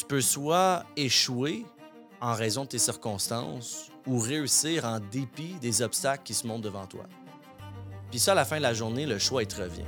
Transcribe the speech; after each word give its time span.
tu 0.00 0.06
peux 0.06 0.22
soit 0.22 0.84
échouer 0.96 1.66
en 2.22 2.32
raison 2.32 2.62
de 2.62 2.68
tes 2.68 2.78
circonstances 2.78 3.90
ou 4.06 4.18
réussir 4.18 4.86
en 4.86 4.98
dépit 4.98 5.56
des 5.60 5.82
obstacles 5.82 6.22
qui 6.24 6.32
se 6.32 6.46
montent 6.46 6.62
devant 6.62 6.86
toi. 6.86 7.04
Puis 8.10 8.18
ça, 8.18 8.32
à 8.32 8.34
la 8.34 8.46
fin 8.46 8.56
de 8.56 8.62
la 8.62 8.72
journée, 8.72 9.04
le 9.04 9.18
choix, 9.18 9.42
il 9.42 9.46
te 9.46 9.60
revient. 9.60 9.84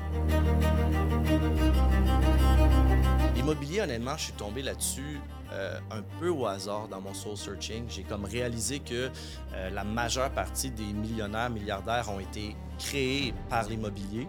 L'immobilier, 3.34 3.80
honnêtement, 3.80 4.18
je 4.18 4.24
suis 4.24 4.32
tombé 4.34 4.60
là-dessus 4.60 5.18
euh, 5.50 5.78
un 5.90 6.02
peu 6.20 6.28
au 6.28 6.46
hasard 6.46 6.88
dans 6.88 7.00
mon 7.00 7.14
soul 7.14 7.38
searching. 7.38 7.86
J'ai 7.88 8.02
comme 8.02 8.26
réalisé 8.26 8.80
que 8.80 9.10
euh, 9.54 9.70
la 9.70 9.82
majeure 9.82 10.30
partie 10.30 10.70
des 10.70 10.92
millionnaires, 10.92 11.48
milliardaires 11.48 12.10
ont 12.10 12.20
été 12.20 12.54
créés 12.78 13.32
par 13.48 13.66
l'immobilier. 13.66 14.28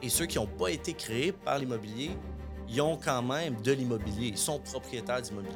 Et 0.00 0.08
ceux 0.08 0.24
qui 0.24 0.38
n'ont 0.38 0.46
pas 0.46 0.70
été 0.70 0.94
créés 0.94 1.32
par 1.32 1.58
l'immobilier, 1.58 2.12
ils 2.72 2.80
ont 2.80 2.96
quand 2.96 3.22
même 3.22 3.60
de 3.62 3.72
l'immobilier. 3.72 4.28
Ils 4.28 4.38
sont 4.38 4.58
propriétaires 4.58 5.20
d'immobilier. 5.20 5.54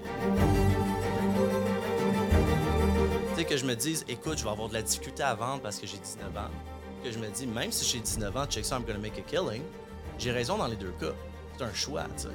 Tu 3.31 3.37
sais, 3.37 3.45
que 3.45 3.57
je 3.57 3.65
me 3.65 3.75
dise, 3.75 4.05
écoute, 4.09 4.39
je 4.39 4.45
vais 4.45 4.51
avoir 4.51 4.69
de 4.69 4.75
la 4.75 4.83
difficulté 4.83 5.23
à 5.23 5.35
vendre 5.35 5.63
parce 5.63 5.79
que 5.79 5.87
j'ai 5.87 5.97
19 5.97 6.37
ans. 6.37 6.51
Que 7.03 7.11
je 7.11 7.19
me 7.19 7.29
dis, 7.29 7.47
même 7.47 7.73
si 7.73 7.87
j'ai 7.87 8.01
19 8.01 8.37
ans, 8.37 8.47
check 8.47 8.65
ça, 8.65 8.77
I'm 8.77 8.85
gonna 8.85 8.99
make 8.99 9.19
a 9.19 9.23
killing. 9.23 9.63
J'ai 10.19 10.31
raison 10.31 10.59
dans 10.59 10.67
les 10.67 10.77
deux 10.77 10.93
cas. 11.01 11.13
C'est 11.57 11.65
un 11.65 11.73
choix, 11.73 12.05
tu 12.17 12.25
sais. 12.25 12.29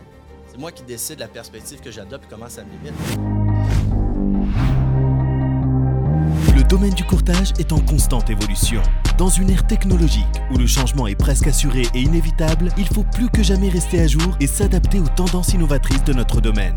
C'est 0.47 0.57
moi 0.57 0.71
qui 0.71 0.83
décide 0.83 1.19
la 1.19 1.27
perspective 1.27 1.79
que 1.79 1.91
j'adopte 1.91 2.25
et 2.25 2.27
comment 2.29 2.49
ça 2.49 2.63
me 2.63 2.71
limite. 2.71 2.93
Le 6.55 6.63
domaine 6.63 6.93
du 6.93 7.03
courtage 7.03 7.53
est 7.59 7.71
en 7.71 7.79
constante 7.81 8.29
évolution. 8.29 8.81
Dans 9.21 9.29
une 9.29 9.51
ère 9.51 9.67
technologique 9.67 10.25
où 10.49 10.57
le 10.57 10.65
changement 10.65 11.05
est 11.05 11.13
presque 11.13 11.45
assuré 11.45 11.83
et 11.93 12.01
inévitable, 12.01 12.69
il 12.75 12.87
faut 12.87 13.03
plus 13.03 13.29
que 13.29 13.43
jamais 13.43 13.69
rester 13.69 13.99
à 13.99 14.07
jour 14.07 14.35
et 14.39 14.47
s'adapter 14.47 14.99
aux 14.99 15.07
tendances 15.09 15.53
innovatrices 15.53 16.03
de 16.05 16.13
notre 16.13 16.41
domaine. 16.41 16.73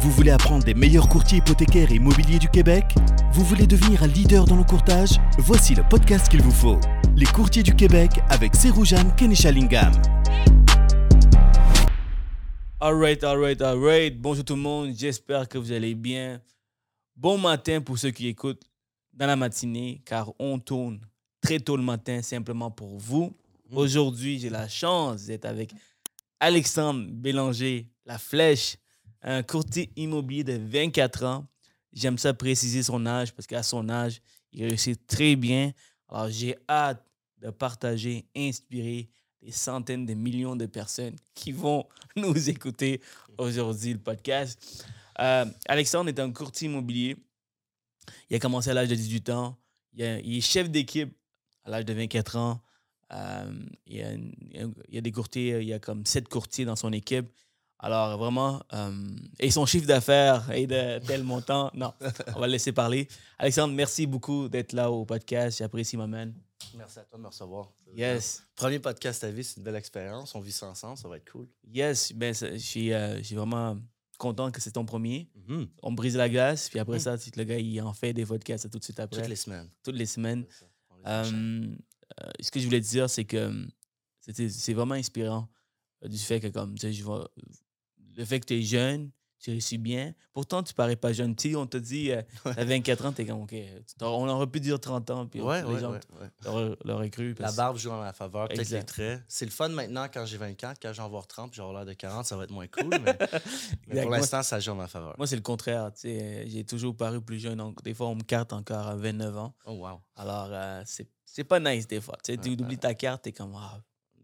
Vous 0.00 0.12
voulez 0.12 0.30
apprendre 0.30 0.62
des 0.62 0.74
meilleurs 0.74 1.08
courtiers 1.08 1.38
hypothécaires 1.38 1.90
et 1.90 1.96
immobiliers 1.96 2.38
du 2.38 2.48
Québec? 2.50 2.84
Vous 3.32 3.42
voulez 3.42 3.66
devenir 3.66 4.04
un 4.04 4.06
leader 4.06 4.44
dans 4.44 4.54
le 4.54 4.62
courtage? 4.62 5.18
Voici 5.38 5.74
le 5.74 5.82
podcast 5.90 6.28
qu'il 6.28 6.40
vous 6.40 6.52
faut. 6.52 6.78
Les 7.16 7.26
courtiers 7.26 7.64
du 7.64 7.74
Québec 7.74 8.12
avec 8.28 8.54
Seroujan 8.54 9.10
Kenishalingam. 9.16 9.90
Alright, 12.78 13.24
alright, 13.24 13.60
alright. 13.60 14.16
Bonjour 14.20 14.44
tout 14.44 14.54
le 14.54 14.62
monde, 14.62 14.92
j'espère 14.96 15.48
que 15.48 15.58
vous 15.58 15.72
allez 15.72 15.96
bien. 15.96 16.40
Bon 17.16 17.38
matin 17.38 17.80
pour 17.80 17.98
ceux 17.98 18.12
qui 18.12 18.28
écoutent 18.28 18.70
dans 19.14 19.26
la 19.26 19.34
matinée, 19.34 20.00
car 20.04 20.30
on 20.38 20.60
tourne 20.60 21.00
très 21.40 21.60
tôt 21.60 21.76
le 21.76 21.82
matin 21.82 22.22
simplement 22.22 22.70
pour 22.70 22.98
vous. 22.98 23.36
Aujourd'hui, 23.70 24.38
j'ai 24.38 24.50
la 24.50 24.68
chance 24.68 25.26
d'être 25.26 25.44
avec 25.44 25.72
Alexandre 26.40 27.06
Bélanger, 27.10 27.86
La 28.06 28.18
Flèche, 28.18 28.76
un 29.22 29.42
courtier 29.42 29.90
immobilier 29.96 30.44
de 30.44 30.54
24 30.54 31.24
ans. 31.24 31.46
J'aime 31.92 32.18
ça 32.18 32.32
préciser 32.34 32.82
son 32.82 33.04
âge 33.06 33.34
parce 33.34 33.46
qu'à 33.46 33.62
son 33.62 33.88
âge, 33.88 34.20
il 34.52 34.64
réussit 34.64 35.06
très 35.06 35.36
bien. 35.36 35.72
Alors, 36.08 36.28
j'ai 36.30 36.56
hâte 36.68 37.04
de 37.38 37.50
partager, 37.50 38.26
inspirer 38.36 39.08
des 39.42 39.52
centaines 39.52 40.06
de 40.06 40.14
millions 40.14 40.56
de 40.56 40.66
personnes 40.66 41.16
qui 41.34 41.52
vont 41.52 41.86
nous 42.16 42.48
écouter 42.48 43.00
aujourd'hui, 43.36 43.92
le 43.92 43.98
podcast. 43.98 44.86
Euh, 45.20 45.44
Alexandre 45.68 46.08
est 46.08 46.18
un 46.20 46.30
courtier 46.30 46.68
immobilier. 46.68 47.16
Il 48.30 48.36
a 48.36 48.38
commencé 48.38 48.70
à 48.70 48.74
l'âge 48.74 48.88
de 48.88 48.94
18 48.94 49.30
ans. 49.30 49.56
Il, 49.94 50.04
est 50.04 50.40
chef 50.40 50.70
d'équipe 50.70 51.16
à 51.68 51.70
l'âge 51.70 51.84
de 51.84 51.92
24 51.92 52.36
ans. 52.36 52.60
Euh, 53.12 53.52
il, 53.86 53.96
y 53.96 54.02
a, 54.02 54.12
une- 54.12 54.34
il 54.88 54.94
y 54.94 54.98
a 54.98 55.00
des 55.00 55.12
courtiers, 55.12 55.58
il 55.60 55.68
y 55.68 55.72
a 55.72 55.78
comme 55.78 56.04
sept 56.04 56.28
courtiers 56.28 56.64
dans 56.64 56.76
son 56.76 56.92
équipe. 56.92 57.26
Alors, 57.80 58.18
vraiment, 58.18 58.60
euh, 58.72 58.90
et 59.38 59.50
son 59.52 59.64
chiffre 59.64 59.86
d'affaires 59.86 60.50
est 60.50 60.66
de 60.66 60.98
tel 61.06 61.22
montant. 61.22 61.70
Non, 61.74 61.92
on 62.34 62.40
va 62.40 62.46
le 62.46 62.52
laisser 62.52 62.72
parler. 62.72 63.06
Alexandre, 63.38 63.72
merci 63.74 64.06
beaucoup 64.06 64.48
d'être 64.48 64.72
là 64.72 64.90
au 64.90 65.04
podcast. 65.04 65.58
J'apprécie, 65.58 65.96
ma 65.96 66.06
man. 66.08 66.34
Merci 66.76 66.98
à 66.98 67.02
toi 67.04 67.18
de 67.18 67.22
me 67.22 67.28
recevoir. 67.28 67.70
Yes. 67.96 68.42
Premier 68.56 68.80
podcast 68.80 69.22
à 69.24 69.30
vie, 69.30 69.44
c'est 69.44 69.58
une 69.58 69.62
belle 69.62 69.76
expérience. 69.76 70.34
On 70.34 70.40
vit 70.40 70.50
ça 70.52 70.66
ensemble, 70.66 70.98
ça 70.98 71.08
va 71.08 71.16
être 71.18 71.30
cool. 71.30 71.46
Yes, 71.72 72.12
ben, 72.12 72.34
ça- 72.34 72.52
je 72.52 72.58
suis 72.58 72.92
euh, 72.92 73.18
je 73.18 73.22
suis 73.22 73.36
vraiment 73.36 73.76
content 74.18 74.50
que 74.50 74.60
c'est 74.60 74.72
ton 74.72 74.84
premier. 74.84 75.30
Mhm. 75.46 75.68
On 75.84 75.92
brise 75.92 76.16
la 76.16 76.28
glace, 76.28 76.68
puis 76.68 76.80
après 76.80 76.96
Mhm. 76.96 77.16
ça, 77.16 77.16
le 77.36 77.44
gars, 77.44 77.58
il 77.58 77.80
en 77.80 77.92
fait 77.92 78.12
des 78.12 78.26
podcasts 78.26 78.68
tout 78.70 78.78
de 78.80 78.84
suite 78.84 78.98
après. 78.98 79.20
Toutes 79.20 79.30
les 79.30 79.36
semaines. 79.36 79.70
Toutes 79.84 79.94
les 79.96 80.06
semaines. 80.06 80.44
Euh, 81.06 81.76
ce 82.40 82.50
que 82.50 82.60
je 82.60 82.64
voulais 82.64 82.80
dire, 82.80 83.08
c'est 83.08 83.24
que 83.24 83.66
c'est 84.20 84.74
vraiment 84.74 84.94
inspirant 84.94 85.48
euh, 86.04 86.08
du 86.08 86.18
fait 86.18 86.40
que, 86.40 86.48
comme, 86.48 86.74
tu 86.78 86.92
sais, 86.92 87.02
le 88.16 88.24
fait 88.24 88.40
que 88.40 88.46
tu 88.46 88.54
es 88.54 88.62
jeune, 88.62 89.10
tu 89.40 89.50
réussis 89.50 89.78
bien. 89.78 90.14
Pourtant, 90.32 90.62
tu 90.62 90.74
parais 90.74 90.96
pas 90.96 91.12
jeune. 91.12 91.38
Sais, 91.38 91.54
on 91.54 91.66
te 91.66 91.76
dit, 91.76 92.10
euh, 92.10 92.22
à 92.44 92.64
24 92.64 93.06
ans, 93.06 93.12
tu 93.12 93.22
es 93.22 93.26
comme, 93.26 93.42
OK, 93.42 93.54
on 94.00 94.28
aurait 94.28 94.46
pu 94.46 94.60
dire 94.60 94.78
30 94.80 95.10
ans, 95.10 95.26
puis 95.26 95.40
ouais, 95.40 95.62
les 95.62 95.68
ouais, 95.68 95.80
gens 95.80 95.92
ouais, 95.92 96.76
l'auraient- 96.84 97.10
cru. 97.10 97.34
La 97.38 97.52
barbe 97.52 97.76
joue 97.78 97.90
en 97.90 98.00
ma 98.00 98.12
faveur, 98.12 98.48
peut-être 98.48 98.68
les 98.70 98.84
traits. 98.84 99.22
C'est 99.28 99.44
le 99.44 99.50
fun 99.50 99.68
maintenant 99.68 100.06
quand 100.12 100.24
j'ai 100.26 100.36
24, 100.38 100.78
quand 100.82 100.92
j'en 100.92 101.08
voir 101.08 101.26
30 101.26 101.50
puis 101.50 101.56
j'aurai 101.58 101.74
l'air 101.74 101.86
de 101.86 101.92
40, 101.92 102.24
ça 102.26 102.36
va 102.36 102.44
être 102.44 102.50
moins 102.50 102.66
cool. 102.66 102.90
Mais, 103.86 104.02
pour 104.02 104.10
l'instant, 104.10 104.42
ça 104.42 104.58
joue 104.60 104.72
en 104.72 104.76
ma 104.76 104.88
faveur. 104.88 105.14
Moi, 105.18 105.26
c'est 105.26 105.36
le 105.36 105.42
contraire. 105.42 105.92
tu 105.92 106.00
sais, 106.02 106.18
euh, 106.20 106.44
J'ai 106.46 106.64
toujours 106.64 106.96
paru 106.96 107.20
plus 107.20 107.38
jeune. 107.38 107.58
Donc, 107.58 107.82
des 107.82 107.94
fois, 107.94 108.08
on 108.08 108.14
me 108.16 108.22
carte 108.22 108.52
encore 108.52 108.86
à 108.86 108.96
29 108.96 109.36
ans. 109.38 109.54
Oh, 109.66 109.72
wow. 109.72 110.00
Alors, 110.16 110.48
euh, 110.50 110.82
c'est 111.24 111.44
pas 111.44 111.60
nice 111.60 111.86
des 111.86 112.00
fois. 112.00 112.16
Tu 112.24 112.32
sais, 112.32 112.38
tu 112.38 112.50
Ouais, 112.50 112.60
oublies 112.60 112.78
ta 112.78 112.94
carte, 112.94 113.22
t'es 113.22 113.32
comme, 113.32 113.54
ah, 113.56 113.80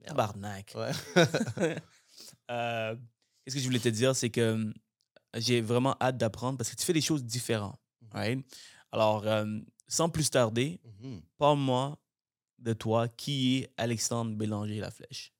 tabarnak. 0.06 0.74
Ouais. 0.74 0.90
Euh, 2.50 2.94
Qu'est-ce 3.44 3.56
que 3.56 3.60
je 3.60 3.66
voulais 3.66 3.78
te 3.78 3.88
dire, 3.88 4.14
c'est 4.16 4.30
que 4.30 4.40
euh, 4.40 4.72
j'ai 5.36 5.60
vraiment 5.60 5.96
hâte 6.00 6.16
d'apprendre 6.16 6.58
parce 6.58 6.70
que 6.70 6.76
tu 6.76 6.84
fais 6.84 6.92
des 6.92 7.00
choses 7.00 7.24
différentes. 7.24 7.78
right? 8.12 8.44
Alors, 8.92 9.26
euh, 9.26 9.44
sans 9.88 10.08
plus 10.08 10.30
tarder, 10.30 10.80
Mhm. 11.00 11.20
parle-moi 11.38 11.98
de 12.58 12.72
toi. 12.72 13.08
Qui 13.08 13.58
est 13.58 13.70
Alexandre 13.76 14.32
Bélanger 14.36 14.78
La 14.80 14.90
Flèche? 14.90 15.32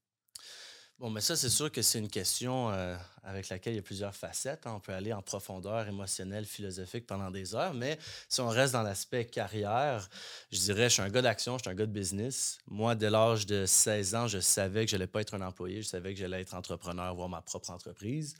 Bon, 0.98 1.10
mais 1.10 1.20
ça, 1.20 1.34
c'est 1.34 1.50
sûr 1.50 1.72
que 1.72 1.82
c'est 1.82 1.98
une 1.98 2.08
question 2.08 2.70
euh, 2.70 2.96
avec 3.24 3.48
laquelle 3.48 3.72
il 3.72 3.76
y 3.76 3.80
a 3.80 3.82
plusieurs 3.82 4.14
facettes. 4.14 4.64
hein. 4.66 4.74
On 4.76 4.80
peut 4.80 4.92
aller 4.92 5.12
en 5.12 5.22
profondeur 5.22 5.86
émotionnelle, 5.88 6.44
philosophique 6.44 7.04
pendant 7.06 7.32
des 7.32 7.54
heures, 7.56 7.74
mais 7.74 7.98
si 8.28 8.40
on 8.40 8.48
reste 8.48 8.74
dans 8.74 8.82
l'aspect 8.82 9.24
carrière, 9.26 10.08
je 10.52 10.58
dirais, 10.60 10.84
je 10.84 10.94
suis 10.94 11.02
un 11.02 11.08
gars 11.10 11.20
d'action, 11.22 11.58
je 11.58 11.62
suis 11.64 11.70
un 11.70 11.74
gars 11.74 11.86
de 11.86 11.90
business. 11.92 12.58
Moi, 12.68 12.94
dès 12.94 13.10
l'âge 13.10 13.44
de 13.44 13.66
16 13.66 14.14
ans, 14.14 14.28
je 14.28 14.38
savais 14.38 14.84
que 14.84 14.90
je 14.92 14.96
n'allais 14.96 15.08
pas 15.08 15.20
être 15.20 15.34
un 15.34 15.40
employé, 15.42 15.82
je 15.82 15.88
savais 15.88 16.14
que 16.14 16.20
j'allais 16.20 16.40
être 16.42 16.54
entrepreneur, 16.54 17.04
avoir 17.06 17.28
ma 17.28 17.42
propre 17.42 17.70
entreprise. 17.70 18.34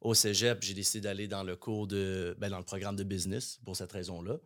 Au 0.00 0.14
cégep, 0.14 0.62
j'ai 0.62 0.74
décidé 0.74 1.00
d'aller 1.00 1.28
dans 1.28 1.42
le 1.42 1.56
cours 1.56 1.86
de, 1.86 2.36
ben, 2.38 2.62
programme 2.62 2.96
de 2.96 3.04
business 3.04 3.58
pour 3.64 3.76
cette 3.76 3.92
raison-là. 3.92 4.38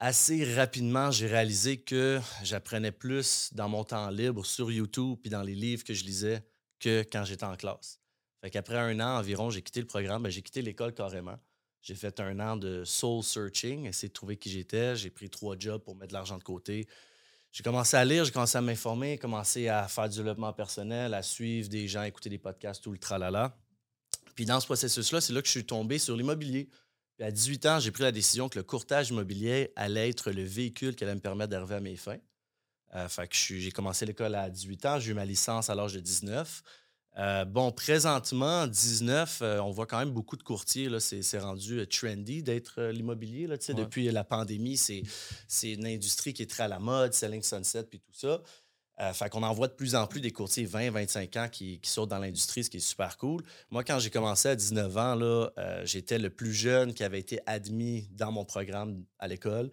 Assez 0.00 0.54
rapidement, 0.54 1.10
j'ai 1.10 1.26
réalisé 1.26 1.78
que 1.78 2.20
j'apprenais 2.42 2.92
plus 2.92 3.50
dans 3.52 3.68
mon 3.68 3.84
temps 3.84 4.10
libre 4.10 4.44
sur 4.44 4.70
YouTube 4.70 5.18
puis 5.20 5.30
dans 5.30 5.42
les 5.42 5.54
livres 5.54 5.84
que 5.84 5.94
je 5.94 6.04
lisais 6.04 6.44
que 6.78 7.04
quand 7.10 7.24
j'étais 7.24 7.44
en 7.44 7.56
classe. 7.56 8.00
Fait 8.40 8.50
qu'après 8.50 8.76
un 8.76 9.00
an 9.00 9.18
environ, 9.18 9.50
j'ai 9.50 9.62
quitté 9.62 9.80
le 9.80 9.86
programme. 9.86 10.24
Ben, 10.24 10.30
j'ai 10.30 10.42
quitté 10.42 10.62
l'école 10.62 10.92
carrément. 10.92 11.38
J'ai 11.80 11.94
fait 11.94 12.18
un 12.20 12.40
an 12.40 12.56
de 12.56 12.82
soul 12.84 13.22
searching, 13.22 13.86
essayer 13.86 14.08
de 14.08 14.14
trouver 14.14 14.36
qui 14.36 14.50
j'étais. 14.50 14.96
J'ai 14.96 15.10
pris 15.10 15.28
trois 15.28 15.56
jobs 15.58 15.82
pour 15.82 15.96
mettre 15.96 16.08
de 16.08 16.14
l'argent 16.14 16.38
de 16.38 16.42
côté. 16.42 16.86
J'ai 17.52 17.62
commencé 17.62 17.96
à 17.96 18.04
lire, 18.04 18.24
j'ai 18.24 18.32
commencé 18.32 18.58
à 18.58 18.60
m'informer, 18.60 19.16
commencé 19.16 19.68
à 19.68 19.86
faire 19.86 20.08
du 20.08 20.16
développement 20.16 20.52
personnel, 20.52 21.14
à 21.14 21.22
suivre 21.22 21.68
des 21.68 21.86
gens, 21.86 22.02
écouter 22.02 22.28
des 22.28 22.38
podcasts, 22.38 22.82
tout 22.82 22.90
le 22.90 22.98
tralala. 22.98 23.56
Puis 24.34 24.44
dans 24.44 24.60
ce 24.60 24.66
processus-là, 24.66 25.20
c'est 25.20 25.32
là 25.32 25.40
que 25.40 25.46
je 25.46 25.52
suis 25.52 25.64
tombé 25.64 25.98
sur 25.98 26.16
l'immobilier. 26.16 26.68
Puis 27.16 27.26
à 27.26 27.30
18 27.30 27.66
ans, 27.66 27.78
j'ai 27.78 27.90
pris 27.90 28.02
la 28.02 28.12
décision 28.12 28.48
que 28.48 28.58
le 28.58 28.64
courtage 28.64 29.10
immobilier 29.10 29.72
allait 29.76 30.08
être 30.10 30.32
le 30.32 30.42
véhicule 30.42 30.96
qui 30.96 31.04
allait 31.04 31.14
me 31.14 31.20
permettre 31.20 31.50
d'arriver 31.50 31.76
à 31.76 31.80
mes 31.80 31.96
fins. 31.96 32.18
Euh, 32.94 33.08
fait 33.08 33.28
que 33.28 33.34
j'ai 33.34 33.70
commencé 33.70 34.06
l'école 34.06 34.34
à 34.34 34.50
18 34.50 34.86
ans, 34.86 34.98
j'ai 35.00 35.12
eu 35.12 35.14
ma 35.14 35.24
licence 35.24 35.70
à 35.70 35.74
l'âge 35.74 35.94
de 35.94 36.00
19. 36.00 36.62
Euh, 37.16 37.44
bon, 37.44 37.70
présentement, 37.70 38.66
19, 38.66 39.38
euh, 39.40 39.58
on 39.60 39.70
voit 39.70 39.86
quand 39.86 40.00
même 40.00 40.10
beaucoup 40.10 40.36
de 40.36 40.42
courtiers. 40.42 40.88
là, 40.88 40.98
C'est 40.98 41.38
rendu 41.38 41.86
trendy 41.86 42.42
d'être 42.42 42.82
l'immobilier. 42.82 43.46
là, 43.46 43.54
Ouais. 43.54 43.74
Depuis 43.74 44.10
la 44.10 44.24
pandémie, 44.24 44.76
c'est 44.76 45.02
c'est 45.46 45.72
une 45.72 45.86
industrie 45.86 46.34
qui 46.34 46.42
est 46.42 46.50
très 46.50 46.64
à 46.64 46.68
la 46.68 46.80
mode, 46.80 47.14
Selling 47.14 47.42
Sunset, 47.42 47.84
puis 47.84 48.00
tout 48.00 48.12
ça. 48.12 48.42
Euh, 49.00 49.12
fait 49.12 49.28
qu'on 49.28 49.42
en 49.42 49.52
voit 49.52 49.66
de 49.66 49.72
plus 49.72 49.96
en 49.96 50.06
plus 50.06 50.20
des 50.20 50.30
courtiers 50.30 50.64
20, 50.64 50.90
25 50.90 51.36
ans 51.36 51.48
qui, 51.50 51.80
qui 51.80 51.90
sautent 51.90 52.10
dans 52.10 52.18
l'industrie, 52.18 52.62
ce 52.62 52.70
qui 52.70 52.76
est 52.76 52.80
super 52.80 53.16
cool. 53.16 53.42
Moi, 53.70 53.82
quand 53.82 53.98
j'ai 53.98 54.10
commencé 54.10 54.48
à 54.48 54.54
19 54.54 54.96
ans, 54.96 55.14
là, 55.16 55.48
euh, 55.58 55.84
j'étais 55.84 56.18
le 56.18 56.30
plus 56.30 56.52
jeune 56.52 56.94
qui 56.94 57.02
avait 57.02 57.18
été 57.18 57.40
admis 57.46 58.08
dans 58.12 58.30
mon 58.30 58.44
programme 58.44 59.04
à 59.18 59.26
l'école. 59.26 59.70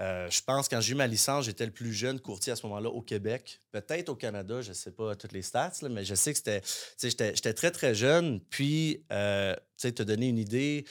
Euh, 0.00 0.30
je 0.30 0.40
pense 0.42 0.68
quand 0.68 0.80
j'ai 0.80 0.92
eu 0.92 0.94
ma 0.94 1.08
licence, 1.08 1.44
j'étais 1.44 1.66
le 1.66 1.72
plus 1.72 1.92
jeune 1.92 2.20
courtier 2.20 2.52
à 2.52 2.56
ce 2.56 2.64
moment-là 2.66 2.88
au 2.88 3.02
Québec. 3.02 3.60
Peut-être 3.72 4.08
au 4.08 4.14
Canada, 4.14 4.62
je 4.62 4.70
ne 4.70 4.74
sais 4.74 4.92
pas 4.92 5.16
toutes 5.16 5.32
les 5.32 5.42
stats, 5.42 5.72
mais 5.90 6.04
je 6.04 6.14
sais 6.14 6.32
que 6.32 6.38
c'était. 6.38 6.62
J'étais 6.98 7.52
très, 7.52 7.72
très 7.72 7.94
jeune. 7.94 8.40
Puis, 8.40 9.04
euh, 9.12 9.56
tu 9.76 9.92
te 9.92 10.02
donner 10.04 10.28
une 10.28 10.38
idée, 10.38 10.86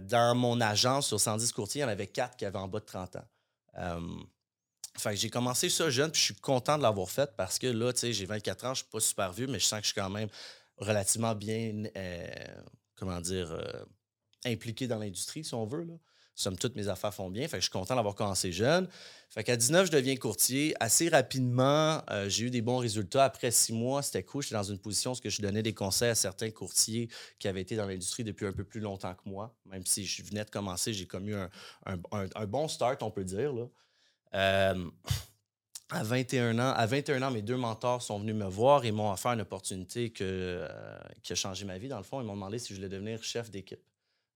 dans 0.00 0.34
mon 0.34 0.60
agence, 0.60 1.06
sur 1.06 1.20
110 1.20 1.52
courtiers, 1.52 1.80
il 1.80 1.82
y 1.82 1.84
en 1.84 1.88
avait 1.88 2.08
4 2.08 2.36
qui 2.36 2.44
avaient 2.44 2.58
en 2.58 2.66
bas 2.66 2.80
de 2.80 2.84
30 2.84 3.16
ans. 3.16 3.24
Fait 4.98 5.10
que 5.10 5.16
j'ai 5.16 5.30
commencé 5.30 5.68
ça 5.68 5.88
jeune, 5.90 6.10
puis 6.10 6.20
je 6.20 6.24
suis 6.26 6.34
content 6.34 6.76
de 6.76 6.82
l'avoir 6.82 7.10
fait 7.10 7.30
parce 7.36 7.58
que 7.58 7.66
là, 7.66 7.92
tu 7.92 8.00
sais, 8.00 8.12
j'ai 8.12 8.26
24 8.26 8.64
ans, 8.66 8.74
je 8.74 8.82
suis 8.82 8.90
pas 8.90 9.00
super 9.00 9.32
vieux, 9.32 9.46
mais 9.46 9.58
je 9.58 9.64
sens 9.64 9.80
que 9.80 9.86
je 9.86 9.92
suis 9.92 10.00
quand 10.00 10.10
même 10.10 10.28
relativement 10.76 11.34
bien, 11.34 11.84
euh, 11.96 12.26
comment 12.96 13.20
dire, 13.20 13.52
euh, 13.52 13.84
impliqué 14.44 14.86
dans 14.86 14.98
l'industrie, 14.98 15.44
si 15.44 15.54
on 15.54 15.66
veut. 15.66 15.84
Là. 15.84 15.94
Somme 16.38 16.56
toute, 16.56 16.76
mes 16.76 16.86
affaires 16.86 17.12
font 17.12 17.30
bien. 17.30 17.48
Fait 17.48 17.56
que 17.56 17.62
je 17.62 17.64
suis 17.64 17.72
content 17.72 17.96
d'avoir 17.96 18.14
commencé 18.14 18.52
jeune. 18.52 18.88
Fait 19.28 19.42
qu'à 19.42 19.56
19, 19.56 19.86
je 19.86 19.90
deviens 19.90 20.14
courtier. 20.14 20.72
Assez 20.78 21.08
rapidement, 21.08 22.00
euh, 22.10 22.28
j'ai 22.28 22.44
eu 22.44 22.50
des 22.50 22.62
bons 22.62 22.78
résultats. 22.78 23.24
Après 23.24 23.50
six 23.50 23.72
mois, 23.72 24.02
c'était 24.02 24.22
cool. 24.22 24.44
J'étais 24.44 24.54
dans 24.54 24.62
une 24.62 24.78
position 24.78 25.12
où 25.12 25.16
je 25.28 25.42
donnais 25.42 25.64
des 25.64 25.74
conseils 25.74 26.10
à 26.10 26.14
certains 26.14 26.52
courtiers 26.52 27.08
qui 27.40 27.48
avaient 27.48 27.62
été 27.62 27.74
dans 27.74 27.86
l'industrie 27.86 28.22
depuis 28.22 28.46
un 28.46 28.52
peu 28.52 28.62
plus 28.62 28.78
longtemps 28.78 29.14
que 29.14 29.28
moi. 29.28 29.52
Même 29.66 29.84
si 29.84 30.06
je 30.06 30.22
venais 30.22 30.44
de 30.44 30.50
commencer, 30.50 30.92
j'ai 30.92 31.06
comme 31.06 31.28
eu 31.28 31.34
un, 31.34 32.46
bon 32.46 32.68
start, 32.68 33.02
on 33.02 33.10
peut 33.10 33.24
dire. 33.24 33.52
Là. 33.52 33.66
Euh, 34.34 34.90
à 35.90 36.02
21 36.02 36.58
ans, 36.58 36.72
à 36.74 36.86
21 36.86 37.22
ans, 37.22 37.30
mes 37.30 37.42
deux 37.42 37.56
mentors 37.56 38.02
sont 38.02 38.18
venus 38.18 38.34
me 38.34 38.46
voir 38.46 38.84
et 38.84 38.92
m'ont 38.92 39.10
offert 39.10 39.32
une 39.32 39.40
opportunité 39.40 40.10
que, 40.10 40.22
euh, 40.24 40.98
qui 41.22 41.32
a 41.32 41.36
changé 41.36 41.64
ma 41.64 41.78
vie. 41.78 41.88
Dans 41.88 41.96
le 41.96 42.02
fond, 42.02 42.20
ils 42.20 42.24
m'ont 42.26 42.34
demandé 42.34 42.58
si 42.58 42.74
je 42.74 42.78
voulais 42.78 42.90
devenir 42.90 43.22
chef 43.22 43.50
d'équipe 43.50 43.80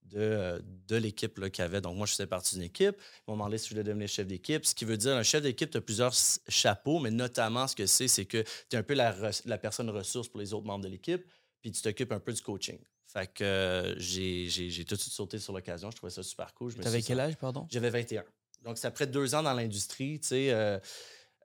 de, 0.05 0.19
euh, 0.19 0.59
de 0.87 0.95
l'équipe 0.95 1.35
qu'il 1.51 1.61
y 1.61 1.65
avait. 1.65 1.81
Donc, 1.81 1.95
moi, 1.97 2.05
je 2.05 2.13
faisais 2.13 2.27
partie 2.27 2.55
d'une 2.55 2.63
équipe. 2.63 2.95
Ils 2.97 3.31
m'ont 3.31 3.33
demandé 3.33 3.57
si 3.57 3.69
je 3.69 3.73
voulais 3.73 3.83
devenir 3.83 4.07
chef 4.07 4.27
d'équipe. 4.27 4.65
Ce 4.65 4.75
qui 4.75 4.85
veut 4.85 4.97
dire, 4.97 5.15
un 5.15 5.23
chef 5.23 5.41
d'équipe, 5.41 5.69
tu 5.69 5.77
as 5.77 5.81
plusieurs 5.81 6.13
chapeaux, 6.47 6.99
mais 6.99 7.11
notamment, 7.11 7.67
ce 7.67 7.75
que 7.75 7.85
c'est, 7.85 8.07
c'est 8.07 8.25
que 8.25 8.43
tu 8.69 8.75
es 8.75 8.77
un 8.77 8.83
peu 8.83 8.93
la, 8.93 9.15
la, 9.45 9.57
personne 9.57 9.89
ressource 9.89 10.27
pour 10.27 10.39
les 10.39 10.53
autres 10.53 10.65
membres 10.65 10.83
de 10.83 10.89
l'équipe, 10.89 11.25
puis 11.61 11.71
tu 11.71 11.81
t'occupes 11.81 12.11
un 12.11 12.19
peu 12.19 12.33
du 12.33 12.41
coaching. 12.41 12.79
Fait 13.05 13.31
que 13.31 13.43
euh, 13.43 13.99
j'ai 13.99 14.85
tout 14.87 14.95
de 14.95 14.99
suite 14.99 15.13
sauté 15.13 15.37
sur 15.37 15.53
l'occasion. 15.53 15.91
Je 15.91 15.97
trouvais 15.97 16.11
ça 16.11 16.23
super 16.23 16.53
cool. 16.55 16.73
Tu 16.73 16.87
avais 16.87 17.01
quel 17.01 17.19
âge, 17.19 17.37
pardon? 17.37 17.67
J'avais 17.69 17.91
21. 17.91 18.23
Donc, 18.63 18.77
c'est 18.77 18.87
après 18.87 19.07
deux 19.07 19.35
ans 19.35 19.43
dans 19.43 19.53
l'industrie, 19.53 20.19
tu 20.19 20.27
sais 20.29 20.79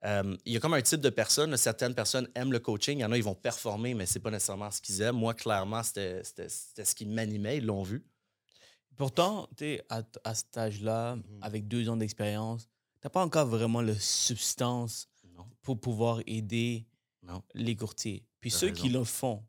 euh, 0.04 0.36
il 0.44 0.52
y 0.52 0.56
a 0.56 0.60
comme 0.60 0.74
un 0.74 0.82
type 0.82 1.00
de 1.00 1.10
personnes. 1.10 1.56
Certaines 1.56 1.94
personnes 1.94 2.28
aiment 2.34 2.52
le 2.52 2.60
coaching. 2.60 2.98
Il 2.98 3.02
y 3.02 3.04
en 3.04 3.12
a, 3.12 3.16
ils 3.16 3.22
vont 3.22 3.34
performer, 3.34 3.94
mais 3.94 4.06
ce 4.06 4.18
n'est 4.18 4.22
pas 4.22 4.30
nécessairement 4.30 4.70
ce 4.70 4.80
qu'ils 4.80 5.00
aiment. 5.02 5.16
Moi, 5.16 5.34
clairement, 5.34 5.82
c'était 5.82 6.22
ce 6.24 6.94
qui 6.94 7.06
m'animait. 7.06 7.58
Ils 7.58 7.66
l'ont 7.66 7.82
vu. 7.82 8.04
Pourtant, 8.96 9.48
tu 9.56 9.80
à, 9.88 10.02
à 10.24 10.34
cet 10.34 10.56
âge-là, 10.56 11.16
mhm. 11.16 11.22
avec 11.42 11.68
deux 11.68 11.88
ans 11.88 11.96
d'expérience, 11.96 12.68
tu 13.00 13.06
n'as 13.06 13.10
pas 13.10 13.24
encore 13.24 13.46
vraiment 13.46 13.80
la 13.80 13.94
substance 13.94 15.08
pour 15.62 15.78
pouvoir 15.80 16.20
aider 16.26 16.86
les 17.54 17.76
courtiers. 17.76 18.24
Puis 18.40 18.50
ceux 18.50 18.70
qui 18.70 18.88
le 18.88 19.04
font, 19.04 19.44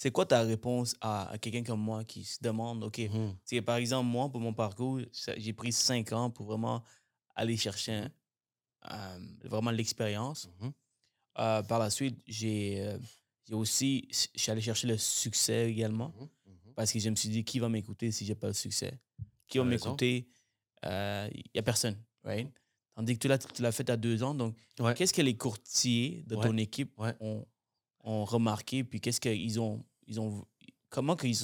c'est 0.00 0.10
quoi 0.10 0.24
ta 0.24 0.40
réponse 0.40 0.96
à, 1.02 1.30
quelqu'un 1.42 1.62
comme 1.62 1.82
moi 1.82 2.04
qui 2.04 2.24
se 2.24 2.38
demande, 2.42 2.82
OK, 2.84 2.98
mhm. 3.00 3.62
par 3.62 3.76
exemple, 3.76 4.08
moi, 4.08 4.30
pour 4.30 4.40
mon 4.40 4.54
parcours, 4.54 4.98
j'ai 5.36 5.52
pris 5.52 5.72
cinq 5.72 6.12
ans 6.12 6.30
pour 6.30 6.46
vraiment 6.46 6.82
aller 7.34 7.58
chercher 7.58 8.04
euh, 8.90 9.18
vraiment 9.44 9.70
l'expérience. 9.70 10.48
Mhm. 10.58 10.72
Euh, 11.38 11.62
par 11.64 11.78
la 11.78 11.90
suite, 11.90 12.18
j'ai 12.26 12.80
euh, 12.80 12.98
aussi, 13.52 14.08
je 14.10 14.40
suis 14.40 14.50
allé 14.50 14.62
chercher 14.62 14.86
le 14.86 14.96
succès 14.96 15.70
également. 15.70 16.14
Mhm. 16.46 16.72
Parce 16.74 16.92
que 16.92 16.98
je 16.98 17.10
me 17.10 17.14
suis 17.14 17.28
dit, 17.28 17.44
qui 17.44 17.58
va 17.58 17.68
m'écouter 17.68 18.10
si 18.10 18.24
j'ai 18.24 18.34
pas 18.34 18.46
le 18.46 18.54
succès? 18.54 18.98
Qui 19.48 19.58
va 19.58 19.64
m'écouter? 19.64 20.30
Il 20.82 21.42
n'y 21.54 21.58
a 21.58 21.62
personne, 21.62 21.98
right? 22.24 22.50
Tandis 22.94 23.18
que 23.18 23.28
tu 23.52 23.62
l'as 23.62 23.72
fait 23.72 23.90
à 23.90 23.98
deux 23.98 24.22
ans. 24.22 24.34
Donc, 24.34 24.56
qu'est-ce 24.96 25.12
que 25.12 25.20
les 25.20 25.36
courtiers 25.36 26.24
de 26.26 26.36
ton 26.36 26.56
équipe 26.56 26.98
ont, 26.98 27.46
ont, 28.02 28.24
remarqué? 28.24 28.82
Puis 28.82 28.98
qu'est-ce 29.02 29.20
qu'ils 29.20 29.60
ont, 29.60 29.84
ils 30.10 30.20
ont. 30.20 30.44
Comment 30.90 31.16
qu'ils 31.16 31.36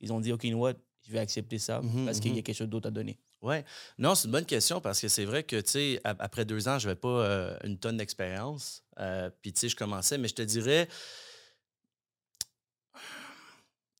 ils 0.00 0.12
ont 0.12 0.18
dit, 0.18 0.32
OK, 0.32 0.44
you 0.44 0.50
know 0.50 0.60
what, 0.60 0.74
je 1.06 1.12
vais 1.12 1.18
accepter 1.18 1.58
ça 1.58 1.82
parce 2.06 2.18
qu'il 2.18 2.34
y 2.34 2.38
a 2.38 2.42
quelque 2.42 2.56
chose 2.56 2.68
d'autre 2.68 2.88
à 2.88 2.90
donner? 2.90 3.18
Oui. 3.42 3.56
Non, 3.98 4.14
c'est 4.14 4.24
une 4.24 4.32
bonne 4.32 4.46
question 4.46 4.80
parce 4.80 4.98
que 4.98 5.08
c'est 5.08 5.26
vrai 5.26 5.42
que, 5.42 5.60
tu 5.60 5.70
sais, 5.70 6.00
après 6.04 6.46
deux 6.46 6.66
ans, 6.66 6.78
je 6.78 6.88
n'avais 6.88 6.98
pas 6.98 7.08
euh, 7.08 7.56
une 7.62 7.78
tonne 7.78 7.98
d'expérience. 7.98 8.82
Euh, 8.98 9.28
puis, 9.42 9.52
tu 9.52 9.60
sais, 9.60 9.68
je 9.68 9.76
commençais, 9.76 10.16
mais 10.16 10.28
je 10.28 10.34
te 10.34 10.40
dirais. 10.40 10.88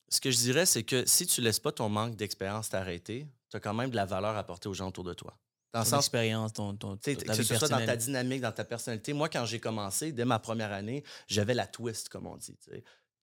Ce 0.09 0.19
que 0.19 0.31
je 0.31 0.37
dirais, 0.37 0.65
c'est 0.65 0.81
que 0.81 1.05
si 1.05 1.27
tu 1.27 1.41
ne 1.41 1.45
laisses 1.45 1.59
pas 1.59 1.71
ton 1.71 1.89
manque 1.89 2.15
d'expérience 2.15 2.69
t'arrêter, 2.69 3.27
tu 3.51 3.57
as 3.57 3.59
quand 3.59 3.75
même 3.75 3.91
de 3.91 3.95
la 3.95 4.05
valeur 4.05 4.35
à 4.35 4.39
apporter 4.39 4.67
aux 4.67 4.73
gens 4.73 4.87
autour 4.87 5.03
de 5.03 5.13
toi. 5.13 5.37
Dans 5.73 5.83
ton 5.83 5.89
sens, 5.89 6.05
expérience, 6.05 6.53
ton, 6.53 6.75
ton, 6.75 6.97
que 6.97 7.13
ce 7.13 7.43
soit 7.43 7.67
dans 7.67 7.85
ta 7.85 7.97
dynamique, 7.97 8.41
dans 8.41 8.51
ta 8.51 8.63
personnalité. 8.63 9.13
Moi, 9.13 9.29
quand 9.29 9.45
j'ai 9.45 9.59
commencé, 9.59 10.11
dès 10.11 10.25
ma 10.25 10.39
première 10.39 10.71
année, 10.71 11.03
j'avais 11.27 11.53
la 11.53 11.67
twist, 11.67 12.09
comme 12.09 12.25
on 12.25 12.37
dit. 12.37 12.57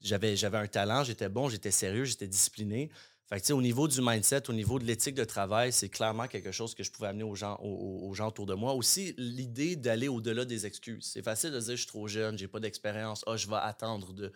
J'avais, 0.02 0.36
j'avais 0.36 0.58
un 0.58 0.66
talent, 0.66 1.04
j'étais 1.04 1.28
bon, 1.28 1.48
j'étais 1.48 1.70
sérieux, 1.70 2.04
j'étais 2.04 2.26
discipliné. 2.26 2.90
Fait 3.32 3.50
au 3.52 3.62
niveau 3.62 3.88
du 3.88 4.02
mindset, 4.02 4.50
au 4.50 4.52
niveau 4.52 4.78
de 4.78 4.84
l'éthique 4.84 5.14
de 5.14 5.24
travail, 5.24 5.72
c'est 5.72 5.88
clairement 5.88 6.28
quelque 6.28 6.52
chose 6.52 6.74
que 6.74 6.82
je 6.82 6.90
pouvais 6.90 7.08
amener 7.08 7.22
aux 7.22 7.34
gens, 7.34 7.58
aux, 7.62 8.12
gens 8.12 8.28
autour 8.28 8.44
de 8.44 8.52
moi. 8.52 8.74
Aussi, 8.74 9.14
l'idée 9.16 9.74
d'aller 9.74 10.08
au-delà 10.08 10.44
des 10.44 10.66
excuses. 10.66 11.10
C'est 11.14 11.22
facile 11.22 11.50
de 11.50 11.58
dire 11.58 11.70
je 11.70 11.76
suis 11.76 11.86
trop 11.86 12.06
jeune, 12.08 12.36
j'ai 12.36 12.48
pas 12.48 12.60
d'expérience, 12.60 13.24
ah, 13.26 13.36
je 13.36 13.48
vais 13.48 13.56
attendre 13.56 14.12
de. 14.12 14.32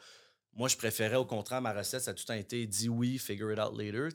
Moi, 0.55 0.69
je 0.69 0.79
préférais 0.79 1.17
au 1.17 1.27
contraire, 1.27 1.61
ma 1.61 1.75
recette, 1.75 2.01
ça 2.01 2.13
a 2.13 2.15
tout 2.15 2.23
le 2.23 2.27
temps 2.29 2.41
été 2.41 2.67
dis 2.67 2.89
oui, 2.89 3.19
figure 3.19 3.53
it 3.53 3.59
out 3.59 3.77
later. 3.77 4.09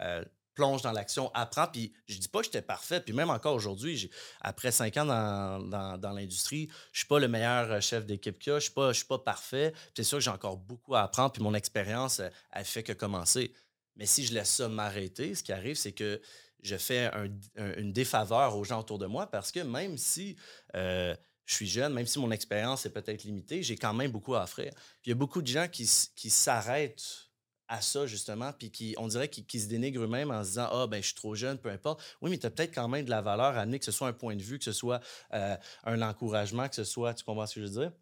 Euh, 0.00 0.24
plonge 0.56 0.82
dans 0.82 0.90
l'action, 0.90 1.30
apprends. 1.34 1.68
Puis 1.68 1.92
je 2.08 2.18
dis 2.18 2.26
pas 2.26 2.40
que 2.40 2.46
j'étais 2.46 2.62
parfait. 2.62 3.00
Puis 3.00 3.12
même 3.12 3.30
encore 3.30 3.54
aujourd'hui, 3.54 4.10
après 4.40 4.72
cinq 4.72 4.96
ans 4.96 5.04
dans, 5.04 5.96
dans, 5.98 6.12
l'industrie, 6.12 6.68
je 6.90 6.98
suis 7.00 7.06
pas 7.06 7.20
le 7.20 7.28
meilleur 7.28 7.80
chef 7.80 8.04
d'équipe 8.04 8.38
qu'il 8.40 8.52
y 8.52 8.56
a. 8.56 8.58
Je 8.58 8.64
suis 8.64 8.72
pas, 8.72 8.92
suis 8.92 9.04
pas 9.04 9.18
parfait. 9.18 9.72
c'est 9.94 10.02
sûr 10.02 10.18
que 10.18 10.24
j'ai 10.24 10.30
encore 10.30 10.56
beaucoup 10.56 10.96
à 10.96 11.02
apprendre. 11.02 11.30
Puis 11.30 11.42
mon 11.42 11.54
expérience, 11.54 12.20
elle 12.50 12.64
fait 12.64 12.82
que 12.82 12.92
commencer. 12.92 13.52
Mais 13.94 14.06
si 14.06 14.26
je 14.26 14.34
laisse 14.34 14.50
ça 14.50 14.68
m'arrêter, 14.68 15.34
ce 15.34 15.42
qui 15.42 15.52
arrive, 15.52 15.76
c'est 15.76 15.92
que 15.92 16.20
je 16.62 16.76
fais 16.76 17.10
une 17.56 17.92
défaveur 17.92 18.56
aux 18.56 18.64
gens 18.64 18.80
autour 18.80 18.98
de 18.98 19.06
moi 19.06 19.26
parce 19.26 19.52
que 19.52 19.60
même 19.60 19.96
si 19.96 20.36
euh, 20.74 21.14
je 21.44 21.54
suis 21.54 21.68
jeune, 21.68 21.92
même 21.92 22.06
si 22.06 22.18
mon 22.18 22.30
expérience 22.30 22.86
est 22.86 22.90
peut-être 22.90 23.22
limitée, 23.22 23.62
j'ai 23.62 23.76
quand 23.76 23.94
même 23.94 24.10
beaucoup 24.10 24.34
à 24.34 24.42
offrir. 24.42 24.72
il 25.04 25.10
y 25.10 25.12
a 25.12 25.14
beaucoup 25.14 25.42
de 25.42 25.46
gens 25.46 25.68
qui 25.68 25.86
s'arrêtent 25.86 27.25
à 27.68 27.80
ça, 27.80 28.06
justement, 28.06 28.52
puis 28.52 28.70
qui, 28.70 28.94
on 28.98 29.08
dirait 29.08 29.28
qu'ils 29.28 29.60
se 29.60 29.66
dénigrent 29.66 30.02
eux-mêmes 30.02 30.30
en 30.30 30.42
se 30.42 30.50
disant 30.50 30.68
Ah, 30.70 30.86
ben, 30.86 31.02
je 31.02 31.06
suis 31.06 31.14
trop 31.14 31.34
jeune, 31.34 31.58
peu 31.58 31.70
importe. 31.70 32.02
Oui, 32.22 32.30
mais 32.30 32.38
tu 32.38 32.46
as 32.46 32.50
peut-être 32.50 32.74
quand 32.74 32.88
même 32.88 33.04
de 33.04 33.10
la 33.10 33.22
valeur 33.22 33.56
à 33.56 33.60
amener, 33.60 33.78
que 33.78 33.84
ce 33.84 33.92
soit 33.92 34.08
un 34.08 34.12
point 34.12 34.36
de 34.36 34.42
vue, 34.42 34.58
que 34.58 34.64
ce 34.64 34.72
soit 34.72 35.00
euh, 35.34 35.56
un 35.84 36.02
encouragement, 36.02 36.68
que 36.68 36.76
ce 36.76 36.84
soit. 36.84 37.14
Tu 37.14 37.24
comprends 37.24 37.46
ce 37.46 37.56
que 37.56 37.60
je 37.60 37.66
veux 37.66 37.80
dire? 37.80 37.92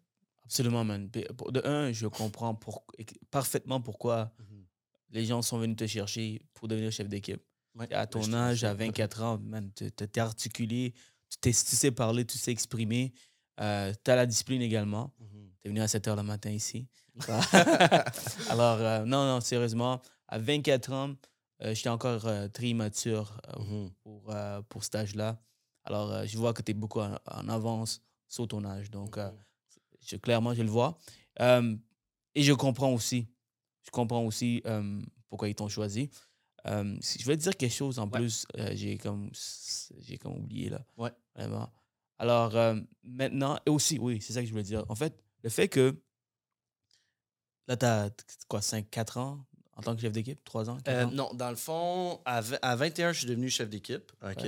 Absolument, 0.45 0.83
man. 0.83 1.09
De 1.09 1.61
un, 1.65 1.91
je 1.91 2.07
comprends 2.07 2.59
parfaitement 3.31 3.81
pourquoi. 3.81 4.31
Mmh 4.39 4.55
les 5.15 5.25
gens 5.25 5.41
sont 5.41 5.57
venus 5.57 5.77
te 5.77 5.87
chercher 5.87 6.41
pour 6.53 6.67
devenir 6.67 6.91
chef 6.91 7.07
d'équipe. 7.07 7.41
à 7.91 8.05
ton 8.05 8.33
âge, 8.33 8.63
à 8.63 8.73
24 8.73 9.23
ans, 9.23 9.41
tu 9.75 9.91
t'es 9.91 10.19
articulé, 10.19 10.93
tu, 11.41 11.53
sais 11.53 11.91
parler, 11.91 12.25
tu 12.25 12.37
sais 12.37 12.51
exprimer. 12.51 13.13
Euh, 13.61 13.93
tu 14.03 14.11
as 14.11 14.15
la 14.15 14.25
discipline 14.25 14.61
également. 14.61 15.13
Mhm. 15.19 15.27
Tu 15.27 15.34
es 15.65 15.69
venu 15.69 15.81
à 15.81 15.87
7 15.87 16.07
h 16.07 16.15
le 16.15 16.23
matin 16.23 16.51
ici? 16.51 16.87
Alors, 18.49 18.79
euh, 18.79 19.05
non, 19.05 19.25
non, 19.25 19.41
sérieusement, 19.41 20.01
à 20.27 20.37
24 20.37 20.93
ans, 20.93 21.15
euh, 21.61 21.73
j'étais 21.73 21.89
encore 21.89 22.27
très 22.53 22.67
immature 22.67 23.39
mhm. 23.57 23.91
pour, 24.03 24.33
pour 24.69 24.83
cet 24.83 24.95
âge-là. 24.95 25.39
Alors, 25.83 26.25
je 26.25 26.37
vois 26.37 26.53
que 26.53 26.61
tu 26.61 26.71
es 26.71 26.73
beaucoup 26.73 26.99
en, 26.99 27.49
avance 27.49 28.01
sur 28.27 28.47
ton 28.47 28.63
âge. 28.65 28.89
Donc, 28.91 29.17
mhm. 29.17 29.31
je, 30.01 30.15
clairement, 30.17 30.53
je 30.53 30.63
le 30.63 30.69
vois. 30.69 30.97
et 31.39 32.43
je 32.43 32.53
comprends 32.53 32.91
aussi 32.93 33.27
je 33.85 33.91
comprends 33.91 34.23
aussi 34.23 34.63
pourquoi 35.29 35.47
ils 35.47 35.55
t'ont 35.55 35.69
choisi. 35.69 36.09
si 37.01 37.19
je 37.19 37.25
vais 37.25 37.37
te 37.37 37.43
dire 37.43 37.55
quelque 37.55 37.73
chose 37.73 37.99
en 37.99 38.07
plus, 38.07 38.45
euh, 38.57 38.71
j'ai 38.73 38.97
comme, 38.97 39.31
comme 40.19 40.37
oublié 40.37 40.69
là. 40.69 40.83
Ouais. 40.97 41.11
Vraiment. 41.35 41.69
Alors, 42.17 42.53
maintenant, 43.03 43.59
et 43.65 43.69
aussi, 43.69 43.99
oui, 43.99 44.19
c'est 44.21 44.33
ça 44.33 44.41
que 44.41 44.47
je 44.47 44.51
voulais 44.51 44.63
dire. 44.63 44.83
En 44.89 44.95
fait, 44.95 45.21
le 45.45 45.51
fait 45.51 45.69
que 45.69 45.95
là, 47.67 47.77
tu 47.77 47.85
as 47.85 48.09
quoi, 48.47 48.61
5, 48.61 48.89
4 48.89 49.17
ans 49.17 49.45
en 49.77 49.81
tant 49.81 49.95
que 49.95 50.01
chef 50.01 50.11
d'équipe, 50.11 50.43
3 50.43 50.69
ans, 50.69 50.77
euh, 50.87 51.05
Non, 51.05 51.29
dans 51.33 51.49
le 51.49 51.55
fond, 51.55 52.21
à, 52.25 52.41
21, 52.41 53.11
je 53.11 53.19
suis 53.19 53.27
devenu 53.27 53.49
chef 53.49 53.69
d'équipe. 53.69 54.11
OK? 54.23 54.45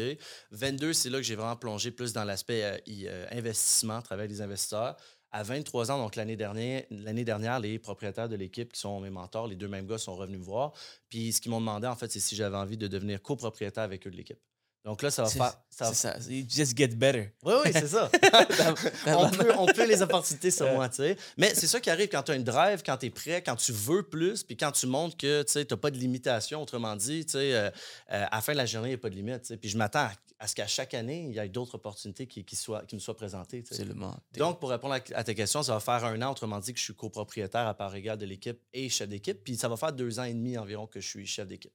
22, 0.51 0.93
c'est 0.93 1.09
là 1.09 1.17
que 1.17 1.23
j'ai 1.23 1.35
vraiment 1.35 1.55
plongé 1.57 1.91
plus 1.91 2.13
dans 2.13 2.23
l'aspect 2.23 2.81
euh, 2.87 3.25
investissement, 3.31 4.01
travail 4.01 4.27
des 4.27 4.41
investisseurs 4.41 4.95
à 5.31 5.43
23 5.43 5.91
ans, 5.91 5.97
donc 5.99 6.15
l'année 6.15 6.37
dernière, 6.37 6.85
l'année 6.89 7.25
dernière, 7.25 7.59
les 7.59 7.77
propriétaires 7.77 8.29
de 8.29 8.35
l'équipe 8.37 8.71
qui 8.71 8.79
sont 8.79 8.99
mes 9.01 9.09
mentors, 9.09 9.47
les 9.47 9.57
deux 9.57 9.67
mêmes 9.67 9.85
gars 9.85 9.97
sont 9.97 10.15
revenus 10.15 10.39
me 10.39 10.45
voir. 10.45 10.71
Puis 11.09 11.33
ce 11.33 11.41
qu'ils 11.41 11.51
m'ont 11.51 11.59
demandé, 11.59 11.85
en 11.85 11.95
fait, 11.95 12.09
c'est 12.09 12.21
si 12.21 12.35
j'avais 12.35 12.55
envie 12.55 12.77
de 12.77 12.87
devenir 12.87 13.21
copropriétaire 13.21 13.83
avec 13.83 14.07
eux 14.07 14.09
de 14.09 14.15
l'équipe. 14.15 14.39
Donc 14.85 15.01
là, 15.01 15.11
ça 15.11 15.23
va 15.23 15.29
faire. 15.29 15.53
C'est 15.69 15.93
ça. 15.93 16.17
Just 16.49 16.75
get 16.77 16.87
better. 16.87 17.33
Oui, 17.43 17.53
oui, 17.65 17.71
c'est 17.73 17.87
ça. 17.87 18.09
on, 19.07 19.29
peut, 19.29 19.51
on, 19.57 19.65
peut, 19.65 19.85
les 19.85 20.01
opportunités 20.01 20.49
sur 20.49 20.71
moi, 20.71 20.89
tu 20.89 20.95
sais. 20.95 21.17
Mais 21.37 21.53
c'est 21.53 21.67
ça 21.67 21.79
qui 21.79 21.89
arrive 21.89 22.07
quand 22.07 22.23
tu 22.23 22.31
as 22.31 22.35
une 22.35 22.43
drive, 22.43 22.81
quand 22.85 22.97
tu 22.97 23.07
es 23.07 23.09
prêt, 23.09 23.43
quand 23.43 23.57
tu 23.57 23.73
veux 23.73 24.03
plus, 24.03 24.43
puis 24.43 24.55
quand 24.57 24.71
tu 24.71 24.87
montres 24.87 25.17
que 25.17 25.43
tu 25.43 25.59
n'as 25.59 25.77
pas 25.77 25.91
de 25.91 25.97
limitation. 25.97 26.61
Autrement 26.61 26.95
dit, 26.95 27.25
tu 27.25 27.33
sais, 27.33 27.53
euh, 27.53 27.69
euh, 27.69 28.25
à 28.31 28.37
la 28.37 28.41
fin 28.41 28.53
de 28.53 28.57
la 28.57 28.65
journée, 28.65 28.89
il 28.89 28.91
n'y 28.91 28.95
a 28.95 28.99
pas 28.99 29.09
de 29.09 29.15
limite. 29.15 29.55
Puis 29.57 29.69
je 29.69 29.77
m'attends 29.77 30.07
à, 30.39 30.47
ce 30.47 30.55
qu'à 30.55 30.67
chaque 30.67 30.93
année, 30.93 31.25
il 31.29 31.35
y 31.35 31.39
ait 31.39 31.49
d'autres 31.49 31.75
opportunités 31.75 32.25
qui, 32.25 32.45
qui, 32.45 32.55
soient, 32.55 32.83
qui 32.85 32.95
me 32.95 33.01
soient 33.01 33.15
présentées. 33.15 33.63
Absolument. 33.69 34.15
Donc, 34.37 34.59
pour 34.59 34.69
répondre 34.69 34.93
à, 34.93 35.23
ta 35.23 35.33
question, 35.33 35.63
ça 35.63 35.73
va 35.73 35.79
faire 35.79 36.05
un 36.05 36.21
an, 36.21 36.31
autrement 36.31 36.59
dit, 36.59 36.73
que 36.73 36.79
je 36.79 36.85
suis 36.85 36.95
copropriétaire 36.95 37.67
à 37.67 37.73
part 37.73 37.93
égale 37.93 38.17
de 38.17 38.25
l'équipe 38.25 38.59
et 38.73 38.89
chef 38.89 39.09
d'équipe. 39.09 39.43
Puis 39.43 39.57
ça 39.57 39.67
va 39.67 39.77
faire 39.77 39.93
deux 39.93 40.19
ans 40.19 40.23
et 40.23 40.33
demi 40.33 40.57
environ 40.57 40.87
que 40.87 41.01
je 41.01 41.07
suis 41.07 41.27
chef 41.27 41.47
d'équipe. 41.47 41.73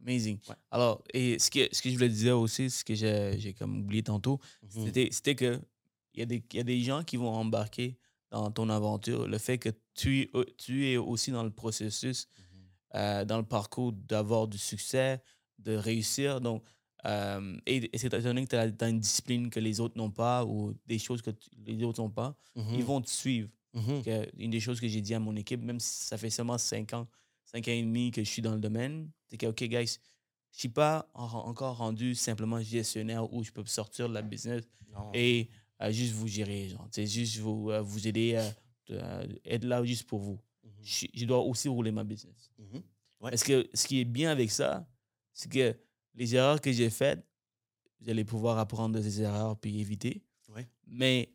Amazing. 0.00 0.38
Alors, 0.70 1.02
et 1.12 1.38
ce 1.38 1.50
que, 1.50 1.68
ce 1.72 1.80
que 1.82 1.88
je 1.88 1.94
voulais 1.94 2.08
dire 2.08 2.38
aussi, 2.38 2.68
ce 2.70 2.84
que 2.84 2.94
j'ai 2.94 3.54
comme 3.58 3.80
oublié 3.80 4.02
tantôt, 4.02 4.38
mhm. 4.74 4.92
c'était 5.10 5.34
que 5.34 5.60
il 6.14 6.20
y, 6.20 6.22
a 6.22 6.26
des, 6.26 6.44
y 6.52 6.60
a 6.60 6.62
des 6.62 6.80
gens 6.80 7.02
qui 7.02 7.16
vont 7.16 7.30
embarquer 7.30 7.96
dans 8.30 8.50
ton 8.50 8.68
aventure. 8.68 9.26
Le 9.26 9.38
fait 9.38 9.58
que 9.58 9.70
tu, 9.94 10.30
tu 10.58 10.86
es 10.88 10.96
aussi 10.96 11.30
dans 11.32 11.42
le 11.42 11.50
processus, 11.50 12.28
mhm. 12.38 12.60
euh, 12.96 13.24
dans 13.24 13.38
le 13.38 13.44
parcours 13.44 13.92
d'avoir 13.92 14.46
du 14.46 14.58
succès, 14.58 15.20
de 15.58 15.74
réussir. 15.74 16.40
Donc, 16.40 16.64
euh, 17.06 17.56
et, 17.66 17.90
et 17.92 17.98
c'est 17.98 18.06
étant 18.06 18.20
donné 18.20 18.44
que 18.46 18.50
tu 18.50 18.84
as, 18.84 18.88
une 18.88 19.00
discipline 19.00 19.50
que 19.50 19.58
les 19.60 19.80
autres 19.80 19.96
n'ont 19.98 20.10
pas 20.10 20.44
ou 20.44 20.74
des 20.86 20.98
choses 20.98 21.20
que 21.20 21.30
tu- 21.30 21.50
les 21.66 21.82
autres 21.84 22.00
n'ont 22.00 22.10
pas, 22.10 22.36
Mhm. 22.54 22.74
ils 22.74 22.84
vont 22.84 23.00
te 23.00 23.10
suivre. 23.10 23.48
Mhm. 23.74 24.02
Que 24.04 24.28
une 24.38 24.50
des 24.52 24.60
choses 24.60 24.80
que 24.80 24.86
j'ai 24.86 25.00
dit 25.00 25.14
à 25.14 25.18
mon 25.20 25.34
équipe, 25.34 25.60
même 25.62 25.80
si 25.80 26.04
ça 26.04 26.16
fait 26.16 26.30
seulement 26.30 26.58
5 26.58 26.92
ans, 26.92 27.08
5 27.54 27.68
ans 27.68 27.72
et 27.72 27.82
demi 27.82 28.10
que 28.10 28.22
je 28.24 28.28
suis 28.28 28.42
dans 28.42 28.54
le 28.54 28.60
domaine, 28.60 29.10
c'est 29.28 29.36
que, 29.36 29.46
OK, 29.46 29.62
guys, 29.64 29.98
je 30.52 30.58
suis 30.58 30.68
pas 30.68 31.08
en- 31.14 31.24
encore 31.48 31.76
rendu 31.76 32.14
simplement 32.14 32.60
gestionnaire 32.60 33.32
où 33.32 33.44
je 33.44 33.52
peux 33.52 33.64
sortir 33.66 34.08
de 34.08 34.14
la 34.14 34.22
business 34.22 34.64
Non. 34.92 35.10
et 35.14 35.48
euh, 35.80 35.90
juste 35.92 36.14
vous 36.14 36.26
gérer, 36.26 36.68
genre, 36.68 36.88
c'est 36.90 37.06
juste 37.06 37.38
vous, 37.38 37.70
euh, 37.70 37.80
vous 37.80 38.08
aider, 38.08 38.34
euh, 38.36 38.50
euh, 38.90 39.26
être 39.44 39.64
là 39.64 39.84
juste 39.84 40.04
pour 40.08 40.18
vous. 40.20 40.38
Mhm. 40.64 40.70
Je, 40.82 41.06
je 41.14 41.24
dois 41.26 41.38
aussi 41.40 41.68
rouler 41.68 41.92
ma 41.92 42.02
business. 42.04 42.50
Mhm. 42.58 42.82
Ouais. 43.20 43.30
Parce 43.30 43.44
que 43.44 43.68
ce 43.72 43.86
qui 43.86 44.00
est 44.00 44.04
bien 44.04 44.30
avec 44.30 44.50
ça, 44.50 44.88
c'est 45.32 45.50
que 45.50 45.76
les 46.14 46.34
erreurs 46.34 46.60
que 46.60 46.72
j'ai 46.72 46.90
faites, 46.90 47.24
vous 48.00 48.10
allez 48.10 48.24
pouvoir 48.24 48.58
apprendre 48.58 48.96
de 48.96 49.02
ces 49.02 49.22
erreurs 49.22 49.56
puis 49.58 49.80
éviter. 49.80 50.22
Ouais. 50.48 50.68
Mais 50.86 51.32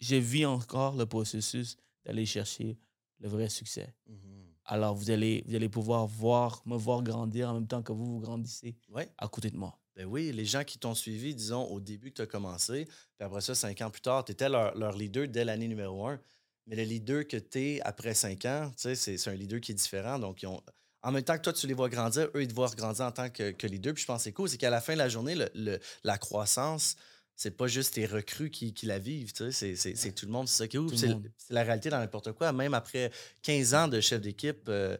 je 0.00 0.16
vis 0.16 0.44
encore 0.46 0.96
le 0.96 1.06
processus 1.06 1.76
d'aller 2.04 2.24
chercher 2.26 2.78
le 3.18 3.28
vrai 3.28 3.48
succès. 3.48 3.94
Mhm. 4.06 4.39
Alors, 4.72 4.94
vous 4.94 5.10
allez, 5.10 5.42
vous 5.48 5.56
allez 5.56 5.68
pouvoir 5.68 6.06
voir, 6.06 6.62
me 6.64 6.76
voir 6.76 7.02
grandir 7.02 7.50
en 7.50 7.54
même 7.54 7.66
temps 7.66 7.82
que 7.82 7.90
vous, 7.92 8.04
vous 8.06 8.20
grandissez 8.20 8.76
Ouais. 8.88 9.08
à 9.18 9.26
côté 9.26 9.50
de 9.50 9.56
moi. 9.56 9.76
Ben 9.96 10.06
oui, 10.06 10.30
les 10.32 10.44
gens 10.44 10.62
qui 10.62 10.78
t'ont 10.78 10.94
suivi, 10.94 11.34
disons, 11.34 11.64
au 11.64 11.80
début 11.80 12.10
que 12.10 12.16
tu 12.16 12.22
as 12.22 12.26
commencé, 12.26 12.84
puis 12.84 13.26
après 13.26 13.40
ça, 13.40 13.56
cinq 13.56 13.80
ans 13.82 13.90
plus 13.90 14.00
tard, 14.00 14.24
tu 14.24 14.30
étais 14.30 14.48
leur, 14.48 14.72
leur 14.78 14.92
leader 14.92 15.26
dès 15.26 15.44
l'année 15.44 15.66
numéro 15.66 16.06
un. 16.06 16.20
Mais 16.68 16.76
le 16.76 16.84
leader 16.84 17.26
que 17.26 17.36
tu 17.36 17.58
es 17.58 17.80
après 17.80 18.14
cinq 18.14 18.44
ans, 18.44 18.70
tu 18.70 18.82
sais, 18.82 18.94
c'est 18.94 19.18
c'est 19.18 19.30
un 19.30 19.34
leader 19.34 19.60
qui 19.60 19.72
est 19.72 19.74
différent. 19.74 20.20
Donc, 20.20 20.40
ils 20.42 20.46
ont, 20.46 20.62
en 21.02 21.10
même 21.10 21.24
temps 21.24 21.36
que 21.36 21.42
toi, 21.42 21.52
tu 21.52 21.66
les 21.66 21.74
vois 21.74 21.88
grandir, 21.88 22.28
eux, 22.36 22.42
ils 22.42 22.48
te 22.48 22.54
voient 22.54 22.70
grandir 22.76 23.06
en 23.06 23.10
tant 23.12 23.28
que, 23.28 23.50
que 23.50 23.66
leader. 23.66 23.92
Puis 23.92 24.02
je 24.02 24.06
pense 24.06 24.18
que 24.18 24.24
c'est 24.24 24.32
cool, 24.32 24.48
c'est 24.48 24.56
qu'à 24.56 24.70
la 24.70 24.80
fin 24.80 24.92
de 24.92 24.98
la 24.98 25.08
journée, 25.08 25.34
le- 25.34 25.50
le- 25.56 25.80
la 26.04 26.16
croissance, 26.16 26.94
c'est 27.42 27.52
pas 27.56 27.66
juste 27.68 27.94
tes 27.94 28.04
recrues 28.04 28.50
qui, 28.50 28.74
qui 28.74 28.84
la 28.84 28.98
vivent, 28.98 29.32
tu 29.32 29.50
sais, 29.50 29.74
c'est- 29.74 30.12
tout 30.14 30.26
le 30.26 30.32
monde, 30.32 30.46
c'est 30.46 30.58
ça 30.58 30.68
qui 30.68 30.76
est 30.76 30.96
C'est 31.38 31.54
la 31.54 31.62
réalité 31.62 31.88
dans 31.88 31.98
n'importe 31.98 32.32
quoi. 32.32 32.52
Même 32.52 32.74
après 32.74 33.10
15 33.40 33.72
ans 33.72 33.88
de 33.88 33.98
chef 34.02 34.20
d'équipe, 34.20 34.68
euh, 34.68 34.98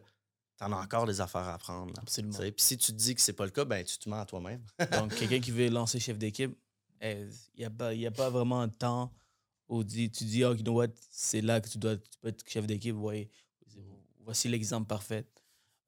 t'en 0.57 0.71
as 0.71 0.77
encore 0.81 1.05
des 1.05 1.21
affaires 1.21 1.41
à 1.47 1.53
apprendre. 1.53 1.93
là. 1.93 1.99
Absolument. 2.01 2.35
Puis 2.39 2.53
si 2.57 2.77
tu 2.79 2.91
te 2.93 2.97
dis 2.97 3.13
que 3.13 3.21
c'est 3.21 3.33
pas 3.33 3.45
le 3.45 3.51
cas, 3.51 3.63
ben 3.63 3.83
tu 3.85 3.95
te 3.99 4.09
mens 4.09 4.21
à 4.21 4.25
toi-même. 4.25 4.61
Donc, 4.91 5.13
quelqu'un 5.37 5.39
qui 5.39 5.51
veut 5.51 5.69
lancer 5.69 5.99
chef 5.99 6.17
d'équipe, 6.17 6.57
il 7.03 7.29
n'y 7.59 7.63
a, 7.65 7.69
pas- 7.69 7.93
y 7.93 8.07
a 8.07 8.11
pas 8.11 8.31
vraiment 8.31 8.61
un 8.61 8.69
temps 8.69 9.13
où 9.69 9.83
tu 9.83 10.07
dis, 10.09 10.43
oh, 10.43 10.55
you 10.55 10.63
know 10.63 10.73
what, 10.73 10.87
c'est 11.11 11.41
là 11.41 11.61
que 11.61 11.69
tu 11.69 11.77
dois 11.77 11.95
tu 11.97 12.17
peux 12.21 12.29
être 12.29 12.43
chef 12.49 12.65
d'équipe. 12.65 12.95
Ouais, 12.95 13.29
voici 14.25 14.47
l'exemple 14.49 14.87
parfait. 14.87 15.25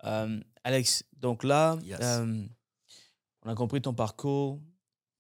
Euh, 0.04 0.40
Alex, 0.64 1.04
donc 1.18 1.44
là, 1.44 1.80
Yes. 1.84 1.98
euh, 2.02 2.44
on 3.42 3.50
a 3.50 3.56
compris 3.56 3.82
ton 3.82 3.94
parcours. 3.96 4.62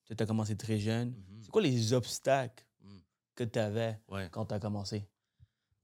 Tu 0.08 0.16
as 0.22 0.26
commencé 0.26 0.56
très 0.56 0.80
jeune. 0.80 1.10
Mhm. 1.10 1.42
C'est 1.44 1.52
quoi 1.52 1.62
les 1.62 1.94
obstacles 1.94 2.64
Mm. 2.82 2.98
que 3.36 3.44
tu 3.46 3.60
avais 3.60 4.00
Ouais. 4.10 4.28
quand 4.32 4.46
tu 4.46 4.54
as 4.54 4.60
commencé? 4.60 5.08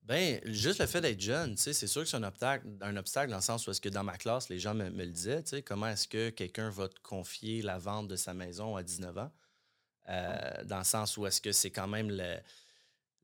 Ben, 0.03 0.41
juste 0.45 0.79
le 0.79 0.87
fait 0.87 1.01
d'être 1.01 1.21
jeune, 1.21 1.55
tu 1.55 1.61
sais, 1.61 1.73
c'est 1.73 1.85
sûr 1.87 2.01
que 2.01 2.07
c'est 2.09 2.17
un 2.17 2.23
obstacle, 2.23 2.65
un 2.81 2.97
obstacle 2.97 3.29
dans 3.29 3.37
le 3.37 3.43
sens 3.43 3.67
où 3.67 3.71
est-ce 3.71 3.79
que 3.81 3.89
dans 3.89 4.03
ma 4.03 4.17
classe, 4.17 4.49
les 4.49 4.57
gens 4.59 4.73
me, 4.73 4.89
me 4.89 5.05
le 5.05 5.11
disaient, 5.11 5.43
tu 5.43 5.49
sais, 5.49 5.61
comment 5.61 5.87
est-ce 5.87 6.07
que 6.07 6.29
quelqu'un 6.31 6.69
va 6.71 6.89
te 6.89 6.99
confier 7.01 7.61
la 7.61 7.77
vente 7.77 8.07
de 8.07 8.15
sa 8.15 8.33
maison 8.33 8.75
à 8.75 8.81
19 8.83 9.15
ans? 9.19 9.31
Euh, 10.09 10.63
dans 10.65 10.79
le 10.79 10.83
sens 10.83 11.15
où 11.17 11.27
est-ce 11.27 11.39
que 11.39 11.51
c'est 11.51 11.69
quand 11.69 11.87
même 11.87 12.09
le, 12.09 12.37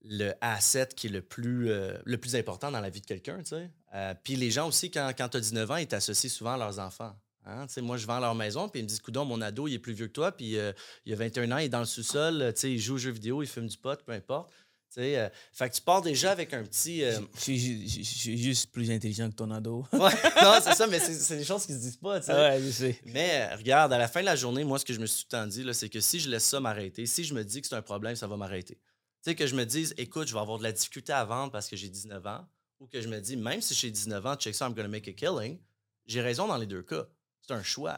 le 0.03 0.33
asset 0.41 0.89
qui 0.95 1.07
est 1.07 1.09
le 1.09 1.23
plus, 1.23 1.71
euh, 1.71 1.97
le 2.05 2.17
plus 2.19 2.35
important 2.35 2.69
dans 2.69 2.81
la 2.81 2.91
vie 2.91 3.01
de 3.01 3.07
quelqu'un, 3.07 3.39
tu 3.39 3.45
sais. 3.45 3.71
Euh, 3.95 4.13
puis 4.23 4.35
les 4.35 4.51
gens 4.51 4.67
aussi, 4.67 4.91
quand, 4.91 5.11
quand 5.17 5.29
tu 5.29 5.37
as 5.37 5.39
19 5.39 5.71
ans, 5.71 5.77
ils 5.77 5.87
t'associent 5.87 6.29
souvent 6.29 6.53
à 6.53 6.57
leurs 6.57 6.77
enfants. 6.77 7.15
Hein? 7.45 7.65
Moi, 7.81 7.97
je 7.97 8.07
vends 8.07 8.19
leur 8.19 8.35
maison, 8.35 8.67
puis 8.69 8.79
ils 8.79 8.83
me 8.83 8.87
disent, 8.87 8.99
coudon, 8.99 9.25
mon 9.25 9.41
ado, 9.41 9.67
il 9.67 9.73
est 9.75 9.79
plus 9.79 9.93
vieux 9.93 10.07
que 10.07 10.13
toi, 10.13 10.31
puis 10.31 10.57
euh, 10.57 10.71
il 11.05 11.13
a 11.13 11.15
21 11.15 11.51
ans, 11.51 11.57
il 11.57 11.65
est 11.65 11.69
dans 11.69 11.79
le 11.79 11.85
sous-sol, 11.85 12.51
tu 12.55 12.59
sais, 12.61 12.71
il 12.71 12.79
joue 12.79 12.95
aux 12.95 12.97
jeux 12.97 13.11
vidéo, 13.11 13.43
il 13.43 13.47
fume 13.47 13.67
du 13.67 13.77
pot, 13.77 13.99
peu 14.03 14.11
importe. 14.13 14.51
Tu 14.93 15.01
sais, 15.01 15.17
euh, 15.17 15.29
fait 15.51 15.69
que 15.69 15.75
tu 15.75 15.81
pars 15.81 16.01
déjà 16.01 16.31
avec 16.31 16.53
un 16.53 16.63
petit... 16.63 17.03
euh, 17.03 17.19
Je 17.35 17.39
suis 17.41 17.87
je 17.89 18.31
juste 18.35 18.71
plus 18.71 18.89
intelligent 18.91 19.29
que 19.29 19.35
ton 19.35 19.51
ado. 19.51 19.85
Ouais, 19.93 20.11
non, 20.41 20.53
c'est 20.63 20.73
ça, 20.75 20.87
mais 20.87 20.99
c'est 20.99 21.37
des 21.37 21.43
choses 21.43 21.65
qui 21.65 21.73
se 21.73 21.79
disent 21.79 21.97
pas, 21.97 22.19
tu 22.19 22.27
sais. 22.27 22.33
ouais, 22.33 22.61
je 22.61 22.69
sais. 22.71 22.99
Mais 23.05 23.53
regarde, 23.55 23.91
à 23.93 23.97
la 23.97 24.07
fin 24.07 24.21
de 24.21 24.25
la 24.25 24.35
journée, 24.35 24.63
moi, 24.63 24.79
ce 24.79 24.85
que 24.85 24.93
je 24.93 24.99
me 24.99 25.05
suis 25.05 25.23
tout 25.25 25.35
le 25.35 25.41
temps 25.41 25.47
dit, 25.47 25.65
c'est 25.73 25.89
que 25.89 25.99
si 25.99 26.19
je 26.19 26.29
laisse 26.29 26.45
ça 26.45 26.59
m'arrêter, 26.59 27.05
si 27.05 27.23
je 27.23 27.33
me 27.33 27.43
dis 27.43 27.61
que 27.61 27.67
c'est 27.67 27.75
un 27.75 27.81
problème, 27.81 28.15
ça 28.15 28.27
va 28.27 28.37
m'arrêter. 28.37 28.75
Tu 28.75 29.31
sais, 29.31 29.35
que 29.35 29.47
je 29.47 29.55
me 29.55 29.65
dise, 29.65 29.93
écoute, 29.97 30.27
je 30.27 30.33
vais 30.33 30.39
avoir 30.39 30.57
de 30.59 30.63
la 30.63 30.71
difficulté 30.71 31.11
à 31.13 31.25
vendre 31.25 31.51
parce 31.51 31.67
que 31.67 31.75
j'ai 31.75 31.89
19 31.89 32.25
ans, 32.27 32.47
ou 32.79 32.87
que 32.87 33.01
je 33.01 33.07
me 33.07 33.19
dis, 33.19 33.35
même 33.37 33.61
si 33.61 33.73
j'ai 33.73 33.91
19 33.91 34.25
ans, 34.25 34.35
check 34.35 34.55
ça, 34.55 34.65
I'm 34.67 34.73
gonna 34.73 34.87
make 34.87 35.07
a 35.07 35.13
killing, 35.13 35.59
j'ai 36.05 36.21
raison 36.21 36.47
dans 36.47 36.57
les 36.57 36.67
deux 36.67 36.83
cas. 36.83 37.05
C'est 37.45 37.53
un 37.53 37.63
choix. 37.63 37.97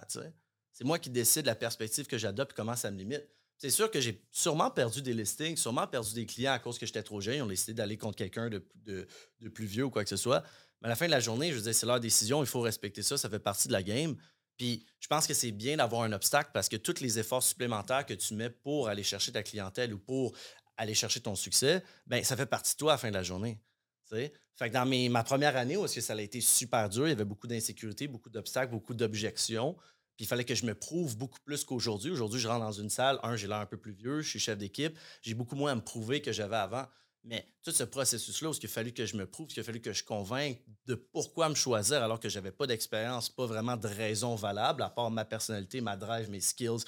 C'est 0.74 0.84
moi 0.84 1.00
qui 1.00 1.10
décide 1.10 1.46
la 1.46 1.56
perspective 1.56 2.06
que 2.06 2.18
j'adopte 2.18 2.52
et 2.52 2.56
comment 2.56 2.76
ça 2.76 2.92
me 2.92 2.98
limite. 2.98 3.28
C'est 3.58 3.72
sûr 3.72 3.90
que 3.90 4.00
j'ai 4.00 4.22
sûrement 4.30 4.70
perdu 4.70 5.02
des 5.02 5.14
listings, 5.14 5.58
sûrement 5.58 5.88
perdu 5.88 6.14
des 6.14 6.26
clients 6.26 6.54
à 6.54 6.60
cause 6.60 6.78
que 6.78 6.86
j'étais 6.86 7.02
trop 7.02 7.22
jeune. 7.22 7.36
Ils 7.38 7.42
ont 7.42 7.48
décidé 7.48 7.74
d'aller 7.74 7.98
contre 7.98 8.18
quelqu'un 8.18 8.50
de, 8.50 9.08
plus 9.50 9.66
vieux 9.66 9.86
ou 9.86 9.90
quoi 9.90 10.04
que 10.04 10.10
ce 10.10 10.18
soit. 10.18 10.44
Mais 10.82 10.88
à 10.88 10.90
la 10.90 10.96
fin 10.96 11.08
de 11.08 11.12
la 11.12 11.20
journée, 11.20 11.50
je 11.50 11.56
veux 11.56 11.64
dire, 11.64 11.74
c'est 11.74 11.88
leur 11.88 12.00
décision, 12.00 12.44
il 12.44 12.48
faut 12.48 12.62
respecter 12.62 13.02
ça, 13.02 13.18
ça 13.18 13.30
fait 13.30 13.40
partie 13.40 13.68
de 13.68 13.74
la 13.74 13.82
game. 13.82 14.16
Puis 14.58 14.86
je 15.00 15.08
pense 15.08 15.26
que 15.26 15.34
c'est 15.34 15.52
bien 15.52 15.78
d'avoir 15.78 16.04
un 16.04 16.12
obstacle 16.12 16.52
parce 16.54 16.70
que 16.70 16.76
tous 16.76 17.00
les 17.00 17.18
efforts 17.18 17.42
supplémentaires 17.42 18.06
que 18.06 18.14
tu 18.14 18.36
mets 18.36 18.50
pour 18.50 18.90
aller 18.90 19.04
chercher 19.04 19.32
ta 19.32 19.42
clientèle 19.42 19.94
ou 19.94 19.98
pour 19.98 20.36
aller 20.78 20.94
chercher 20.94 21.22
ton 21.22 21.36
succès, 21.36 21.84
ben 22.06 22.24
ça 22.24 22.38
fait 22.38 22.46
partie 22.46 22.74
de 22.74 22.78
toi 22.78 22.92
à 22.92 22.96
la 22.96 22.98
fin 23.00 23.10
de 23.10 23.16
la 23.16 23.24
journée. 23.24 23.60
Dans 24.60 24.86
mes- 24.88 25.10
ma 25.10 25.24
première 25.24 25.56
année 25.56 25.78
où 25.78 25.84
que 25.86 26.02
ça 26.02 26.14
a 26.14 26.22
été 26.22 26.42
super 26.42 26.90
dur, 26.90 27.06
il 27.08 27.10
y 27.10 27.14
avait 27.14 27.26
beaucoup 27.26 27.48
d'insécurité, 27.48 28.08
beaucoup 28.08 28.30
d'obstacles, 28.30 28.72
beaucoup 28.72 28.94
d'objections. 28.94 29.76
Puis 30.16 30.26
il 30.26 30.28
fallait 30.28 30.46
que 30.46 30.56
je 30.56 30.66
me 30.66 30.74
prouve 30.74 31.16
beaucoup 31.16 31.40
plus 31.46 31.64
qu'aujourd'hui. 31.64 32.10
Aujourd'hui, 32.10 32.40
je 32.40 32.48
rentre 32.48 32.66
dans 32.66 32.72
une 32.72 32.90
salle, 32.90 33.20
un, 33.22 33.36
j'ai 33.36 33.48
l'air 33.48 33.58
un 33.60 33.68
peu 33.68 33.78
plus 33.78 33.92
vieux, 33.94 34.22
je 34.22 34.30
suis 34.30 34.40
chef 34.40 34.58
d'équipe, 34.58 34.98
j'ai 35.22 35.36
beaucoup 35.36 35.56
moins 35.56 35.74
à 35.74 35.76
me 35.76 35.82
prouver 35.82 36.22
que 36.22 36.32
j'avais 36.32 36.56
avant. 36.56 36.88
Mais 37.24 37.46
tout 37.62 37.72
ce 37.72 37.84
processus-là, 37.84 38.50
où 38.50 38.54
il 38.54 38.66
a 38.66 38.70
fallu 38.70 38.94
que 38.94 39.06
je 39.06 39.16
me 39.16 39.28
prouve, 39.28 39.48
il 39.56 39.60
a 39.60 39.64
fallu 39.64 39.80
que 39.80 39.94
je 39.94 40.04
convainque 40.04 40.60
de 40.86 40.96
pourquoi 40.96 41.50
me 41.50 41.56
choisir 41.56 42.02
alors 42.02 42.20
que 42.20 42.30
j'avais 42.30 42.52
pas 42.52 42.66
d'expérience, 42.66 43.30
pas 43.30 43.46
vraiment 43.46 43.78
de 43.78 43.88
raison 43.88 44.34
valable, 44.36 44.82
à 44.82 44.90
part 44.90 45.12
ma 45.12 45.26
personnalité, 45.26 45.82
ma 45.82 45.98
drive, 45.98 46.32
mes 46.32 46.40
skills 46.40 46.84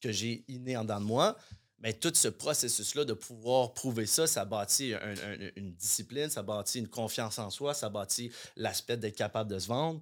que 0.00 0.12
j'ai 0.12 0.44
innés 0.48 0.76
en 0.76 0.82
dedans 0.84 1.00
de 1.00 1.04
moi. 1.04 1.36
Mais 1.82 1.92
tout 1.92 2.12
ce 2.14 2.28
processus-là 2.28 3.04
de 3.04 3.12
pouvoir 3.12 3.74
prouver 3.74 4.06
ça, 4.06 4.26
ça 4.26 4.44
bâtit 4.44 4.94
un- 4.94 4.98
un- 5.16 5.50
une 5.56 5.72
discipline, 5.74 6.30
ça 6.30 6.42
bâtit 6.42 6.78
une 6.78 6.88
confiance 6.88 7.38
en 7.40 7.50
soi, 7.50 7.74
ça 7.74 7.88
bâtit 7.90 8.30
l'aspect 8.56 8.96
d'être 8.96 9.16
capable 9.16 9.50
de 9.50 9.58
se 9.58 9.66
vendre. 9.66 10.00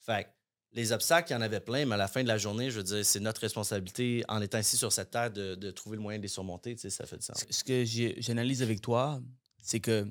Fait 0.00 0.24
que 0.24 0.28
les 0.72 0.90
obstacles, 0.92 1.30
il 1.30 1.34
y 1.34 1.36
en 1.36 1.40
avait 1.40 1.60
plein, 1.60 1.84
mais 1.86 1.94
à 1.94 1.98
la 1.98 2.08
fin 2.08 2.22
de 2.22 2.28
la 2.28 2.36
journée, 2.38 2.70
je 2.70 2.78
veux 2.78 2.82
dire, 2.84 3.04
c'est 3.04 3.20
notre 3.20 3.40
responsabilité, 3.40 4.24
en 4.28 4.40
étant 4.42 4.58
ici 4.58 4.76
sur 4.76 4.92
cette 4.92 5.10
terre, 5.12 5.30
de, 5.30 5.54
de 5.54 5.70
trouver 5.70 5.96
le 5.96 6.02
moyen 6.02 6.18
de 6.18 6.22
les 6.22 6.28
surmonter. 6.28 6.74
Tu 6.74 6.82
sais, 6.82 6.90
ça 6.90 7.06
fait 7.06 7.16
du 7.18 7.24
sens. 7.24 7.44
Ce 7.48 7.62
que 7.64 7.84
j'analyse 8.20 8.62
avec 8.62 8.80
toi, 8.80 9.20
c'est 9.62 9.80
que 9.80 10.08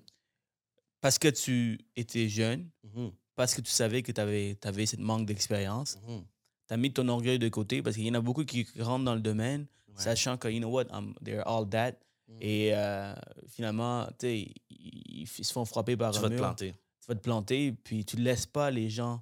parce 1.01 1.17
que 1.17 1.27
tu 1.29 1.79
étais 1.95 2.27
jeune, 2.29 2.69
Mhm, 2.83 3.11
parce 3.35 3.53
que 3.53 3.61
tu 3.61 3.71
savais 3.71 4.01
que 4.03 4.11
tu 4.11 4.19
avais, 4.21 4.57
avais 4.63 4.85
cette 4.85 4.99
manque 4.99 5.25
d'expérience, 5.25 5.97
mhm. 6.07 6.23
tu 6.67 6.73
as 6.73 6.77
mis 6.77 6.91
ton 6.91 7.07
orgueil 7.07 7.39
de 7.39 7.47
côté 7.49 7.81
parce 7.81 7.95
qu'il 7.95 8.05
y 8.05 8.09
en 8.11 8.15
a 8.15 8.21
beaucoup 8.21 8.43
qui 8.43 8.67
rentrent 8.79 9.05
dans 9.05 9.15
le 9.15 9.21
domaine 9.21 9.65
Ouais. 9.97 10.03
sachant 10.03 10.37
que, 10.37 10.47
you 10.47 10.59
know 10.59 10.69
what, 10.69 10.85
I'm- 10.91 11.13
they're 11.23 11.45
all 11.47 11.67
that. 11.69 11.93
Mhm. 12.27 12.37
Et 12.41 12.71
euh, 12.75 13.13
finalement, 13.47 14.05
tu 14.19 14.27
sais, 14.27 14.53
ils, 14.69 15.23
ils 15.23 15.27
se 15.27 15.51
font 15.51 15.65
frapper 15.65 15.97
par 15.97 16.11
Tu 16.11 16.19
un 16.19 16.21
vas 16.21 16.29
te 16.29 16.35
planter. 16.35 16.73
Tu 17.01 17.07
vas 17.07 17.15
te 17.15 17.21
planter, 17.21 17.71
puis 17.71 18.05
tu 18.05 18.17
ne 18.17 18.21
laisses 18.21 18.45
pas 18.45 18.69
les 18.71 18.89
gens 18.89 19.21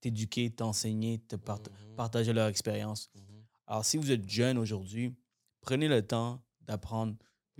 t'éduquer, 0.00 0.50
t'enseigner, 0.50 1.18
te 1.20 1.36
part- 1.36 1.60
Mhm, 1.60 1.94
partager 1.96 2.32
leur 2.32 2.48
expérience. 2.48 3.10
mhm. 3.14 3.22
Alors, 3.66 3.84
si 3.84 3.96
vous 3.96 4.10
êtes 4.10 4.28
jeune 4.28 4.58
aujourd'hui, 4.58 5.14
prenez 5.60 5.88
le 5.88 6.02
temps 6.06 6.42
d'apprendre. 6.62 7.14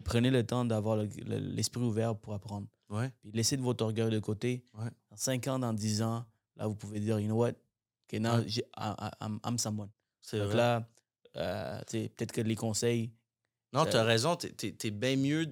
Prenez 0.04 0.30
le 0.30 0.44
temps 0.44 0.64
d'avoir 0.64 0.96
le- 0.96 1.06
le- 1.24 1.38
l'esprit 1.38 1.80
ouvert 1.82 2.16
pour 2.16 2.32
apprendre. 2.34 2.66
Ouais. 2.88 3.10
Puis 3.20 3.30
laissez 3.32 3.56
de 3.56 3.62
votre 3.62 3.84
orgueil 3.84 4.10
de 4.10 4.18
côté. 4.18 4.64
Ouais. 4.74 4.90
Dans 5.10 5.16
5 5.16 5.46
ans, 5.48 5.58
dans 5.58 5.72
10 5.72 6.02
ans, 6.02 6.24
là, 6.56 6.66
vous 6.66 6.74
pouvez 6.74 6.98
dire, 6.98 7.20
you 7.20 7.26
know 7.26 7.36
what, 7.36 7.52
okay, 8.08 8.18
now 8.18 8.38
Ouais. 8.40 8.46
I'm, 9.20 9.38
I'm 9.46 9.58
someone. 9.58 9.90
Donc 10.32 10.42
vrai. 10.42 10.56
là, 10.56 10.88
euh, 11.36 11.80
peut-être 11.90 12.32
que 12.32 12.40
les 12.40 12.56
conseils, 12.56 13.12
Non, 13.74 13.84
Ça- 13.84 13.90
tu 13.90 13.96
as 13.96 14.04
raison. 14.04 14.36
Tu 14.36 14.76
es, 14.84 14.90
bien 14.90 15.16
mieux 15.16 15.46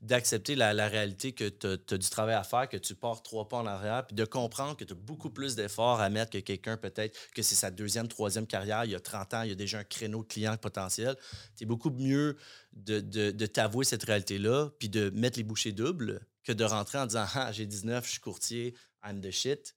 d'accepter 0.00 0.56
la, 0.56 0.74
la 0.74 0.88
réalité 0.88 1.32
que 1.32 1.48
tu 1.48 1.94
as, 1.94 1.98
du 1.98 2.08
travail 2.10 2.34
à 2.34 2.42
faire, 2.42 2.68
que 2.68 2.76
tu 2.76 2.96
pars 2.96 3.22
trois 3.22 3.46
pas 3.48 3.58
en 3.58 3.66
arrière, 3.66 4.04
puis 4.04 4.16
de 4.16 4.24
comprendre 4.24 4.76
que 4.76 4.82
tu 4.84 4.92
as 4.92 4.96
beaucoup 4.96 5.30
plus 5.30 5.54
d'efforts 5.54 6.00
à 6.00 6.10
mettre 6.10 6.32
que 6.32 6.38
quelqu'un, 6.38 6.76
peut-être, 6.76 7.16
que 7.34 7.42
c'est 7.42 7.54
sa 7.54 7.70
deuxième, 7.70 8.08
troisième 8.08 8.48
carrière, 8.48 8.84
il 8.84 8.90
y 8.90 8.94
a 8.96 9.00
30 9.00 9.34
ans, 9.34 9.42
il 9.42 9.50
y 9.50 9.52
a 9.52 9.54
déjà 9.54 9.78
un 9.78 9.84
créneau 9.84 10.22
de 10.24 10.28
client 10.28 10.56
potentiel. 10.56 11.14
Tu 11.56 11.62
es 11.62 11.66
beaucoup 11.66 11.90
mieux 11.90 12.36
de, 12.72 12.98
de, 12.98 13.30
de 13.30 13.46
t'avouer 13.46 13.84
cette 13.84 14.02
réalité-là, 14.02 14.70
puis 14.80 14.88
de 14.88 15.10
mettre 15.10 15.38
les 15.38 15.44
bouchées 15.44 15.72
doubles, 15.72 16.26
que 16.42 16.52
de 16.52 16.64
rentrer 16.64 16.98
en 16.98 17.06
disant 17.06 17.26
Ah, 17.34 17.52
j'ai 17.52 17.66
19, 17.66 18.04
je 18.06 18.10
suis 18.10 18.20
courtier, 18.20 18.74
I'm 19.04 19.20
the 19.20 19.30
shit. 19.30 19.75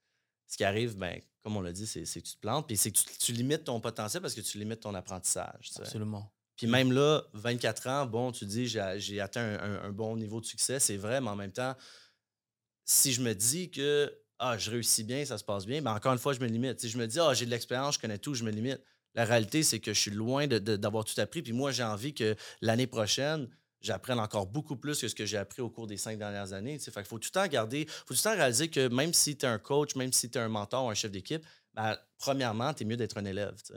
Ce 0.49 0.57
qui 0.57 0.63
arrive, 0.65 0.97
ben, 0.97 1.21
comme 1.43 1.55
on 1.55 1.61
l'a 1.61 1.71
dit, 1.71 1.87
c'est 1.87 2.03
que 2.03 2.27
tu 2.27 2.33
te 2.35 2.39
plantes, 2.41 2.67
puis 2.67 2.75
c'est 2.75 2.91
que 2.91 2.97
tu, 2.97 3.05
tu 3.17 3.31
limites 3.31 3.63
ton 3.63 3.79
potentiel 3.79 4.21
parce 4.21 4.33
que 4.33 4.41
tu 4.41 4.57
limites 4.57 4.81
ton 4.81 4.93
apprentissage. 4.95 5.69
absolument. 5.77 6.29
Puis 6.57 6.67
même 6.67 6.91
là, 6.91 7.23
24 7.33 7.87
ans, 7.87 8.05
bon, 8.05 8.33
tu 8.33 8.45
dis, 8.45 8.67
j'ai 8.67 9.21
atteint 9.21 9.41
un, 9.41 9.59
un- 9.59 9.83
un 9.83 9.91
bon 9.91 10.17
niveau 10.17 10.41
de 10.41 10.45
succès, 10.45 10.79
c'est 10.81 10.97
vrai, 10.97 11.21
mais 11.21 11.29
en 11.29 11.35
même 11.37 11.53
temps, 11.53 11.73
si 12.85 13.13
je 13.13 13.21
me 13.21 13.33
dis 13.33 13.69
que 13.71 14.13
ah, 14.39 14.57
je 14.57 14.71
réussis 14.71 15.03
bien, 15.03 15.23
ça 15.25 15.37
se 15.37 15.43
passe 15.43 15.65
bien, 15.65 15.81
mais 15.81 15.89
encore 15.89 16.13
une 16.13 16.19
fois, 16.19 16.33
je 16.33 16.39
me 16.39 16.47
limite. 16.47 16.85
je 16.87 16.97
me 16.97 17.05
dis, 17.07 17.19
ah, 17.19 17.33
j'ai 17.33 17.45
de 17.45 17.51
l'expérience, 17.51 17.95
je 17.95 17.99
connais 17.99 18.17
tout, 18.17 18.33
je 18.33 18.43
me 18.43 18.51
limite. 18.51 18.81
La 19.15 19.25
réalité, 19.25 19.63
c'est 19.63 19.79
que 19.79 19.93
je 19.93 19.99
suis 19.99 20.11
loin 20.11 20.47
d'avoir 20.47 21.03
tout 21.03 21.19
appris. 21.19 21.41
Puis 21.41 21.51
moi, 21.51 21.71
j'ai 21.71 21.83
envie 21.83 22.13
que 22.13 22.35
l'année 22.61 22.87
prochaine, 22.87 23.49
j'apprenne 23.81 24.19
encore 24.19 24.47
beaucoup 24.47 24.75
plus 24.75 24.99
que 24.99 25.07
ce 25.07 25.15
que 25.15 25.25
j'ai 25.25 25.37
appris 25.37 25.61
au 25.61 25.69
cours 25.69 25.87
des 25.87 25.97
cinq 25.97 26.17
dernières 26.17 26.53
années. 26.53 26.77
Fait 26.79 26.91
qu'il 26.91 27.05
faut 27.05 27.19
tout 27.19 27.29
le 27.33 27.39
temps 27.39 27.47
garder, 27.47 27.85
faut 27.87 28.13
tout 28.13 28.13
le 28.13 28.21
temps 28.21 28.35
réaliser 28.35 28.69
que 28.69 28.87
même 28.87 29.13
si 29.13 29.37
tu 29.37 29.45
es 29.45 29.49
un 29.49 29.59
coach, 29.59 29.95
même 29.95 30.13
si 30.13 30.29
tu 30.29 30.37
es 30.37 30.41
un 30.41 30.49
mentor 30.49 30.85
ou 30.85 30.89
un 30.89 30.93
chef 30.93 31.11
d'équipe, 31.11 31.45
ben, 31.73 31.97
premièrement, 32.17 32.73
tu 32.73 32.83
es 32.83 32.85
mieux 32.85 32.97
d'être 32.97 33.17
un 33.17 33.25
élève. 33.25 33.55
Je 33.67 33.75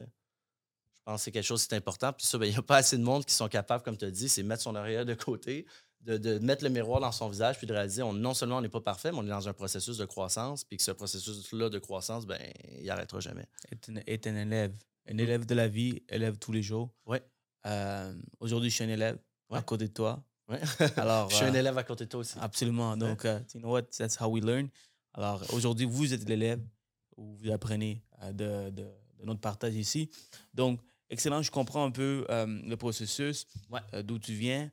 pense 1.05 1.21
que 1.21 1.25
c'est 1.25 1.33
quelque 1.33 1.45
chose 1.45 1.67
d'important. 1.69 2.13
Puis 2.13 2.27
ça, 2.27 2.39
ben, 2.39 2.47
il 2.47 2.53
n'y 2.53 2.57
a 2.57 2.63
pas 2.63 2.77
assez 2.77 2.97
de 2.97 3.03
monde 3.03 3.25
qui 3.25 3.35
sont 3.35 3.49
capables, 3.49 3.83
comme 3.83 3.97
tu 3.97 4.05
as 4.05 4.11
dit, 4.11 4.29
c'est 4.29 4.43
mettre 4.43 4.63
son 4.63 4.75
arrière 4.75 5.05
de 5.05 5.15
côté, 5.15 5.67
de, 6.01 6.39
mettre 6.39 6.65
le 6.65 6.71
miroir 6.71 7.01
dans 7.01 7.13
son 7.13 7.29
visage, 7.29 7.59
puis 7.59 7.67
de 7.67 7.73
réaliser 7.73 8.03
on, 8.03 8.13
non 8.13 8.35
seulement 8.35 8.59
on 8.59 8.61
n'est 8.61 8.69
pas 8.69 8.81
parfait, 8.81 9.13
mais 9.13 9.19
on 9.19 9.25
est 9.25 9.31
dans 9.31 9.49
un 9.49 9.53
processus 9.53 9.99
de 9.99 10.05
croissance, 10.05 10.65
puis 10.65 10.77
que 10.77 10.83
ce 10.83 10.91
processus-là 10.91 11.69
de 11.69 11.79
croissance, 11.79 12.27
ben, 12.27 12.41
il 12.79 12.87
n'arrêtera 12.87 13.21
jamais. 13.21 13.47
Être 13.71 14.27
un, 14.27 14.37
élève. 14.37 14.75
Un 15.09 15.19
élève 15.19 15.47
de 15.47 15.55
la 15.55 15.69
vie, 15.69 16.03
élève 16.09 16.39
tous 16.39 16.53
les 16.53 16.63
jours. 16.63 16.93
Oui. 17.07 17.19
Euh, 17.67 18.13
aujourd'hui, 18.41 18.71
je 18.71 18.75
suis 18.77 18.85
un 18.85 18.89
élève 18.89 19.19
à 19.59 19.63
côté 19.63 19.89
de 19.89 19.93
toi. 19.93 20.23
Ouais. 20.49 20.61
Alors, 20.97 21.31
je 21.31 21.37
suis 21.37 21.45
un 21.45 21.55
euh, 21.55 21.59
élève 21.59 21.79
à 21.79 21.85
côté 21.85 22.05
de 22.05 22.11
toi 22.11 22.21
aussi. 22.21 22.37
Absolument. 22.41 22.97
Donc, 22.97 23.25
uh, 23.25 23.39
you 23.55 23.61
know 23.61 23.71
what? 23.71 23.83
That's 23.97 24.21
how 24.21 24.29
we 24.29 24.43
learn. 24.43 24.69
Alors, 25.15 25.43
aujourd'hui, 25.53 25.87
vous 25.87 26.13
êtes 26.13 26.29
l'élève 26.29 26.61
où 27.17 27.37
vous 27.37 27.51
apprenez 27.51 28.03
euh, 28.23 28.33
de, 28.33 28.71
de, 28.71 28.87
notre 29.25 29.41
partage 29.41 29.75
ici. 29.75 30.11
Donc, 30.53 30.81
excellent. 31.11 31.43
Je 31.43 31.51
comprends 31.51 31.85
un 31.85 31.91
peu 31.91 32.27
le 32.29 32.75
processus, 32.75 33.47
d'où 34.03 34.19
tu 34.19 34.33
viens. 34.35 34.71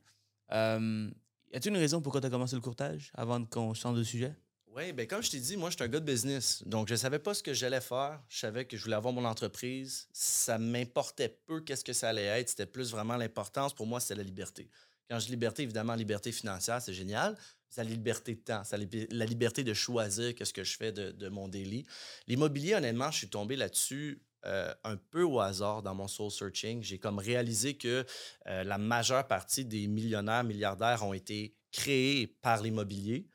y 0.50 0.54
a-t-il 0.54 1.68
une 1.68 1.76
raison 1.76 2.00
pourquoi 2.00 2.20
tu 2.20 2.26
as 2.26 2.30
commencé 2.30 2.56
le 2.56 2.62
courtage 2.62 3.12
avant 3.14 3.44
qu'on 3.44 3.74
change 3.74 3.96
de 3.96 4.02
sujet? 4.02 4.34
Oui, 4.76 4.92
bien 4.92 5.06
comme 5.06 5.20
je 5.20 5.30
t'ai 5.30 5.40
dit, 5.40 5.56
moi, 5.56 5.68
je 5.70 5.74
suis 5.74 5.84
un 5.84 5.88
gars 5.88 5.98
de 5.98 6.04
business. 6.04 6.62
Donc, 6.64 6.86
je 6.86 6.94
ne 6.94 6.98
savais 6.98 7.18
pas 7.18 7.34
ce 7.34 7.42
que 7.42 7.52
j'allais 7.52 7.80
faire. 7.80 8.22
Je 8.28 8.38
savais 8.38 8.64
que 8.64 8.76
je 8.76 8.84
voulais 8.84 8.94
avoir 8.94 9.12
mon 9.12 9.24
entreprise. 9.24 10.06
Ça 10.12 10.58
m'importait 10.58 11.40
peu 11.46 11.60
qu'est-ce 11.60 11.82
que 11.82 11.92
ça 11.92 12.10
allait 12.10 12.26
être. 12.26 12.50
C'était 12.50 12.66
plus 12.66 12.92
vraiment 12.92 13.16
l'importance. 13.16 13.74
Pour 13.74 13.86
moi, 13.86 13.98
c'était 13.98 14.14
la 14.14 14.22
liberté. 14.22 14.70
Quand 15.10 15.18
je 15.18 15.24
dis 15.24 15.32
liberté, 15.32 15.64
évidemment, 15.64 15.94
liberté 15.96 16.30
financière, 16.30 16.80
c'est 16.80 16.94
génial. 16.94 17.36
C'est 17.68 17.82
la 17.82 17.90
liberté 17.90 18.34
de 18.34 18.40
temps, 18.40 18.62
c'est 18.64 18.76
la 19.10 19.24
liberté 19.24 19.62
de 19.62 19.74
choisir 19.74 20.34
qu'est-ce 20.34 20.52
que 20.52 20.64
je 20.64 20.76
fais 20.76 20.90
de, 20.90 21.28
mon 21.28 21.46
daily. 21.46 21.86
L'immobilier, 22.26 22.74
honnêtement, 22.74 23.12
je 23.12 23.18
suis 23.18 23.28
tombé 23.28 23.54
là-dessus 23.54 24.22
euh, 24.44 24.74
un 24.82 24.96
peu 24.96 25.22
au 25.22 25.38
hasard 25.38 25.82
dans 25.82 25.94
mon 25.94 26.08
soul 26.08 26.32
searching. 26.32 26.82
J'ai 26.82 26.98
comme 26.98 27.20
réalisé 27.20 27.76
que 27.76 28.04
euh, 28.48 28.64
la 28.64 28.76
majeure 28.76 29.26
partie 29.26 29.64
des 29.64 29.86
millionnaires, 29.86 30.42
milliardaires 30.42 31.04
ont 31.04 31.12
été 31.12 31.54
créés 31.70 32.26
par 32.26 32.60
l'immobilier. 32.60 33.28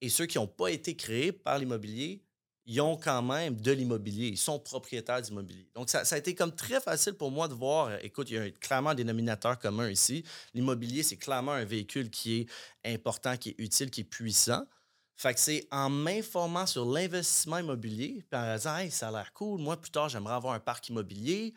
Et 0.00 0.08
ceux 0.08 0.26
qui 0.26 0.38
n'ont 0.38 0.46
pas 0.46 0.68
été 0.68 0.94
créés 0.94 1.32
par 1.32 1.58
l'immobilier, 1.58 2.22
ils 2.66 2.80
ont 2.80 2.96
quand 2.96 3.22
même 3.22 3.60
de 3.60 3.72
l'immobilier. 3.72 4.26
Ils 4.26 4.36
sont 4.38 4.58
propriétaires 4.58 5.22
d'immobilier. 5.22 5.68
Donc, 5.74 5.88
ça, 5.88 6.02
a 6.08 6.18
été 6.18 6.34
comme 6.34 6.54
très 6.54 6.80
facile 6.80 7.14
pour 7.14 7.30
moi 7.30 7.46
de 7.46 7.54
voir, 7.54 7.92
écoute, 8.02 8.28
il 8.30 8.36
y 8.36 8.38
a 8.38 8.50
clairement 8.50 8.90
un 8.90 8.94
dénominateur 8.94 9.58
commun 9.58 9.88
ici. 9.88 10.24
L'immobilier, 10.52 11.02
c'est 11.02 11.16
clairement 11.16 11.52
un 11.52 11.64
véhicule 11.64 12.10
qui 12.10 12.40
est 12.40 12.92
important, 12.92 13.36
qui 13.36 13.50
est 13.50 13.54
utile, 13.58 13.90
qui 13.90 14.00
est 14.00 14.04
puissant. 14.04 14.66
Fait 15.14 15.32
que 15.32 15.40
c'est 15.40 15.66
en 15.70 15.88
m'informant 15.88 16.66
sur 16.66 16.84
l'investissement 16.84 17.58
immobilier, 17.58 18.24
puis 18.28 18.38
en 18.38 18.54
disant, 18.54 18.76
hey, 18.76 18.90
ça 18.90 19.08
a 19.08 19.12
l'air 19.12 19.32
cool, 19.32 19.60
moi, 19.60 19.80
plus 19.80 19.90
tard, 19.90 20.08
j'aimerais 20.08 20.34
avoir 20.34 20.52
un 20.52 20.60
parc 20.60 20.88
immobilier 20.88 21.54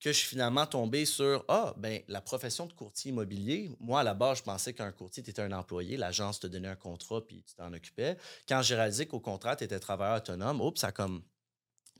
que 0.00 0.12
je 0.12 0.18
suis 0.18 0.28
finalement 0.28 0.66
tombé 0.66 1.04
sur 1.04 1.44
Ah, 1.48 1.74
ben 1.76 2.02
la 2.08 2.20
profession 2.20 2.66
de 2.66 2.72
courtier 2.72 3.10
immobilier. 3.10 3.70
Moi, 3.80 4.00
à 4.00 4.02
la 4.04 4.14
base, 4.14 4.38
je 4.38 4.42
pensais 4.44 4.72
qu'un 4.72 4.92
courtier, 4.92 5.22
tu 5.22 5.30
étais 5.30 5.42
un 5.42 5.52
employé, 5.52 5.96
l'agence 5.96 6.40
te 6.40 6.46
donnait 6.46 6.68
un 6.68 6.76
contrat 6.76 7.26
puis 7.26 7.42
tu 7.42 7.54
t'en 7.54 7.72
occupais. 7.72 8.16
Quand 8.48 8.62
j'ai 8.62 8.76
réalisé 8.76 9.06
qu'au 9.06 9.20
contrat, 9.20 9.56
tu 9.56 9.64
étais 9.64 9.80
travailleur 9.80 10.18
autonome, 10.18 10.60
oups, 10.60 10.80
ça 10.80 10.88
a 10.88 10.92
comme 10.92 11.22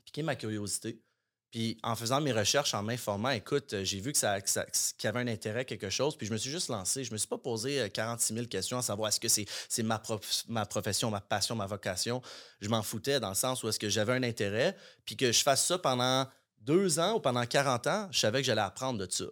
piqué 0.05 0.23
ma 0.23 0.35
curiosité. 0.35 1.01
Puis 1.51 1.79
en 1.81 1.95
faisant 1.95 2.21
mes 2.21 2.31
recherches, 2.31 2.75
en 2.75 2.83
m'informant, 2.83 3.31
écoute, 3.31 3.73
j'ai 3.81 3.99
vu 3.99 4.11
que 4.11 4.19
ça, 4.19 4.39
qu'il 4.39 4.53
y 5.03 5.07
avait 5.07 5.19
un 5.19 5.27
intérêt, 5.27 5.65
quelque 5.65 5.89
chose, 5.89 6.15
puis 6.15 6.27
je 6.27 6.31
me 6.31 6.37
suis 6.37 6.51
juste 6.51 6.69
lancé. 6.69 7.03
Je 7.03 7.11
me 7.11 7.17
suis 7.17 7.27
pas 7.27 7.39
posé 7.39 7.89
46 7.89 8.33
euh, 8.33 8.35
000 8.35 8.47
questions 8.47 8.77
à 8.77 8.83
savoir 8.83 9.09
est-ce 9.09 9.19
que 9.19 9.27
c'est, 9.27 9.45
c'est 9.67 9.81
ma, 9.81 9.99
ma 10.47 10.67
profession, 10.67 11.09
ma 11.09 11.21
passion, 11.21 11.55
ma 11.55 11.65
vocation? 11.65 12.21
Je 12.61 12.69
m'en 12.69 12.83
foutais 12.83 13.19
dans 13.19 13.29
le 13.29 13.35
sens 13.35 13.63
où 13.63 13.69
est-ce 13.69 13.79
que 13.79 13.89
j'avais 13.89 14.13
un 14.13 14.21
intérêt, 14.21 14.77
puis 15.05 15.17
que 15.17 15.31
je 15.31 15.41
fasse 15.41 15.65
ça 15.65 15.79
pendant 15.79 16.27
deux 16.61 16.99
ans 16.99 17.15
ou 17.15 17.19
pendant 17.19 17.45
40 17.45 17.87
ans, 17.87 18.07
je 18.11 18.19
savais 18.19 18.41
que 18.41 18.45
j'allais 18.45 18.61
apprendre 18.61 19.05
de 19.05 19.11
ça. 19.11 19.25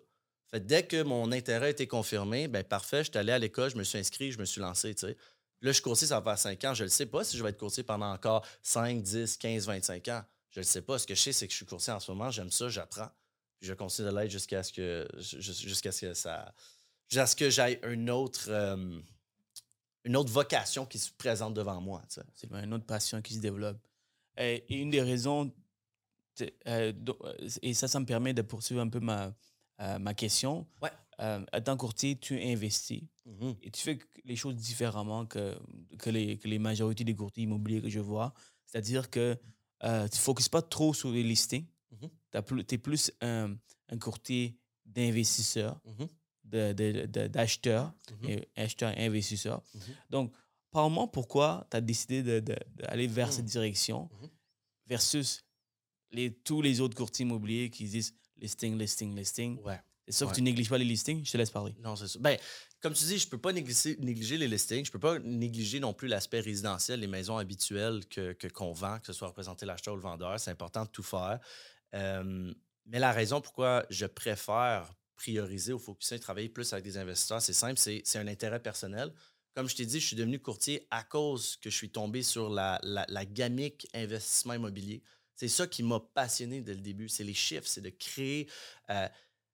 Dès 0.53 0.83
que 0.83 1.03
mon 1.03 1.31
intérêt 1.31 1.71
était 1.71 1.87
confirmé, 1.87 2.47
ben 2.47 2.63
parfait, 2.63 3.03
je 3.03 3.09
suis 3.09 3.17
allé 3.17 3.31
à 3.31 3.39
l'école, 3.39 3.69
je 3.69 3.75
me 3.75 3.83
suis 3.83 3.97
inscrit, 3.97 4.31
je 4.31 4.39
me 4.39 4.45
suis 4.45 4.61
lancé. 4.61 4.95
Là, 5.01 5.13
je 5.61 5.71
suis 5.71 5.81
courtier, 5.81 6.07
ça 6.07 6.19
va 6.19 6.31
faire 6.31 6.39
5 6.39 6.63
ans. 6.65 6.73
Je 6.73 6.83
ne 6.83 6.89
sais 6.89 7.05
pas 7.05 7.23
si 7.23 7.37
je 7.37 7.43
vais 7.43 7.49
être 7.49 7.57
courtier 7.57 7.83
pendant 7.83 8.11
encore 8.11 8.45
5, 8.61 9.01
10, 9.01 9.37
15, 9.37 9.65
25 9.65 10.07
ans. 10.09 10.23
Je 10.51 10.59
ne 10.59 10.65
sais 10.65 10.81
pas. 10.81 10.97
Ce 10.97 11.05
que 11.05 11.15
je 11.15 11.21
sais, 11.21 11.33
c'est 11.33 11.47
que 11.47 11.51
je 11.51 11.57
suis 11.57 11.65
courtier 11.65 11.93
en 11.93 11.99
ce 11.99 12.11
moment, 12.11 12.31
j'aime 12.31 12.51
ça, 12.51 12.69
j'apprends. 12.69 13.09
je 13.61 13.73
continue 13.73 14.09
de 14.09 14.15
l'être 14.15 14.31
jusqu'à 14.31 14.63
ce 14.63 14.71
que 14.71 15.07
jusqu'à 15.17 15.91
ce 15.91 16.05
que 16.05 16.13
ça. 16.13 16.53
Jusqu'à 17.09 17.27
ce 17.27 17.35
que 17.35 17.49
j'aille 17.49 17.79
une 17.83 18.09
autre. 18.09 18.45
Euh, 18.49 18.99
une 20.03 20.15
autre 20.15 20.31
vocation 20.31 20.85
qui 20.85 20.99
se 20.99 21.11
présente 21.11 21.53
devant 21.53 21.81
moi. 21.81 22.01
C'est 22.07 22.49
une 22.49 22.73
autre 22.73 22.85
passion 22.85 23.21
qui 23.21 23.33
se 23.33 23.39
développe. 23.39 23.77
Et 24.37 24.63
une 24.73 24.89
des 24.89 25.01
raisons 25.01 25.53
et 27.61 27.73
ça, 27.73 27.87
ça 27.87 27.99
me 27.99 28.05
permet 28.05 28.33
de 28.33 28.41
poursuivre 28.41 28.81
un 28.81 28.89
peu 28.89 28.99
ma, 28.99 29.33
euh, 29.81 29.99
ma 29.99 30.13
question. 30.13 30.67
Ouais. 30.81 30.91
étant 31.53 31.77
courtier, 31.77 32.17
tu 32.17 32.39
investis 32.41 33.03
mmh 33.25 33.51
et 33.63 33.71
tu 33.71 33.81
fais 33.81 33.99
les 34.23 34.35
choses 34.35 34.55
différemment 34.55 35.25
que, 35.25 35.57
que, 35.97 36.09
les, 36.09 36.37
que 36.37 36.47
les 36.47 36.59
majorités 36.59 37.03
des 37.03 37.15
courtiers 37.15 37.43
immobiliers 37.43 37.81
que 37.81 37.89
je 37.89 37.99
vois. 37.99 38.33
C'est-à-dire 38.65 39.09
que 39.09 39.37
tu 39.81 39.87
ne 39.87 40.07
focuses 40.09 40.49
pas 40.49 40.61
trop 40.61 40.93
sur 40.93 41.11
les 41.11 41.23
listings. 41.23 41.65
Mmh 41.91 42.07
tu 42.31 42.75
es 42.75 42.77
plus 42.77 43.11
un, 43.21 43.55
un 43.89 43.97
courtier 43.97 44.57
d'investisseurs, 44.85 45.79
mmh 45.85 46.05
d'acheteurs, 47.29 47.93
et 48.27 48.47
acheteurs 48.55 48.97
et 48.97 49.05
investisseurs. 49.05 49.61
Donc, 50.09 50.33
parle-moi 50.71 51.11
pourquoi 51.11 51.67
tu 51.69 51.77
as 51.77 51.81
décidé 51.81 52.41
d'aller 52.41 53.07
vers 53.07 53.33
cette 53.33 53.45
direction 53.45 54.09
versus 54.85 55.43
les, 56.11 56.33
tous 56.33 56.61
les 56.61 56.79
autres 56.81 56.95
courtiers 56.95 57.25
immobiliers 57.25 57.69
qui 57.69 57.85
disent 57.85 58.13
listing, 58.37 58.77
listing, 58.77 59.15
listing. 59.15 59.59
Ouais. 59.63 59.79
C'est 60.07 60.19
sûr 60.19 60.29
que 60.29 60.35
tu 60.35 60.41
négliges 60.41 60.69
pas 60.69 60.77
les 60.77 60.85
listings. 60.85 61.25
Je 61.25 61.31
te 61.31 61.37
laisse 61.37 61.49
parler. 61.49 61.75
Non, 61.83 61.97
c'est 61.97 62.07
ça. 62.07 62.17
Ben, 62.19 62.37
comme 62.79 62.93
tu 62.93 63.03
dis, 63.03 63.17
je 63.17 63.27
peux 63.27 63.37
pas 63.37 63.51
négliger, 63.51 63.97
négliger 63.99 64.37
les 64.37 64.47
listings. 64.47 64.85
Je 64.85 64.91
peux 64.91 64.99
pas 64.99 65.19
négliger 65.19 65.81
non 65.81 65.93
plus 65.93 66.07
l'aspect 66.07 66.39
résidentiel, 66.39 67.01
les 67.01 67.07
maisons 67.07 67.37
habituelles 67.37 68.05
que, 68.05 68.33
qu'on 68.47 68.71
vend, 68.71 68.99
que 68.99 69.07
ce 69.07 69.13
soit 69.13 69.27
représenter 69.27 69.65
l'acheteur 69.65 69.95
ou 69.95 69.97
le 69.97 70.03
vendeur. 70.03 70.39
C'est 70.39 70.51
important 70.51 70.85
de 70.85 70.89
tout 70.89 71.03
faire. 71.03 71.39
Euh, 71.93 72.53
mais 72.85 72.99
la 72.99 73.11
raison 73.11 73.41
pourquoi 73.41 73.85
je 73.89 74.05
préfère 74.05 74.93
prioriser 75.17 75.73
ou 75.73 75.79
focuser 75.79 76.15
et 76.15 76.19
travailler 76.19 76.47
plus 76.47 76.71
avec 76.71 76.85
des 76.85 76.97
investisseurs, 76.97 77.41
c'est 77.41 77.51
simple, 77.51 77.77
c'est, 77.77 78.01
c'est 78.05 78.19
un 78.19 78.27
intérêt 78.27 78.61
personnel. 78.61 79.11
Comme 79.55 79.67
je 79.67 79.75
t'ai 79.75 79.85
dit, 79.85 79.99
je 79.99 80.05
suis 80.05 80.15
devenu 80.15 80.39
courtier 80.39 80.87
à 80.89 81.03
cause 81.03 81.57
que 81.57 81.69
je 81.69 81.75
suis 81.75 81.89
tombé 81.89 82.23
sur 82.23 82.49
la, 82.49 82.79
la, 82.83 83.05
la 83.09 83.25
gamique 83.25 83.87
investissement 83.93 84.53
immobilier. 84.53 85.01
C'est 85.37 85.47
ça 85.47 85.67
qui 85.67 85.83
m'a 85.83 85.99
passionné 85.99 86.61
dès 86.61 86.73
le 86.73 86.81
début. 86.81 87.07
C'est 87.07 87.23
les 87.23 87.35
chiffres, 87.35 87.67
c'est 87.67 87.81
de 87.81 87.91
créer. 87.91 88.49
Euh, 88.89 89.07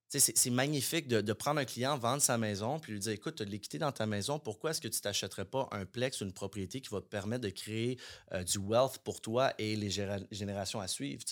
c'est 0.10 0.50
magnifique 0.52 1.08
de, 1.08 1.34
prendre 1.34 1.60
un 1.60 1.66
client, 1.66 1.98
vendre 1.98 2.22
sa 2.22 2.38
maison, 2.38 2.80
puis 2.80 2.94
lui 2.94 3.00
dire 3.00 3.14
écoute, 3.14 3.36
tu 3.36 3.44
as 3.44 3.46
de 3.46 3.52
l'équité 3.52 3.80
dans 3.80 3.92
ta 3.92 4.06
maison, 4.06 4.38
pourquoi 4.38 4.70
est-ce 4.70 4.80
que 4.80 4.88
tu 4.88 5.02
t'achèterais 5.02 5.46
pas 5.46 5.68
un 5.72 5.86
plex 5.86 6.22
ou 6.22 6.26
une 6.26 6.34
propriété 6.34 6.82
qui 6.82 6.90
va 6.90 7.02
te 7.02 7.08
permettre 7.08 7.42
de 7.42 7.50
créer 7.50 7.98
euh, 8.32 8.44
du 8.44 8.60
wealth 8.60 9.00
pour 9.00 9.22
toi 9.22 9.54
et 9.58 9.76
les 9.76 9.90
générations 9.90 10.80
à 10.80 10.88
suivre 10.88 11.24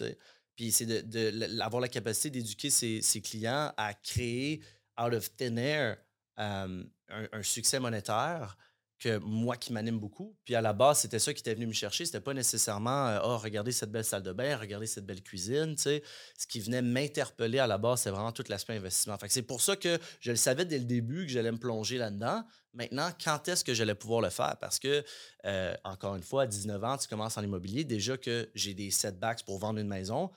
Puis 0.55 0.71
c'est 0.71 1.07
d'avoir 1.07 1.79
la 1.79 1.89
capacité 1.89 2.31
d'éduquer 2.31 2.71
ses, 2.71 3.21
clients 3.21 3.71
à 3.77 3.93
créer 3.93 4.61
out 4.99 5.13
of 5.13 5.35
thin 5.35 5.57
air 5.57 5.97
euh, 6.39 6.83
un, 7.09 7.43
succès 7.43 7.79
monétaire 7.79 8.57
que 9.01 9.17
moi 9.17 9.57
qui 9.57 9.73
m'anime 9.73 9.99
beaucoup. 9.99 10.37
Puis 10.45 10.53
à 10.53 10.61
la 10.61 10.73
base, 10.73 10.99
c'était 10.99 11.19
ça 11.19 11.33
qui 11.33 11.39
était 11.39 11.55
venu 11.55 11.65
me 11.65 11.73
chercher. 11.73 12.05
C'était 12.05 12.21
pas 12.21 12.35
nécessairement 12.35 13.19
oh, 13.23 13.37
regardez 13.37 13.71
cette 13.71 13.91
belle 13.91 14.05
salle 14.05 14.21
de 14.21 14.31
bain, 14.31 14.55
regardez 14.55 14.85
cette 14.85 15.05
belle 15.05 15.23
cuisine. 15.23 15.75
Tu. 15.75 15.99
Ce 16.37 16.47
qui 16.47 16.59
venait 16.59 16.83
m'interpeller 16.83 17.57
à 17.57 17.67
la 17.67 17.79
base, 17.79 18.01
c'est 18.01 18.11
vraiment 18.11 18.31
tout 18.31 18.43
l'aspect 18.47 18.75
investissement. 18.77 19.17
Fait 19.17 19.27
c'est 19.29 19.41
pour 19.41 19.59
ça 19.59 19.75
que 19.75 19.97
je 20.19 20.29
le 20.29 20.37
savais 20.37 20.65
dès 20.65 20.77
le 20.77 20.85
début 20.85 21.25
que 21.25 21.31
j'allais 21.31 21.51
me 21.51 21.57
plonger 21.57 21.97
là-dedans. 21.97 22.43
Maintenant, 22.73 23.09
quand 23.21 23.47
est-ce 23.47 23.63
que 23.65 23.73
j'allais 23.73 23.95
pouvoir 23.95 24.21
le 24.21 24.29
faire? 24.29 24.55
Parce 24.61 24.79
que, 24.79 25.03
euh, 25.45 25.75
encore 25.83 26.15
une 26.15 26.23
fois, 26.23 26.43
à 26.43 26.47
19 26.47 26.83
ans, 26.83 26.97
tu 26.97 27.07
commences 27.07 27.37
en 27.37 27.43
immobilier. 27.43 27.83
Déjà 27.83 28.17
que 28.17 28.49
j'ai 28.53 28.73
des 28.75 28.91
setbacks 28.91 29.43
pour 29.43 29.57
vendre 29.57 29.79
une 29.79 29.87
maison, 29.87 30.29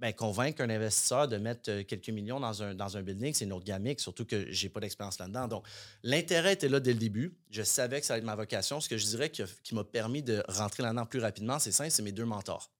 ben, 0.00 0.14
convaincre 0.14 0.62
un 0.62 0.70
investisseur 0.70 1.28
de 1.28 1.36
mettre 1.36 1.70
euh, 1.70 1.84
quelques 1.84 2.08
millions 2.08 2.40
dans 2.40 2.62
un, 2.62 2.74
dans 2.74 2.88
building, 3.02 3.34
c'est 3.34 3.44
une 3.44 3.52
autre 3.52 3.66
gamique, 3.66 4.00
surtout 4.00 4.24
que 4.24 4.50
je 4.50 4.64
n'ai 4.64 4.70
pas 4.70 4.80
d'expérience 4.80 5.18
là-dedans. 5.18 5.46
Donc, 5.46 5.66
l'intérêt 6.02 6.54
était 6.54 6.70
là 6.70 6.80
dès 6.80 6.94
le 6.94 6.98
début. 6.98 7.36
Je 7.50 7.62
savais 7.62 8.00
que 8.00 8.06
ça 8.06 8.14
allait 8.14 8.20
être 8.20 8.26
ma 8.26 8.34
vocation. 8.34 8.80
Ce 8.80 8.88
que 8.88 8.96
je 8.96 9.04
dirais 9.04 9.30
qui, 9.30 9.74
m'a 9.74 9.84
permis 9.84 10.22
de 10.22 10.42
rentrer 10.48 10.82
là-dedans 10.82 11.04
plus 11.04 11.20
rapidement, 11.20 11.58
c'est 11.58 11.72
simple, 11.72 11.90
c'est 11.90 12.02
mes 12.02 12.12
deux 12.12 12.24
mentors. 12.24 12.70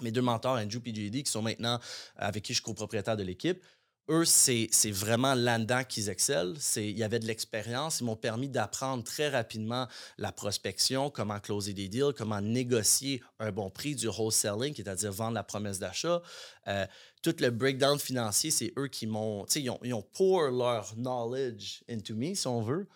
Mes 0.00 0.10
deux 0.10 0.22
mentors, 0.22 0.56
Andrew 0.56 0.80
et 0.84 1.22
qui 1.22 1.30
sont 1.30 1.42
maintenant 1.42 1.78
avec 2.16 2.42
qui 2.42 2.52
je 2.52 2.58
suis 2.58 2.64
copropriétaire 2.64 3.16
de 3.16 3.22
l'équipe. 3.22 3.62
Eux, 4.10 4.24
c'est 4.24 4.68
vraiment 4.90 5.34
là-dedans 5.34 5.82
qu'ils 5.84 6.08
excellent. 6.08 6.54
Il 6.76 6.98
y 6.98 7.02
avait 7.02 7.18
de 7.18 7.26
l'expérience. 7.26 8.00
Ils 8.00 8.04
m'ont 8.04 8.16
permis 8.16 8.48
d'apprendre 8.48 9.02
très 9.02 9.28
rapidement 9.28 9.88
la 10.18 10.30
prospection, 10.30 11.10
comment 11.10 11.40
closer 11.40 11.72
des 11.72 11.88
deals, 11.88 12.12
comment 12.16 12.40
négocier 12.40 13.22
un 13.38 13.50
bon 13.50 13.70
prix, 13.70 13.94
du 13.94 14.08
wholesaling, 14.08 14.74
c'est-à-dire 14.74 15.10
vendre 15.10 15.34
la 15.34 15.42
promesse 15.42 15.78
d'achat. 15.78 16.20
Euh, 16.68 16.86
tout 17.22 17.34
le 17.38 17.50
breakdown 17.50 17.98
financier, 17.98 18.50
c'est 18.50 18.72
eux 18.78 18.88
qui 18.88 19.06
m'ont. 19.06 19.46
Ils 19.46 19.70
ont, 19.70 19.78
ils 19.82 19.94
ont 19.94 20.02
pour 20.02 20.42
leur 20.42 20.94
knowledge 20.96 21.82
into 21.88 22.14
me, 22.14 22.34
si 22.34 22.46
on 22.46 22.60
veut. 22.60 22.86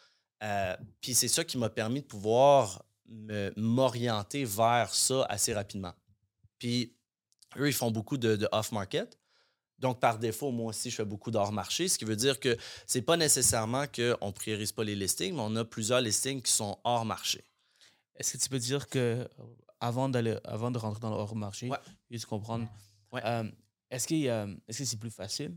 Euh, 0.42 0.76
Puis 1.00 1.14
c'est 1.14 1.28
ça 1.28 1.42
qui 1.42 1.56
m'a 1.58 1.70
permis 1.70 2.02
de 2.02 2.06
pouvoir 2.06 2.84
m'orienter 3.56 4.44
vers 4.44 4.94
ça 4.94 5.24
assez 5.30 5.54
rapidement. 5.54 5.94
Puis 6.58 6.94
eux, 7.56 7.68
ils 7.68 7.72
font 7.72 7.90
beaucoup 7.90 8.18
de 8.18 8.46
off-market. 8.52 9.17
Donc, 9.78 10.00
par 10.00 10.18
défaut, 10.18 10.50
moi 10.50 10.66
aussi, 10.70 10.90
je 10.90 10.96
fais 10.96 11.04
beaucoup 11.04 11.30
d'hors-marché, 11.30 11.86
ce 11.88 11.98
qui 11.98 12.04
veut 12.04 12.16
dire 12.16 12.40
que 12.40 12.56
c'est 12.86 13.02
pas 13.02 13.16
nécessairement 13.16 13.86
qu'on 13.86 14.26
ne 14.26 14.32
priorise 14.32 14.72
pas 14.72 14.82
les 14.82 14.96
listings, 14.96 15.34
mais 15.34 15.40
on 15.42 15.54
a 15.56 15.64
plusieurs 15.64 16.00
listings 16.00 16.42
qui 16.42 16.50
sont 16.52 16.78
hors 16.84 17.04
marché. 17.04 17.44
Est-ce 18.16 18.32
que 18.36 18.42
tu 18.42 18.48
peux 18.48 18.58
dire 18.58 18.88
que 18.88 18.98
euh, 18.98 19.28
avant, 19.78 20.08
d'aller, 20.08 20.36
avant 20.44 20.72
de 20.72 20.78
rentrer 20.78 21.00
dans 21.00 21.10
le 21.10 21.16
hors-marché, 21.16 21.68
Ouais. 21.70 21.78
juste 22.10 22.26
comprendre, 22.26 22.66
Ouais. 23.12 23.20
euh, 23.24 23.44
est-ce, 23.90 24.08
que 24.08 24.84
c'est 24.84 24.98
plus 24.98 25.10
facile 25.12 25.56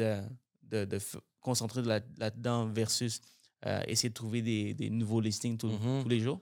euh, 0.00 0.22
de, 0.62 0.84
de 0.84 0.98
concentrer 1.40 1.82
là- 1.82 2.00
là-dedans 2.18 2.66
versus 2.66 3.20
euh, 3.64 3.80
essayer 3.86 4.08
de 4.08 4.14
trouver 4.14 4.42
des, 4.42 4.74
des 4.74 4.90
nouveaux 4.90 5.20
listings 5.20 5.56
tous- 5.56 5.68
Mhm. 5.70 6.02
tous 6.02 6.08
les 6.08 6.18
jours? 6.20 6.40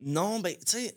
Non, 0.00 0.38
ben, 0.38 0.54
tu 0.56 0.62
sais, 0.66 0.96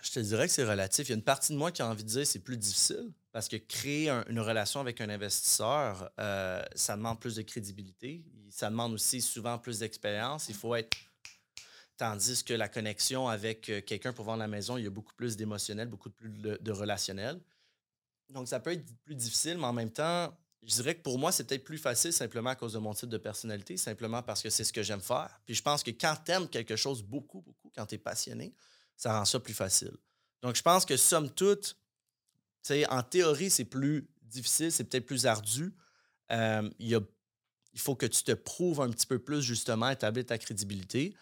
je 0.00 0.10
te 0.10 0.20
dirais 0.20 0.46
que 0.46 0.52
c'est 0.54 0.64
relatif. 0.64 1.06
Il 1.08 1.10
y 1.10 1.12
a 1.12 1.16
une 1.16 1.22
partie 1.22 1.52
de 1.52 1.58
moi 1.58 1.70
qui 1.70 1.82
a 1.82 1.88
envie 1.88 2.02
de 2.02 2.08
dire 2.08 2.20
que 2.22 2.24
c'est 2.24 2.38
plus 2.38 2.56
difficile 2.56 3.12
parce 3.38 3.48
que 3.48 3.54
créer 3.54 4.08
un- 4.10 4.24
une 4.28 4.40
relation 4.40 4.80
avec 4.80 5.00
un 5.00 5.08
investisseur, 5.08 6.10
euh, 6.18 6.60
ça 6.74 6.96
demande 6.96 7.20
plus 7.20 7.36
de 7.36 7.42
crédibilité. 7.42 8.24
Ça 8.50 8.68
demande 8.68 8.94
aussi 8.94 9.20
souvent 9.20 9.58
plus 9.58 9.78
d'expérience. 9.78 10.48
Il 10.48 10.56
faut 10.56 10.74
être. 10.74 10.96
Tandis 11.96 12.42
que 12.42 12.52
la 12.52 12.68
connexion 12.68 13.28
avec 13.28 13.68
euh, 13.68 13.80
quelqu'un 13.80 14.12
pour 14.12 14.24
vendre 14.24 14.40
la 14.40 14.48
maison, 14.48 14.76
il 14.76 14.82
y 14.82 14.86
a 14.88 14.90
beaucoup 14.90 15.14
plus 15.14 15.36
d'émotionnel, 15.36 15.86
beaucoup 15.86 16.10
plus 16.10 16.30
de, 16.30 16.58
de 16.60 16.72
relationnel. 16.72 17.40
Donc, 18.30 18.48
ça 18.48 18.58
peut 18.58 18.72
être 18.72 18.84
plus 19.04 19.14
difficile, 19.14 19.56
mais 19.56 19.66
en 19.66 19.72
même 19.72 19.92
temps, 19.92 20.36
je 20.64 20.74
dirais 20.74 20.96
que 20.96 21.02
pour 21.02 21.16
moi, 21.16 21.30
c'est 21.30 21.44
peut-être 21.44 21.62
plus 21.62 21.78
facile 21.78 22.12
simplement 22.12 22.50
à 22.50 22.56
cause 22.56 22.72
de 22.72 22.78
mon 22.80 22.92
type 22.92 23.08
de 23.08 23.18
personnalité, 23.18 23.76
simplement 23.76 24.20
parce 24.20 24.42
que 24.42 24.50
c'est 24.50 24.64
ce 24.64 24.72
que 24.72 24.82
j'aime 24.82 25.00
faire. 25.00 25.40
Puis 25.46 25.54
je 25.54 25.62
pense 25.62 25.84
que 25.84 25.92
quand 25.92 26.16
tu 26.24 26.32
aimes 26.32 26.48
quelque 26.48 26.74
chose 26.74 27.04
beaucoup, 27.04 27.40
beaucoup, 27.42 27.70
quand 27.72 27.86
tu 27.86 27.94
es 27.94 27.98
passionné, 27.98 28.52
ça 28.96 29.16
rend 29.16 29.24
ça 29.24 29.38
plus 29.38 29.54
facile. 29.54 29.96
Donc, 30.42 30.56
je 30.56 30.62
pense 30.62 30.84
que 30.84 30.96
somme 30.96 31.30
toute, 31.30 31.76
tu 32.62 32.68
sais, 32.74 32.86
en 32.90 33.02
théorie, 33.02 33.50
c'est 33.50 33.64
plus 33.64 34.08
difficile, 34.22 34.70
c'est 34.72 34.84
peut-être 34.84 35.06
plus 35.06 35.26
ardu. 35.26 35.72
Euh, 36.32 36.68
il 36.78 36.88
y 36.88 36.94
a- 36.94 37.00
il 37.72 37.80
faut 37.80 37.94
que 37.94 38.06
tu 38.06 38.22
te 38.22 38.32
prouves 38.32 38.80
un 38.80 38.90
petit 38.90 39.06
peu 39.06 39.18
plus, 39.18 39.40
justement, 39.42 39.88
établir 39.90 40.26
ta 40.26 40.36
crédibilité. 40.38 41.14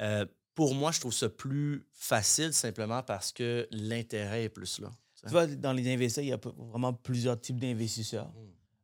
Euh, 0.00 0.26
pour 0.54 0.74
moi, 0.74 0.92
je 0.92 1.00
trouve 1.00 1.12
ça 1.14 1.28
plus 1.28 1.86
facile 1.92 2.52
simplement 2.52 3.02
parce 3.02 3.32
que 3.32 3.66
l'intérêt 3.70 4.44
est 4.44 4.48
plus 4.48 4.78
là. 4.80 4.90
Tu 5.24 5.30
vois, 5.30 5.46
dans 5.46 5.72
les 5.72 5.92
investisseurs, 5.92 6.24
il 6.24 6.28
y 6.28 6.32
a 6.32 6.40
vraiment 6.56 6.92
plusieurs 6.92 7.40
types 7.40 7.58
d'investisseurs. 7.58 8.30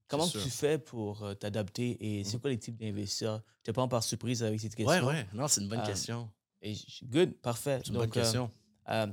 Comment 0.09 0.27
sûr. 0.27 0.43
tu 0.43 0.51
fais 0.51 0.79
pour 0.79 1.23
euh, 1.23 1.35
t'adapter 1.35 1.97
et 2.01 2.25
c'est 2.25 2.35
Mhm. 2.35 2.41
quoi 2.41 2.51
les 2.51 2.59
types 2.59 2.77
d'investisseurs? 2.77 3.43
Je 3.59 3.65
te 3.65 3.71
prends 3.73 3.87
par 3.87 4.03
surprise 4.03 4.43
avec 4.43 4.59
cette 4.59 4.75
question. 4.75 5.07
Ouais, 5.07 5.13
ouais. 5.15 5.27
Non, 5.35 5.47
c'est 5.47 5.61
une 5.61 5.69
bonne 5.69 5.81
Euh, 5.81 5.87
question. 5.87 6.29
Et 6.63 6.75
good, 7.05 7.35
parfait. 7.41 7.79
C'est 7.85 7.89
une 7.93 7.99
bonne 7.99 8.07
Donc, 8.09 8.17
euh, 8.17 8.21
question. 8.23 8.51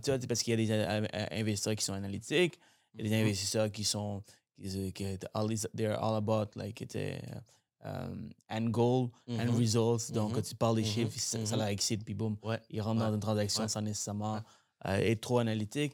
Tu 0.03 0.09
vois, 0.09 0.19
c'est 0.19 0.27
parce 0.27 0.41
qu'il 0.41 0.59
y 0.59 0.71
a 0.71 0.77
des 0.77 1.35
investisseurs 1.35 1.75
qui 1.75 1.83
sont 1.85 1.93
analytiques, 1.93 2.59
il 2.97 3.05
y 3.05 3.07
a 3.07 3.17
des 3.17 3.23
investisseurs 3.23 3.71
qui 3.71 3.83
sont. 3.83 4.23
Qui, 4.59 4.67
euh, 4.75 4.91
qui, 4.91 5.05
they're 5.75 5.97
all 6.03 6.15
about 6.15 6.49
like, 6.55 6.81
it's, 6.81 6.95
uh, 6.95 7.19
um, 7.85 8.29
end 8.49 8.69
goal 8.71 9.09
and 9.27 9.45
Mhm. 9.51 9.55
results. 9.57 10.11
Donc, 10.11 10.29
Mhm. 10.29 10.35
quand 10.35 10.41
tu 10.41 10.55
parles 10.55 10.75
des 10.77 10.81
Mhm. 10.81 10.87
chiffres, 10.87 11.19
ça, 11.19 11.45
ça 11.45 11.55
leur 11.57 11.67
excite, 11.67 12.03
puis 12.03 12.15
boum, 12.15 12.37
Ouais. 12.43 12.59
ils 12.71 12.81
rentrent 12.81 12.99
dans 13.01 13.13
une 13.13 13.19
transaction 13.19 13.63
Ouais. 13.63 13.67
sans 13.69 13.81
nécessairement 13.81 14.41
euh, 14.85 14.95
être 14.97 15.21
trop 15.21 15.39
analytique. 15.39 15.93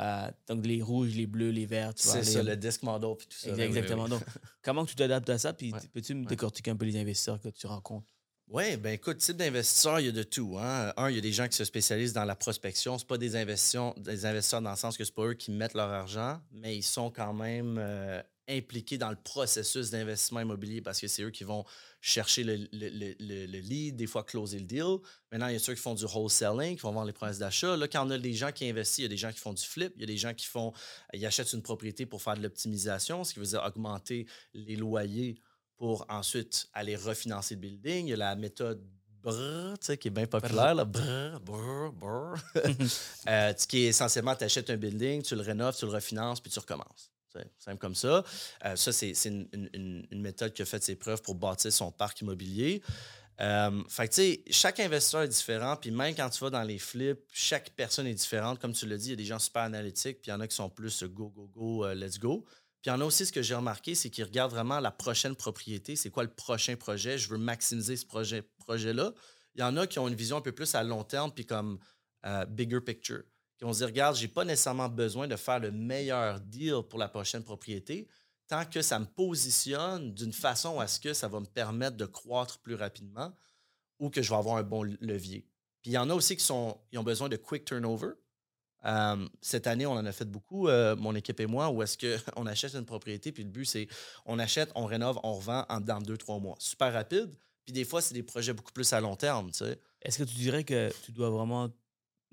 Euh, 0.00 0.30
donc, 0.48 0.66
les 0.66 0.82
rouges, 0.82 1.14
les 1.14 1.26
bleus, 1.26 1.50
les 1.50 1.64
verts, 1.64 1.94
tu 1.94 2.02
vois. 2.06 2.12
C'est 2.14 2.24
les- 2.24 2.32
ça, 2.32 2.42
le 2.42 2.56
disc 2.56 2.82
model 2.82 3.14
puis 3.16 3.26
tout 3.28 3.36
ça. 3.38 3.48
Oui, 3.50 3.56
oui, 3.56 3.62
Exactement. 3.62 4.08
Donc, 4.08 4.22
comment 4.62 4.84
tu 4.84 4.94
t'adaptes 4.94 5.30
à 5.30 5.38
ça? 5.38 5.52
Puis, 5.52 5.72
peux-tu 5.92 6.14
me 6.14 6.24
décortiquer 6.26 6.70
un 6.72 6.76
peu 6.76 6.84
les 6.84 6.96
investisseurs 7.00 7.40
que 7.40 7.48
tu 7.48 7.66
rencontres? 7.66 8.12
Oui, 8.48 8.76
ben 8.76 8.92
écoute, 8.92 9.18
type 9.18 9.36
d'investisseur, 9.36 9.98
il 9.98 10.06
y 10.06 10.08
a 10.08 10.12
de 10.12 10.22
tout. 10.22 10.56
Hein. 10.56 10.92
Un, 10.96 11.10
il 11.10 11.16
y 11.16 11.18
a 11.18 11.22
des 11.22 11.32
gens 11.32 11.48
qui 11.48 11.56
se 11.56 11.64
spécialisent 11.64 12.12
dans 12.12 12.24
la 12.24 12.36
prospection. 12.36 12.96
Ce 12.96 13.04
pas 13.04 13.18
des, 13.18 13.34
investisseurs 13.34 13.94
dans 13.96 14.70
le 14.70 14.76
sens 14.76 14.96
que 14.96 15.02
ce 15.02 15.10
pas 15.10 15.24
eux 15.24 15.34
qui 15.34 15.50
mettent 15.50 15.74
leur 15.74 15.90
argent, 15.90 16.40
mais 16.52 16.76
ils 16.76 16.84
sont 16.84 17.10
quand 17.10 17.34
même 17.34 17.76
euh, 17.76 18.22
impliqués 18.48 18.98
dans 18.98 19.10
le 19.10 19.16
processus 19.16 19.90
d'investissement 19.90 20.38
immobilier 20.40 20.80
parce 20.80 21.00
que 21.00 21.08
c'est 21.08 21.22
eux 21.22 21.30
qui 21.30 21.42
vont 21.42 21.64
chercher 22.00 22.44
le 22.44 23.58
lead, 23.58 23.96
des 23.96 24.06
fois 24.06 24.22
closer 24.22 24.60
le 24.60 24.64
deal. 24.64 24.98
Maintenant, 25.32 25.48
il 25.48 25.54
y 25.54 25.56
a 25.56 25.58
ceux 25.58 25.74
qui 25.74 25.82
font 25.82 25.94
du 25.94 26.04
wholesaling, 26.04 26.76
qui 26.76 26.82
vont 26.82 26.92
vendre 26.92 27.08
les 27.08 27.12
promesses 27.12 27.38
d'achat. 27.38 27.76
Là, 27.76 27.88
quand 27.88 28.06
on 28.06 28.10
a 28.10 28.18
des 28.18 28.32
gens 28.32 28.52
qui 28.52 28.68
investissent, 28.68 28.98
il 28.98 29.02
y 29.02 29.06
a 29.06 29.08
des 29.08 29.16
gens 29.16 29.32
qui 29.32 29.40
font 29.40 29.54
du 29.54 29.64
flip, 29.64 29.92
il 29.96 30.02
y 30.02 30.04
a 30.04 30.06
des 30.06 30.18
gens 30.18 30.34
qui 30.34 30.46
font, 30.46 30.72
ils 31.12 31.26
achètent 31.26 31.52
une 31.52 31.62
propriété 31.62 32.06
pour 32.06 32.22
faire 32.22 32.36
de 32.36 32.42
l'optimisation, 32.42 33.24
ce 33.24 33.34
qui 33.34 33.40
veut 33.40 33.46
dire 33.46 33.64
augmenter 33.66 34.26
les 34.54 34.76
loyers 34.76 35.42
pour 35.76 36.06
ensuite 36.08 36.68
aller 36.72 36.96
refinancer 36.96 37.54
le 37.54 37.60
building. 37.60 38.06
Il 38.06 38.10
y 38.10 38.12
a 38.14 38.16
la 38.16 38.36
méthode 38.36 38.82
brrr, 39.22 39.74
qui 39.98 40.08
est 40.08 40.10
bien 40.10 40.26
populaire, 40.26 40.74
là, 40.74 40.84
brrr, 40.84 41.40
brrr, 41.40 41.92
brrr. 41.92 42.36
Euh, 43.28 43.52
qui 43.54 43.84
est 43.84 43.88
essentiellement, 43.88 44.36
tu 44.36 44.44
achètes 44.44 44.70
un 44.70 44.76
building, 44.76 45.22
tu 45.22 45.34
le 45.34 45.40
rénoves, 45.42 45.76
tu 45.76 45.84
le 45.84 45.90
refinances, 45.90 46.40
puis 46.40 46.50
tu 46.50 46.58
recommences. 46.60 47.10
C'est 47.32 47.50
simple 47.58 47.78
comme 47.78 47.94
ça. 47.96 48.24
Euh, 48.64 48.76
ça, 48.76 48.92
c'est 48.92 49.12
une, 49.24 49.48
une- 49.74 50.06
méthode 50.12 50.52
qui 50.54 50.62
a 50.62 50.64
fait 50.64 50.82
ses 50.82 50.94
preuves 50.96 51.20
pour 51.22 51.34
bâtir 51.34 51.72
son 51.72 51.90
parc 51.90 52.20
immobilier. 52.20 52.82
Euh, 53.40 53.82
fait 53.88 54.08
que, 54.08 54.14
tu 54.14 54.22
sais, 54.22 54.44
chaque 54.48 54.80
investisseur 54.80 55.22
est 55.22 55.28
différent, 55.28 55.76
puis 55.76 55.90
même 55.90 56.14
quand 56.14 56.30
tu 56.30 56.42
vas 56.42 56.48
dans 56.50 56.62
les 56.62 56.78
flips, 56.78 57.20
chaque 57.32 57.70
personne 57.70 58.06
est 58.06 58.14
différente. 58.14 58.58
Comme 58.60 58.72
tu 58.72 58.86
l'as 58.86 58.96
dit, 58.96 59.08
il 59.08 59.10
y 59.10 59.12
a 59.12 59.16
des 59.16 59.24
gens 59.24 59.38
super 59.38 59.62
analytiques, 59.62 60.22
puis 60.22 60.30
il 60.30 60.34
y 60.34 60.34
en 60.34 60.40
a 60.40 60.46
qui 60.46 60.56
sont 60.56 60.70
plus 60.70 61.02
go, 61.02 61.28
go, 61.28 61.50
go, 61.52 61.92
let's 61.92 62.18
go. 62.18 62.46
Puis 62.86 62.92
il 62.92 62.94
y 62.94 62.98
en 62.98 63.00
a 63.00 63.04
aussi, 63.04 63.26
ce 63.26 63.32
que 63.32 63.42
j'ai 63.42 63.56
remarqué, 63.56 63.96
c'est 63.96 64.10
qu'ils 64.10 64.22
regardent 64.22 64.52
vraiment 64.52 64.78
la 64.78 64.92
prochaine 64.92 65.34
propriété. 65.34 65.96
C'est 65.96 66.08
quoi 66.10 66.22
le 66.22 66.30
prochain 66.32 66.76
projet? 66.76 67.18
Je 67.18 67.28
veux 67.28 67.36
maximiser 67.36 67.96
ce 67.96 68.06
projet- 68.06 68.42
projet-là. 68.60 69.12
il 69.56 69.60
y 69.60 69.64
en 69.64 69.76
a 69.76 69.88
qui 69.88 69.98
ont 69.98 70.06
une 70.06 70.14
vision 70.14 70.36
un 70.36 70.40
peu 70.40 70.52
plus 70.52 70.72
à 70.76 70.84
long 70.84 71.02
terme, 71.02 71.32
puis 71.32 71.44
comme 71.44 71.80
euh, 72.26 72.44
bigger 72.44 72.80
picture. 72.80 73.24
Qui 73.58 73.64
vont 73.64 73.72
se 73.72 73.78
dire, 73.78 73.88
regarde, 73.88 74.14
j'ai 74.14 74.28
pas 74.28 74.44
nécessairement 74.44 74.88
besoin 74.88 75.26
de 75.26 75.34
faire 75.34 75.58
le 75.58 75.72
meilleur 75.72 76.38
deal 76.38 76.82
pour 76.88 77.00
la 77.00 77.08
prochaine 77.08 77.42
propriété, 77.42 78.06
tant 78.46 78.64
que 78.64 78.80
ça 78.82 79.00
me 79.00 79.06
positionne 79.06 80.14
d'une 80.14 80.32
façon 80.32 80.78
à 80.78 80.86
ce 80.86 81.00
que 81.00 81.12
ça 81.12 81.26
va 81.26 81.40
me 81.40 81.46
permettre 81.46 81.96
de 81.96 82.06
croître 82.06 82.60
plus 82.60 82.76
rapidement 82.76 83.34
ou 83.98 84.10
que 84.10 84.22
je 84.22 84.30
vais 84.30 84.36
avoir 84.36 84.58
un 84.58 84.62
bon 84.62 84.84
levier. 85.00 85.44
Puis 85.82 85.90
il 85.90 85.94
y 85.94 85.98
en 85.98 86.08
a 86.08 86.14
aussi 86.14 86.36
qui 86.36 86.44
sont, 86.44 86.80
ils 86.92 87.00
ont 87.00 87.02
besoin 87.02 87.28
de 87.28 87.36
quick 87.36 87.64
turnover. 87.64 88.10
Euh, 88.86 89.28
cette 89.40 89.66
année, 89.66 89.84
on 89.86 89.92
en 89.94 90.06
a 90.06 90.12
fait 90.12 90.24
beaucoup, 90.30 90.68
euh, 90.68 90.94
mon 90.96 91.14
équipe 91.14 91.40
et 91.40 91.46
moi, 91.46 91.70
où 91.70 91.82
est-ce 91.82 91.98
qu'on 91.98 92.46
achète 92.46 92.74
une 92.74 92.84
propriété, 92.84 93.32
puis 93.32 93.42
le 93.42 93.50
but, 93.50 93.64
c'est 93.64 93.88
on 94.26 94.38
achète, 94.38 94.70
on 94.74 94.84
rénove, 94.86 95.18
on 95.24 95.34
revend 95.34 95.64
en 95.68 95.80
dans 95.80 96.00
deux, 96.00 96.16
trois 96.16 96.38
mois. 96.38 96.54
Super 96.58 96.92
rapide. 96.92 97.34
Puis 97.64 97.72
des 97.72 97.84
fois, 97.84 98.00
c'est 98.00 98.14
des 98.14 98.22
projets 98.22 98.52
beaucoup 98.52 98.72
plus 98.72 98.92
à 98.92 99.00
long 99.00 99.16
terme, 99.16 99.50
tu 99.50 99.58
sais. 99.58 99.80
Est-ce 100.02 100.18
que 100.18 100.24
tu 100.24 100.36
dirais 100.36 100.62
que 100.62 100.92
tu 101.04 101.10
dois 101.10 101.30
vraiment, 101.30 101.68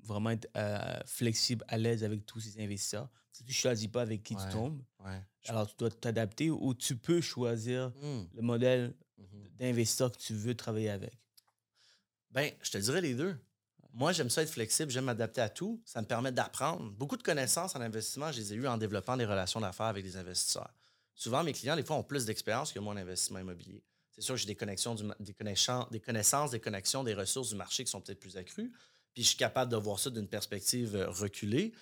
vraiment 0.00 0.30
être 0.30 0.48
euh, 0.56 0.78
flexible, 1.06 1.64
à 1.66 1.76
l'aise 1.76 2.04
avec 2.04 2.24
tous 2.24 2.38
ces 2.40 2.62
investisseurs? 2.62 3.08
Si 3.32 3.42
tu 3.42 3.50
ne 3.50 3.54
choisis 3.54 3.88
pas 3.88 4.02
avec 4.02 4.22
qui 4.22 4.36
Ouais. 4.36 4.42
tu 4.46 4.52
tombes, 4.52 4.80
Ouais. 5.04 5.20
alors 5.46 5.66
tu 5.66 5.74
dois 5.76 5.90
t'adapter 5.90 6.50
ou 6.50 6.72
tu 6.74 6.94
peux 6.96 7.20
choisir 7.20 7.90
le 8.32 8.42
modèle 8.42 8.94
d'investisseur 9.58 10.12
que 10.12 10.18
tu 10.18 10.34
veux 10.34 10.54
travailler 10.54 10.90
avec? 10.90 11.18
Ben, 12.30 12.52
je 12.62 12.70
te 12.70 12.78
dirais 12.78 13.00
les 13.00 13.14
deux. 13.14 13.36
Moi, 13.96 14.10
j'aime 14.10 14.28
ça 14.28 14.42
être 14.42 14.50
flexible, 14.50 14.90
j'aime 14.90 15.04
m'adapter 15.04 15.40
à 15.40 15.48
tout. 15.48 15.80
Ça 15.84 16.00
me 16.02 16.06
permet 16.06 16.32
d'apprendre. 16.32 16.90
Beaucoup 16.90 17.16
de 17.16 17.22
connaissances 17.22 17.76
en 17.76 17.80
investissement, 17.80 18.32
je 18.32 18.40
les 18.40 18.52
ai 18.52 18.56
eues 18.56 18.66
en 18.66 18.76
développant 18.76 19.16
des 19.16 19.24
relations 19.24 19.60
d'affaires 19.60 19.86
avec 19.86 20.04
des 20.04 20.16
investisseurs. 20.16 20.74
Souvent, 21.14 21.44
mes 21.44 21.52
clients, 21.52 21.76
des 21.76 21.84
fois, 21.84 21.94
ont 21.94 22.02
plus 22.02 22.24
d'expérience 22.24 22.72
que 22.72 22.80
moi 22.80 22.92
en 22.92 22.96
investissement 22.96 23.38
immobilier. 23.38 23.84
C'est 24.10 24.22
sûr, 24.22 24.36
j'ai 24.36 24.46
des 24.46 24.56
des 24.56 25.34
connaissances, 26.00 26.50
des 26.50 26.60
connexions, 26.60 27.04
des 27.04 27.14
ressources 27.14 27.50
du 27.50 27.54
marché 27.54 27.84
qui 27.84 27.90
sont 27.90 28.00
peut-être 28.00 28.18
plus 28.18 28.36
accrues. 28.36 28.72
Puis 29.14 29.22
je 29.22 29.28
suis 29.28 29.38
capable 29.38 29.70
de 29.70 29.76
voir 29.76 30.00
ça 30.00 30.10
d'une 30.10 30.26
perspective 30.26 30.96
euh, 30.96 31.08
reculée. 31.10 31.72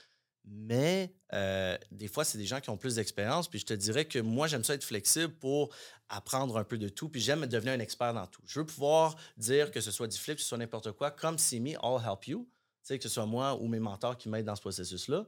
Mais 0.45 1.15
euh, 1.33 1.79
des 1.91 2.09
fois, 2.09 2.25
c'est 2.25 2.39
des 2.39 2.47
gens 2.47 2.61
qui 2.61 2.71
ont 2.71 2.77
plus 2.77 2.97
d'expérience. 2.97 3.49
Puis 3.49 3.61
je 3.61 3.67
te 3.67 3.75
dirais 3.75 4.05
que 4.05 4.19
moi, 4.19 4.49
j'aime 4.49 4.65
ça 4.65 4.75
être 4.75 4.85
flexible 4.85 5.33
pour 5.35 5.75
apprendre 6.09 6.57
un 6.57 6.65
peu 6.65 6.79
de 6.79 6.89
tout. 6.89 7.09
Puis 7.09 7.21
j'aime 7.21 7.47
devenir 7.47 7.75
un 7.75 7.79
expert 7.79 8.13
dans 8.13 8.27
tout. 8.27 8.43
Je 8.47 8.61
veux 8.61 8.67
pouvoir 8.67 9.17
dire 9.37 9.71
que 9.71 9.81
ce 9.81 9.91
soit 9.91 10.09
du 10.09 10.19
flip, 10.19 10.37
que 10.37 10.43
ce 10.43 10.49
soit 10.49 10.59
n'importe 10.59 10.93
quoi, 10.93 11.11
comme 11.11 11.39
Simi, 11.39 11.73
I'll 11.83 12.01
help 12.05 12.27
you. 12.27 12.49
Tu 12.83 12.89
sais, 12.89 12.99
que 12.99 13.05
ce 13.05 13.09
soit 13.09 13.27
moi 13.27 13.55
ou 13.61 13.69
mes 13.69 13.79
mentors 13.79 14.17
qui 14.17 14.29
m'aident 14.29 14.47
dans 14.47 14.57
ce 14.57 14.61
processus-là. 14.61 15.27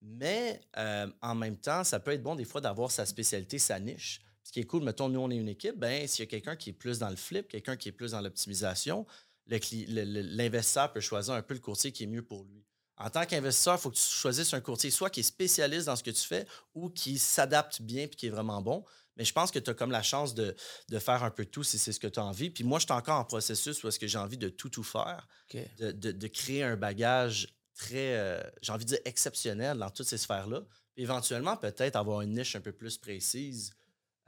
Mais 0.00 0.60
euh, 0.76 1.06
en 1.22 1.34
même 1.34 1.56
temps, 1.56 1.84
ça 1.84 2.00
peut 2.00 2.12
être 2.12 2.22
bon 2.22 2.34
des 2.34 2.44
fois 2.44 2.60
d'avoir 2.60 2.90
sa 2.90 3.06
spécialité, 3.06 3.58
sa 3.58 3.78
niche. 3.78 4.22
Ce 4.42 4.52
qui 4.52 4.60
est 4.60 4.64
cool, 4.64 4.82
mettons, 4.82 5.08
nous, 5.08 5.20
on 5.20 5.30
est 5.30 5.36
une 5.36 5.48
équipe, 5.48 5.78
ben 5.78 6.06
s'il 6.06 6.24
y 6.24 6.28
a 6.28 6.30
quelqu'un 6.30 6.56
qui 6.56 6.70
est 6.70 6.74
plus 6.74 6.98
dans 6.98 7.08
le 7.08 7.16
flip, 7.16 7.48
quelqu'un 7.48 7.76
qui 7.76 7.88
est 7.88 7.92
plus 7.92 8.10
dans 8.10 8.20
l'optimisation, 8.20 9.06
l'investisseur 9.46 10.92
peut 10.92 11.00
choisir 11.00 11.34
un 11.34 11.42
peu 11.42 11.54
le 11.54 11.60
courtier 11.60 11.92
qui 11.92 12.04
est 12.04 12.06
mieux 12.06 12.22
pour 12.22 12.44
lui. 12.44 12.62
En 12.96 13.10
tant 13.10 13.26
qu'investisseur, 13.26 13.74
il 13.74 13.80
faut 13.80 13.90
que 13.90 13.96
tu 13.96 14.02
choisisses 14.02 14.54
un 14.54 14.60
courtier, 14.60 14.90
soit 14.90 15.10
qui 15.10 15.20
est 15.20 15.24
spécialiste 15.24 15.86
dans 15.86 15.96
ce 15.96 16.02
que 16.02 16.10
tu 16.10 16.22
fais 16.22 16.46
ou 16.74 16.90
qui 16.90 17.18
s'adapte 17.18 17.82
bien 17.82 18.04
et 18.04 18.08
qui 18.08 18.26
est 18.26 18.30
vraiment 18.30 18.62
bon. 18.62 18.84
Mais 19.16 19.24
je 19.24 19.32
pense 19.32 19.50
que 19.50 19.58
tu 19.58 19.70
as 19.70 19.74
comme 19.74 19.90
la 19.90 20.02
chance 20.02 20.34
de, 20.34 20.54
faire 20.98 21.22
un 21.22 21.30
peu 21.30 21.44
tout 21.44 21.62
si 21.62 21.78
c'est 21.78 21.92
ce 21.92 22.00
que 22.00 22.06
tu 22.06 22.18
as 22.20 22.24
envie. 22.24 22.50
Puis 22.50 22.64
moi, 22.64 22.78
je 22.78 22.84
suis 22.84 22.92
encore 22.92 23.18
en 23.18 23.24
processus 23.24 23.82
où 23.82 23.88
est-ce 23.88 23.98
que 23.98 24.06
j'ai 24.06 24.18
envie 24.18 24.38
de 24.38 24.48
tout, 24.48 24.68
tout 24.68 24.82
faire, 24.82 25.26
de, 25.78 26.28
créer 26.28 26.62
un 26.62 26.76
bagage 26.76 27.56
très, 27.74 28.16
euh, 28.16 28.40
j'ai 28.62 28.72
envie 28.72 28.84
de 28.84 28.90
dire, 28.90 29.00
exceptionnel 29.04 29.78
dans 29.78 29.90
toutes 29.90 30.06
ces 30.06 30.18
sphères-là. 30.18 30.60
Puis 30.94 31.02
éventuellement, 31.02 31.56
peut-être 31.56 31.96
avoir 31.96 32.20
une 32.20 32.34
niche 32.34 32.54
un 32.54 32.60
peu 32.60 32.72
plus 32.72 32.98
précise, 32.98 33.72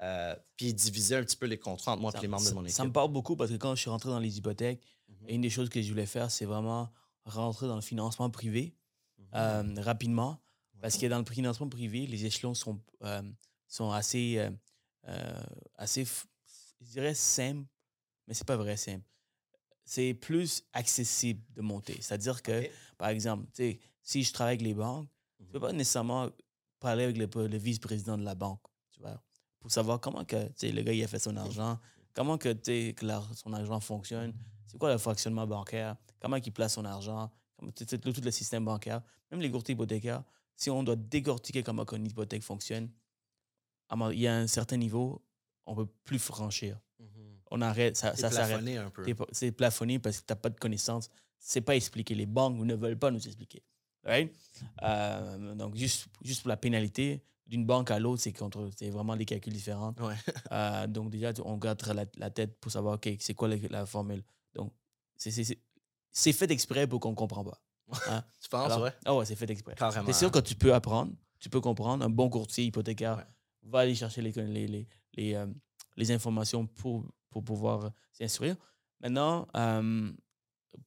euh, 0.02 0.34
puis 0.56 0.74
diviser 0.74 1.16
un 1.16 1.22
petit 1.22 1.36
peu 1.36 1.46
les 1.46 1.58
contrats 1.58 1.92
entre 1.92 2.02
moi 2.02 2.12
et 2.16 2.20
les 2.20 2.28
membres 2.28 2.48
de 2.48 2.54
mon 2.54 2.64
équipe. 2.64 2.76
Ça 2.76 2.84
me 2.84 2.92
parle 2.92 3.12
beaucoup 3.12 3.36
parce 3.36 3.50
que 3.50 3.56
quand 3.56 3.74
je 3.76 3.80
suis 3.80 3.90
rentré 3.90 4.10
dans 4.10 4.18
les 4.18 4.36
hypothèques, 4.38 4.82
mhm. 5.08 5.28
une 5.28 5.40
des 5.40 5.50
choses 5.50 5.68
que 5.68 5.80
je 5.80 5.88
voulais 5.88 6.06
faire, 6.06 6.30
c'est 6.30 6.44
vraiment 6.44 6.92
rentrer 7.26 7.66
dans 7.66 7.76
le 7.76 7.82
financement 7.82 8.30
privé 8.30 8.74
mhm. 9.18 9.26
euh, 9.34 9.82
rapidement. 9.82 10.40
Parce 10.80 10.98
que 10.98 11.06
dans 11.06 11.18
le 11.18 11.24
financement 11.24 11.68
privé, 11.68 12.06
les 12.06 12.26
échelons 12.26 12.54
sont, 12.54 12.78
sont 13.66 13.90
assez 13.92 14.50
euh, 15.08 15.42
assez, 15.76 16.04
je 16.04 16.86
dirais 16.90 17.14
simple, 17.14 17.66
mais 18.26 18.34
c'est 18.34 18.46
pas 18.46 18.56
vrai 18.56 18.76
simple. 18.76 19.04
C'est 19.84 20.14
plus 20.14 20.64
accessible 20.72 21.42
de 21.54 21.62
monter. 21.62 21.96
C'est-à-dire 22.00 22.42
que, 22.42 22.68
par 22.98 23.08
exemple, 23.10 23.46
si 24.02 24.22
je 24.24 24.32
travaille 24.32 24.54
avec 24.54 24.62
les 24.62 24.74
banques, 24.74 25.08
je 25.38 25.44
ne 25.44 25.50
peux 25.50 25.58
mhm. 25.58 25.66
pas 25.66 25.72
nécessairement 25.72 26.30
parler 26.80 27.04
avec 27.04 27.16
le, 27.18 27.56
vice-président 27.56 28.18
de 28.18 28.24
la 28.24 28.34
banque, 28.34 28.62
tu 28.90 29.00
vois, 29.00 29.22
pour 29.60 29.70
savoir 29.70 30.00
comment 30.00 30.24
que 30.24 30.36
le 30.62 30.82
gars 30.82 30.92
il 30.92 31.02
a 31.04 31.08
fait 31.08 31.18
son 31.18 31.36
argent, 31.36 31.78
comment 32.12 32.36
que, 32.36 32.52
que 32.52 33.06
son 33.34 33.52
argent 33.52 33.80
fonctionne, 33.80 34.34
c'est 34.66 34.78
quoi 34.78 34.92
le 34.92 34.98
fonctionnement 34.98 35.46
bancaire, 35.46 35.96
comment 36.20 36.36
il 36.36 36.52
place 36.52 36.74
son 36.74 36.84
argent, 36.84 37.30
tout 37.76 38.12
le 38.22 38.30
système 38.30 38.64
bancaire, 38.64 39.02
même 39.30 39.40
les 39.40 39.50
courtiers 39.50 39.74
hypothécaires. 39.74 40.22
Si 40.54 40.70
on 40.70 40.82
doit 40.82 40.96
décortiquer 40.96 41.62
comment 41.62 41.84
une 41.92 42.06
hypothèque 42.06 42.42
fonctionne, 42.42 42.90
il 44.12 44.18
y 44.18 44.26
a 44.26 44.36
un 44.36 44.46
certain 44.46 44.76
niveau, 44.76 45.22
on 45.66 45.72
ne 45.72 45.84
peut 45.84 45.92
plus 46.04 46.18
franchir. 46.18 46.78
Mhm. 46.98 47.06
On 47.50 47.60
arrête, 47.60 47.96
ça, 47.96 48.16
ça 48.16 48.30
s'arrête. 48.30 48.64
C'est 49.32 49.52
plafonné 49.52 49.98
parce 49.98 50.20
que 50.20 50.26
tu 50.26 50.32
n'as 50.32 50.36
pas 50.36 50.50
de 50.50 50.58
connaissances. 50.58 51.10
C'est 51.38 51.60
pas 51.60 51.76
expliqué. 51.76 52.14
Les 52.14 52.26
banques 52.26 52.58
ne 52.58 52.74
veulent 52.74 52.98
pas 52.98 53.10
nous 53.10 53.24
expliquer. 53.26 53.62
Euh, 54.82 55.54
donc, 55.54 55.76
juste, 55.76 56.06
juste 56.22 56.42
pour 56.42 56.48
la 56.48 56.56
pénalité, 56.56 57.22
d'une 57.46 57.64
banque 57.64 57.90
à 57.90 57.98
l'autre, 57.98 58.22
c'est 58.22 58.90
vraiment 58.90 59.16
des 59.16 59.24
calculs 59.24 59.52
différents. 59.52 59.94
Euh, 60.52 60.86
donc, 60.86 61.10
déjà, 61.10 61.32
on 61.44 61.56
garde 61.56 61.82
la, 62.16 62.30
tête 62.30 62.58
pour 62.60 62.70
savoir, 62.70 62.94
OK, 62.94 63.08
c'est 63.18 63.34
quoi 63.34 63.48
la, 63.48 63.84
formule? 63.84 64.22
Donc, 64.54 64.72
c'est 65.16 65.58
fait 66.16 66.50
exprès 66.50 66.86
pour 66.86 67.00
qu'on 67.00 67.10
ne 67.10 67.16
comprenne 67.16 67.44
pas. 67.44 67.60
Hein? 68.10 68.24
tu 68.42 68.48
penses, 68.48 68.76
ouais? 68.80 68.92
Ah 69.04 69.14
ouais, 69.14 69.24
c'est 69.24 69.36
fait 69.36 69.48
exprès. 69.50 69.74
C'est 70.06 70.12
sûr 70.12 70.30
que 70.30 70.40
tu 70.40 70.56
peux 70.56 70.74
apprendre, 70.74 71.12
tu 71.38 71.48
peux 71.48 71.60
comprendre. 71.60 72.04
Un 72.04 72.10
bon 72.10 72.28
courtier 72.28 72.64
hypothécaire 72.64 73.24
va 73.62 73.80
aller 73.80 73.94
chercher 73.94 74.22
les, 74.22 74.32
les, 74.32 74.88
les, 75.14 75.34
euh, 75.34 75.46
les, 75.96 76.10
informations 76.10 76.66
pour, 76.66 77.04
pour 77.30 77.44
pouvoir 77.44 77.92
s'instruire. 78.12 78.56
Maintenant, 79.00 79.46
euh, 79.56 80.10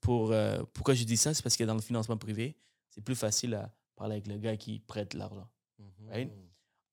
pour, 0.01 0.31
euh, 0.31 0.63
pourquoi 0.73 0.93
je 0.93 1.03
dis 1.03 1.17
ça, 1.17 1.33
c'est 1.33 1.43
parce 1.43 1.57
que 1.57 1.63
dans 1.63 1.75
le 1.75 1.81
financement 1.81 2.17
privé, 2.17 2.57
c'est 2.89 3.01
plus 3.01 3.15
facile 3.15 3.53
à 3.55 3.73
parler 3.95 4.15
avec 4.15 4.27
le 4.27 4.37
gars 4.37 4.57
qui 4.57 4.79
prête 4.79 5.13
l'argent. 5.13 5.49
Mhm. 5.77 6.29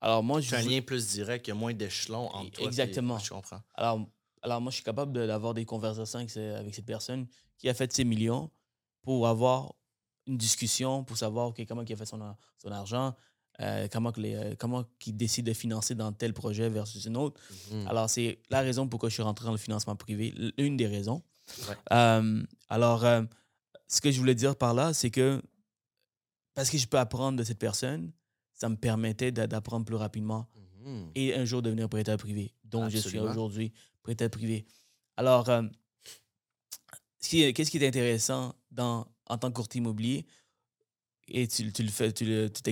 Alors 0.01 0.22
moi, 0.22 0.40
je... 0.40 0.55
un 0.55 0.62
lien 0.62 0.83
plus 0.83 1.12
direct, 1.12 1.46
il 1.46 1.51
y 1.51 1.53
a 1.53 1.55
moins 1.55 1.72
d'échelons 1.72 2.29
entre 2.29 2.51
toi 2.51 2.66
Exactement. 2.66 3.18
je 3.18 3.31
comprends. 3.31 3.62
Alors, 3.75 4.07
alors 4.47 4.61
moi, 4.61 4.71
je 4.71 4.77
suis 4.77 4.85
capable 4.85 5.13
d'avoir 5.27 5.55
des 5.55 5.65
conversations 5.65 6.21
avec, 6.21 6.37
avec, 6.37 6.73
cette 6.73 6.87
personne 6.87 7.27
qui 7.59 7.69
a 7.69 7.75
fait 7.75 7.93
ses 7.93 8.05
millions 8.05 8.49
pour 9.03 9.27
avoir 9.27 9.75
une 10.27 10.37
discussion, 10.37 11.03
pour 11.03 11.17
savoir 11.17 11.53
comment 11.69 11.83
il 11.83 11.93
a 11.93 11.97
fait 11.97 12.07
son, 12.07 12.21
son 12.57 12.71
argent, 12.71 13.15
euh, 13.61 13.89
comment, 13.91 14.13
les, 14.17 14.37
euh, 14.37 14.55
comment 14.57 14.85
ils 15.05 15.17
décident 15.17 15.49
de 15.51 15.53
financer 15.53 15.97
dans 15.97 16.13
tel 16.13 16.33
projet 16.33 16.69
versus 16.69 17.05
une 17.07 17.17
autre. 17.17 17.41
Mhm. 17.73 17.89
Alors, 17.89 18.09
c'est 18.09 18.39
la 18.49 18.61
raison 18.61 18.87
pourquoi 18.87 19.09
je 19.09 19.15
suis 19.15 19.23
rentré 19.23 19.47
dans 19.47 19.53
le 19.53 19.59
financement 19.59 19.97
privé, 19.97 20.33
une 20.59 20.77
des 20.77 20.87
raisons. 20.87 21.23
Euh, 21.93 22.43
alors, 22.69 23.05
ce 23.89 24.01
que 24.01 24.13
je 24.13 24.19
voulais 24.19 24.37
dire 24.37 24.55
par 24.55 24.75
là, 24.75 24.93
c'est 24.95 25.11
que 25.11 25.43
parce 26.55 26.71
que 26.71 26.79
je 26.79 26.87
peux 26.87 26.99
apprendre 26.99 27.37
de 27.37 27.43
cette 27.43 27.59
personne, 27.59 28.13
ça 28.53 28.69
me 28.69 28.77
permettait 28.77 29.33
d'apprendre 29.33 29.85
plus 29.85 29.97
rapidement 29.97 30.47
mhm. 30.85 31.11
et 31.17 31.35
un 31.35 31.45
jour 31.45 31.63
devenir 31.63 31.89
prêteur 31.89 32.17
privé, 32.17 32.55
dont 32.65 32.89
je 32.89 32.99
suis 32.99 33.19
aujourd'hui 33.19 33.73
prêteur 34.07 34.31
privé. 34.31 34.66
Alors, 35.16 35.45
qu'est-ce 37.21 37.71
qui 37.71 37.79
est 37.79 37.87
intéressant 37.87 38.55
dans, 38.71 39.07
en 39.27 39.38
tant 39.38 39.51
que 39.51 39.57
courtier 39.57 39.81
immobilier? 39.81 40.27
et 41.29 41.49
tu, 41.49 41.73
tu 41.73 41.83
le 41.83 41.88
fais, 41.88 42.12
tu, 42.12 42.25
le, 42.25 42.51
tu, 42.51 42.62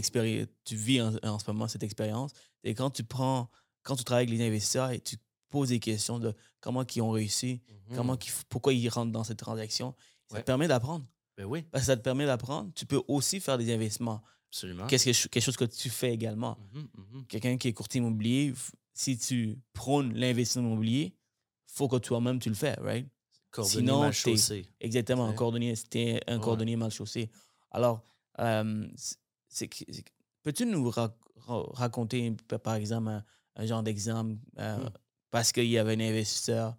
tu 0.64 0.77
vis 0.77 1.01
en, 1.01 1.38
ce 1.38 1.51
moment 1.51 1.68
cette 1.68 1.83
expérience. 1.83 2.33
Et 2.62 2.75
quand 2.75 2.90
tu 2.90 3.05
prends, 3.05 3.51
quand 3.83 3.97
tu 3.97 4.05
travailles 4.05 4.27
avec 4.27 4.38
les 4.38 4.47
investisseurs 4.47 4.90
et 4.90 5.01
tu 5.01 5.16
poses 5.51 5.68
des 5.68 5.81
questions 5.81 6.18
de 6.18 6.35
comment 6.61 6.85
ils 6.94 7.03
ont 7.03 7.11
réussi, 7.11 7.62
comment 7.94 8.14
mhm. 8.14 8.18
pourquoi 8.49 8.73
ils 8.73 8.88
rentrent 8.88 9.12
dans 9.12 9.25
cette 9.25 9.38
transaction, 9.38 9.94
ça 10.31 10.40
te 10.40 10.44
permet 10.44 10.68
d'apprendre. 10.68 11.05
Ben 11.37 11.44
oui. 11.44 11.62
Parce 11.70 11.83
que 11.83 11.87
ça 11.87 11.97
te 11.97 12.03
permet 12.03 12.27
d'apprendre. 12.27 12.70
Tu 12.75 12.87
peux 12.87 13.03
aussi 13.09 13.40
faire 13.40 13.59
des 13.59 13.73
investissements. 13.73 14.23
Absolument. 14.51 14.87
Qu'est-ce 14.87 15.05
que, 15.05 15.29
quelque 15.29 15.42
chose 15.42 15.57
que 15.57 15.64
tu 15.64 15.90
fais 15.90 16.12
également. 16.12 16.57
Mhm, 16.73 16.88
mhm. 16.97 17.27
Quelqu'un 17.27 17.57
qui 17.57 17.68
est 17.68 17.73
courtier 17.73 17.99
immobilier, 17.99 18.55
si 18.92 19.18
tu 19.18 19.59
prônes 19.73 20.14
l'investissement 20.14 20.68
immobilier, 20.68 21.16
faut 21.75 21.89
que 21.89 21.97
toi-même 21.97 22.39
tu 22.39 22.49
le 22.49 22.55
fais, 22.55 22.77
right? 22.81 23.07
Cordonnier 23.51 23.81
Sinon, 23.81 24.01
mal 24.01 24.13
chaussé. 24.13 24.67
Exactement, 24.81 25.27
un 25.27 25.33
cordonnier, 25.33 25.77
c'était 25.77 26.21
un 26.27 26.39
cordonnier 26.39 26.77
mal 26.77 26.91
chaussé. 26.91 27.31
Alors, 27.71 28.03
Peux-tu 30.43 30.67
nous 30.67 30.93
raconter, 31.47 32.37
par 32.63 32.75
exemple, 32.75 33.23
un, 33.57 33.67
genre 33.67 33.83
d'exemple 33.83 34.37
euh, 34.59 34.79
mmh. 34.79 34.91
parce 35.31 35.53
qu'il 35.53 35.67
y 35.67 35.79
avait 35.79 35.95
un 35.95 36.01
investisseur 36.01 36.77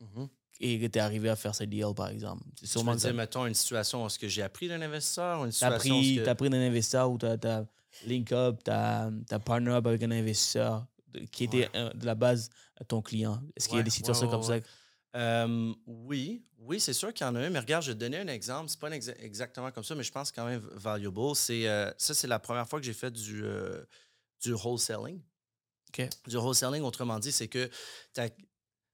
mmh 0.00 0.24
et 0.60 0.78
que 0.78 0.86
tu 0.86 0.98
es 0.98 1.02
arrivé 1.02 1.28
à 1.28 1.34
faire 1.34 1.52
ce 1.52 1.64
deal, 1.64 1.92
par 1.96 2.08
exemple? 2.08 2.44
Tu 2.56 2.78
veux 2.78 2.94
dire, 2.94 3.12
mettons, 3.14 3.44
une 3.44 3.54
situation 3.54 4.04
où 4.04 4.08
ce 4.08 4.16
que 4.16 4.28
j'ai 4.28 4.42
appris 4.42 4.68
d'un 4.68 4.80
investisseur 4.80 5.48
Tu 5.50 5.64
as 5.64 5.66
appris, 5.66 6.48
d'un 6.48 6.60
investisseur 6.60 7.10
ou 7.10 7.18
tu 7.18 7.26
as, 7.26 7.66
link 8.06 8.30
up, 8.30 8.62
tu 8.64 8.70
as, 8.70 9.10
partner 9.44 9.72
up 9.72 9.84
avec 9.88 10.04
un 10.04 10.12
investisseur? 10.12 10.86
Qui 11.32 11.44
était 11.44 11.68
de 11.94 12.06
la 12.06 12.14
base 12.14 12.50
ton 12.88 13.02
client? 13.02 13.42
Est-ce 13.56 13.68
qu'il 13.68 13.78
y 13.78 13.80
a 13.80 13.84
des 13.84 13.90
situations 13.90 14.28
comme 14.28 14.42
ça? 14.42 14.58
oui, 15.86 16.44
oui, 16.58 16.80
c'est 16.80 16.92
sûr 16.92 17.12
qu'il 17.12 17.26
y 17.26 17.28
en 17.28 17.34
a 17.34 17.40
un, 17.40 17.50
mais 17.50 17.58
regarde, 17.58 17.84
je 17.84 17.90
vais 17.90 17.94
te 17.94 18.00
donner 18.00 18.18
un 18.18 18.28
exemple. 18.28 18.68
C'est 18.70 18.80
pas 18.80 18.90
exactement 18.90 19.70
comme 19.70 19.84
ça, 19.84 19.94
mais 19.94 20.02
je 20.02 20.12
pense 20.12 20.32
quand 20.32 20.46
même 20.46 20.66
valuable. 20.72 21.36
C'est 21.36 21.68
euh, 21.68 21.92
ça, 21.98 22.14
c'est 22.14 22.26
la 22.26 22.38
première 22.38 22.66
fois 22.68 22.80
que 22.80 22.86
j'ai 22.86 22.94
fait 22.94 23.10
du, 23.10 23.44
euh, 23.44 23.84
du 24.42 24.54
wholesaling. 24.54 25.20
Du 26.26 26.36
wholesaling, 26.36 26.82
autrement 26.82 27.18
dit, 27.18 27.32
c'est 27.32 27.48
que 27.48 27.70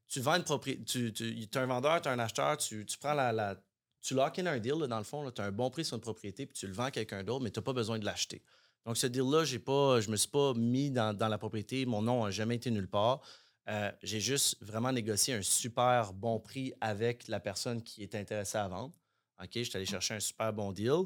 tu 0.09 0.21
vends 0.21 0.35
une 0.35 0.45
propriété, 0.45 0.85
tu, 0.85 1.13
tu 1.13 1.59
as 1.59 1.63
un 1.63 1.67
vendeur, 1.67 2.03
tu 2.03 2.09
as 2.09 2.13
un 2.13 2.19
acheteur, 2.19 2.57
tu, 2.57 2.85
prends 3.01 3.15
la, 3.15 3.33
la, 3.33 3.57
tu 4.03 4.15
lock 4.15 4.39
in 4.39 4.47
un 4.47 4.59
deal, 4.59 4.75
dans 4.89 4.99
le 4.99 5.05
fond, 5.05 5.31
tu 5.31 5.41
as 5.41 5.45
un 5.45 5.53
bon 5.53 5.71
prix 5.71 5.85
sur 5.85 5.95
une 5.95 6.03
propriété, 6.03 6.47
puis 6.47 6.59
tu 6.59 6.67
le 6.67 6.73
vends 6.73 6.85
à 6.85 6.91
quelqu'un 6.91 7.23
d'autre, 7.23 7.45
mais 7.45 7.51
tu 7.51 7.61
n'as 7.61 7.65
pas 7.65 7.73
besoin 7.73 7.99
de 7.99 8.05
l'acheter. 8.05 8.43
Donc, 8.87 8.97
ce 8.97 9.07
deal-là, 9.07 9.45
je 9.45 9.57
ne 9.57 10.11
me 10.11 10.17
suis 10.17 10.29
pas 10.29 10.55
mis 10.55 10.91
dans, 10.91 11.17
dans 11.17 11.29
la 11.29 11.39
propriété, 11.39 11.87
mon 11.87 12.03
nom 12.03 12.25
n'a 12.25 12.31
jamais 12.31 12.57
été 12.57 12.71
nulle 12.71 12.89
part. 12.89 13.21
Euh, 13.69 13.93
j'ai 14.03 14.21
juste 14.21 14.57
vraiment 14.61 14.91
négocié 14.91 15.35
un 15.35 15.43
super 15.43 16.13
bon 16.13 16.41
prix 16.41 16.73
avec 16.81 17.29
la 17.29 17.41
personne 17.41 17.83
qui 17.83 18.03
est 18.03 18.15
intéressée 18.15 18.59
à 18.59 18.67
vendre. 18.67 18.93
OK, 19.41 19.51
je 19.55 19.63
suis 19.63 19.77
allé 19.77 19.87
chercher 19.87 20.15
un 20.15 20.21
super 20.21 20.53
bon 20.53 20.73
deal. 20.73 21.05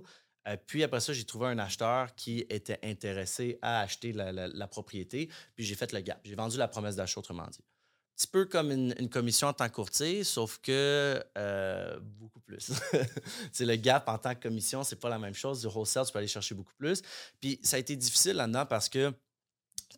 Euh, 0.49 0.57
puis 0.67 0.83
après 0.83 1.01
ça, 1.01 1.13
j'ai 1.13 1.25
trouvé 1.25 1.49
un 1.49 1.59
acheteur 1.59 2.15
qui 2.15 2.45
était 2.49 2.79
intéressé 2.83 3.59
à 3.61 3.81
acheter 3.81 4.13
la, 4.13 4.69
propriété. 4.69 5.29
Puis 5.55 5.65
j'ai 5.65 5.75
fait 5.75 5.93
le 5.93 6.01
gap. 6.01 6.21
J'ai 6.25 6.35
vendu 6.35 6.57
la 6.57 6.69
promesse 6.69 6.97
d'achat, 6.97 7.19
autrement 7.19 7.47
dit. 7.49 7.65
Petit 8.17 8.27
peu 8.29 8.45
comme 8.45 8.71
une, 8.71 9.09
commission 9.09 9.49
en 9.49 9.53
tant 9.53 9.69
que 9.69 9.75
courtier, 9.75 10.23
sauf 10.23 10.59
que 10.59 11.23
euh, 11.37 11.99
beaucoup 12.01 12.41
plus. 12.41 12.73
c'est 13.53 13.67
le 13.67 13.75
gap 13.77 14.09
en 14.09 14.19
tant 14.19 14.35
que 14.35 14.41
commission, 14.41 14.85
c'est 14.85 15.01
pas 15.01 15.09
la 15.09 15.19
même 15.19 15.35
chose. 15.35 15.61
Du 15.61 15.67
wholesale, 15.67 16.07
tu 16.07 16.13
peux 16.13 16.19
aller 16.19 16.29
chercher 16.29 16.55
beaucoup 16.55 16.75
plus. 16.79 17.03
Puis 17.41 17.59
ça 17.63 17.77
a 17.77 17.81
été 17.81 17.97
difficile 17.97 18.37
là-dedans 18.37 18.67
parce 18.67 18.89
que 18.89 19.13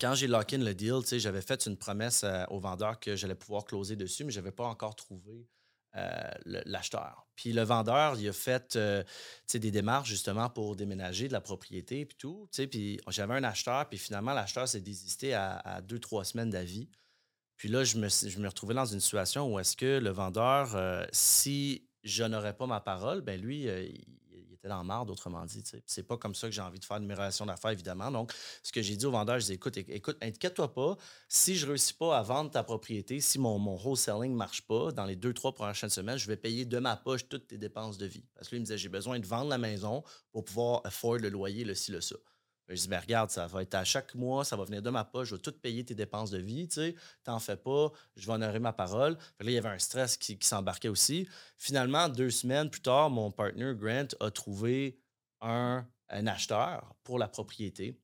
quand 0.01 0.15
j'ai 0.15 0.29
lock 0.29 0.53
in 0.55 0.59
le 0.59 0.75
deal, 0.75 1.01
j'avais 1.19 1.43
fait 1.43 1.67
une 1.67 1.77
promesse 1.77 2.23
euh, 2.25 2.45
au 2.49 2.59
vendeur 2.59 2.99
que 3.01 3.17
j'allais 3.17 3.35
pouvoir 3.35 3.65
closer 3.65 3.97
dessus, 3.97 4.25
mais 4.25 4.33
je 4.33 4.41
n'avais 4.41 4.53
pas 4.53 4.65
encore 4.65 4.97
trouvé 4.97 5.47
euh, 5.97 6.31
l'acheteur. 6.67 7.27
Puis 7.37 7.55
le 7.55 7.63
vendeur, 7.63 8.19
il 8.19 8.29
a 8.29 8.33
fait 8.33 8.79
des 9.55 9.71
démarches 9.71 10.11
justement 10.11 10.51
pour 10.51 10.77
déménager 10.77 11.27
de 11.27 11.33
la 11.33 11.41
propriété 11.41 12.05
puis 12.05 12.17
tout. 12.19 12.49
Puis 12.71 13.01
j'avais 13.09 13.35
un 13.35 13.45
acheteur, 13.45 13.89
puis 13.89 13.99
finalement, 13.99 14.35
l'acheteur 14.35 14.69
s'est 14.69 14.83
désisté 14.83 15.33
à, 15.33 15.81
deux, 15.83 15.99
trois 15.99 16.25
semaines 16.25 16.51
d'avis. 16.51 16.89
Puis 17.57 17.69
là, 17.69 17.85
je 17.85 17.99
me, 17.99 18.09
je 18.09 18.47
retrouvais 18.47 18.75
dans 18.75 18.85
une 18.87 19.01
situation 19.01 19.53
où 19.53 19.59
est-ce 19.59 19.77
que 19.77 19.99
le 19.99 20.11
vendeur, 20.11 21.07
si 21.13 21.89
je 22.05 22.23
n'aurais 22.25 22.57
pas 22.57 22.67
ma 22.67 22.81
parole, 22.81 23.21
ben 23.23 23.41
lui, 23.41 23.63
il 23.63 24.53
était 24.53 24.69
dans 24.69 24.77
la 24.79 24.85
marde, 24.85 25.11
autrement 25.11 25.45
dit. 25.45 25.63
C'est 25.87 26.03
pas 26.03 26.17
comme 26.17 26.35
ça 26.35 26.49
que 26.49 26.55
j'ai 26.55 26.61
envie 26.61 26.79
de 26.79 26.85
faire 26.85 26.99
une 26.99 27.11
relation 27.13 27.47
d'affaires, 27.47 27.71
évidemment. 27.71 28.11
Donc, 28.11 28.33
ce 28.63 28.73
que 28.73 28.83
j'ai 28.83 28.97
dit 28.97 29.07
au 29.07 29.11
vendeur, 29.11 29.41
je 29.41 29.47
dis 29.47 29.53
écoute, 29.55 29.77
éc- 29.77 29.91
écoute, 29.91 30.17
inquiète-toi 30.23 30.73
pas. 30.73 30.97
Si 31.29 31.57
je 31.57 31.67
réussis 31.67 31.95
pas 31.95 32.17
à 32.19 32.23
vendre 32.23 32.51
ta 32.51 32.63
propriété, 32.63 33.21
si 33.21 33.39
mon, 33.39 33.59
mon 33.59 33.77
wholesaling 33.77 34.35
marche 34.35 34.63
pas, 34.63 34.93
dans 34.93 35.05
les 35.05 35.17
deux, 35.17 35.33
trois 35.33 35.53
prochaines 35.55 35.91
semaines, 35.91 36.19
je 36.19 36.27
vais 36.27 36.37
payer 36.37 36.65
de 36.65 36.79
ma 36.79 36.97
poche 36.97 37.29
toutes 37.29 37.47
tes 37.49 37.59
dépenses 37.59 37.99
de 37.99 38.07
vie. 38.07 38.25
Parce 38.35 38.49
que 38.49 38.55
lui, 38.55 38.59
il 38.59 38.61
me 38.61 38.67
disait 38.67 38.79
j'ai 38.79 38.89
besoin 38.89 39.19
de 39.19 39.27
vendre 39.27 39.51
la 39.51 39.59
maison 39.59 40.05
pour 40.31 40.45
pouvoir 40.45 40.83
afford 40.85 41.17
le 41.17 41.29
loyer, 41.31 41.65
le 41.65 41.75
ci, 41.75 41.91
le 41.91 42.01
ça. 42.01 42.17
Je 42.69 42.75
dis, 42.75 42.89
ben 42.89 43.01
regarde, 43.01 43.31
ça 43.31 43.47
va 43.47 43.63
être 43.63 43.75
à 43.75 43.85
chaque 43.85 44.15
mois, 44.15 44.45
ça 44.45 44.57
va 44.57 44.65
venir 44.65 44.83
de 44.83 44.91
ma 44.91 45.05
poche, 45.05 45.29
je 45.29 45.35
vais 45.37 45.41
tout 45.41 45.53
payer 45.53 45.85
tes 45.85 45.95
dépenses 45.95 46.31
de 46.31 46.39
vie, 46.39 46.67
tu 46.67 46.75
sais, 46.75 46.95
t'en 47.23 47.39
fais 47.39 47.57
pas, 47.57 47.93
je 48.17 48.27
vais 48.27 48.33
honorer 48.33 48.59
ma 48.59 48.73
parole. 48.73 49.13
Là, 49.13 49.47
il 49.47 49.53
y 49.53 49.59
avait 49.59 49.69
un 49.69 49.79
stress 49.79 50.17
qui, 50.17 50.37
s'embarquait 50.41 50.89
aussi. 50.89 51.29
Finalement, 51.59 52.09
deux 52.09 52.31
semaines 52.31 52.71
plus 52.71 52.83
tard, 52.83 53.11
mon 53.11 53.31
partner 53.31 53.73
Grant 53.77 54.09
a 54.21 54.31
trouvé 54.31 54.99
un 55.41 55.87
acheteur 56.09 56.95
pour 57.05 57.19
la 57.19 57.29
propriété. 57.29 58.01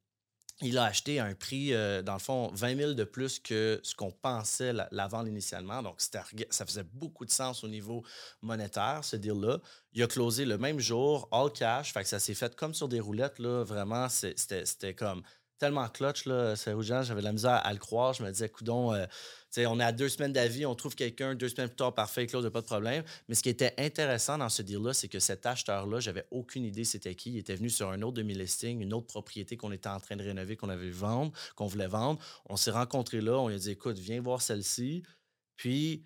Il 0.62 0.78
a 0.78 0.84
acheté 0.84 1.18
un 1.18 1.34
prix, 1.34 1.74
euh, 1.74 2.02
dans 2.02 2.12
le 2.12 2.20
fond, 2.20 2.50
20 2.54 2.76
000 2.76 2.92
de 2.92 3.04
plus 3.04 3.40
que 3.40 3.80
ce 3.82 3.94
qu'on 3.94 4.12
pensait 4.12 4.72
la, 4.72 5.08
initialement. 5.26 5.82
Donc, 5.82 5.96
ça 5.98 6.66
faisait 6.66 6.84
beaucoup 6.94 7.24
de 7.24 7.30
sens 7.30 7.64
au 7.64 7.68
niveau 7.68 8.04
monétaire, 8.42 9.00
ce 9.02 9.16
deal-là. 9.16 9.58
Il 9.92 10.02
a 10.02 10.06
closé 10.06 10.44
le 10.44 10.58
même 10.58 10.78
jour, 10.78 11.28
all 11.32 11.50
cash. 11.52 11.92
Fait 11.92 12.04
ça 12.04 12.18
s'est 12.18 12.34
fait 12.34 12.54
comme 12.54 12.74
sur 12.74 12.88
des 12.88 13.00
roulettes, 13.00 13.38
là. 13.38 13.64
Vraiment, 13.64 14.08
c'était 14.08 14.94
comme 14.94 15.22
tellement 15.62 15.88
clutch, 15.88 16.24
là. 16.24 16.54
J'avais 16.56 17.22
la 17.22 17.32
misère 17.32 17.60
à 17.64 17.72
le 17.72 17.78
croire. 17.78 18.14
Je 18.14 18.24
me 18.24 18.30
disais, 18.32 18.48
coudon, 18.48 18.92
euh, 18.92 19.06
on 19.58 19.78
est 19.78 19.84
à 19.84 19.92
deux 19.92 20.08
semaines 20.08 20.32
d'avis, 20.32 20.66
on 20.66 20.74
trouve 20.74 20.96
quelqu'un, 20.96 21.36
deux 21.36 21.48
semaines 21.48 21.68
plus 21.68 21.76
tard, 21.76 21.94
parfait, 21.94 22.26
close, 22.26 22.50
pas 22.50 22.62
de 22.62 22.66
problème. 22.66 23.04
Mais 23.28 23.36
ce 23.36 23.44
qui 23.44 23.48
était 23.48 23.72
intéressant 23.78 24.38
dans 24.38 24.48
ce 24.48 24.62
deal-là, 24.62 24.92
c'est 24.92 25.06
que 25.06 25.20
cet 25.20 25.46
acheteur-là, 25.46 26.00
j'avais 26.00 26.26
aucune 26.32 26.64
idée 26.64 26.82
c'était 26.82 27.14
qui. 27.14 27.30
Il 27.30 27.38
était 27.38 27.54
venu 27.54 27.70
sur 27.70 27.90
un 27.90 28.02
autre 28.02 28.14
de 28.14 28.22
mes 28.24 28.34
listings, 28.34 28.80
une 28.80 28.92
autre 28.92 29.06
propriété 29.06 29.56
qu'on 29.56 29.70
était 29.70 29.88
en 29.88 30.00
train 30.00 30.16
de 30.16 30.24
rénover, 30.24 30.56
qu'on 30.56 30.68
avait 30.68 30.90
vendre, 30.90 31.30
qu'on 31.54 31.66
voulait 31.66 31.86
vendre. 31.86 32.20
On 32.46 32.56
s'est 32.56 32.72
rencontrés 32.72 33.20
là, 33.20 33.38
on 33.38 33.46
lui 33.46 33.54
a 33.54 33.58
dit, 33.58 33.70
écoute, 33.70 33.98
viens 33.98 34.20
voir 34.20 34.42
celle-ci. 34.42 35.04
Puis, 35.56 36.04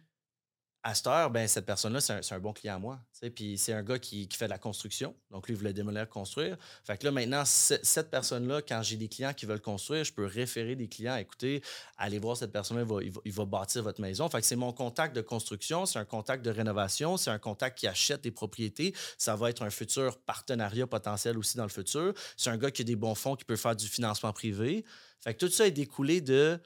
à 0.87 0.95
cette 0.95 1.09
heure, 1.09 1.31
ben, 1.31 1.49
cette 1.49 1.67
personne-là, 1.67 2.01
c'est 2.01 2.33
un, 2.33 2.39
bon 2.39 2.53
client 2.53 2.77
à 2.77 2.79
moi. 2.79 3.01
Puis 3.35 3.59
c'est 3.59 3.73
un 3.73 3.83
gars 3.83 3.99
qui, 3.99 4.29
fait 4.33 4.45
de 4.45 4.51
la 4.51 4.59
construction. 4.59 5.17
Donc, 5.33 5.49
lui, 5.49 5.55
il 5.55 5.59
voulait 5.59 5.73
démolir, 5.73 6.09
construire. 6.09 6.57
Fait 6.85 6.97
que 6.97 7.05
là, 7.05 7.11
maintenant, 7.11 7.45
ce- 7.45 7.81
cette 7.83 8.09
personne-là, 8.09 8.63
quand 8.63 8.83
j'ai 8.85 8.97
des 8.97 9.09
clients 9.09 9.33
qui 9.35 9.47
veulent 9.47 9.61
construire, 9.61 10.05
je 10.05 10.13
peux 10.13 10.25
référer 10.25 10.77
des 10.77 10.87
clients. 10.87 11.17
Écoutez, 11.17 11.61
allez 11.99 12.21
voir 12.21 12.37
cette 12.37 12.53
personne-là, 12.53 12.85
il 12.85 12.89
va, 12.89 13.03
il, 13.03 13.11
va, 13.11 13.21
il 13.25 13.33
va 13.33 13.45
bâtir 13.45 13.83
votre 13.83 14.01
maison. 14.01 14.29
Fait 14.29 14.41
que 14.41 14.47
c'est 14.47 14.55
mon 14.55 14.73
contact 14.73 15.17
de 15.17 15.23
construction, 15.23 15.87
c'est 15.87 15.99
un 15.99 16.05
contact 16.05 16.45
de 16.45 16.53
rénovation, 16.53 17.17
c'est 17.17 17.31
un 17.31 17.41
contact 17.41 17.79
qui 17.79 17.89
achète 17.89 18.23
des 18.23 18.31
propriétés. 18.31 18.95
Ça 19.19 19.35
va 19.35 19.51
être 19.51 19.63
un 19.63 19.71
futur 19.71 20.21
partenariat 20.21 20.87
potentiel 20.87 21.37
aussi 21.37 21.57
dans 21.57 21.65
le 21.65 21.69
futur. 21.69 22.15
C'est 22.37 22.51
un 22.51 22.59
gars 22.59 22.71
qui 22.71 22.83
a 22.83 22.85
des 22.85 22.95
bons 22.95 23.17
fonds, 23.17 23.35
qui 23.35 23.45
peut 23.45 23.57
faire 23.57 23.75
du 23.75 23.89
financement 23.89 24.33
privé. 24.33 24.85
Fait 25.21 25.35
que 25.35 25.45
tout 25.45 25.51
ça 25.51 25.67
est 25.67 25.73
découlé 25.73 26.21
de 26.21 26.61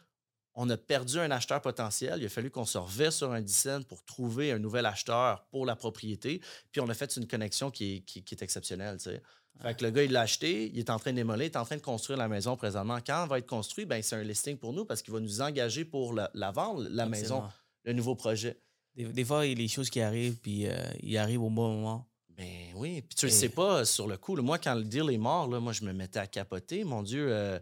on 0.62 0.68
a 0.68 0.76
perdu 0.76 1.18
un 1.18 1.30
acheteur 1.30 1.60
potentiel. 1.62 2.20
Il 2.20 2.26
a 2.26 2.28
fallu 2.28 2.50
qu'on 2.50 2.66
se 2.66 2.76
revêt 2.76 3.10
sur 3.10 3.32
un 3.32 3.40
dissent 3.40 3.84
pour 3.88 4.04
trouver 4.04 4.52
un 4.52 4.58
nouvel 4.58 4.84
acheteur 4.84 5.46
pour 5.50 5.64
la 5.64 5.74
propriété. 5.74 6.40
Puis 6.70 6.80
on 6.82 6.88
a 6.88 6.94
fait 6.94 7.16
une 7.16 7.26
connexion 7.26 7.70
qui 7.70 7.96
est, 7.96 8.00
qui, 8.02 8.22
qui 8.22 8.34
est 8.34 8.42
exceptionnelle. 8.42 8.98
tu 8.98 9.04
sais. 9.10 9.22
Fait 9.62 9.74
que 9.76 9.84
le 9.84 9.90
gars, 9.90 10.02
il 10.04 10.12
l'a 10.12 10.20
acheté, 10.22 10.70
il 10.72 10.78
est 10.78 10.90
en 10.90 10.98
train 10.98 11.12
de 11.12 11.16
démolir, 11.16 11.44
il 11.44 11.46
est 11.46 11.56
en 11.56 11.64
train 11.64 11.76
de 11.76 11.82
construire 11.82 12.18
la 12.18 12.28
maison 12.28 12.56
présentement. 12.56 12.98
Quand 13.06 13.22
elle 13.24 13.28
va 13.28 13.38
être 13.38 13.46
construite, 13.46 13.88
ben, 13.88 14.02
c'est 14.02 14.16
un 14.16 14.22
listing 14.22 14.56
pour 14.58 14.72
nous 14.72 14.84
parce 14.84 15.00
qu'il 15.02 15.12
va 15.14 15.20
nous 15.20 15.40
engager 15.40 15.84
pour 15.84 16.12
la, 16.12 16.30
la 16.34 16.50
vendre, 16.50 16.86
la 16.90 17.06
maison, 17.06 17.42
le 17.84 17.92
nouveau 17.94 18.14
projet. 18.14 18.60
Des, 18.94 19.04
des 19.04 19.24
fois, 19.24 19.46
il 19.46 19.50
y 19.50 19.52
a 19.52 19.56
des 19.56 19.68
choses 19.68 19.88
qui 19.90 20.00
arrivent, 20.00 20.38
puis 20.40 20.66
euh, 20.66 20.72
ils 21.02 21.16
arrivent 21.16 21.42
au 21.42 21.50
bon 21.50 21.74
moment. 21.74 22.06
Ben 22.30 22.72
oui, 22.74 23.02
puis 23.02 23.14
tu 23.16 23.26
le 23.26 23.32
Et- 23.32 23.34
sais 23.34 23.48
pas 23.50 23.84
sur 23.84 24.06
le 24.06 24.16
coup. 24.16 24.34
Moi, 24.36 24.58
quand 24.58 24.74
le 24.74 24.84
deal 24.84 25.10
est 25.10 25.18
mort, 25.18 25.46
là, 25.48 25.60
moi, 25.60 25.72
je 25.74 25.84
me 25.84 25.92
mettais 25.92 26.18
à 26.20 26.26
capoter. 26.26 26.84
Mon 26.84 27.02
Dieu, 27.02 27.26
euh, 27.30 27.58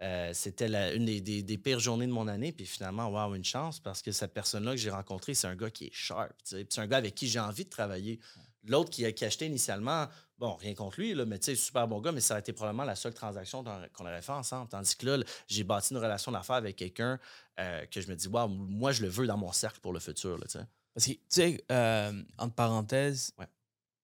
euh, 0.00 0.32
c'était 0.32 0.94
une 0.94 1.04
des, 1.04 1.20
des- 1.20 1.42
des 1.42 1.58
pires 1.58 1.80
journées 1.80 2.06
de 2.06 2.12
mon 2.12 2.28
année. 2.28 2.52
Puis 2.52 2.66
finalement, 2.66 3.08
wow, 3.08 3.34
une 3.34 3.44
chance 3.44 3.80
parce 3.80 4.00
que 4.02 4.12
cette 4.12 4.32
personne-là 4.32 4.72
que 4.72 4.76
j'ai 4.76 4.90
rencontrée, 4.90 5.34
c'est 5.34 5.46
un 5.48 5.56
gars 5.56 5.70
qui 5.70 5.86
est 5.86 5.92
sharp. 5.92 6.32
C'est 6.44 6.78
un 6.78 6.86
gars 6.86 6.98
avec 6.98 7.14
qui 7.14 7.26
j'ai 7.28 7.40
envie 7.40 7.64
de 7.64 7.70
travailler. 7.70 8.20
L'autre 8.64 8.90
qui 8.90 9.04
a 9.06 9.08
acheté 9.26 9.46
initialement, 9.46 10.06
bon, 10.36 10.54
rien 10.56 10.74
contre 10.74 11.00
lui, 11.00 11.14
là, 11.14 11.24
mais 11.24 11.38
tu 11.38 11.46
sais, 11.46 11.54
super 11.56 11.86
bon 11.88 12.00
gars, 12.00 12.12
mais 12.12 12.20
ça 12.20 12.36
a 12.36 12.38
été 12.40 12.52
probablement 12.52 12.84
la 12.84 12.96
seule 12.96 13.14
transaction 13.14 13.64
qu'on 13.92 14.04
aurait 14.04 14.20
fait 14.20 14.32
ensemble. 14.32 14.68
Tandis 14.68 14.94
que 14.96 15.06
là, 15.06 15.24
j'ai 15.46 15.64
bâti 15.64 15.92
une 15.94 15.98
relation 16.00 16.32
d'affaires 16.32 16.56
avec 16.56 16.76
quelqu'un 16.76 17.18
euh, 17.60 17.86
que 17.86 18.00
je 18.00 18.08
me 18.08 18.14
dis, 18.16 18.28
wow, 18.28 18.46
moi, 18.48 18.92
je 18.92 19.02
le 19.02 19.08
veux 19.08 19.26
dans 19.26 19.38
mon 19.38 19.52
cercle 19.52 19.80
pour 19.80 19.92
le 19.92 20.00
futur. 20.00 20.36
Là. 20.38 20.46
Parce 20.92 21.06
que, 21.06 21.12
tu 21.12 21.20
sais, 21.28 21.64
euh, 21.72 22.22
entre 22.36 22.54
parenthèses, 22.54 23.32
Ouais. 23.38 23.46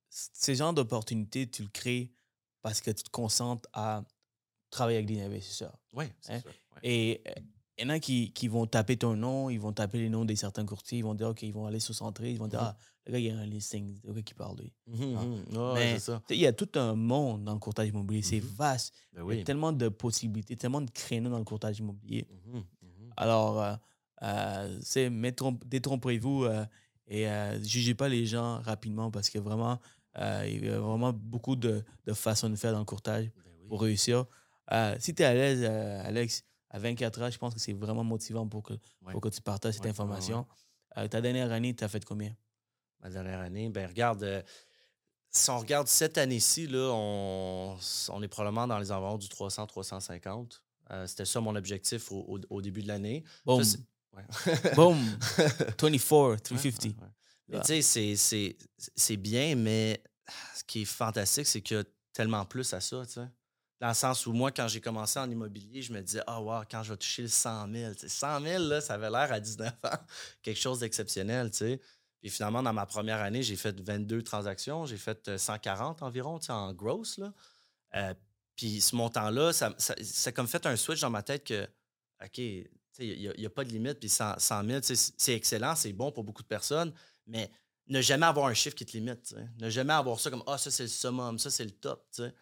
ces 0.09 0.55
genres 0.55 0.73
d'opportunités, 0.73 1.49
tu 1.51 1.63
le 1.63 1.69
crées 1.69 2.13
parce 2.63 2.81
que 2.81 2.91
tu 2.93 3.03
te 3.03 3.11
concentres 3.11 3.69
à 3.73 4.03
travailler 4.75 4.99
avec 4.99 5.07
des 5.09 5.21
investisseurs. 5.23 5.77
Oui, 5.93 6.07
c'est 6.21 6.35
Hein? 6.35 6.41
ça. 6.43 6.49
ouais. 6.49 6.81
Et 6.83 7.23
euh, 7.29 7.33
il 7.79 7.83
y 7.85 7.87
en 7.87 7.91
a 7.91 7.99
qui, 7.99 8.33
qui 8.33 8.47
vont 8.49 8.67
taper 8.67 8.97
ton 8.97 9.17
nom, 9.17 9.51
ils 9.51 9.59
vont 9.59 9.73
taper 9.73 9.99
les 9.99 10.09
noms 10.09 10.25
des 10.25 10.37
certains 10.37 10.65
courtiers, 10.65 10.99
ils 10.99 11.03
vont 11.05 11.15
dire, 11.15 11.29
OK, 11.29 11.43
ils 11.43 11.53
vont 11.53 11.67
aller 11.67 11.81
se 11.81 11.93
centrer, 11.93 12.31
ils 12.31 12.39
vont 12.39 12.47
dire, 12.47 12.61
Mhm. 12.63 12.67
ah, 12.71 12.77
le 13.07 13.13
gars, 13.13 13.19
il 13.19 13.25
y 13.27 13.31
a 13.31 13.37
un 13.39 13.47
listing, 13.47 13.99
le 14.05 14.13
gars 14.13 14.23
qui 14.23 14.35
parle, 14.35 14.57
lui. 14.61 14.73
Mhm, 14.87 15.17
Ah. 15.19 15.25
mhm. 15.25 15.73
Ouais, 15.73 15.99
Mais 16.31 16.37
il 16.37 16.41
y 16.41 16.47
a 16.47 16.53
tout 16.53 16.69
un 16.79 16.95
monde 16.95 17.43
dans 17.45 17.53
le 17.55 17.59
courtage 17.59 17.89
immobilier, 17.89 18.23
c'est 18.23 18.39
vaste. 18.41 18.95
Ben 19.13 19.25
Il 19.31 19.39
y 19.39 19.41
a 19.41 19.45
tellement 19.45 19.73
de 19.73 19.89
possibilités, 19.89 20.55
tellement 20.57 20.81
de 20.83 20.91
créneaux 20.91 21.31
dans 21.31 21.39
le 21.39 21.45
courtage 21.45 21.79
immobilier. 21.81 22.27
Alors, 23.17 23.61
euh, 23.63 23.75
euh, 24.23 24.79
c'est 24.83 25.11
détrompez-vous 25.67 26.45
euh, 26.45 26.65
et 27.07 27.29
euh, 27.29 27.63
jugez 27.63 27.95
pas 27.95 28.09
les 28.09 28.27
gens 28.27 28.61
rapidement 28.63 29.11
parce 29.11 29.31
que 29.31 29.39
vraiment, 29.39 29.79
il 30.47 30.65
y 30.65 30.69
a 30.69 30.79
vraiment 30.79 31.13
beaucoup 31.13 31.57
de, 31.57 31.83
de 32.07 32.13
façons 32.13 32.49
de 32.51 32.57
faire 32.57 32.73
dans 32.73 32.79
le 32.79 32.85
courtage 32.85 33.25
Ben 33.27 33.43
oui. 33.63 33.69
pour 33.69 33.83
réussir. 33.83 34.27
Euh, 34.73 34.97
si 34.99 35.15
tu 35.15 35.23
es 35.23 35.27
à 35.27 35.35
l'aise, 35.35 35.61
euh, 35.63 36.03
Alex, 36.05 36.43
à 36.71 36.79
24 36.79 37.23
ans, 37.23 37.31
je 37.31 37.39
pense 37.39 37.55
que 37.55 37.61
c'est 37.61 37.73
vraiment 37.75 38.05
motivant 38.05 38.47
pour 38.49 38.63
que, 38.63 38.73
Ouais. 39.03 39.13
pour 39.13 39.21
que 39.21 39.29
tu 39.29 39.41
partages 39.41 39.75
cette 39.75 39.83
Ouais, 39.85 39.91
ouais, 39.91 39.97
ouais. 39.97 40.01
information. 40.01 40.47
Euh, 40.97 41.07
ta 41.09 41.21
dernière 41.21 41.51
année, 41.53 41.75
tu 41.75 41.85
as 41.85 41.89
fait 41.89 42.05
combien? 42.05 42.35
Ma 43.01 43.11
dernière 43.11 43.41
année, 43.41 43.69
ben 43.69 43.87
regarde, 43.87 44.45
si 45.31 45.51
on 45.51 45.59
regarde 45.59 45.87
cette 45.89 46.17
année-ci, 46.17 46.69
on, 46.73 47.77
on 48.09 48.23
est 48.23 48.29
probablement 48.29 48.67
dans 48.67 48.79
les 48.79 48.91
environs 48.91 49.19
du 49.19 49.27
300-350. 49.29 50.61
Euh, 50.91 51.07
C'était 51.07 51.25
ça 51.25 51.41
mon 51.41 51.55
objectif 51.57 52.11
au, 52.13 52.21
au- 52.29 52.41
au 52.51 52.63
début 52.63 52.83
de 52.83 52.89
l'année. 52.89 53.25
Boom, 53.45 53.63
Ça, 53.65 53.79
boom, 54.77 54.97
24, 55.37 55.83
Ouais, 55.83 56.37
350. 56.39 56.85
ouais, 56.85 56.91
ouais. 56.91 57.09
Mais 57.49 57.57
Ah. 57.59 57.63
tu 57.63 57.83
sais, 57.83 58.57
c'est 58.97 59.17
bien, 59.17 59.55
mais 59.57 60.03
ce 60.55 60.65
qui 60.65 60.83
est 60.83 60.87
fantastique, 60.87 61.47
c'est 61.47 61.61
qu'il 61.61 61.77
y 61.77 61.81
a 61.81 61.85
tellement 62.13 62.45
plus 62.47 62.73
à 62.73 62.81
ça, 62.81 63.05
tu 63.05 63.13
sais. 63.15 63.27
Dans 63.81 63.89
le 63.89 63.95
sens 63.95 64.27
où 64.27 64.33
moi, 64.33 64.51
quand 64.51 64.69
j'ai 64.69 64.81
commencé 64.81 65.19
en 65.19 65.31
immobilier, 65.31 65.83
je 65.83 65.93
me 65.93 66.01
disais, 66.01 66.23
ah, 66.27 66.41
wow, 66.41 66.63
quand 66.71 66.83
je 66.83 66.93
vais 66.93 66.97
toucher 66.97 67.23
le 67.23 67.29
100 67.29 67.73
000, 67.73 67.95
tu 67.95 68.01
sais, 68.01 68.09
100 68.09 68.41
000, 68.41 68.65
là, 68.65 68.81
ça 68.81 68.95
avait 68.95 69.11
l'air 69.11 69.33
à 69.33 69.41
19 69.41 69.73
ans, 69.85 69.89
quelque 70.43 70.61
chose 70.61 70.81
d'exceptionnel, 70.81 71.51
tu 71.51 71.59
sais. 71.59 71.81
Puis 72.21 72.31
finalement, 72.31 72.63
dans 72.63 72.73
ma 72.73 72.87
première 72.87 73.21
année, 73.21 73.43
j'ai 73.43 73.57
fait 73.57 73.79
22 73.79 74.23
transactions, 74.23 74.87
j'ai 74.87 74.97
fait 74.97 75.29
euh, 75.29 75.39
140 75.39 76.03
environ, 76.03 76.39
tu 76.39 76.47
sais, 76.47 76.53
en 76.53 76.73
gross, 76.73 77.19
là. 77.19 77.33
Euh, 77.97 78.15
puis 78.57 78.81
ce 78.81 78.95
montant-là, 78.97 79.53
ça, 79.53 79.75
ça, 79.79 79.95
ça 80.03 80.31
a 80.31 80.33
comme 80.33 80.47
fait 80.47 80.65
un 80.67 80.77
switch 80.77 81.01
dans 81.01 81.11
ma 81.11 81.23
tête 81.23 81.45
que, 81.45 81.69
OK, 82.25 82.39
il 82.39 83.35
n'y 83.37 83.47
a, 83.47 83.51
pas 83.51 83.65
de 83.65 83.71
limite, 83.71 83.99
puis 83.99 84.09
100, 84.09 84.39
100 84.39 84.65
000, 84.65 84.81
tu 84.81 84.95
sais, 84.95 85.13
c'est 85.17 85.35
excellent, 85.35 85.75
c'est 85.75 85.93
bon 85.93 86.13
pour 86.13 86.23
beaucoup 86.23 86.43
de 86.43 86.49
personnes, 86.49 86.93
mais 87.27 87.51
ne 87.89 88.01
jamais 88.01 88.27
avoir 88.27 88.47
un 88.47 88.55
chiffre 88.55 88.77
qui 88.77 88.87
te 88.87 88.93
limite. 88.93 89.35
Ne 89.59 89.69
jamais 89.69 89.93
avoir 89.93 90.19
ça 90.19 90.31
comme 90.31 90.43
Ah, 90.47 90.59
ça, 90.59 90.71
c'est 90.71 90.85
le 90.85 90.89
summum, 90.89 91.39
ça, 91.39 91.51
c'est 91.51 91.65
le 91.65 91.73
top. 91.73 92.07
tu 92.15 92.23
sais. 92.23 92.35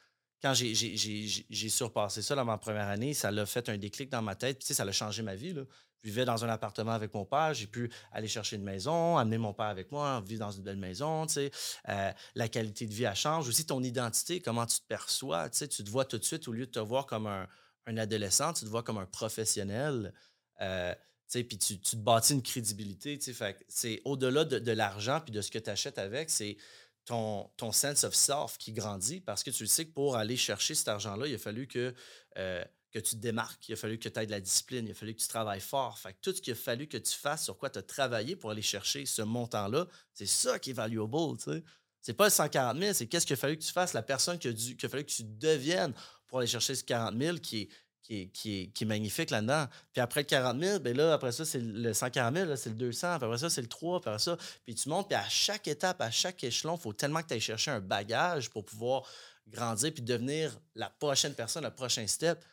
Quand 0.43 0.55
j'ai- 0.55 1.69
surpassé 1.69 2.21
ça 2.21 2.35
dans 2.35 2.45
ma 2.45 2.59
première 2.59 2.89
année, 2.89 3.15
ça 3.15 3.31
l'a 3.31 3.47
fait 3.47 3.69
un 3.69 3.79
déclic 3.79 4.11
dans 4.11 4.23
ma 4.23 4.35
tête. 4.35 4.59
Tu 4.59 4.67
sais, 4.67 4.75
ça 4.75 4.83
a 4.83 4.93
changé 4.93 5.23
ma 5.23 5.37
vie. 5.37 5.53
Là. 5.53 5.63
Je 6.03 6.09
vivais 6.09 6.25
dans 6.25 6.45
un 6.45 6.49
appartement 6.49 6.93
avec 6.93 7.15
mon 7.15 7.25
père. 7.25 7.55
J'ai 7.55 7.69
pu 7.69 7.89
aller 8.11 8.27
chercher 8.27 8.57
une 8.57 8.65
maison, 8.65 9.17
amener 9.19 9.39
mon 9.39 9.55
père 9.55 9.67
avec 9.67 9.93
moi, 9.93 10.21
vivre 10.27 10.41
dans 10.41 10.51
une 10.51 10.65
belle 10.65 10.77
maison. 10.77 11.27
tu 11.27 11.35
sais. 11.35 11.51
Euh, 11.89 12.11
la 12.35 12.49
qualité 12.49 12.87
de 12.87 12.93
vie, 12.93 13.05
elle 13.05 13.15
change. 13.15 13.49
Aussi, 13.49 13.65
ton 13.65 13.83
identité, 13.85 14.41
comment 14.41 14.67
tu 14.67 14.81
te 14.81 14.87
perçois. 14.89 15.49
tu 15.49 15.59
sais, 15.59 15.69
Tu 15.69 15.85
te 15.85 15.91
vois 15.91 16.05
tout 16.05 16.19
de 16.19 16.25
suite, 16.25 16.49
au 16.49 16.53
lieu 16.53 16.67
de 16.67 16.73
te 16.73 16.81
voir 16.81 17.07
comme 17.07 17.29
un, 17.29 17.47
adolescent, 17.87 18.53
tu 18.53 18.65
te 18.65 18.71
vois 18.71 18.83
comme 18.83 18.99
un 18.99 19.07
professionnel. 19.07 20.13
Euh, 20.61 20.93
puis 21.29 21.57
tu, 21.57 21.81
te 21.81 21.97
bâtis 21.97 22.35
une 22.35 22.43
crédibilité. 22.43 23.19
fait 23.33 23.65
C'est 23.69 24.03
au-delà 24.05 24.45
de, 24.45 24.59
de 24.59 24.73
l'argent 24.73 25.21
puis 25.21 25.33
de 25.33 25.41
ce 25.41 25.51
que 25.51 25.59
tu 25.59 25.71
achètes 25.71 25.99
avec, 25.99 26.31
c'est 26.31 26.57
ton, 27.05 27.51
ton 27.57 27.73
sense 27.73 28.05
of 28.05 28.15
self 28.15 28.59
qui 28.59 28.73
grandit 28.73 29.21
parce 29.21 29.43
que 29.43 29.51
tu 29.51 29.67
sais 29.67 29.87
que 29.87 29.93
pour 29.93 30.17
aller 30.17 30.37
chercher 30.37 30.75
cet 30.75 30.89
argent-là, 30.89 31.27
il 31.27 31.35
a 31.35 31.39
fallu 31.39 31.67
que, 31.67 31.95
euh, 32.39 32.65
que 32.91 32.99
tu 32.99 33.17
te 33.17 33.21
démarques, 33.21 33.69
il 33.69 33.73
a 33.73 33.77
fallu 33.77 33.99
que 33.99 34.09
tu 34.09 34.21
aies 34.21 34.27
de 34.27 34.31
la 34.31 34.41
discipline, 34.41 34.87
il 34.87 34.93
a 34.93 34.95
fallu 34.95 35.15
que 35.15 35.21
tu 35.21 35.29
travailles 35.29 35.61
fort. 35.61 35.99
Fait 35.99 36.13
que 36.13 36.19
tout 36.21 36.33
ce 36.35 36.41
qu'il 36.41 36.53
a 36.53 36.57
fallu 36.57 36.87
que 36.87 36.99
tu 36.99 37.13
fasses, 37.13 37.45
sur 37.45 37.59
quoi 37.59 37.71
tu 37.71 37.79
as 37.79 37.83
travaillé 37.83 38.37
pour 38.37 38.51
aller 38.51 38.63
chercher 38.63 39.07
ce 39.07 39.23
montant-là, 39.23 39.87
c'est 40.15 40.27
ça 40.27 40.59
qui 40.59 40.71
est 40.71 40.75
valuable. 40.75 41.39
tu 41.39 41.53
sais. 41.53 41.65
C'est 42.01 42.15
pas 42.15 42.25
le 42.25 42.31
140 42.31 42.79
000, 42.79 42.93
c'est 42.95 43.07
qu'est-ce 43.07 43.27
qu'il 43.27 43.35
a 43.35 43.37
fallu 43.37 43.57
que 43.57 43.63
tu 43.63 43.73
fasses, 43.73 43.93
la 43.93 44.03
personne 44.03 44.39
qu'il 44.39 44.51
a, 44.51 44.87
a 44.87 44.89
fallu 44.89 45.05
que 45.05 45.11
tu 45.13 45.23
deviennes 45.25 45.95
pour 46.27 46.39
aller 46.39 46.49
chercher 46.49 46.75
ce 46.75 46.83
40 46.83 47.17
000 47.17 47.39
qui 47.39 47.63
est, 47.63 47.69
qui 48.13 48.21
est, 48.21 48.27
qui 48.27 48.61
est, 48.61 48.67
qui 48.69 48.85
est 48.85 48.87
magnifique 48.87 49.31
là-dedans. 49.31 49.67
Puis 49.93 50.01
après 50.01 50.21
le 50.21 50.27
40 50.27 50.61
000, 50.61 50.81
ben 50.81 50.97
là, 50.97 51.15
après 51.15 51.33
ça, 51.33 51.45
c'est 51.45 51.61
le 51.61 51.95
140 51.95 52.35
000, 52.35 52.49
là, 52.49 52.57
c'est 52.57 52.71
le 52.71 52.77
200, 52.77 53.19
puis 53.19 53.27
après 53.27 53.39
ça, 53.39 53.49
c'est 53.49 53.63
le 53.63 53.69
3, 53.69 54.01
puis 54.01 54.11
après 54.11 54.23
ça, 54.23 54.37
puis 54.65 54.75
tu 54.75 54.89
montes, 54.89 55.09
puis 55.09 55.17
à 55.17 55.27
chaque 55.29 55.67
étape, 55.67 56.01
à 56.01 56.11
chaque 56.11 56.43
échelon, 56.45 56.77
il 56.77 56.81
faut 56.81 56.93
tellement 56.93 57.23
que 57.23 57.29
tu 57.29 57.35
ailles 57.35 57.41
chercher 57.41 57.71
un 57.71 57.81
bagage 57.81 58.51
pour 58.51 58.65
pouvoir 58.65 59.05
grandir 59.49 59.93
puis 59.93 60.03
devenir 60.03 60.59
la 60.75 60.91
prochaine 60.91 61.35
personne, 61.35 61.65
le 61.65 61.71
prochain 61.71 62.07
step. 62.07 62.45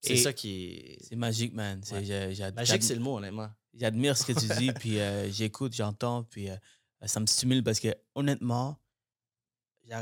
C'est 0.00 0.16
ça 0.16 0.32
qui 0.32 0.64
est. 0.64 0.98
C'est 1.02 1.16
magique, 1.16 1.54
man. 1.54 1.80
Ouais. 1.90 2.52
Magique, 2.54 2.82
c'est 2.82 2.94
le 2.94 3.00
mot, 3.00 3.16
honnêtement. 3.16 3.50
J'admire 3.72 4.16
ce 4.16 4.24
que 4.24 4.38
tu 4.38 4.46
dis, 4.58 4.70
puis 4.78 5.00
euh, 5.00 5.30
j'écoute, 5.30 5.74
j'entends, 5.74 6.24
puis 6.24 6.50
euh, 6.50 6.56
ça 7.06 7.20
me 7.20 7.26
stimule 7.26 7.64
parce 7.64 7.80
que 7.80 7.88
honnêtement, 8.14 8.78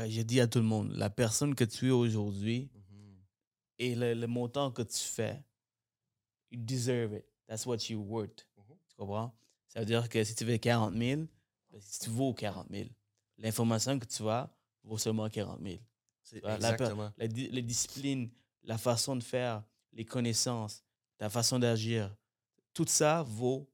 j'ai 0.07 0.23
dit 0.23 0.39
à 0.39 0.47
tout 0.47 0.59
le 0.59 0.65
monde, 0.65 0.91
la 0.93 1.09
personne 1.09 1.55
que 1.55 1.63
tu 1.63 1.87
es 1.87 1.91
aujourd'hui 1.91 2.69
et 3.79 3.95
le, 3.95 4.13
le 4.13 4.27
montant 4.27 4.71
que 4.71 4.81
tu 4.81 4.99
fais, 4.99 5.43
you 6.51 6.59
deserve 6.63 7.13
it. 7.13 7.25
That's 7.47 7.65
what 7.65 7.89
you 7.89 7.99
worth. 8.01 8.47
Mhm. 8.57 8.75
Tu 8.89 8.95
comprends? 8.95 9.33
Ça 9.67 9.79
veut 9.79 9.85
dire 9.85 10.07
que 10.07 10.23
si 10.23 10.35
tu 10.35 10.45
veux 10.45 10.57
40 10.57 10.93
000, 10.95 11.21
ben, 11.71 11.81
si 11.81 11.99
tu 11.99 12.09
vaux 12.09 12.33
40 12.33 12.67
000, 12.69 12.89
l'information 13.37 13.97
que 13.99 14.05
tu 14.05 14.27
as 14.29 14.49
vaut 14.83 14.97
seulement 14.97 15.29
40 15.29 15.59
000. 15.61 15.77
C'est 16.21 16.39
vois, 16.41 16.57
la 16.57 16.73
per- 16.73 16.83
exactement. 16.83 17.11
La, 17.17 17.27
di- 17.27 17.49
les 17.49 17.61
disciplines, 17.61 18.29
la 18.63 18.77
façon 18.77 19.15
de 19.15 19.23
faire, 19.23 19.63
les 19.91 20.05
connaissances, 20.05 20.83
ta 21.17 21.29
façon 21.29 21.59
d'agir, 21.59 22.15
tout 22.73 22.85
ça 22.87 23.23
vaut, 23.23 23.67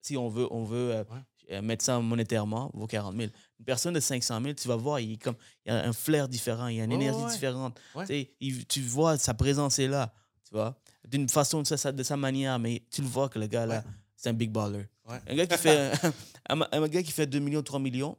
si 0.00 0.16
on 0.16 0.28
veut, 0.28 0.46
on 0.52 0.64
veut 0.64 0.92
euh, 0.94 1.04
Ouais. 1.04 1.20
Euh, 1.50 1.62
mettre 1.62 1.84
ça 1.84 1.98
monétairement, 2.00 2.70
vaut 2.74 2.86
40 2.86 3.16
000. 3.16 3.30
Une 3.58 3.64
personne 3.64 3.94
de 3.94 4.00
500 4.00 4.40
000, 4.42 4.54
tu 4.54 4.68
vas 4.68 4.76
voir, 4.76 5.00
il, 5.00 5.18
comme, 5.18 5.36
il 5.64 5.72
y 5.72 5.74
a 5.74 5.84
un 5.84 5.92
flair 5.92 6.28
différent, 6.28 6.66
il 6.68 6.76
y 6.76 6.80
a 6.80 6.84
une 6.84 6.92
énergie 6.92 7.20
ouais. 7.24 7.30
différente. 7.32 7.78
Ouais. 7.94 8.30
Il- 8.40 8.66
tu 8.66 8.80
vois, 8.82 9.16
sa 9.18 9.34
présence 9.34 9.78
est 9.78 9.88
là, 9.88 10.12
tu 10.44 10.50
vois, 10.54 10.78
d'une 11.08 11.28
façon, 11.28 11.62
de 11.62 11.66
sa, 11.66 11.92
de 11.92 12.02
sa 12.02 12.16
manière, 12.16 12.58
mais 12.58 12.82
tu 12.90 13.00
le 13.02 13.08
vois 13.08 13.28
que 13.28 13.38
le 13.38 13.46
gars, 13.46 13.66
là, 13.66 13.78
Ouais. 13.78 13.92
c'est 14.16 14.28
un 14.30 14.32
big 14.34 14.50
baller. 14.50 14.86
Un 15.06 15.34
gars 15.36 15.46
qui 15.46 15.56
fait, 15.58 15.92
un, 16.48 16.60
un 16.72 16.88
gars 16.88 17.02
qui 17.02 17.12
fait 17.12 17.26
2 17.26 17.38
millions, 17.38 17.62
3 17.62 17.78
millions, 17.78 18.18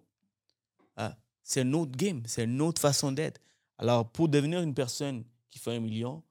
ah, 0.95 1.15
c'est 1.43 1.61
un 1.61 1.73
autre 1.73 1.91
game, 1.91 2.23
c'est 2.25 2.43
une 2.45 2.61
autre 2.61 2.81
façon 2.81 3.11
d'être. 3.11 3.41
Alors, 3.77 4.09
pour 4.11 4.29
devenir 4.29 4.61
une 4.61 4.73
personne 4.73 5.23
qui 5.49 5.59
fait 5.59 5.75
un 5.75 5.79
million, 5.79 6.23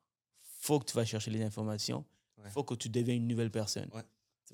faut 0.61 0.79
que 0.81 0.87
tu 0.87 0.97
vas 0.97 1.05
chercher 1.05 1.31
les 1.31 1.43
informations. 1.43 2.05
Faut 2.51 2.65
que 2.65 2.75
tu 2.75 2.89
deviennes 2.89 3.19
une 3.19 3.29
nouvelle 3.29 3.51
personne. 3.51 3.89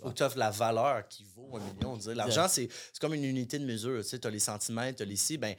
Faut 0.01 0.11
que 0.11 0.15
tu 0.15 0.23
offres 0.23 0.39
la 0.39 0.51
valeur 0.51 1.07
qui 1.09 1.25
vaut 1.25 1.57
un 1.57 1.61
million. 1.61 1.99
L'argent, 2.15 2.49
c'est 2.49 2.69
comme 3.01 3.15
une 3.15 3.25
unité 3.25 3.59
de 3.59 3.67
mesure. 3.67 4.03
Tu 4.05 4.19
as 4.23 4.31
les 4.31 4.39
centimètres, 4.39 4.97
tu 4.99 5.03
as 5.03 5.07
les 5.07 5.17
ci. 5.17 5.37
Ben, 5.37 5.55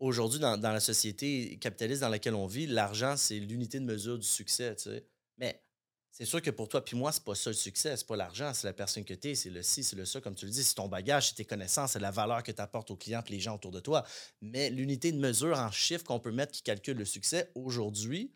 Aujourd'hui, 0.00 0.40
dans, 0.40 0.58
dans 0.58 0.72
la 0.72 0.80
société 0.80 1.56
capitaliste 1.58 2.00
dans 2.00 2.08
laquelle 2.08 2.34
on 2.34 2.46
vit, 2.46 2.66
l'argent, 2.66 3.16
c'est 3.16 3.38
l'unité 3.38 3.78
de 3.78 3.84
mesure 3.84 4.18
du 4.18 4.26
succès. 4.26 4.74
tu 4.74 4.90
sais. 4.90 5.06
Mais 5.38 5.62
c'est 6.10 6.24
sûr 6.24 6.42
que 6.42 6.50
pour 6.50 6.68
toi 6.68 6.84
puis 6.84 6.96
moi, 6.96 7.12
c'est 7.12 7.22
pas 7.22 7.34
ça 7.34 7.50
le 7.50 7.54
succès. 7.54 7.96
C'est 7.96 8.06
pas 8.06 8.16
l'argent, 8.16 8.52
c'est 8.54 8.66
la 8.66 8.72
personne 8.72 9.04
que 9.04 9.14
tu 9.14 9.30
es, 9.30 9.34
c'est 9.34 9.50
le 9.50 9.62
ci, 9.62 9.84
c'est 9.84 9.96
le 9.96 10.04
ça, 10.04 10.20
comme 10.20 10.34
tu 10.34 10.46
le 10.46 10.50
dis. 10.50 10.64
C'est 10.64 10.74
ton 10.74 10.88
bagage, 10.88 11.28
c'est 11.28 11.34
tes 11.36 11.44
connaissances, 11.44 11.92
c'est 11.92 12.00
la 12.00 12.10
valeur 12.10 12.42
que 12.42 12.50
tu 12.52 12.60
apportes 12.60 12.90
aux 12.90 12.96
clients 12.96 13.22
et 13.26 13.32
les 13.32 13.40
gens 13.40 13.54
autour 13.54 13.70
de 13.70 13.80
toi. 13.80 14.04
Mais 14.42 14.68
l'unité 14.68 15.12
de 15.12 15.18
mesure 15.18 15.58
en 15.58 15.70
chiffres 15.70 16.04
qu'on 16.04 16.20
peut 16.20 16.32
mettre 16.32 16.52
qui 16.52 16.62
calcule 16.62 16.98
le 16.98 17.04
succès, 17.04 17.50
aujourd'hui, 17.54 18.32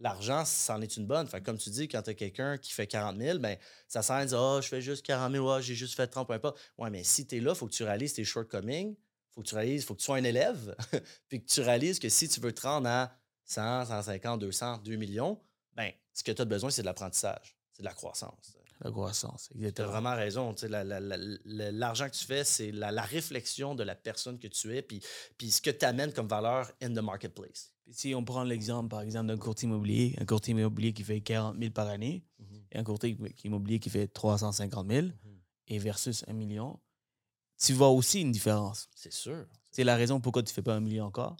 l'argent, 0.00 0.44
c'en 0.44 0.80
est 0.80 0.96
une 0.96 1.06
bonne. 1.06 1.26
Fait 1.26 1.40
que 1.40 1.44
comme 1.44 1.58
tu 1.58 1.70
dis, 1.70 1.86
quand 1.88 2.02
tu 2.02 2.10
as 2.10 2.14
quelqu'un 2.14 2.58
qui 2.58 2.72
fait 2.72 2.86
40 2.86 3.16
000, 3.18 3.38
ben, 3.38 3.56
ça 3.88 4.02
sert 4.02 4.16
à 4.16 4.24
dire 4.26 4.40
Ah, 4.40 4.60
je 4.62 4.68
fais 4.68 4.80
juste 4.80 5.04
40 5.06 5.32
000, 5.32 5.48
ouais, 5.54 5.62
j'ai 5.62 5.74
juste 5.74 5.94
fait 5.94 6.06
30, 6.06 6.26
peu 6.26 6.34
importe. 6.34 6.58
Ouais, 6.78 6.90
mais 6.90 7.04
si 7.04 7.26
tu 7.26 7.36
es 7.36 7.40
là, 7.40 7.52
il 7.52 7.56
faut 7.56 7.66
que 7.66 7.72
tu 7.72 7.84
réalises 7.84 8.14
tes 8.14 8.24
shortcomings, 8.24 8.96
faut 9.32 9.42
que 9.42 9.46
tu 9.48 9.54
réalises, 9.54 9.84
faut 9.84 9.94
que 9.94 10.00
tu 10.00 10.06
sois 10.06 10.16
un 10.16 10.24
élève, 10.24 10.74
puis 11.28 11.44
que 11.44 11.46
tu 11.50 11.60
réalises 11.60 11.98
que 11.98 12.08
si 12.08 12.28
tu 12.28 12.40
veux 12.40 12.52
te 12.52 12.62
rendre 12.62 12.88
à 12.88 13.12
100, 13.44 13.86
150, 13.86 14.40
200, 14.40 14.78
2 14.78 14.96
millions, 14.96 15.40
ben, 15.74 15.92
ce 16.12 16.22
que 16.24 16.32
tu 16.32 16.42
as 16.42 16.44
besoin, 16.44 16.70
c'est 16.70 16.82
de 16.82 16.86
l'apprentissage, 16.86 17.56
c'est 17.72 17.82
de 17.82 17.88
la 17.88 17.94
croissance. 17.94 18.56
La 18.82 18.90
croissance, 18.90 19.48
Tu 19.48 19.56
as 19.56 19.58
exactement. 19.58 19.88
vraiment 19.90 20.14
raison. 20.16 20.54
la- 20.62 20.82
la- 20.84 21.00
la- 21.00 21.70
L'argent 21.70 22.08
que 22.08 22.14
tu 22.16 22.24
fais, 22.24 22.44
c'est 22.44 22.72
la, 22.72 22.90
la 22.90 23.02
réflexion 23.02 23.74
de 23.74 23.82
la 23.82 23.94
personne 23.94 24.38
que 24.38 24.48
tu 24.48 24.74
es, 24.74 24.80
puis, 24.80 25.02
puis 25.36 25.50
ce 25.50 25.60
que 25.60 25.68
tu 25.70 25.84
amènes 25.84 26.14
comme 26.14 26.28
valeur 26.28 26.70
in 26.80 26.88
the 26.94 27.02
marketplace. 27.02 27.74
Si 27.92 28.14
on 28.14 28.24
prend 28.24 28.44
l'exemple, 28.44 28.88
par 28.88 29.00
exemple, 29.02 29.26
d'un 29.26 29.36
courtier 29.36 29.66
immobilier, 29.68 30.14
un 30.20 30.24
courtier 30.24 30.52
immobilier 30.52 30.92
qui 30.92 31.02
fait 31.02 31.20
40 31.20 31.58
000 31.58 31.70
par 31.72 31.88
année 31.88 32.24
et 32.72 32.78
un 32.78 32.84
courtier 32.84 33.16
immobilier 33.44 33.78
qui 33.80 33.90
fait 33.90 34.06
350 34.08 34.88
000 34.90 35.06
et 35.68 35.78
versus 35.78 36.24
un 36.28 36.32
million, 36.32 36.78
tu 37.58 37.72
vois 37.72 37.88
aussi 37.88 38.20
une 38.20 38.32
différence. 38.32 38.88
C'est 38.94 39.12
sûr. 39.12 39.46
C'est 39.70 39.84
la 39.84 39.96
raison 39.96 40.20
pourquoi 40.20 40.42
tu 40.42 40.50
ne 40.50 40.54
fais 40.54 40.62
pas 40.62 40.74
un 40.74 40.80
million 40.80 41.04
encore. 41.04 41.36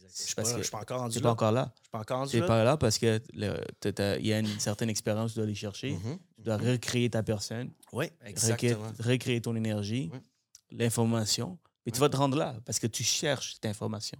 Je 0.00 0.06
je 0.08 0.62
suis 0.62 0.70
pas 0.70 0.80
encore 0.80 1.00
rendu 1.00 1.14
Tu 1.14 1.18
n'es 1.18 1.22
là. 1.24 1.28
pas 1.28 1.32
encore 1.32 1.52
là. 1.52 1.72
Je 1.76 1.80
suis 1.82 1.90
pas 1.90 1.98
encore 2.00 2.18
rendu 2.18 2.38
là. 2.40 2.46
pas 2.46 2.64
là 2.64 2.76
parce 2.76 2.98
que 2.98 3.20
il 3.32 4.26
y 4.26 4.32
a 4.32 4.38
une 4.38 4.60
certaine 4.60 4.90
expérience 4.90 5.30
que 5.30 5.34
tu 5.34 5.38
dois 5.38 5.44
aller 5.44 5.54
chercher. 5.54 5.92
Mhm. 5.92 6.18
Tu 6.36 6.42
dois 6.42 6.56
recréer 6.56 7.10
ta 7.10 7.22
personne, 7.22 7.72
Oui, 7.92 8.06
exactement. 8.24 8.92
recréer 9.00 9.40
ton 9.40 9.56
énergie, 9.56 10.10
Oui. 10.12 10.18
l'information. 10.70 11.58
Et 11.86 11.90
tu 11.90 12.00
vas 12.00 12.08
te 12.08 12.16
rendre 12.16 12.36
là 12.36 12.56
parce 12.64 12.78
que 12.78 12.86
tu 12.86 13.02
cherches 13.02 13.54
cette 13.54 13.66
information. 13.66 14.18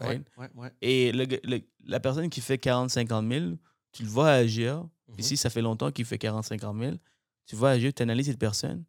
Ouais, 0.00 0.06
Right? 0.06 0.26
ouais, 0.38 0.50
ouais. 0.54 0.72
Et 0.80 1.12
le 1.12 1.26
le- 1.44 1.60
la 1.84 2.00
personne 2.00 2.28
qui 2.30 2.40
fait 2.40 2.56
40-50 2.58 3.28
000, 3.30 3.56
tu 3.92 4.02
le 4.04 4.08
vois 4.08 4.30
agir. 4.30 4.86
Puis 5.14 5.22
si 5.24 5.36
ça 5.36 5.50
fait 5.50 5.60
longtemps 5.62 5.90
qu'il 5.92 6.04
fait 6.06 6.16
40-50 6.18 6.78
000, 6.80 6.96
tu 7.46 7.56
vois 7.56 7.70
agir, 7.70 7.92
tu 7.92 8.02
analyses 8.02 8.26
cette 8.26 8.38
personne, 8.38 8.84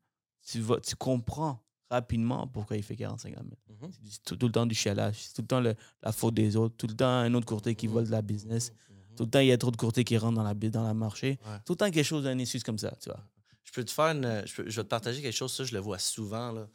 tu, 0.47 0.59
vas, 0.61 0.79
tu 0.79 0.95
comprends 0.95 1.59
rapidement 1.89 2.47
pourquoi 2.47 2.77
il 2.77 2.83
fait 2.83 2.95
40-50 2.95 3.33
000. 3.33 3.43
Mhm. 3.81 3.91
C'est 4.09 4.23
tout, 4.23 4.35
tout 4.37 4.45
le 4.47 4.51
temps 4.53 4.65
du 4.65 4.73
chialage, 4.75 5.15
c'est 5.19 5.33
tout 5.33 5.41
le 5.41 5.47
temps 5.47 5.59
le- 5.59 5.75
la 6.01 6.11
faute 6.13 6.33
des 6.33 6.55
autres, 6.55 6.75
tout 6.77 6.87
le 6.87 6.95
temps 6.95 7.05
un 7.07 7.33
autre 7.33 7.45
courtier 7.45 7.75
qui 7.75 7.87
vole 7.87 8.05
de 8.05 8.11
la 8.11 8.21
business, 8.21 8.71
tout 9.17 9.25
le 9.25 9.29
temps 9.29 9.39
il 9.39 9.47
y 9.47 9.51
a 9.51 9.57
trop 9.57 9.69
de 9.71 9.75
courtiers 9.77 10.03
qui 10.05 10.17
rentrent 10.17 10.35
dans, 10.37 10.43
la, 10.43 10.53
dans 10.53 10.87
le 10.87 10.93
marché, 10.93 11.37
tout 11.65 11.73
le 11.73 11.77
temps 11.77 11.91
quelque 11.91 12.03
chose 12.05 12.23
d'un 12.23 12.37
excuse 12.39 12.63
comme 12.63 12.79
ça, 12.79 12.95
tu 13.01 13.09
vois. 13.09 13.19
Je 13.65 13.71
peux 13.71 13.83
te 13.83 13.91
faire 13.91 14.05
une. 14.05 14.43
Je, 14.45 14.55
peux- 14.55 14.69
je 14.69 14.75
vais 14.75 14.83
te 14.83 14.89
partager 14.89 15.21
quelque 15.21 15.35
chose, 15.35 15.51
ça, 15.53 15.63
je 15.63 15.73
le 15.73 15.79
vois 15.79 15.97
souvent. 15.99 16.51
Là. 16.51 16.67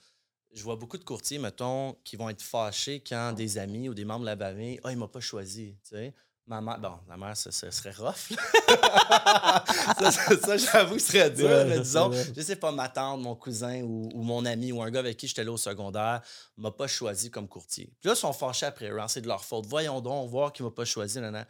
Je 0.53 0.62
vois 0.62 0.76
beaucoup 0.76 0.99
de 0.99 1.05
courtiers, 1.05 1.38
mettons, 1.38 1.94
qui 2.05 2.16
vont 2.16 2.28
être 2.28 2.42
fâchés 2.42 3.03
quand 3.07 3.32
des 3.32 3.59
amis 3.59 3.88
ou 3.88 3.94
des 3.94 4.05
membres 4.05 4.20
de 4.20 4.26
la 4.26 4.36
famille, 4.36 4.80
ah, 4.82 4.90
il 4.90 4.99
m'a 4.99 5.09
pas 5.09 5.20
choisi. 5.20 5.76
Tu 5.84 5.96
sais. 5.96 6.14
Ma 6.49 6.62
mère, 6.62 6.78
bon, 6.78 6.94
la 7.07 7.18
mère, 7.18 7.36
ça 7.36 7.53
serait 7.53 7.90
rough. 7.90 8.32
ça, 9.99 10.11
ça, 10.11 10.38
ça, 10.38 10.57
j'avoue, 10.57 10.94
que 10.94 11.01
ce 11.03 11.12
serait 11.12 11.30
dur. 11.30 11.46
Ouais, 11.46 11.66
mais 11.66 11.80
disons, 11.80 12.11
je 12.34 12.40
sais 12.40 12.57
pas, 12.57 12.72
ma 12.72 12.88
tante, 12.88 13.20
mon 13.20 13.36
cousin 13.36 13.82
ou, 13.82 14.09
ou 14.14 14.22
mon 14.22 14.46
ami 14.46 14.72
ou 14.72 14.82
un 14.82 14.90
gars 14.90 15.01
avec 15.01 15.18
qui 15.18 15.28
j'étais 15.28 15.44
là 15.44 15.53
au 15.53 15.59
secondaire 15.59 16.22
m'a 16.57 16.70
pas 16.70 16.86
choisi 16.86 17.30
comme 17.30 17.49
courtier. 17.49 17.92
Puis 18.01 18.09
là, 18.09 18.14
ils 18.14 18.18
sont 18.18 18.32
fâchés 18.32 18.64
après 18.64 18.88
eux, 18.88 18.99
hein, 18.99 19.09
c'est 19.09 19.20
de 19.20 19.28
leur 19.28 19.44
faute. 19.44 19.66
Voyons 19.66 20.01
donc, 20.01 20.30
voir 20.30 20.55
qu'il 20.55 20.64
m'a 20.64 20.70
pas 20.70 20.86
choisi. 20.86 21.20
nan, 21.20 21.32
nan. 21.32 21.46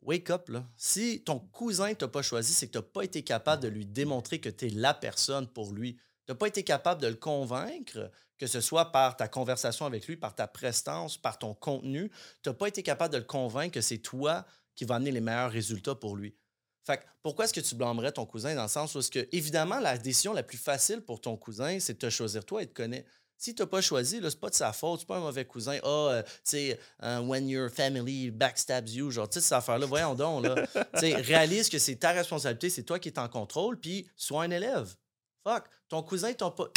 Wake 0.00 0.30
up, 0.30 0.48
là. 0.48 0.64
Si 0.78 1.22
ton 1.22 1.38
cousin 1.38 1.92
t'a 1.92 2.08
pas 2.08 2.22
choisi, 2.22 2.54
c'est 2.54 2.68
que 2.68 2.72
t'as 2.72 2.82
pas 2.82 3.02
été 3.02 3.22
capable 3.22 3.62
de 3.62 3.68
lui 3.68 3.84
démontrer 3.84 4.40
que 4.40 4.48
tu 4.48 4.68
es 4.68 4.70
la 4.70 4.94
personne 4.94 5.46
pour 5.46 5.72
lui. 5.72 5.98
T'as 6.26 6.34
pas 6.34 6.46
été 6.46 6.62
capable 6.62 7.02
de 7.02 7.08
le 7.08 7.14
convaincre, 7.14 8.10
que 8.38 8.46
ce 8.46 8.60
soit 8.60 8.92
par 8.92 9.16
ta 9.16 9.28
conversation 9.28 9.86
avec 9.86 10.06
lui, 10.06 10.16
par 10.16 10.34
ta 10.34 10.46
prestance, 10.46 11.16
par 11.16 11.38
ton 11.38 11.54
contenu. 11.54 12.10
T'as 12.42 12.52
pas 12.52 12.68
été 12.68 12.82
capable 12.82 13.12
de 13.12 13.18
le 13.18 13.24
convaincre 13.24 13.74
que 13.74 13.80
c'est 13.80 13.98
toi 13.98 14.44
qui 14.74 14.84
va 14.84 14.96
amener 14.96 15.10
les 15.10 15.20
meilleurs 15.20 15.50
résultats 15.50 15.94
pour 15.94 16.16
lui. 16.16 16.34
Fait 16.84 16.98
que 16.98 17.02
pourquoi 17.22 17.44
est-ce 17.44 17.52
que 17.52 17.60
tu 17.60 17.74
blâmerais 17.74 18.12
ton 18.12 18.26
cousin 18.26 18.54
dans 18.54 18.62
le 18.62 18.68
sens 18.68 18.94
où 18.94 18.98
est-ce 18.98 19.10
que, 19.10 19.28
évidemment, 19.32 19.78
la 19.78 19.96
décision 19.98 20.32
la 20.32 20.42
plus 20.42 20.58
facile 20.58 21.00
pour 21.00 21.20
ton 21.20 21.36
cousin, 21.36 21.78
c'est 21.78 21.94
de 21.94 21.98
te 21.98 22.10
choisir 22.10 22.44
toi 22.44 22.62
et 22.62 22.66
te 22.66 22.74
connaître. 22.74 23.08
Si 23.36 23.54
tu 23.54 23.62
n'as 23.62 23.66
pas 23.66 23.80
choisi, 23.80 24.20
là, 24.20 24.30
c'est 24.30 24.38
pas 24.38 24.50
de 24.50 24.54
sa 24.54 24.72
faute, 24.72 25.00
c'est 25.00 25.06
pas 25.06 25.16
un 25.16 25.20
mauvais 25.20 25.44
cousin. 25.44 25.78
Ah, 25.82 25.88
euh, 25.88 26.22
tu 26.22 26.30
sais, 26.44 26.78
euh, 27.02 27.20
when 27.20 27.48
your 27.48 27.70
family 27.70 28.30
backstabs 28.30 28.88
you, 28.88 29.10
genre, 29.10 29.28
tu 29.28 29.34
sais, 29.34 29.40
cette 29.40 29.58
affaire-là, 29.58 29.86
voyons 29.86 30.14
donc, 30.14 30.44
là. 30.44 30.66
tu 30.98 31.12
réalise 31.14 31.68
que 31.68 31.78
c'est 31.78 31.96
ta 31.96 32.12
responsabilité, 32.12 32.70
c'est 32.70 32.84
toi 32.84 32.98
qui 32.98 33.08
es 33.08 33.18
en 33.18 33.28
contrôle, 33.28 33.78
puis 33.78 34.08
sois 34.16 34.44
un 34.44 34.50
élève. 34.50 34.94
Fuck, 35.44 35.64
ton 35.88 36.02
cousin 36.02 36.32
t'a 36.32 36.50
pas. 36.50 36.68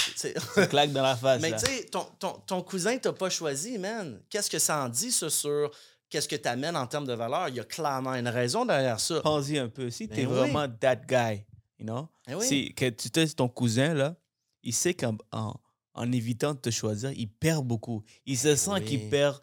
claques 0.70 0.92
dans 0.92 1.04
la 1.04 1.16
face. 1.16 1.42
mais 1.42 1.52
tu 1.56 1.66
sais, 1.66 1.86
ton, 1.86 2.06
ton, 2.20 2.34
ton 2.48 2.62
cousin 2.64 2.98
t'a 2.98 3.14
pas 3.14 3.30
choisi, 3.30 3.78
man. 3.78 4.20
Qu'est-ce 4.30 4.50
que 4.50 4.60
ça 4.60 4.84
en 4.84 4.90
dit, 4.90 5.12
ça, 5.12 5.30
sur 5.30 5.70
qu'est-ce 6.10 6.28
que 6.28 6.36
tu 6.36 6.48
amènes 6.48 6.76
en 6.76 6.88
termes 6.88 7.06
de 7.06 7.14
valeur? 7.14 7.50
Il 7.50 7.56
y 7.56 7.60
a 7.60 7.64
clairement 7.64 8.14
une 8.16 8.28
raison 8.28 8.66
derrière 8.66 9.00
ça. 9.00 9.22
Pense-y 9.22 9.60
un 9.60 9.70
peu. 9.70 9.90
Si 9.90 10.08
Ben 10.08 10.16
tu 10.16 10.22
es 10.22 10.26
oui. 10.26 10.34
vraiment 10.34 10.68
that 10.80 10.96
guy, 11.08 11.46
you 11.80 11.86
know, 11.86 12.08
oui. 12.28 12.46
si 12.46 12.74
que 12.74 12.90
tu 12.90 13.10
testes 13.12 13.38
ton 13.38 13.50
cousin, 13.50 13.94
là, 13.94 14.16
il 14.64 14.74
sait 14.74 14.94
qu'en 14.96 15.16
en, 15.32 15.54
en 15.94 16.12
évitant 16.12 16.54
de 16.54 16.60
te 16.60 16.72
choisir, 16.72 17.12
il 17.12 17.28
perd 17.28 17.66
beaucoup. 17.66 18.04
Il 18.26 18.38
se 18.38 18.56
sent 18.56 18.72
oui. 18.72 18.86
qu'il 18.86 19.10
perd 19.10 19.40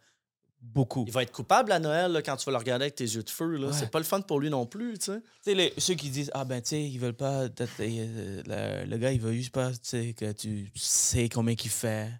beaucoup. 0.62 1.04
Il 1.06 1.12
va 1.12 1.22
être 1.22 1.32
coupable 1.32 1.72
à 1.72 1.78
Noël 1.80 2.12
là, 2.12 2.22
quand 2.22 2.36
tu 2.36 2.44
vas 2.46 2.52
le 2.52 2.58
regarder 2.58 2.84
avec 2.84 2.94
tes 2.94 3.04
yeux 3.04 3.22
de 3.22 3.28
feu. 3.30 3.56
Là. 3.56 3.66
Ouais. 3.66 3.72
C'est 3.72 3.90
pas 3.90 3.98
le 3.98 4.04
fun 4.04 4.20
pour 4.20 4.40
lui 4.40 4.48
non 4.48 4.64
plus, 4.64 4.96
tu 4.98 5.06
sais. 5.06 5.20
Tu 5.20 5.26
sais, 5.42 5.54
les- 5.54 5.74
ceux 5.78 5.94
qui 5.94 6.08
disent, 6.10 6.30
ah 6.34 6.44
ben, 6.44 6.62
tu 6.62 6.68
sais, 6.70 6.82
ils 6.82 6.98
veulent 6.98 7.12
pas. 7.16 7.42
euh, 7.44 8.42
Le, 8.46 8.84
le 8.86 8.96
gars, 8.98 9.12
il 9.12 9.20
veut 9.20 9.32
juste 9.32 9.52
pas, 9.52 9.70
tu 9.72 9.78
sais, 9.82 10.14
que 10.14 10.32
tu 10.32 10.70
sais 10.74 11.28
combien 11.28 11.54
qu'il 11.54 11.70
fait. 11.70 12.10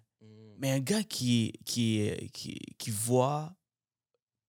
Mais 0.57 0.71
un 0.71 0.79
gars 0.79 1.03
qui, 1.03 1.53
qui, 1.65 2.09
qui, 2.33 2.59
qui 2.77 2.91
voit 2.91 3.53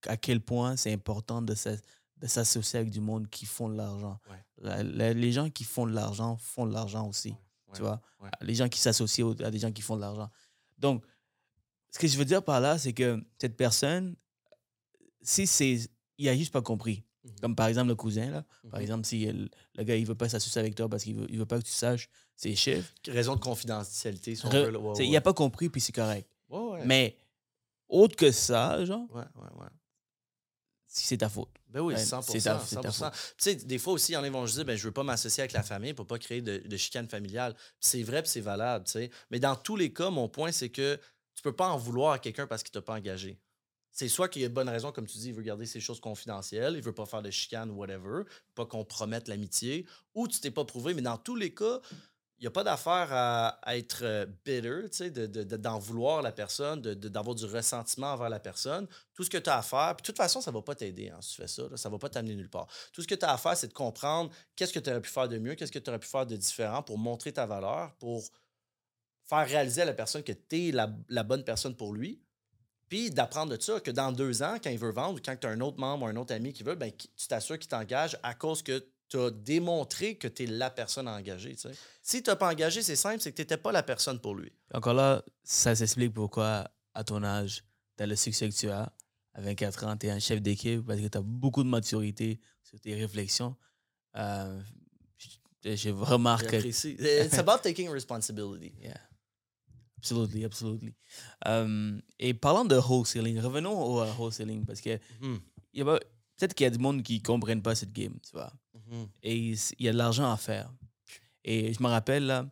à 0.06 0.16
quel 0.16 0.40
point 0.40 0.76
c'est 0.76 0.92
important 0.92 1.40
de 1.42 1.54
s'a- 1.54 1.76
de 2.18 2.26
s'associer 2.26 2.78
avec 2.78 2.90
du 2.90 3.00
monde 3.00 3.28
qui 3.28 3.46
font 3.46 3.68
de 3.68 3.76
l'argent. 3.76 4.18
Ouais. 4.30 4.36
La- 4.58 4.82
la- 4.82 5.12
les 5.12 5.32
gens 5.32 5.50
qui 5.50 5.64
font 5.64 5.86
de 5.86 5.92
l'argent 5.92 6.36
font 6.36 6.66
de 6.66 6.72
l'argent 6.72 7.08
aussi. 7.08 7.34
tu 7.74 7.80
vois? 7.82 8.00
ouais. 8.20 8.30
Les 8.42 8.54
gens 8.54 8.68
qui 8.68 8.78
s'associent 8.78 9.32
à 9.40 9.50
des 9.50 9.58
gens 9.58 9.72
qui 9.72 9.82
font 9.82 9.96
de 9.96 10.00
l'argent. 10.02 10.30
Donc, 10.78 11.02
ce 11.94 11.98
que 12.00 12.08
je 12.08 12.18
veux 12.18 12.24
dire 12.24 12.42
par 12.42 12.60
là, 12.60 12.76
c'est 12.76 12.92
que 12.92 13.22
cette 13.40 13.56
personne, 13.56 14.16
si 15.22 15.46
c'est. 15.46 15.78
Il 16.18 16.28
a 16.28 16.36
juste 16.36 16.52
pas 16.52 16.60
compris. 16.62 17.04
Mhm. 17.24 17.32
Comme 17.40 17.56
par 17.56 17.68
exemple 17.68 17.88
le 17.88 17.94
cousin, 17.94 18.30
là. 18.30 18.44
Par 18.70 18.78
Mhm. 18.80 18.82
exemple, 18.82 19.06
si 19.06 19.26
le, 19.26 19.48
le 19.76 19.84
gars, 19.84 19.94
il 19.96 20.04
veut 20.06 20.14
pas 20.16 20.28
s'associer 20.28 20.58
avec 20.60 20.74
toi 20.74 20.88
parce 20.88 21.04
qu'il 21.04 21.14
veut, 21.16 21.26
il 21.30 21.38
veut 21.38 21.46
pas 21.46 21.58
que 21.58 21.64
tu 21.64 21.72
saches 21.72 22.08
ses 22.36 22.54
chiffres, 22.56 22.92
Raison 23.06 23.36
de 23.36 23.40
confidentialité, 23.40 24.34
si. 24.34 24.44
Ouais, 24.46 24.50
tu 24.72 24.78
sais, 24.96 25.06
il 25.06 25.10
ouais. 25.10 25.16
a 25.16 25.20
pas 25.20 25.32
compris, 25.32 25.68
puis 25.70 25.80
c'est 25.80 25.92
correct. 25.92 26.28
Ouais, 26.48 26.58
ouais. 26.58 26.84
Mais 26.84 27.16
autre 27.88 28.16
que 28.16 28.30
ça, 28.32 28.84
genre, 28.84 29.06
Ouais, 29.12 29.22
ouais, 29.36 29.60
ouais. 29.60 29.68
c'est 30.86 31.16
ta 31.18 31.28
faute. 31.28 31.48
Ben 31.68 31.80
oui, 31.80 31.94
Ouais, 31.94 32.00
100%. 32.04 32.22
c'est 32.32 32.40
ta- 32.42 32.60
c'est 32.60 32.76
ta 32.76 32.90
100%. 32.90 33.10
Tu 33.10 33.16
sais, 33.38 33.54
des 33.56 33.78
fois 33.78 33.94
aussi, 33.94 34.12
il 34.12 34.14
y 34.14 34.16
en 34.16 34.22
a 34.22 34.26
qui 34.26 34.32
vont 34.32 34.44
dire, 34.44 34.64
ben, 34.64 34.76
je 34.76 34.84
veux 34.84 34.92
pas 34.92 35.02
m'associer 35.02 35.40
avec 35.42 35.52
la 35.52 35.62
famille 35.62 35.92
pour 35.94 36.06
pas 36.06 36.18
créer 36.18 36.40
de, 36.42 36.58
de 36.58 36.76
chicane 36.76 37.08
familiale. 37.08 37.56
C'est 37.80 38.02
vrai, 38.04 38.22
c'est 38.26 38.40
valable, 38.40 38.84
tu 38.84 38.92
sais. 38.92 39.10
Mais 39.30 39.40
dans 39.40 39.56
tous 39.56 39.74
les 39.76 39.92
cas, 39.92 40.10
mon 40.10 40.28
point, 40.28 40.52
c'est 40.52 40.68
que 40.68 41.00
tu 41.34 41.42
peux 41.42 41.54
pas 41.54 41.68
en 41.68 41.76
vouloir 41.76 42.12
à 42.12 42.18
quelqu'un 42.18 42.46
parce 42.46 42.62
qu'il 42.62 42.72
t'a 42.72 42.82
pas 42.82 42.94
engagé. 42.94 43.40
C'est 43.90 44.08
soit 44.08 44.28
qu'il 44.28 44.42
y 44.42 44.44
a 44.44 44.48
de 44.48 44.54
bonnes 44.54 44.68
raisons, 44.68 44.90
comme 44.90 45.06
tu 45.06 45.18
dis, 45.18 45.28
il 45.28 45.34
veut 45.34 45.42
garder 45.42 45.66
ses 45.66 45.78
choses 45.78 46.00
confidentielles, 46.00 46.74
il 46.74 46.82
veut 46.82 46.92
pas 46.92 47.06
faire 47.06 47.22
de 47.22 47.30
chicane 47.30 47.70
ou 47.70 47.74
whatever, 47.74 48.24
pas 48.56 48.66
compromettre 48.66 49.30
l'amitié, 49.30 49.86
ou 50.14 50.26
tu 50.26 50.40
t'es 50.40 50.50
pas 50.50 50.64
prouvé. 50.64 50.94
Mais 50.94 51.02
dans 51.02 51.16
tous 51.16 51.36
les 51.36 51.54
cas, 51.54 51.80
il 52.38 52.42
n'y 52.42 52.48
a 52.48 52.50
pas 52.50 52.64
d'affaire 52.64 53.08
à, 53.12 53.76
être 53.76 54.00
euh, 54.02 54.26
bitter, 54.44 54.88
sais, 54.90 55.10
de- 55.10 55.26
de- 55.26 55.56
d'en 55.56 55.78
vouloir 55.78 56.22
la 56.22 56.32
personne, 56.32 56.82
d'avoir 56.82 57.36
du 57.36 57.44
ressentiment 57.44 58.08
envers 58.14 58.28
la 58.28 58.40
personne. 58.40 58.88
Tout 59.14 59.22
ce 59.22 59.30
que 59.30 59.38
tu 59.38 59.48
as 59.48 59.58
à 59.58 59.62
faire, 59.62 59.94
puis 59.96 60.02
de 60.02 60.06
toute 60.06 60.16
façon, 60.16 60.40
ça 60.40 60.50
ne 60.50 60.56
va 60.56 60.62
pas 60.62 60.74
t'aider 60.74 61.10
hein, 61.10 61.18
si 61.20 61.30
tu 61.30 61.42
fais 61.42 61.46
ça. 61.46 61.62
ça 61.76 61.88
ne 61.88 61.94
va 61.94 61.98
pas 61.98 62.08
t'amener 62.08 62.34
nulle 62.34 62.50
part. 62.50 62.66
Tout 62.92 63.00
ce 63.02 63.06
que 63.06 63.14
tu 63.14 63.24
as 63.24 63.32
à 63.32 63.38
faire, 63.38 63.56
c'est 63.56 63.68
de 63.68 63.72
comprendre 63.72 64.32
qu'est-ce 64.56 64.72
que 64.72 64.80
tu 64.80 64.90
aurais 64.90 65.00
pu 65.00 65.10
faire 65.10 65.28
de 65.28 65.38
mieux, 65.38 65.54
qu'est-ce 65.54 65.72
que 65.72 65.78
tu 65.78 65.88
aurais 65.88 66.00
pu 66.00 66.08
faire 66.08 66.26
de 66.26 66.34
différent 66.36 66.82
pour 66.82 66.98
montrer 66.98 67.32
ta 67.32 67.46
valeur, 67.46 67.94
pour 67.94 68.24
faire 69.24 69.46
réaliser 69.46 69.82
à 69.82 69.86
la 69.86 69.94
personne 69.94 70.22
que 70.22 70.32
tu 70.32 70.68
es 70.68 70.72
la, 70.72 70.94
la 71.08 71.22
bonne 71.22 71.44
personne 71.44 71.76
pour 71.76 71.92
lui. 71.92 72.20
Puis 72.88 73.10
d'apprendre 73.10 73.56
de 73.56 73.60
ça, 73.60 73.80
que 73.80 73.90
dans 73.90 74.12
deux 74.12 74.42
ans, 74.42 74.56
quand 74.62 74.70
il 74.70 74.78
veut 74.78 74.92
vendre 74.92 75.18
ou 75.18 75.22
quand 75.24 75.36
tu 75.40 75.46
as 75.46 75.50
un 75.50 75.60
autre 75.60 75.78
membre 75.78 76.04
ou 76.04 76.08
un 76.08 76.16
autre 76.16 76.34
ami 76.34 76.52
qui 76.52 76.62
veut, 76.62 76.74
ben, 76.74 76.92
tu 76.92 77.26
t'assures 77.26 77.58
qu'il 77.58 77.68
t'engage 77.68 78.18
à 78.22 78.34
cause 78.34 78.62
que 78.62 78.86
tu 79.08 79.18
as 79.18 79.30
démontré 79.30 80.16
que 80.16 80.28
tu 80.28 80.44
es 80.44 80.46
la 80.46 80.70
personne 80.70 81.08
à 81.08 81.14
engager. 81.14 81.54
tu 81.54 81.62
sais. 81.62 81.72
Si 82.02 82.22
tu 82.22 82.30
n'as 82.30 82.36
pas 82.36 82.50
engagé, 82.50 82.82
c'est 82.82 82.96
simple, 82.96 83.20
c'est 83.20 83.30
que 83.30 83.36
tu 83.36 83.42
n'étais 83.42 83.56
pas 83.56 83.72
la 83.72 83.82
personne 83.82 84.20
pour 84.20 84.34
lui. 84.34 84.52
Encore 84.72 84.94
là, 84.94 85.22
ça 85.42 85.74
s'explique 85.74 86.12
pourquoi, 86.12 86.70
à 86.94 87.04
ton 87.04 87.22
âge, 87.24 87.64
tu 87.96 88.02
as 88.02 88.06
le 88.06 88.16
succès 88.16 88.48
que 88.48 88.54
tu 88.54 88.70
as. 88.70 88.92
À 89.36 89.40
24 89.40 89.84
ans, 89.84 89.96
tu 89.96 90.06
es 90.06 90.10
un 90.10 90.20
chef 90.20 90.40
d'équipe 90.40 90.86
parce 90.86 91.00
que 91.00 91.08
tu 91.08 91.18
as 91.18 91.22
beaucoup 91.22 91.64
de 91.64 91.68
maturité 91.68 92.40
sur 92.62 92.78
tes 92.78 92.94
réflexions. 92.94 93.56
Euh, 94.16 94.60
remarque 95.64 96.46
que 96.46 96.52
J'apprécie. 96.52 96.96
It's 97.00 97.38
about 97.38 97.58
taking 97.62 97.88
responsibility. 97.90 98.74
Yeah. 98.80 99.00
Absolutely, 100.04 100.44
absolutely. 100.44 100.94
Um, 101.46 102.02
et 102.18 102.34
parlant 102.34 102.66
de 102.66 102.76
wholesaling, 102.76 103.38
revenons 103.40 103.72
au 103.82 104.00
euh, 104.02 104.12
wholesaling 104.18 104.66
parce 104.66 104.82
que 104.82 104.98
Mhm. 105.22 105.40
a 105.80 105.84
pas- 105.84 105.98
peut-être 106.36 106.52
qu'il 106.54 106.64
y 106.64 106.66
a 106.66 106.70
du 106.70 106.78
monde 106.78 107.02
qui 107.02 107.14
ne 107.18 107.22
comprennent 107.22 107.62
pas 107.62 107.74
cette 107.74 107.92
game, 107.92 108.18
tu 108.22 108.32
vois. 108.32 108.52
Mhm. 108.74 109.06
Et 109.22 109.36
il 109.38 109.56
y 109.80 109.88
a 109.88 109.92
de 109.92 109.96
l'argent 109.98 110.30
à 110.30 110.36
faire. 110.36 110.70
Et 111.42 111.72
je 111.72 111.82
me 111.82 111.88
rappelle, 111.88 112.26
là, 112.26 112.46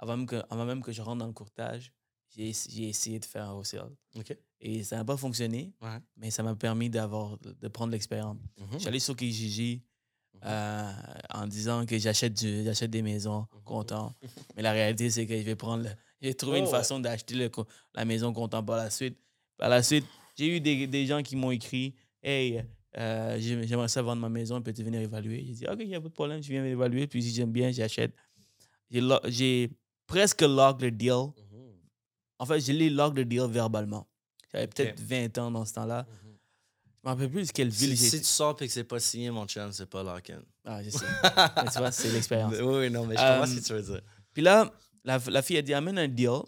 avant 0.00 0.16
même 0.16 0.26
que, 0.26 0.42
avant 0.50 0.64
même 0.64 0.82
que 0.82 0.90
je 0.92 1.00
rentre 1.00 1.18
dans 1.18 1.26
le 1.28 1.32
courtage, 1.32 1.92
j'ai 2.34 2.52
j'ai 2.52 2.88
essayé 2.88 3.20
de 3.20 3.24
faire 3.24 3.48
un 3.50 3.52
wholesale. 3.54 3.92
Et 4.60 4.82
ça 4.82 4.96
n'a 4.96 5.04
pas 5.04 5.16
fonctionné, 5.16 5.72
Ouais. 5.80 5.98
mais 6.16 6.30
ça 6.32 6.42
m'a 6.42 6.56
permis 6.56 6.90
d'avoir 6.90 7.38
de 7.38 7.68
prendre 7.68 7.92
l'expérience. 7.92 8.36
Mhm. 8.58 8.86
Allé 8.86 8.98
sur 8.98 9.14
Kijiji 9.14 9.82
euh, 10.44 10.92
en 11.32 11.46
disant 11.46 11.86
que 11.86 11.96
j'achète 11.98 12.34
du- 12.34 12.62
j'achète 12.64 12.90
des 12.90 13.00
maisons 13.02 13.46
content. 13.64 14.14
Mais 14.54 14.62
la 14.62 14.72
réalité, 14.72 15.08
c'est 15.10 15.26
que 15.26 15.36
je 15.36 15.42
vais 15.44 15.56
prendre. 15.56 15.88
J'ai 16.20 16.34
trouvé 16.34 16.56
Oh, 16.56 16.60
une 16.60 16.64
ouais. 16.66 16.70
façon 16.70 16.98
d'acheter 17.00 17.50
la 17.94 18.04
maison 18.04 18.32
content 18.32 18.62
par 18.62 18.76
la 18.76 18.90
suite. 18.90 19.18
Par 19.58 19.68
la 19.68 19.82
suite, 19.82 20.04
j'ai 20.36 20.56
eu 20.56 20.60
des, 20.60 20.86
des 20.86 21.06
gens 21.06 21.22
qui 21.22 21.36
m'ont 21.36 21.50
écrit 21.50 21.94
Hey, 22.22 22.62
euh, 22.96 23.38
j'aim- 23.38 23.62
j'aimerais 23.66 23.88
ça 23.88 24.02
vendre 24.02 24.22
ma 24.22 24.28
maison, 24.28 24.60
peux-tu 24.62 24.82
venir 24.82 25.00
évaluer 25.00 25.44
J'ai 25.46 25.52
dit 25.52 25.66
Ok, 25.68 25.76
il 25.80 25.88
n'y 25.88 25.94
a 25.94 26.00
pas 26.00 26.08
de 26.08 26.12
problème, 26.14 26.42
je 26.42 26.48
viens 26.48 26.64
évaluer. 26.64 27.06
Puis 27.06 27.22
si 27.22 27.32
j'aime 27.34 27.52
bien, 27.52 27.70
j'achète. 27.70 28.12
J'ai 28.90 29.70
presque 30.06 30.42
lock 30.42 30.80
le 30.82 30.90
deal. 30.90 31.10
Mhm. 31.52 31.72
En 32.38 32.46
fait, 32.46 32.60
je 32.60 32.72
l'ai 32.72 32.90
lock 32.90 33.14
le 33.16 33.24
deal 33.24 33.46
verbalement. 33.48 34.06
J'avais 34.52 34.66
peut-être 34.68 35.00
20 35.00 35.36
ans 35.38 35.50
dans 35.50 35.64
ce 35.64 35.74
temps-là. 35.74 36.06
Mhm. 36.08 36.16
Je 37.04 37.08
ne 37.10 37.14
me 37.14 37.20
rappelle 37.22 37.30
plus 37.30 37.52
quelle 37.52 37.68
ville 37.68 37.96
Si, 37.96 38.04
j'ai 38.04 38.10
si 38.10 38.18
tu 38.20 38.26
sors 38.26 38.60
et 38.60 38.66
que 38.66 38.72
c'est 38.72 38.84
pas 38.84 38.98
signé, 38.98 39.30
mon 39.30 39.46
chum, 39.46 39.70
c'est 39.72 39.86
pas 39.86 40.02
lock-in. 40.02 40.42
Ah, 40.64 40.82
je 40.82 40.90
sais. 40.98 41.04
Mais 41.62 41.70
tu 41.70 41.78
vois, 41.78 41.92
c'est 41.92 42.10
l'expérience. 42.10 42.54
Oui, 42.60 42.90
non, 42.90 43.06
mais 43.06 43.14
je 43.16 43.20
comprends 43.20 43.42
Euh, 43.42 43.46
ce 43.46 43.60
que 43.60 43.64
tu 43.64 43.72
veux 43.74 43.82
dire. 43.82 44.00
Puis 44.32 44.42
là, 44.42 44.72
la, 45.06 45.18
la 45.28 45.40
fille 45.42 45.56
a 45.56 45.62
dit 45.62 45.72
amène 45.72 45.98
un 45.98 46.08
deal, 46.08 46.40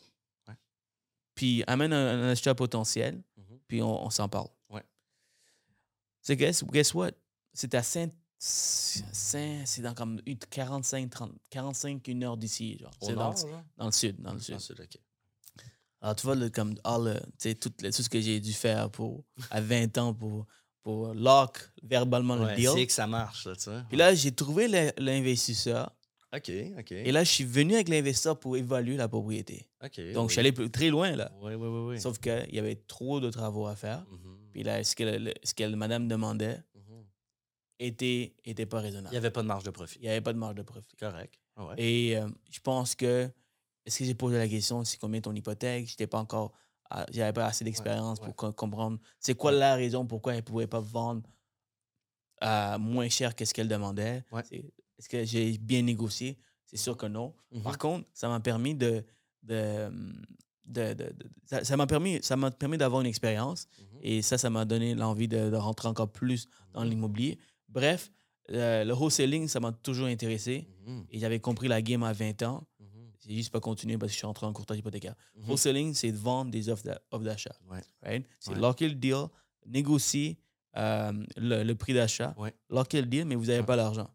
puis 1.35 1.63
amène 1.67 1.93
un, 1.93 2.23
un 2.25 2.29
acheteur 2.31 2.55
potentiel, 2.57 3.23
Mhm. 3.37 3.59
puis 3.69 3.81
on, 3.83 4.05
on 4.07 4.11
s'en 4.11 4.29
parle. 4.29 4.49
Ouais. 4.69 4.83
C'est 6.21 6.37
guess, 6.37 6.65
guess 6.65 6.93
what? 6.95 7.13
C'est 7.55 7.75
à 7.75 7.83
Saint. 7.83 8.11
Saint 8.41 9.63
c'est 9.65 9.83
dans 9.83 9.95
comme 9.95 10.21
une 10.27 10.39
45, 10.39 11.11
30, 11.11 11.33
45, 11.51 12.07
une 12.09 12.23
heure 12.25 12.37
d'ici. 12.37 12.79
C'est 13.01 13.15
dans, 13.15 13.21
nord, 13.23 13.33
le- 13.35 13.51
genre? 13.51 13.65
dans 13.77 13.87
le 13.87 13.93
sud. 13.93 14.21
Dans 14.21 14.33
le 14.35 14.39
sud. 14.41 14.55
Ensuite, 14.55 14.81
OK. 14.81 14.99
Alors, 16.01 16.15
tu 16.15 16.27
vois, 16.27 16.37
le, 16.37 16.49
comme, 16.49 16.77
all 16.85 17.05
le- 17.43 17.55
tout, 17.55 17.73
le- 17.83 17.91
tout 17.93 18.03
ce 18.03 18.09
que 18.09 18.21
j'ai 18.21 18.39
dû 18.39 18.53
faire 18.53 18.91
pour, 18.91 19.25
à 19.51 19.61
20 19.61 19.99
ans 19.99 20.15
pour, 20.15 20.47
pour 20.85 21.13
lock 21.15 21.71
verbalement 21.83 22.37
le 22.37 22.45
Ouais, 22.45 22.55
deal. 22.55 22.71
c'est 22.75 22.87
que 22.87 22.93
ça 22.93 23.09
marche, 23.09 23.47
là, 23.47 23.57
tu 23.57 23.63
sais. 23.63 23.83
Puis 23.89 23.97
là, 23.97 24.15
j'ai 24.15 24.31
trouvé 24.33 24.69
le- 24.69 24.93
l'investisseur. 24.99 25.93
OK, 26.35 26.51
OK. 26.79 26.93
Et 26.93 27.11
là, 27.11 27.25
je 27.25 27.31
suis 27.31 27.45
venu 27.45 27.75
avec 27.75 27.89
l'investisseur 27.89 28.39
pour 28.39 28.57
évaluer 28.57 28.97
la 28.97 29.09
propriété. 29.09 29.67
OK. 29.83 29.99
Donc, 30.13 30.29
je 30.29 30.33
suis 30.35 30.41
allé 30.41 30.53
très 30.71 30.91
loin, 30.91 31.17
là. 31.17 31.33
Oui, 31.41 31.55
oui, 31.55 31.67
oui. 31.69 31.81
oui. 31.95 32.01
Sauf 32.01 32.19
qu'il 32.19 32.49
y 32.55 32.59
avait 32.59 32.77
trop 32.77 33.19
de 33.21 33.31
travaux 33.31 33.67
à 33.67 33.75
faire. 33.77 34.05
Mhm, 34.11 34.37
Puis 34.53 34.63
là, 34.63 34.85
ce 34.85 34.95
que, 34.95 35.05
le- 35.05 35.33
ce 35.43 35.55
que 35.55 35.65
madame 35.75 36.07
demandait 36.07 36.61
mhm. 36.75 37.05
était, 37.79 38.35
était 38.45 38.67
pas 38.67 38.81
Il 38.81 38.85
raisonnable. 38.87 39.11
n'y 39.13 39.17
avait 39.17 39.31
pas 39.31 39.43
de 39.43 39.47
marge 39.49 39.65
de 39.65 39.71
profit. 39.71 39.99
Il 40.01 40.03
n'y 40.03 40.09
avait 40.11 40.21
pas 40.21 40.33
de 40.35 40.39
marge 40.39 40.55
de 40.57 40.63
profit. 40.63 40.97
Correct. 40.97 41.35
Ah 41.57 41.67
ouais. 41.67 41.75
Et 41.79 42.17
euh, 42.17 42.29
je 42.51 42.61
pense 42.61 42.95
que, 42.95 43.31
est-ce 43.87 43.99
que 44.01 44.05
j'ai 44.05 44.15
posé 44.15 44.37
la 44.37 44.49
question, 44.49 44.85
c'est 44.85 44.99
combien 44.99 45.21
ton 45.23 45.35
hypothèque? 45.35 45.87
J'étais 45.87 46.07
pas 46.07 46.19
encore, 46.19 46.53
j'avais 47.11 47.33
pas 47.33 47.47
assez 47.47 47.65
d'expérience 47.65 48.19
ouais. 48.21 48.27
pour 48.27 48.37
co- 48.37 48.53
comprendre 48.53 48.99
c'est 49.19 49.35
quoi 49.35 49.51
la 49.51 49.75
raison 49.77 50.07
pourquoi 50.07 50.35
elle 50.35 50.43
pouvait 50.43 50.67
pas 50.67 50.81
vendre 50.81 51.23
à 52.41 52.79
moins 52.79 53.09
cher 53.09 53.35
que 53.35 53.45
ce 53.45 53.53
qu'elle 53.55 53.69
demandait. 53.69 54.25
Est-ce 54.99 55.09
que 55.09 55.25
j'ai 55.25 55.57
bien 55.59 55.83
négocié? 55.83 56.39
C'est 56.67 56.77
sûr 56.77 56.97
que 56.97 57.07
non. 57.07 57.35
Mhm. 57.53 57.63
Par 57.63 57.79
contre, 57.79 58.07
ça 58.13 58.29
m'a 58.29 58.41
permis 58.41 58.75
de. 58.75 59.05
de, 59.43 59.89
de- 60.67 60.93
de- 60.93 61.13
de- 61.13 61.65
ça- 61.65 61.77
m'a 61.77 61.87
permis, 61.87 62.19
ça 62.23 62.37
m'a 62.37 62.51
permis 62.51 62.77
d'avoir 62.77 63.01
une 63.01 63.07
expérience 63.07 63.67
Mhm. 63.81 63.99
et 64.03 64.23
ça, 64.23 64.37
ça 64.37 64.51
m'a 64.51 64.65
donné 64.67 64.95
l'envie 64.95 65.29
de, 65.29 65.55
rentrer 65.57 65.89
encore 65.89 66.11
plus 66.11 66.47
dans 66.75 66.83
l'immobilier. 66.85 67.39
Bref, 67.69 68.11
euh, 68.51 68.85
le 68.85 68.93
wholesaling, 68.93 69.49
ça 69.49 69.61
m'a 69.61 69.73
toujours 69.73 70.09
intéressé 70.09 70.67
et 71.11 71.19
j'avais 71.19 71.41
compris 71.41 71.69
la 71.69 71.81
game 71.81 72.03
à 72.03 72.13
20 72.13 72.43
ans. 72.43 72.65
J'ai 73.27 73.35
juste 73.37 73.51
pas 73.53 73.61
continué 73.61 73.99
parce 73.99 74.11
que 74.11 74.15
je 74.15 74.19
suis 74.19 74.27
entré 74.27 74.47
en 74.47 74.53
courtage 74.55 74.79
hypothécaire. 74.79 75.15
Wholesaling, 75.47 75.93
c'est 75.95 76.13
de 76.13 76.17
vendre 76.17 76.51
des 76.51 76.69
offres 76.71 76.85
d'a- 76.85 77.01
offres 77.11 77.25
d'achat. 77.25 77.55
Ouais. 77.71 77.83
right? 78.03 78.27
C'est 78.39 78.53
Ouais. 78.53 78.59
locker 78.59 78.89
le 78.89 78.95
deal, 78.95 79.27
négocier 79.67 80.39
euh, 80.77 81.13
le, 81.37 81.63
le 81.63 81.75
prix 81.75 81.93
d'achat, 81.95 82.35
Ouais. 82.39 82.55
locker 82.71 83.01
le 83.01 83.07
deal, 83.07 83.25
mais 83.25 83.35
vous 83.35 83.47
n'avez 83.47 83.63
pas 83.65 83.77
l'argent. 83.77 84.09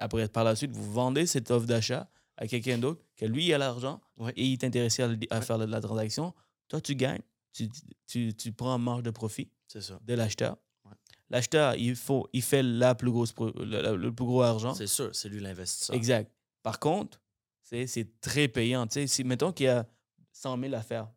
Après, 0.00 0.26
par 0.28 0.44
la 0.44 0.56
suite, 0.56 0.72
vous 0.72 0.90
vendez 0.92 1.26
cette 1.26 1.50
offre 1.50 1.66
d'achat 1.66 2.10
à 2.36 2.46
quelqu'un 2.46 2.78
d'autre, 2.78 3.04
que 3.16 3.26
lui 3.26 3.46
il 3.46 3.52
a 3.54 3.58
l'argent 3.58 4.00
Ouais. 4.16 4.32
et 4.36 4.44
il 4.46 4.52
est 4.54 4.64
intéressé 4.64 5.02
à, 5.02 5.08
le- 5.08 5.18
à 5.30 5.36
Ouais. 5.38 5.42
faire 5.44 5.58
la, 5.58 5.66
la 5.66 5.80
transaction. 5.80 6.34
Toi, 6.68 6.80
tu 6.80 6.94
gagnes, 6.96 7.20
tu, 7.52 7.68
tu, 8.06 8.34
tu 8.34 8.52
prends 8.52 8.74
en 8.74 8.78
marge 8.78 9.02
de 9.02 9.10
profit 9.10 9.50
ça. 9.68 9.98
de 10.02 10.14
l'acheteur. 10.14 10.56
Ouais. 10.86 10.92
L'acheteur, 11.28 11.74
il, 11.76 11.94
faut, 11.96 12.28
il 12.32 12.42
fait 12.42 12.62
la 12.62 12.94
plus 12.94 13.10
grosse, 13.10 13.32
pro- 13.32 13.52
le, 13.56 14.10
plus 14.10 14.24
gros 14.24 14.42
argent. 14.42 14.74
C'est 14.74 14.86
sûr, 14.86 15.14
c'est 15.14 15.28
lui 15.28 15.40
l'investisseur. 15.40 15.94
Exact. 15.94 16.30
Par 16.62 16.78
contre, 16.80 17.20
c'est 17.62 18.20
très 18.20 18.48
payant. 18.48 18.86
Si, 19.06 19.22
mettons 19.24 19.52
qu'il 19.52 19.66
y 19.66 19.68
a 19.68 19.86
100 20.32 20.58
000 20.60 20.74
à 20.74 20.82
faire, 20.82 21.08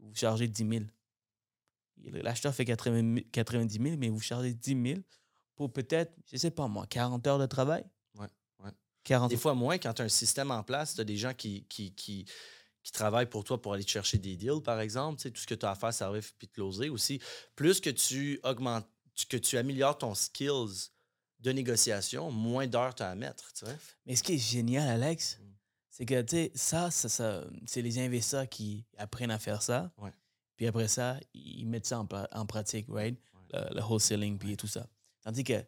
vous 0.00 0.14
chargez 0.14 0.48
10 0.48 0.68
000. 0.68 0.84
L'acheteur 2.22 2.54
fait 2.54 2.64
80 2.64 3.14
000 3.14 3.26
90 3.32 3.82
000, 3.82 3.96
mais 3.98 4.08
vous 4.08 4.20
chargez 4.20 4.52
10 4.52 4.82
000 4.90 5.00
pour 5.54 5.72
peut-être, 5.72 6.12
je 6.30 6.36
sais 6.36 6.50
pas 6.50 6.68
moi, 6.68 6.86
40 6.86 7.26
heures 7.26 7.38
de 7.38 7.46
travail. 7.46 7.84
Ouais, 9.08 9.14
ouais. 9.14 9.18
40 9.18 9.30
Des 9.30 9.36
fois 9.36 9.54
moins, 9.54 9.78
quand 9.78 9.92
tu 9.94 10.02
as 10.02 10.04
un 10.04 10.08
système 10.08 10.50
en 10.50 10.62
place, 10.62 10.94
tu 10.94 11.00
as 11.00 11.04
des 11.04 11.16
gens 11.16 11.34
qui, 11.34 11.64
qui, 11.68 11.92
qui, 11.92 12.24
qui 12.82 12.92
travaillent 12.92 13.28
pour 13.28 13.44
toi 13.44 13.60
pour 13.60 13.72
aller 13.74 13.84
te 13.84 13.90
chercher 13.90 14.18
des 14.18 14.36
deals, 14.36 14.62
par 14.62 14.80
exemple. 14.80 15.20
Tout 15.30 15.40
ce 15.40 15.46
que 15.46 15.54
tu 15.54 15.66
as 15.66 15.70
à 15.70 15.74
faire, 15.74 15.92
ça 15.94 16.06
arrive 16.06 16.32
puis 16.38 16.48
te 16.48 16.54
closer 16.54 16.88
aussi. 16.88 17.20
Plus 17.54 17.80
que 17.80 17.90
tu 17.90 18.40
augmentes, 18.44 18.86
que 19.28 19.36
tu 19.36 19.56
améliores 19.58 19.98
ton 19.98 20.14
skills 20.14 20.90
de 21.40 21.52
négociation, 21.52 22.30
moins 22.30 22.66
d'heures 22.66 22.94
tu 22.94 23.02
as 23.02 23.10
à 23.10 23.14
mettre. 23.14 23.52
Mais 24.06 24.16
ce 24.16 24.22
qui 24.22 24.34
est 24.34 24.38
génial, 24.38 24.88
Alex, 24.88 25.38
Mm. 25.40 25.44
c'est 25.90 26.06
que, 26.06 26.22
tu 26.22 26.50
ça, 26.54 26.90
ça, 26.90 27.08
ça- 27.08 27.44
c'est 27.66 27.82
les 27.82 27.98
investisseurs 27.98 28.48
qui 28.48 28.84
apprennent 28.98 29.30
à 29.30 29.38
faire 29.38 29.62
ça. 29.62 29.92
Ouais. 29.98 30.12
Puis 30.56 30.66
après 30.66 30.88
ça, 30.88 31.18
ils 31.34 31.66
mettent 31.66 31.86
ça 31.86 31.98
en, 32.00 32.04
pra- 32.06 32.28
en 32.32 32.46
pratique, 32.46 32.86
right? 32.88 33.18
Ouais. 33.52 33.60
Le, 33.70 33.76
le 33.76 33.82
wholesaling, 33.82 34.38
puis 34.38 34.50
Ouais. 34.50 34.56
tout 34.56 34.66
ça. 34.66 34.86
Tandis 35.22 35.44
que 35.44 35.62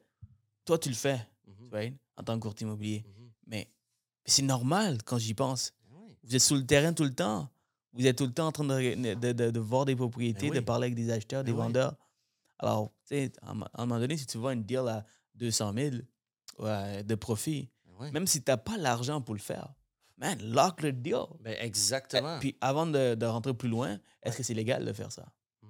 toi, 0.65 0.79
tu 0.79 0.89
le 0.89 0.95
fais, 0.95 1.21
Mhm, 1.47 1.69
right? 1.73 1.95
En 2.17 2.23
tant 2.25 2.37
que 2.37 2.43
courtier 2.43 2.67
immobilier. 2.67 3.05
mhm. 3.07 3.15
Mais, 3.18 3.18
mais 3.49 3.69
c'est 4.25 4.43
normal 4.43 4.99
quand 5.05 5.19
j'y 5.19 5.35
pense. 5.35 5.73
Oui. 5.91 6.17
Vous 6.23 6.37
êtes 6.37 6.41
sur 6.43 6.55
le 6.57 6.65
terrain 6.65 6.93
tout 6.93 7.05
le 7.05 7.15
temps. 7.15 7.51
Vous 7.95 8.07
êtes 8.07 8.17
tout 8.19 8.27
le 8.27 8.33
temps 8.33 8.47
en 8.47 8.53
train 8.53 8.65
de, 8.65 9.15
de, 9.15 9.33
de- 9.33 9.51
de 9.51 9.59
voir 9.61 9.85
des 9.85 9.97
propriétés, 9.97 10.51
de 10.51 10.61
parler 10.61 10.85
avec 10.87 10.95
des 10.95 11.11
acheteurs, 11.11 11.43
des 11.43 11.51
oui. 11.51 11.57
vendeurs. 11.59 11.97
Alors, 12.61 12.93
tu 13.09 13.17
sais, 13.17 13.33
à 13.43 13.51
un 13.51 13.55
mo- 13.55 13.65
à 13.73 13.83
un 13.83 13.87
moment 13.87 13.99
donné, 14.01 14.17
si 14.17 14.27
tu 14.27 14.39
vois 14.39 14.53
une 14.53 14.63
deal 14.63 14.87
à 14.87 15.05
200 15.35 15.73
000 15.75 15.97
ouais, 16.59 17.03
de 17.03 17.15
profit, 17.15 17.69
même 18.13 18.27
si 18.29 18.43
tu 18.43 18.51
n'as 18.51 18.57
pas 18.57 18.77
l'argent 18.77 19.21
pour 19.21 19.35
le 19.35 19.41
faire, 19.41 19.73
man, 20.19 20.39
lock 20.43 20.83
le 20.83 20.93
deal. 20.93 21.17
Ben, 21.41 21.57
Eh, 21.59 21.65
exactement. 21.65 22.39
Puis 22.41 22.57
avant 22.61 22.87
de, 22.87 23.15
de 23.15 23.27
rentrer 23.27 23.55
plus 23.55 23.69
loin, 23.69 23.99
est-ce 24.23 24.37
que 24.37 24.43
c'est 24.43 24.55
légal 24.55 24.85
de 24.85 24.93
faire 24.93 25.11
ça? 25.11 25.27
Hmm. 25.63 25.69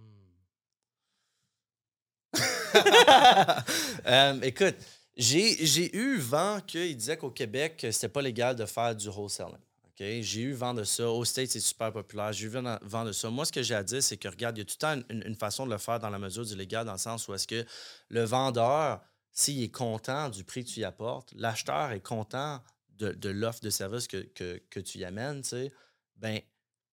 Euh, 4.06 4.40
écoute, 4.42 4.76
j'ai 5.18 5.96
eu 5.96 6.18
vent 6.18 6.60
qu'il 6.66 6.96
disait 6.96 7.16
qu'au 7.16 7.30
Québec, 7.30 7.86
c'était 7.90 8.08
pas 8.08 8.22
légal 8.22 8.56
de 8.56 8.64
faire 8.66 8.94
du 8.94 9.08
wholesaling. 9.08 9.58
J'ai 9.98 10.42
eu 10.42 10.52
vent 10.52 10.74
de 10.74 10.84
ça. 10.84 11.10
Au 11.10 11.24
States, 11.24 11.50
c'est 11.50 11.60
super 11.60 11.92
populaire. 11.92 12.32
J'ai 12.32 12.46
eu 12.46 12.50
vent 12.82 13.04
de 13.04 13.12
ça. 13.12 13.30
Moi, 13.30 13.44
ce 13.44 13.50
que 13.50 13.62
j'ai 13.62 13.74
à 13.74 13.82
dire, 13.82 14.02
c'est 14.02 14.16
que, 14.16 14.28
regarde, 14.28 14.56
il 14.56 14.60
y 14.60 14.62
a 14.62 14.64
tout 14.64 14.76
le 14.80 15.02
temps 15.02 15.02
une, 15.10 15.34
façon 15.34 15.66
de 15.66 15.72
le 15.72 15.78
faire 15.78 15.98
dans 15.98 16.10
la 16.10 16.20
mesure 16.20 16.44
du 16.44 16.54
légal, 16.54 16.86
dans 16.86 16.92
le 16.92 16.98
sens 16.98 17.26
où 17.26 17.34
est-ce 17.34 17.48
que 17.48 17.66
le 18.08 18.22
vendeur, 18.22 19.00
s'il 19.32 19.60
est 19.62 19.74
content 19.74 20.28
du 20.28 20.44
prix 20.44 20.64
que 20.64 20.70
tu 20.70 20.80
y 20.80 20.84
apportes, 20.84 21.32
l'acheteur 21.34 21.90
est 21.90 22.00
content 22.00 22.62
de, 22.98 23.28
l'offre 23.28 23.60
de 23.60 23.70
service 23.70 24.06
que, 24.06 24.18
que, 24.18 24.62
que 24.70 24.80
tu 24.80 24.98
y 24.98 25.04
amènes, 25.04 25.42
tu 25.42 25.50
sais, 25.50 25.72
ben 26.16 26.40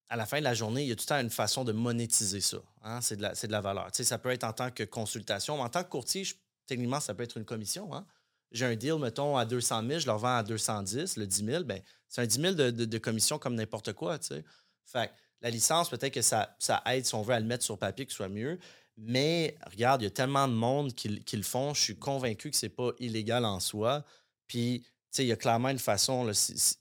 à 0.09 0.15
la 0.15 0.27
fin 0.27 0.37
de 0.37 0.43
la 0.43 0.53
journée, 0.53 0.83
il 0.83 0.89
y 0.89 0.91
a 0.91 0.95
tout 0.95 1.03
le 1.03 1.07
temps 1.07 1.19
une 1.19 1.31
façon 1.31 1.63
de 1.63 1.71
monétiser 1.71 2.41
ça. 2.41 2.57
hein? 2.83 3.01
C'est 3.01 3.15
de, 3.17 3.23
de 3.23 3.51
la 3.51 3.61
valeur. 3.61 3.91
Tu 3.91 3.97
sais, 3.97 4.03
ça 4.03 4.19
peut 4.19 4.29
être 4.29 4.43
en 4.43 4.53
tant 4.53 4.69
que 4.69 4.83
consultation, 4.83 5.57
mais 5.57 5.63
en 5.63 5.69
tant 5.69 5.83
que 5.83 5.89
courtier, 5.89 6.27
techniquement, 6.67 6.99
ça 6.99 7.15
peut 7.15 7.23
être 7.23 7.37
une 7.37 7.45
commission. 7.45 7.91
hein? 7.93 8.05
J'ai 8.51 8.65
un 8.65 8.75
deal, 8.75 8.95
mettons, 8.99 9.37
à 9.37 9.45
200 9.45 9.81
000, 9.87 9.99
je 9.99 10.05
le 10.05 10.11
revends 10.13 10.37
à 10.37 10.43
210, 10.43 11.17
le 11.17 11.27
10 11.27 11.45
000, 11.45 11.63
ben, 11.63 11.81
c'est 12.07 12.21
un 12.21 12.25
10 12.25 12.39
000 12.41 12.53
de, 12.53 12.71
de- 12.71 12.97
commission 12.97 13.37
comme 13.39 13.55
n'importe 13.55 13.93
quoi. 13.93 14.17
tu 14.19 14.27
sais. 14.27 14.43
Fait 14.85 15.07
que 15.09 15.13
la 15.41 15.49
licence, 15.49 15.89
peut-être 15.89 16.13
que 16.13 16.21
ça, 16.21 16.55
ça 16.59 16.81
aide, 16.85 17.05
si 17.05 17.15
on 17.15 17.21
veut, 17.21 17.33
à 17.33 17.39
le 17.39 17.45
mettre 17.45 17.63
sur 17.63 17.77
papier, 17.77 18.05
que 18.05 18.11
ce 18.11 18.17
soit 18.17 18.29
mieux. 18.29 18.57
Mais 18.97 19.57
regarde, 19.69 20.01
il 20.01 20.05
y 20.05 20.07
a 20.07 20.11
tellement 20.11 20.47
de 20.47 20.53
monde 20.53 20.93
qui, 20.93 21.21
qui 21.23 21.35
le 21.35 21.43
font. 21.43 21.73
Je 21.73 21.81
suis 21.81 21.97
convaincu 21.97 22.49
que 22.49 22.55
c'est 22.55 22.69
pas 22.69 22.91
illégal 22.99 23.43
en 23.43 23.59
soi. 23.59 24.05
Puis, 24.47 24.83
tu 24.83 24.89
sais, 25.11 25.25
il 25.25 25.27
y 25.27 25.31
a 25.33 25.35
clairement 25.35 25.69
une 25.69 25.79
façon. 25.79 26.23
là, 26.23 26.33
si- 26.33 26.77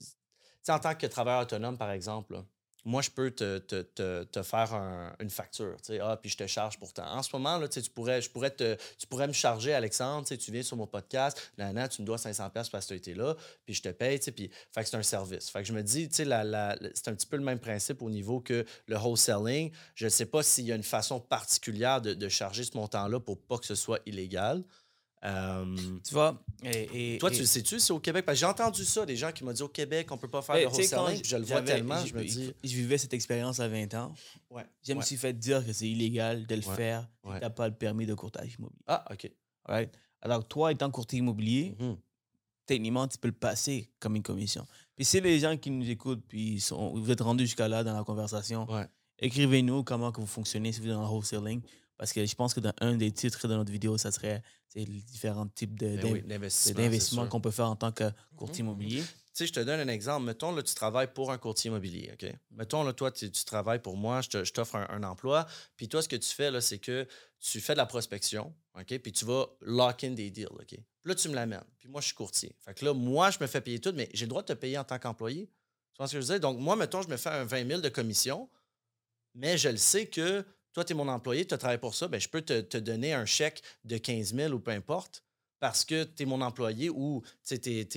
en 0.69 0.79
tant 0.79 0.95
que 0.95 1.05
travailleur 1.07 1.41
autonome, 1.43 1.77
par 1.77 1.91
exemple, 1.91 2.33
là, 2.33 2.45
moi, 2.85 3.01
je 3.01 3.09
peux 3.09 3.31
te, 3.31 3.57
te- 3.57 3.81
te- 3.81 4.23
te 4.25 4.43
faire 4.43 4.73
un- 4.73 5.13
une 5.19 5.29
facture. 5.31 5.75
Ah, 6.01 6.17
puis 6.21 6.29
je 6.29 6.37
te 6.37 6.45
charge 6.45 6.77
pourtant. 6.79 7.05
En 7.07 7.23
ce 7.23 7.29
moment, 7.33 7.57
là, 7.57 7.67
tu 7.67 7.81
pourrais, 7.89 8.21
je 8.21 8.29
pourrais 8.29 8.51
te, 8.51 8.77
tu 8.97 9.07
pourrais 9.07 9.27
me 9.27 9.33
charger, 9.33 9.73
Alexandre. 9.73 10.27
tu 10.27 10.51
viens 10.51 10.61
sur 10.61 10.77
mon 10.77 10.85
podcast. 10.87 11.51
Là, 11.57 11.87
tu 11.87 12.01
me 12.01 12.05
dois 12.05 12.17
500$ 12.17 12.69
parce 12.69 12.85
que 12.85 12.87
tu 12.89 12.93
as 12.93 12.97
été 12.97 13.13
là. 13.15 13.35
Puis 13.65 13.73
je 13.73 13.81
te 13.81 13.89
paye. 13.89 14.19
Puis, 14.19 14.51
c'est 14.75 14.95
un 14.95 15.03
service. 15.03 15.49
Fait 15.49 15.61
que 15.63 15.67
je 15.67 15.73
me 15.73 15.81
dis, 15.81 16.07
tu 16.09 16.23
c'est 16.23 17.07
un 17.09 17.15
petit 17.15 17.27
peu 17.27 17.37
le 17.37 17.43
même 17.43 17.59
principe 17.59 18.01
au 18.01 18.09
niveau 18.09 18.39
que 18.39 18.63
le 18.87 18.97
wholesaling. 18.97 19.71
Je 19.95 20.05
ne 20.05 20.09
sais 20.09 20.25
pas 20.27 20.43
s'il 20.43 20.65
y 20.65 20.71
a 20.71 20.75
une 20.75 20.83
façon 20.83 21.19
particulière 21.19 22.01
de, 22.01 22.13
de 22.13 22.29
charger 22.29 22.63
ce 22.63 22.77
montant-là 22.77 23.19
pour 23.19 23.39
pas 23.39 23.57
que 23.57 23.65
ce 23.65 23.75
soit 23.75 23.99
illégal. 24.05 24.63
Euh, 25.25 25.75
Tu 26.03 26.13
vois? 26.13 26.39
Et, 26.63 27.15
et- 27.15 27.17
toi, 27.17 27.29
et- 27.29 27.33
tu 27.33 27.39
le 27.41 27.45
sais-tu, 27.47 27.79
c'est 27.79 27.91
au 27.93 27.99
Québec? 27.99 28.25
Parce 28.25 28.35
que 28.37 28.39
j'ai 28.41 28.45
entendu 28.45 28.85
ça, 28.85 29.05
des 29.05 29.15
gens 29.15 29.31
qui 29.31 29.43
m'ont 29.43 29.51
dit 29.53 29.63
au 29.63 29.67
Québec, 29.67 30.11
on 30.11 30.17
peut 30.17 30.27
pas 30.27 30.41
faire 30.41 30.55
de 30.55 30.65
wholesaling. 30.73 31.21
Je 31.25 31.35
le 31.37 31.43
vois 31.43 31.61
tellement, 31.61 32.05
je 32.05 32.13
me 32.13 32.23
dis. 32.23 32.53
Je 32.63 32.75
vivais 32.75 32.97
cette 32.97 33.13
expérience 33.13 33.59
à 33.59 33.67
20 33.67 33.93
ans. 33.95 34.13
Ouais. 34.51 34.65
Je 34.87 34.93
me 34.93 35.01
suis 35.01 35.17
fait 35.17 35.33
dire 35.33 35.65
que 35.65 35.73
c'est 35.73 35.87
illégal 35.89 36.45
de 36.45 36.55
le 36.55 36.65
Ouais. 36.67 36.75
faire 36.75 37.07
si 37.23 37.29
Ouais. 37.29 37.39
tu 37.39 37.43
n'as 37.43 37.49
pas 37.49 37.67
le 37.67 37.73
permis 37.73 38.05
de 38.05 38.13
courtage 38.13 38.55
immobilier. 38.57 38.83
Ah, 38.87 39.03
OK. 39.11 39.31
Right? 39.67 39.91
Alors, 40.21 40.47
toi, 40.47 40.71
étant 40.71 40.89
courtier 40.91 41.19
immobilier, 41.19 41.75
Mhm. 41.79 41.97
techniquement, 42.65 43.07
tu 43.07 43.17
peux 43.17 43.27
le 43.27 43.33
passer 43.33 43.89
comme 43.99 44.15
une 44.15 44.23
commission. 44.23 44.65
Puis 44.95 45.05
si 45.05 45.19
les 45.21 45.39
gens 45.39 45.57
qui 45.57 45.71
nous 45.71 45.89
écoutent, 45.89 46.23
puis 46.27 46.53
ils 46.53 46.61
sont, 46.61 46.93
vous 46.95 47.09
êtes 47.11 47.21
rendus 47.21 47.45
jusqu'à 47.45 47.67
là 47.67 47.83
dans 47.83 47.95
la 47.97 48.03
conversation, 48.03 48.67
écrivez-nous 49.19 49.83
comment 49.83 50.11
que 50.11 50.21
vous 50.21 50.27
fonctionnez 50.27 50.71
si 50.71 50.79
vous 50.81 50.87
êtes 50.87 50.93
dans 50.93 51.01
le 51.01 51.07
wholesaling. 51.09 51.61
Parce 51.97 52.11
que 52.11 52.25
je 52.25 52.35
pense 52.35 52.53
que 52.53 52.59
dans 52.59 52.73
un 52.81 52.95
des 52.95 53.11
titres 53.11 53.47
de 53.47 53.55
notre 53.55 53.71
vidéo, 53.71 53.97
ça 53.97 54.11
serait 54.11 54.41
les 54.75 54.85
différents 54.85 55.47
types 55.47 55.73
Ben 55.73 56.03
oui, 56.03 56.21
d'investissements 56.73 57.27
qu'on 57.27 57.39
peut 57.39 57.51
faire 57.51 57.69
en 57.69 57.75
tant 57.75 57.91
que 57.91 58.11
courtier 58.35 58.61
immobilier. 58.61 59.01
Tu 59.01 59.43
sais, 59.43 59.47
je 59.47 59.53
te 59.53 59.59
donne 59.59 59.79
un 59.81 59.91
exemple. 59.91 60.25
Mettons, 60.25 60.53
là, 60.53 60.63
tu 60.63 60.73
travailles 60.75 61.13
pour 61.13 61.31
un 61.31 61.37
courtier 61.37 61.69
immobilier, 61.69 62.11
OK? 62.13 62.33
Mettons, 62.51 62.83
là, 62.83 62.93
toi, 62.93 63.11
tu, 63.11 63.29
tu 63.29 63.43
travailles 63.43 63.81
pour 63.81 63.97
moi, 63.97 64.21
je 64.21 64.51
t'offre 64.51 64.75
un, 64.75 64.87
un 64.89 65.03
emploi, 65.03 65.45
puis 65.75 65.89
toi, 65.89 66.01
ce 66.01 66.07
que 66.07 66.15
tu 66.15 66.29
fais, 66.29 66.51
là, 66.51 66.61
c'est 66.61 66.79
que 66.79 67.05
tu 67.39 67.59
fais 67.59 67.73
de 67.73 67.77
la 67.77 67.85
prospection, 67.85 68.53
OK? 68.77 68.97
Puis 68.99 69.11
tu 69.11 69.25
vas 69.25 69.45
lock 69.61 70.03
in 70.03 70.11
des 70.11 70.29
deals, 70.31 70.47
OK? 70.51 70.67
Puis 70.67 70.79
là, 71.03 71.15
tu 71.15 71.29
me 71.29 71.35
l'amènes. 71.35 71.63
Puis 71.79 71.89
moi, 71.89 72.01
je 72.01 72.07
suis 72.07 72.15
courtier. 72.15 72.55
Fait 72.59 72.73
que 72.73 72.85
là, 72.85 72.93
moi, 72.93 73.29
je 73.29 73.37
me 73.41 73.47
fais 73.47 73.61
payer 73.61 73.79
tout, 73.79 73.93
mais 73.93 74.09
j'ai 74.13 74.25
le 74.25 74.29
droit 74.29 74.41
de 74.41 74.47
te 74.47 74.53
payer 74.53 74.77
en 74.77 74.83
tant 74.83 74.99
qu'employé. 74.99 75.47
Tu 75.47 75.97
vois 75.97 76.07
ce 76.07 76.13
que 76.13 76.21
je 76.21 76.25
veux 76.25 76.33
dire? 76.33 76.39
Donc, 76.39 76.57
moi, 76.59 76.75
mettons, 76.75 77.01
je 77.01 77.07
me 77.07 77.17
fais 77.17 77.29
un 77.29 77.43
20 77.43 77.67
000 77.67 77.81
de 77.81 77.89
commission, 77.89 78.49
mais 79.33 79.57
je 79.57 79.69
le 79.69 79.77
sais 79.77 80.07
que 80.07 80.45
toi, 80.75 80.83
tu 80.83 80.91
es 80.91 80.95
mon 80.95 81.07
employé, 81.07 81.45
tu 81.47 81.53
as 81.53 81.57
travaillé 81.57 81.79
pour 81.79 81.95
ça, 81.95 82.07
ben, 82.09 82.19
je 82.19 82.27
peux 82.27 82.41
te, 82.41 82.59
te 82.59 82.77
donner 82.77 83.13
un 83.13 83.25
chèque 83.25 83.63
de 83.85 83.97
15 83.97 84.33
000 84.35 84.53
ou 84.53 84.59
peu 84.59 84.71
importe 84.71 85.23
parce 85.61 85.85
que 85.85 86.03
tu 86.03 86.23
es 86.23 86.25
mon 86.25 86.41
employé 86.41 86.89
ou 86.89 87.23
tu 87.47 87.55
es, 87.55 87.87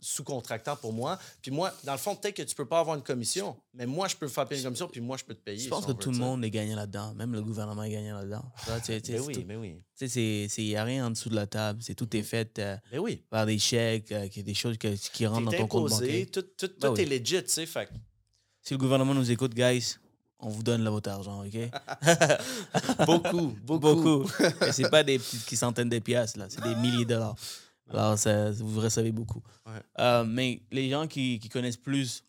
sous-contractant 0.00 0.76
pour 0.76 0.92
moi. 0.92 1.18
Puis 1.40 1.50
moi, 1.50 1.72
dans 1.84 1.92
le 1.92 1.98
fond, 1.98 2.14
peut-être 2.14 2.36
que 2.36 2.42
tu 2.42 2.54
peux 2.54 2.66
pas 2.66 2.78
avoir 2.80 2.94
une 2.94 3.02
commission, 3.02 3.56
mais 3.72 3.86
moi, 3.86 4.06
je 4.06 4.16
peux 4.16 4.28
faire 4.28 4.46
payer 4.46 4.60
une 4.60 4.66
commission, 4.66 4.86
puis 4.86 5.00
moi, 5.00 5.16
je 5.16 5.24
peux 5.24 5.34
te 5.34 5.40
payer. 5.40 5.64
Je 5.64 5.68
pense 5.70 5.86
que 5.86 5.92
tout 5.92 6.10
le 6.10 6.18
monde 6.18 6.44
est 6.44 6.50
gagnant 6.50 6.76
là-dedans. 6.76 7.14
Même 7.14 7.32
le 7.32 7.42
gouvernement 7.42 7.82
est 7.84 7.90
gagnant 7.90 8.18
là-dedans. 8.18 8.44
Sais, 8.84 9.00
Ben 9.00 9.20
oui, 9.22 9.32
tout- 9.34 9.44
mais 9.46 9.56
oui. 9.56 9.76
tu 9.98 10.08
sais, 10.08 10.46
c'est- 10.48 10.62
il 10.62 10.68
n'y 10.68 10.76
a 10.76 10.84
rien 10.84 11.06
en 11.06 11.10
dessous 11.10 11.30
de 11.30 11.34
la 11.34 11.46
table. 11.46 11.82
C'est 11.82 11.94
tout 11.94 12.14
est 12.14 12.22
fait 12.22 12.58
euh, 12.58 12.76
Ben 12.92 12.98
oui. 13.00 13.24
par 13.30 13.46
des 13.46 13.58
chèques, 13.58 14.12
euh, 14.12 14.28
des 14.28 14.54
choses 14.54 14.76
que- 14.76 14.94
qui 15.12 15.26
rentrent 15.26 15.50
dans 15.50 15.56
ton 15.56 15.66
compte 15.66 15.88
bancaire. 15.90 16.26
tout, 16.30 16.42
tout, 16.42 16.68
tout 16.68 16.74
Ben 16.80 16.90
oui. 16.92 17.00
est 17.00 17.06
legit, 17.06 17.42
tu 17.42 17.48
sais. 17.48 17.64
Fait 17.66 17.88
Si 18.62 18.74
le 18.74 18.78
gouvernement 18.78 19.14
nous 19.14 19.30
écoute, 19.30 19.54
guys, 19.54 19.96
on 20.42 20.48
vous 20.48 20.62
donne 20.62 20.82
là, 20.82 20.90
votre 20.90 21.10
argent, 21.10 21.44
OK? 21.44 21.54
beaucoup, 23.06 23.56
beaucoup. 23.64 23.78
beaucoup. 23.78 24.30
Et 24.66 24.72
c'est 24.72 24.90
pas 24.90 25.02
des 25.02 25.18
petites 25.18 25.56
centaines 25.58 25.88
de 25.88 25.98
piastres, 25.98 26.38
là. 26.38 26.46
C'est 26.48 26.62
des 26.62 26.74
milliers 26.76 27.04
de 27.04 27.14
dollars. 27.14 27.36
Alors, 27.90 28.18
ça, 28.18 28.50
vous 28.52 28.80
recevez 28.80 29.12
beaucoup. 29.12 29.42
Ouais. 29.66 29.72
Euh, 29.98 30.24
mais 30.24 30.62
les 30.70 30.88
gens 30.90 31.06
qui, 31.08 31.38
qui 31.40 31.48
connaissent 31.48 31.76
plus 31.76 32.22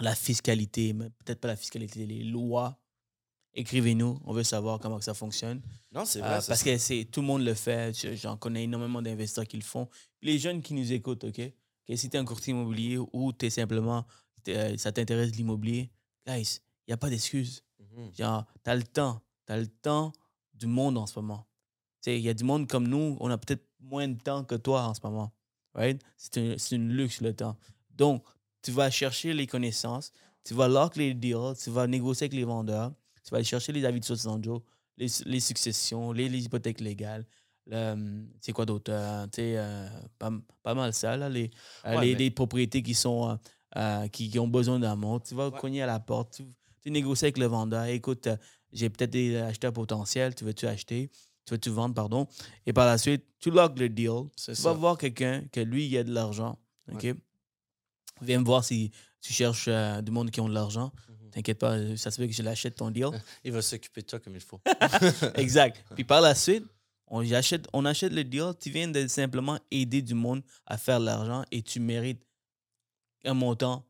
la 0.00 0.14
fiscalité, 0.14 0.92
mais 0.92 1.10
peut-être 1.24 1.40
pas 1.40 1.48
la 1.48 1.56
fiscalité, 1.56 2.06
les 2.06 2.22
lois, 2.24 2.78
écrivez-nous. 3.54 4.20
On 4.24 4.32
veut 4.32 4.44
savoir 4.44 4.78
comment 4.78 5.00
ça 5.00 5.12
fonctionne. 5.14 5.60
Non, 5.92 6.04
c'est 6.04 6.22
Euh, 6.22 6.26
vrai. 6.26 6.38
parce 6.46 6.62
que 6.62 6.78
c'est 6.78 7.04
tout 7.10 7.20
le 7.20 7.26
monde 7.26 7.42
le 7.42 7.54
fait. 7.54 7.92
Je- 7.98 8.14
J'en 8.14 8.36
connais 8.36 8.64
énormément 8.64 9.02
d'investisseurs 9.02 9.46
qui 9.46 9.56
le 9.56 9.62
font. 9.64 9.88
Les 10.22 10.38
jeunes 10.38 10.62
qui 10.62 10.72
nous 10.74 10.92
écoutent, 10.92 11.24
OK? 11.24 11.40
Que 11.86 11.96
si 11.96 12.08
tu 12.08 12.16
es 12.16 12.20
un 12.20 12.24
courtier 12.24 12.52
immobilier 12.52 12.98
ou 13.12 13.32
tu 13.32 13.46
es 13.46 13.50
simplement, 13.50 14.06
t'es, 14.44 14.56
euh, 14.56 14.76
ça 14.76 14.92
t'intéresse 14.92 15.34
l'immobilier, 15.34 15.90
guys, 16.26 16.60
n'y 16.88 16.94
a 16.94 16.96
pas 16.96 17.10
d'excuse. 17.10 17.62
Genre, 18.16 18.44
tu 18.64 18.70
as 18.70 18.74
le 18.76 18.82
temps. 18.82 19.20
Tu 19.46 19.52
as 19.52 19.58
le 19.58 19.66
temps 19.66 20.12
du 20.54 20.66
monde 20.66 20.96
en 20.98 21.06
ce 21.06 21.18
moment. 21.18 21.46
Il 22.06 22.18
y 22.20 22.28
a 22.28 22.34
du 22.34 22.44
monde 22.44 22.66
comme 22.68 22.86
nous, 22.88 23.16
on 23.20 23.30
a 23.30 23.36
peut-être 23.38 23.66
moins 23.80 24.08
de 24.08 24.18
temps 24.18 24.44
que 24.44 24.54
toi 24.54 24.84
en 24.84 24.94
ce 24.94 25.00
moment. 25.04 25.32
Right? 25.74 26.00
C'est 26.16 26.38
un, 26.38 26.54
c'est 26.56 26.76
une 26.76 26.90
luxe 26.92 27.20
le 27.20 27.34
temps. 27.34 27.56
Donc, 27.90 28.24
tu 28.62 28.70
vas 28.72 28.90
chercher 28.90 29.34
les 29.34 29.46
connaissances, 29.46 30.12
tu 30.44 30.54
vas 30.54 30.68
lock 30.68 30.96
les 30.96 31.12
deals, 31.14 31.54
tu 31.62 31.70
vas 31.70 31.86
négocier 31.86 32.24
avec 32.24 32.32
les 32.34 32.44
vendeurs, 32.44 32.92
tu 33.22 33.30
vas 33.30 33.36
aller 33.36 33.44
chercher 33.44 33.72
les 33.72 33.84
avis 33.84 34.00
de 34.00 34.04
Sosanjo, 34.04 34.64
les, 34.96 35.06
les 35.26 35.40
successions, 35.40 36.12
les, 36.12 36.28
les 36.28 36.44
hypothèques 36.44 36.80
légales. 36.80 37.26
le- 37.66 38.24
C'est 38.40 38.52
quoi 38.52 38.64
d'autre? 38.64 38.90
Euh, 38.90 39.26
euh, 39.38 39.88
pas, 40.18 40.30
pas 40.62 40.74
mal 40.74 40.94
ça, 40.94 41.16
là, 41.16 41.28
les, 41.28 41.50
euh, 41.84 41.96
Ouais, 41.96 42.06
les, 42.06 42.12
mais- 42.14 42.18
les 42.18 42.30
propriétés 42.30 42.82
qui, 42.82 42.94
sont, 42.94 43.38
euh, 43.76 44.08
qui, 44.08 44.30
qui 44.30 44.38
ont 44.38 44.48
besoin 44.48 44.78
d'amour. 44.78 45.22
Tu 45.22 45.34
vas 45.34 45.50
Ouais. 45.50 45.58
cogner 45.60 45.82
à 45.82 45.86
la 45.86 46.00
porte, 46.00 46.32
tu, 46.36 46.44
tu 46.82 46.90
négocies 46.90 47.24
avec 47.26 47.38
le 47.38 47.46
vendeur. 47.46 47.84
Écoute, 47.84 48.26
euh, 48.26 48.36
j'ai 48.72 48.90
peut-être 48.90 49.10
des 49.10 49.36
acheteurs 49.36 49.72
potentiels, 49.72 50.34
tu 50.34 50.44
veux-tu 50.44 50.66
acheter? 50.66 51.10
Tu 51.44 51.54
veux-tu 51.54 51.70
vendre, 51.70 51.94
pardon? 51.94 52.26
Et 52.66 52.72
par 52.74 52.84
la 52.86 52.98
suite, 52.98 53.24
tu 53.38 53.50
lock 53.50 53.78
le 53.78 53.88
deal. 53.88 54.28
Tu 54.36 54.54
ça. 54.54 54.70
vas 54.70 54.72
voir 54.74 54.98
quelqu'un 54.98 55.44
que 55.50 55.60
lui, 55.60 55.86
il 55.86 55.96
a 55.96 56.04
de 56.04 56.12
l'argent. 56.12 56.58
OK? 56.92 57.06
Viens 58.20 58.40
me 58.40 58.44
voir 58.44 58.64
si 58.64 58.90
tu 59.20 59.32
cherches 59.32 59.66
euh, 59.68 60.02
du 60.02 60.10
monde 60.10 60.30
qui 60.30 60.40
ont 60.40 60.48
de 60.48 60.54
l'argent. 60.54 60.92
Mhm. 61.08 61.30
T'inquiète 61.30 61.58
pas, 61.58 61.72
euh, 61.72 61.96
ça 61.96 62.10
se 62.10 62.20
fait 62.20 62.28
que 62.28 62.34
je 62.34 62.42
l'achète 62.42 62.74
ton 62.76 62.90
deal. 62.90 63.08
Il 63.44 63.52
va 63.52 63.62
s'occuper 63.62 64.02
de 64.02 64.06
toi 64.06 64.18
comme 64.18 64.34
il 64.34 64.40
faut. 64.40 64.60
exact. 65.36 65.84
Puis 65.94 66.04
par 66.04 66.20
la 66.20 66.34
suite, 66.34 66.64
on 67.06 67.20
achète, 67.32 67.66
on 67.72 67.84
achète 67.84 68.12
le 68.12 68.24
deal. 68.24 68.52
Tu 68.60 68.70
viens 68.70 68.88
de 68.88 69.06
simplement 69.06 69.58
aider 69.70 70.02
du 70.02 70.14
monde 70.14 70.42
à 70.66 70.76
faire 70.76 71.00
de 71.00 71.06
l'argent 71.06 71.44
et 71.50 71.62
tu 71.62 71.80
mérites 71.80 72.22
un 73.24 73.34
montant 73.34 73.84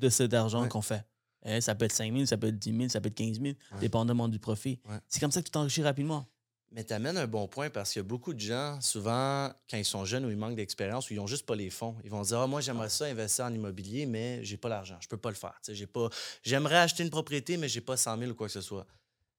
de 0.00 0.08
cet 0.08 0.32
argent 0.34 0.62
Ouais. 0.62 0.68
qu'on 0.68 0.80
fait. 0.82 1.04
Hein, 1.46 1.60
ça 1.60 1.74
peut 1.74 1.84
être 1.86 1.92
5 1.92 2.12
000, 2.12 2.26
ça 2.26 2.36
peut 2.36 2.48
être 2.48 2.58
10 2.58 2.76
000, 2.76 2.88
ça 2.88 3.00
peut 3.00 3.08
être 3.08 3.14
15 3.14 3.40
000, 3.40 3.44
Ouais. 3.46 3.54
dépendamment 3.80 4.28
du 4.28 4.38
profit. 4.38 4.80
Ouais. 4.88 4.98
C'est 5.08 5.20
comme 5.20 5.30
ça 5.30 5.40
que 5.40 5.46
tu 5.46 5.52
t'enrichis 5.52 5.82
rapidement. 5.82 6.26
Mais 6.72 6.82
tu 6.84 6.92
amènes 6.92 7.16
un 7.16 7.28
bon 7.28 7.46
point 7.46 7.70
parce 7.70 7.92
qu'il 7.92 8.00
y 8.00 8.04
a 8.04 8.08
beaucoup 8.08 8.34
de 8.34 8.40
gens, 8.40 8.78
souvent, 8.80 9.50
quand 9.70 9.76
ils 9.78 9.84
sont 9.84 10.04
jeunes 10.04 10.26
ou 10.26 10.30
ils 10.30 10.36
manquent 10.36 10.56
d'expérience 10.56 11.08
ou 11.08 11.14
ils 11.14 11.16
n'ont 11.16 11.26
juste 11.28 11.46
pas 11.46 11.54
les 11.54 11.70
fonds, 11.70 11.94
ils 12.04 12.10
vont 12.10 12.22
dire 12.22 12.40
Ah, 12.40 12.46
Moi, 12.48 12.60
j'aimerais 12.60 12.88
ça 12.90 13.04
investir 13.06 13.44
en 13.44 13.54
immobilier, 13.54 14.04
mais 14.04 14.44
j'ai 14.44 14.56
pas 14.56 14.68
l'argent. 14.68 14.96
Je 15.00 15.06
peux 15.08 15.16
pas 15.16 15.30
le 15.30 15.36
faire. 15.36 15.54
J'ai 15.68 15.86
pas... 15.86 16.10
J'aimerais 16.42 16.78
acheter 16.78 17.04
une 17.04 17.10
propriété, 17.10 17.56
mais 17.56 17.68
j'ai 17.68 17.80
pas 17.80 17.96
100 17.96 18.18
000 18.18 18.30
ou 18.32 18.34
quoi 18.34 18.48
que 18.48 18.52
ce 18.52 18.60
soit. 18.60 18.86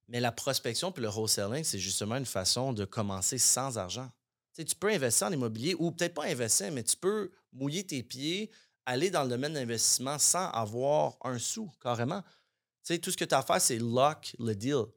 Mais 0.08 0.22
la 0.22 0.32
prospection 0.32 0.94
puis 0.94 1.04
le 1.04 1.10
wholesaling, 1.10 1.66
c'est 1.66 1.80
justement 1.80 2.16
une 2.16 2.26
façon 2.26 2.72
de 2.72 2.86
commencer 2.86 3.38
sans 3.38 3.78
argent. 3.78 4.10
Tu 4.56 4.76
peux 4.76 4.90
investir 4.90 5.28
en 5.28 5.32
immobilier 5.34 5.76
ou 5.78 5.92
peut-être 5.92 6.14
pas 6.16 6.26
investir, 6.26 6.72
mais 6.72 6.82
tu 6.82 6.96
peux 6.96 7.30
mouiller 7.52 7.86
tes 7.86 8.02
pieds, 8.02 8.50
aller 8.88 9.12
dans 9.12 9.24
le 9.24 9.30
domaine 9.30 9.54
d'investissement 9.54 10.18
sans 10.18 10.50
avoir 10.50 11.18
un 11.24 11.38
sou, 11.38 11.70
carrément. 11.82 12.22
Tu 12.24 12.94
sais, 12.94 13.00
tout 13.00 13.12
ce 13.12 13.18
que 13.18 13.26
tu 13.26 13.36
as 13.36 13.40
à 13.40 13.44
faire, 13.44 13.62
c'est 13.62 13.78
lock 13.80 14.36
le 14.40 14.56
deal. 14.56 14.86
Tu 14.88 14.94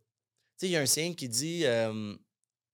sais, 0.59 0.69
il 0.69 0.71
y 0.71 0.77
a 0.77 0.81
un 0.81 0.87
signe 0.87 1.15
qui 1.15 1.29
dit 1.29 1.65
euh, 1.67 2.15
tu 2.15 2.19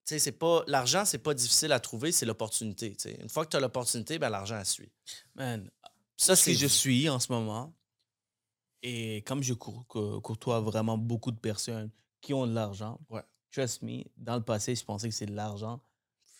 sais, 0.04 0.18
c'est 0.18 0.32
pas 0.32 0.62
l'argent, 0.66 1.04
c'est 1.04 1.18
pas 1.18 1.34
difficile 1.34 1.72
à 1.72 1.80
trouver, 1.80 2.12
c'est 2.12 2.26
l'opportunité. 2.26 2.94
tu 2.94 3.02
sais. 3.10 3.18
Une 3.20 3.28
fois 3.30 3.44
que 3.44 3.50
tu 3.50 3.56
as 3.56 3.60
l'opportunité, 3.60 4.18
ben, 4.18 4.28
l'argent 4.28 4.62
suit. 4.64 4.92
Man, 5.34 5.68
Ça, 6.16 6.36
ce 6.36 6.44
c'est 6.44 6.52
que 6.52 6.58
je 6.58 6.66
suis 6.66 7.08
en 7.08 7.18
ce 7.18 7.32
moment, 7.32 7.74
et 8.82 9.22
comme 9.26 9.42
je 9.42 9.54
courtois 9.54 10.60
vraiment 10.60 10.98
beaucoup 10.98 11.32
de 11.32 11.38
personnes 11.40 11.90
qui 12.20 12.34
ont 12.34 12.46
de 12.46 12.52
l'argent, 12.54 13.00
Ouais. 13.08 13.22
trust 13.50 13.82
me, 13.82 14.02
dans 14.16 14.36
le 14.36 14.42
passé, 14.44 14.74
je 14.74 14.84
pensais 14.84 15.08
que 15.08 15.14
c'est 15.14 15.26
de 15.26 15.34
l'argent. 15.34 15.80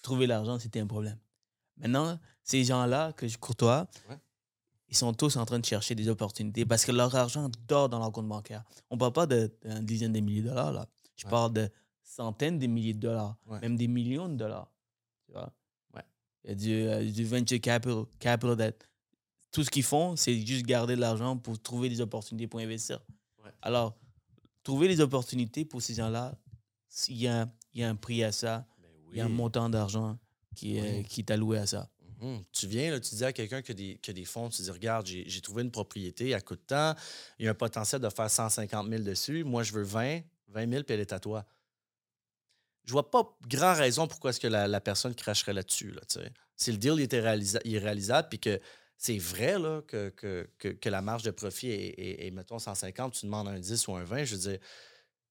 Trouver 0.02 0.26
l'argent, 0.26 0.58
c'était 0.58 0.80
un 0.80 0.86
problème. 0.86 1.18
Maintenant, 1.78 2.18
ces 2.44 2.62
gens-là 2.64 3.12
que 3.14 3.26
je 3.26 3.36
courtois, 3.38 3.88
Ouais. 4.08 4.18
Ils 4.88 4.96
sont 4.96 5.12
tous 5.12 5.36
en 5.36 5.44
train 5.44 5.58
de 5.58 5.64
chercher 5.64 5.94
des 5.94 6.08
opportunités 6.08 6.64
parce 6.64 6.84
que 6.84 6.92
leur 6.92 7.14
argent 7.14 7.50
dort 7.66 7.88
dans 7.88 7.98
leur 7.98 8.12
compte 8.12 8.28
bancaire. 8.28 8.62
On 8.90 8.96
parle 8.98 9.12
pas 9.12 9.26
de- 9.26 9.52
d'une 9.64 9.84
dizaine 9.84 10.12
de 10.12 10.20
milliers 10.20 10.42
de 10.42 10.48
dollars, 10.48 10.72
là. 10.72 10.86
Je 11.16 11.24
Ouais. 11.24 11.30
parle 11.30 11.52
de 11.52 11.68
centaines 12.02 12.58
de 12.58 12.66
milliers 12.66 12.94
de 12.94 13.00
dollars, 13.00 13.36
Ouais. 13.46 13.60
même 13.60 13.76
des 13.76 13.88
millions 13.88 14.28
de 14.28 14.36
dollars. 14.36 14.70
Tu 15.26 15.32
vois? 15.32 15.52
Ouais. 15.94 16.02
Il 16.44 16.50
y 16.50 16.52
a 16.52 16.54
du, 16.54 16.72
euh, 16.72 17.10
du 17.10 17.24
venture 17.24 17.60
capital, 17.60 18.04
capital 18.18 18.74
tout 19.52 19.64
ce 19.64 19.70
qu'ils 19.70 19.82
font, 19.82 20.16
c'est 20.16 20.38
juste 20.44 20.66
garder 20.66 20.96
de 20.96 21.00
l'argent 21.00 21.36
pour 21.38 21.58
trouver 21.60 21.88
des 21.88 22.00
opportunités 22.02 22.46
pour 22.46 22.60
investir. 22.60 23.00
Ouais. 23.42 23.50
Alors, 23.62 23.96
trouver 24.62 24.86
des 24.88 25.00
opportunités 25.00 25.64
pour 25.64 25.80
ces 25.80 25.94
gens-là, 25.94 26.36
il 27.08 27.16
y 27.16 27.26
a, 27.28 27.48
y 27.74 27.82
a 27.82 27.88
un 27.88 27.96
prix 27.96 28.22
à 28.22 28.32
ça, 28.32 28.66
Ben 28.82 28.88
il 29.12 29.18
y 29.18 29.20
a 29.20 29.24
un 29.24 29.28
montant 29.30 29.70
d'argent 29.70 30.18
qui, 30.54 30.78
Oui. 30.80 31.04
qui 31.04 31.20
est 31.20 31.30
alloué 31.30 31.58
à 31.58 31.66
ça. 31.66 31.88
Mhm. 32.20 32.44
Tu 32.52 32.66
viens, 32.66 32.98
tu 32.98 33.14
dis 33.14 33.24
à 33.24 33.32
quelqu'un 33.32 33.60
qui, 33.62 33.72
a 33.72 34.12
des- 34.12 34.24
fonds, 34.24 34.48
tu 34.48 34.62
dis 34.62 34.70
Regarde, 34.70 35.06
j'ai 35.06 35.40
trouvé 35.40 35.62
une 35.62 35.70
propriété 35.70 36.34
à 36.34 36.40
coût 36.40 36.56
de 36.56 36.60
temps, 36.60 36.94
il 37.38 37.44
y 37.44 37.48
a 37.48 37.50
un 37.50 37.54
potentiel 37.54 38.00
de 38.00 38.08
faire 38.08 38.30
150 38.30 38.88
000 38.88 39.02
dessus, 39.04 39.44
moi 39.44 39.62
je 39.62 39.72
veux 39.72 39.82
20, 39.82 40.20
20 40.48 40.66
000, 40.70 40.82
puis 40.84 40.94
elle 40.94 41.00
est 41.00 41.12
à 41.12 41.20
toi. 41.20 41.44
Je 42.84 42.92
vois 42.92 43.10
pas 43.10 43.36
grand 43.48 43.74
raison 43.74 44.06
pourquoi 44.06 44.30
est-ce 44.30 44.40
que 44.40 44.46
la, 44.46 44.80
personne 44.80 45.14
cracherait 45.14 45.52
là-dessus. 45.52 45.92
Si 46.56 46.70
le 46.72 46.78
deal 46.78 47.00
était 47.00 47.20
réalisa- 47.20 47.60
il 47.64 47.74
est 47.74 47.78
réalisable, 47.80 48.28
puis 48.28 48.38
que 48.38 48.60
c'est 48.96 49.18
vrai 49.18 49.56
que, 49.86 50.88
la 50.88 51.02
marge 51.02 51.22
de 51.24 51.30
profit 51.32 51.68
est, 51.70 52.26
est- 52.26 52.30
mettons, 52.30 52.58
150, 52.58 53.14
tu 53.14 53.26
demandes 53.26 53.48
un 53.48 53.58
10 53.58 53.88
ou 53.88 53.94
un 53.96 54.04
20, 54.04 54.24
je 54.24 54.36
veux 54.36 54.50
dire, 54.50 54.58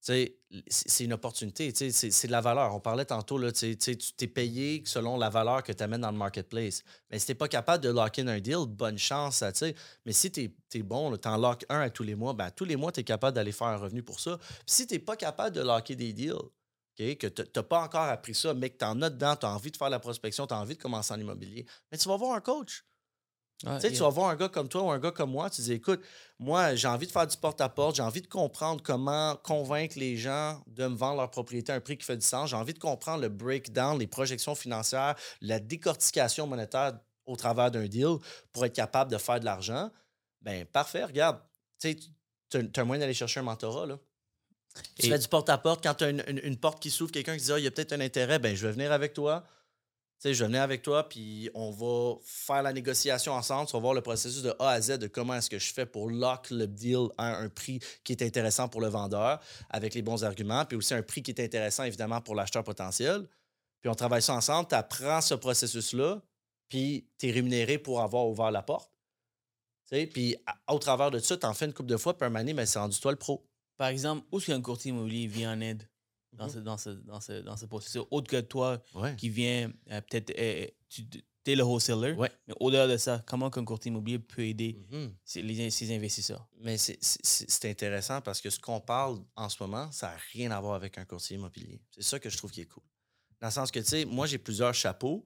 c'est 0.06 1.04
une 1.04 1.12
opportunité, 1.12 1.72
c'est 1.74 2.26
de 2.26 2.32
la 2.32 2.40
valeur. 2.40 2.74
On 2.74 2.80
parlait 2.80 3.04
tantôt, 3.04 3.38
là, 3.38 3.50
tu 3.50 3.76
t'es 3.76 4.26
payé 4.28 4.82
selon 4.84 5.16
la 5.16 5.30
valeur 5.30 5.62
que 5.64 5.72
tu 5.72 5.82
amènes 5.82 6.02
dans 6.02 6.12
le 6.12 6.16
marketplace. 6.16 6.84
Mais 7.10 7.18
si 7.18 7.26
tu 7.26 7.34
pas 7.34 7.48
capable 7.48 7.82
de 7.82 7.90
lock 7.90 8.18
in 8.20 8.28
un 8.28 8.38
deal, 8.38 8.66
bonne 8.68 8.98
chance. 8.98 9.42
à. 9.42 9.50
Mais 10.04 10.12
si 10.12 10.30
tu 10.30 10.52
es, 10.74 10.82
bon, 10.82 11.16
tu 11.16 11.28
en 11.28 11.36
lock 11.36 11.64
un 11.68 11.80
à 11.80 11.90
tous 11.90 12.04
les 12.04 12.14
mois, 12.14 12.34
ben, 12.34 12.50
tous 12.50 12.64
les 12.64 12.76
mois, 12.76 12.92
tu 12.92 13.00
es 13.00 13.04
capable 13.04 13.34
d'aller 13.34 13.52
faire 13.52 13.66
un 13.66 13.76
revenu 13.76 14.02
pour 14.02 14.20
ça. 14.20 14.38
Puis 14.38 14.62
si 14.66 14.86
tu 14.86 14.94
n'es 14.94 15.00
pas 15.00 15.16
capable 15.16 15.56
de 15.56 15.62
locker 15.62 15.96
des 15.96 16.12
deals, 16.12 16.36
que 16.96 17.26
tu 17.26 17.42
n'as 17.54 17.62
pas 17.62 17.82
encore 17.82 18.02
appris 18.02 18.34
ça, 18.34 18.54
mais 18.54 18.70
que 18.70 18.78
tu 18.78 18.84
en 18.84 19.02
as 19.02 19.10
dedans, 19.10 19.34
tu 19.36 19.44
as 19.44 19.50
envie 19.50 19.70
de 19.70 19.76
faire 19.76 19.90
la 19.90 19.98
prospection, 19.98 20.46
tu 20.46 20.54
as 20.54 20.58
envie 20.58 20.76
de 20.76 20.82
commencer 20.82 21.12
en 21.12 21.20
immobilier, 21.20 21.66
mais 21.90 21.98
tu 21.98 22.08
vas 22.08 22.16
voir 22.16 22.36
un 22.36 22.40
coach. 22.40 22.84
Tu 23.58 23.80
sais, 23.80 23.90
tu 23.90 23.98
vas 24.02 24.10
voir 24.10 24.28
un 24.30 24.36
gars 24.36 24.48
comme 24.50 24.68
toi 24.68 24.82
ou 24.82 24.90
un 24.90 24.98
gars 24.98 25.10
comme 25.12 25.30
moi, 25.30 25.48
tu 25.48 25.62
dis 25.62 25.72
écoute, 25.72 26.02
moi, 26.38 26.74
j'ai 26.74 26.88
envie 26.88 27.06
de 27.06 27.12
faire 27.12 27.26
du 27.26 27.36
porte-à-porte, 27.38 27.96
j'ai 27.96 28.02
envie 28.02 28.20
de 28.20 28.26
comprendre 28.26 28.82
comment 28.82 29.34
convaincre 29.36 29.98
les 29.98 30.16
gens 30.18 30.62
de 30.66 30.86
me 30.86 30.94
vendre 30.94 31.16
leur 31.20 31.30
propriété 31.30 31.72
à 31.72 31.76
un 31.76 31.80
prix 31.80 31.96
qui 31.96 32.04
fait 32.04 32.16
du 32.18 32.26
sens, 32.26 32.50
j'ai 32.50 32.56
envie 32.56 32.74
de 32.74 32.78
comprendre 32.78 33.22
le 33.22 33.30
breakdown, 33.30 33.98
les 33.98 34.06
projections 34.06 34.54
financières, 34.54 35.14
la 35.40 35.58
décortication 35.58 36.46
monétaire 36.46 36.98
au 37.24 37.34
travers 37.36 37.70
d'un 37.70 37.86
deal 37.86 38.16
pour 38.52 38.66
être 38.66 38.74
capable 38.74 39.10
de 39.10 39.16
faire 39.18 39.40
de 39.40 39.46
l'argent. 39.46 39.90
Ben 40.42 40.66
parfait, 40.66 41.04
regarde, 41.04 41.38
tu 41.80 41.92
sais, 41.92 41.96
tu 42.50 42.58
as 42.58 42.80
un 42.82 42.84
moyen 42.84 43.00
d'aller 43.00 43.14
chercher 43.14 43.40
un 43.40 43.44
mentorat, 43.44 43.86
là. 43.86 43.98
Tu 44.98 45.06
Et- 45.06 45.08
fais 45.08 45.18
du 45.18 45.28
porte-à-porte, 45.28 45.82
quand 45.82 45.94
tu 45.94 46.04
as 46.04 46.10
une, 46.10 46.22
une- 46.28 46.40
une 46.44 46.58
porte 46.58 46.80
qui 46.80 46.90
s'ouvre, 46.90 47.10
quelqu'un 47.10 47.36
qui 47.38 47.44
dit 47.44 47.52
Ah, 47.52 47.58
il 47.58 47.64
y 47.64 47.66
a 47.66 47.70
peut-être 47.70 47.94
un 47.94 48.00
intérêt, 48.00 48.38
ben 48.38 48.54
je 48.54 48.66
vais 48.66 48.72
venir 48.72 48.92
avec 48.92 49.14
toi. 49.14 49.44
Sais, 50.18 50.32
je 50.32 50.44
venir 50.44 50.62
avec 50.62 50.80
toi, 50.80 51.06
puis 51.06 51.50
on 51.54 51.70
va 51.70 52.18
faire 52.24 52.62
la 52.62 52.72
négociation 52.72 53.34
ensemble. 53.34 53.66
Tu 53.66 53.74
vas 53.74 53.80
voir 53.80 53.92
le 53.92 54.00
processus 54.00 54.42
de 54.42 54.54
A 54.58 54.70
à 54.70 54.80
Z 54.80 54.98
de 54.98 55.08
comment 55.08 55.34
est-ce 55.34 55.50
que 55.50 55.58
je 55.58 55.70
fais 55.72 55.84
pour 55.84 56.08
lock 56.08 56.50
le 56.50 56.66
deal 56.66 57.08
à 57.18 57.36
un 57.36 57.50
prix 57.50 57.80
qui 58.02 58.12
est 58.12 58.22
intéressant 58.22 58.66
pour 58.66 58.80
le 58.80 58.88
vendeur 58.88 59.40
avec 59.68 59.92
les 59.92 60.00
bons 60.00 60.24
arguments, 60.24 60.64
puis 60.64 60.78
aussi 60.78 60.94
un 60.94 61.02
prix 61.02 61.22
qui 61.22 61.32
est 61.32 61.40
intéressant 61.44 61.84
évidemment 61.84 62.22
pour 62.22 62.34
l'acheteur 62.34 62.64
potentiel. 62.64 63.28
Puis 63.82 63.90
on 63.90 63.94
travaille 63.94 64.22
ça 64.22 64.34
ensemble, 64.34 64.68
tu 64.68 64.74
apprends 64.74 65.20
ce 65.20 65.34
processus-là, 65.34 66.22
puis 66.70 67.06
tu 67.18 67.28
es 67.28 67.30
rémunéré 67.30 67.76
pour 67.76 68.00
avoir 68.00 68.26
ouvert 68.26 68.50
la 68.50 68.62
porte. 68.62 68.90
Puis 69.90 70.36
au 70.68 70.78
travers 70.78 71.10
de 71.10 71.18
ça, 71.18 71.36
tu 71.36 71.44
en 71.44 71.52
fais 71.52 71.66
une 71.66 71.74
couple 71.74 71.90
de 71.90 71.96
fois, 71.98 72.16
puis 72.16 72.26
un 72.26 72.30
donné, 72.30 72.54
ben, 72.54 72.64
c'est 72.64 72.78
rendu 72.78 72.98
toi 72.98 73.12
le 73.12 73.18
pro. 73.18 73.46
Par 73.76 73.88
exemple, 73.88 74.24
où 74.32 74.38
est-ce 74.38 74.46
qu'un 74.46 74.62
courtier 74.62 74.92
immobilier 74.92 75.26
vient 75.26 75.52
en 75.52 75.60
aide 75.60 75.86
dans, 76.36 76.44
Mhm. 76.46 76.50
ce, 76.52 76.58
dans, 76.58 76.76
ce, 76.78 76.90
dans, 76.90 77.20
ce, 77.20 77.32
dans 77.42 77.56
ce 77.56 77.66
processus? 77.66 78.02
Autre 78.10 78.28
que 78.30 78.40
toi 78.40 78.82
Ouais. 78.94 79.16
qui 79.16 79.28
vient, 79.28 79.72
euh, 79.90 80.00
peut-être, 80.02 80.32
euh, 80.38 80.66
tu 80.88 81.04
es 81.46 81.54
le 81.54 81.62
wholesaler, 81.64 82.12
Ouais. 82.12 82.30
mais 82.48 82.54
au-delà 82.60 82.88
de 82.88 82.96
ça, 82.96 83.22
comment 83.26 83.50
qu'un 83.50 83.64
courtier 83.64 83.90
immobilier 83.90 84.18
peut 84.18 84.42
aider 84.46 84.78
les, 85.36 85.70
ces 85.70 85.94
investisseurs? 85.94 86.48
Mais 86.60 86.76
c'est 86.76 87.64
intéressant 87.70 88.20
parce 88.20 88.40
que 88.40 88.50
ce 88.50 88.58
qu'on 88.58 88.80
parle 88.80 89.18
en 89.36 89.48
ce 89.48 89.62
moment, 89.62 89.90
ça 89.92 90.08
n'a 90.08 90.16
rien 90.32 90.50
à 90.50 90.60
voir 90.60 90.74
avec 90.74 90.98
un 90.98 91.04
courtier 91.04 91.36
immobilier. 91.36 91.80
C'est 91.92 92.02
ça 92.02 92.18
que 92.18 92.28
je 92.30 92.36
trouve 92.36 92.50
qui 92.50 92.62
est 92.62 92.66
cool. 92.66 92.82
Dans 93.40 93.48
le 93.48 93.52
sens 93.52 93.70
que, 93.70 93.78
tu 93.80 93.86
sais, 93.86 94.04
moi, 94.04 94.26
j'ai 94.26 94.38
plusieurs 94.38 94.74
chapeaux. 94.74 95.24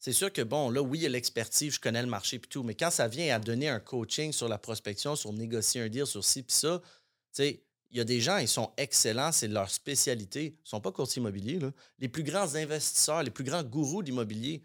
C'est 0.00 0.12
sûr 0.12 0.30
que, 0.30 0.42
bon, 0.42 0.68
là, 0.70 0.82
oui, 0.82 0.98
il 0.98 1.02
y 1.02 1.06
a 1.06 1.08
l'expertise, 1.08 1.74
je 1.74 1.80
connais 1.80 2.02
le 2.02 2.08
marché 2.08 2.36
et 2.36 2.40
tout, 2.40 2.62
mais 2.62 2.74
quand 2.74 2.90
ça 2.90 3.08
vient 3.08 3.34
à 3.34 3.38
donner 3.38 3.68
un 3.70 3.80
coaching 3.80 4.32
sur 4.32 4.48
la 4.48 4.58
prospection, 4.58 5.16
sur 5.16 5.32
négocier 5.32 5.80
un 5.80 5.88
deal, 5.88 6.06
sur 6.06 6.22
ci 6.22 6.42
puis 6.42 6.54
ça, 6.54 6.82
tu 6.82 6.88
sais, 7.32 7.63
il 7.94 7.98
y 7.98 8.00
a 8.00 8.04
des 8.04 8.20
gens, 8.20 8.38
ils 8.38 8.48
sont 8.48 8.72
excellents, 8.76 9.30
c'est 9.30 9.46
leur 9.46 9.70
spécialité. 9.70 10.46
Ils 10.46 10.50
ne 10.64 10.68
sont 10.68 10.80
pas 10.80 10.90
courtiers 10.90 11.20
immobiliers. 11.20 11.60
Là. 11.60 11.70
Les 12.00 12.08
plus 12.08 12.24
grands 12.24 12.56
investisseurs, 12.56 13.22
les 13.22 13.30
plus 13.30 13.44
grands 13.44 13.62
gourous 13.62 14.02
d'immobilier, 14.02 14.64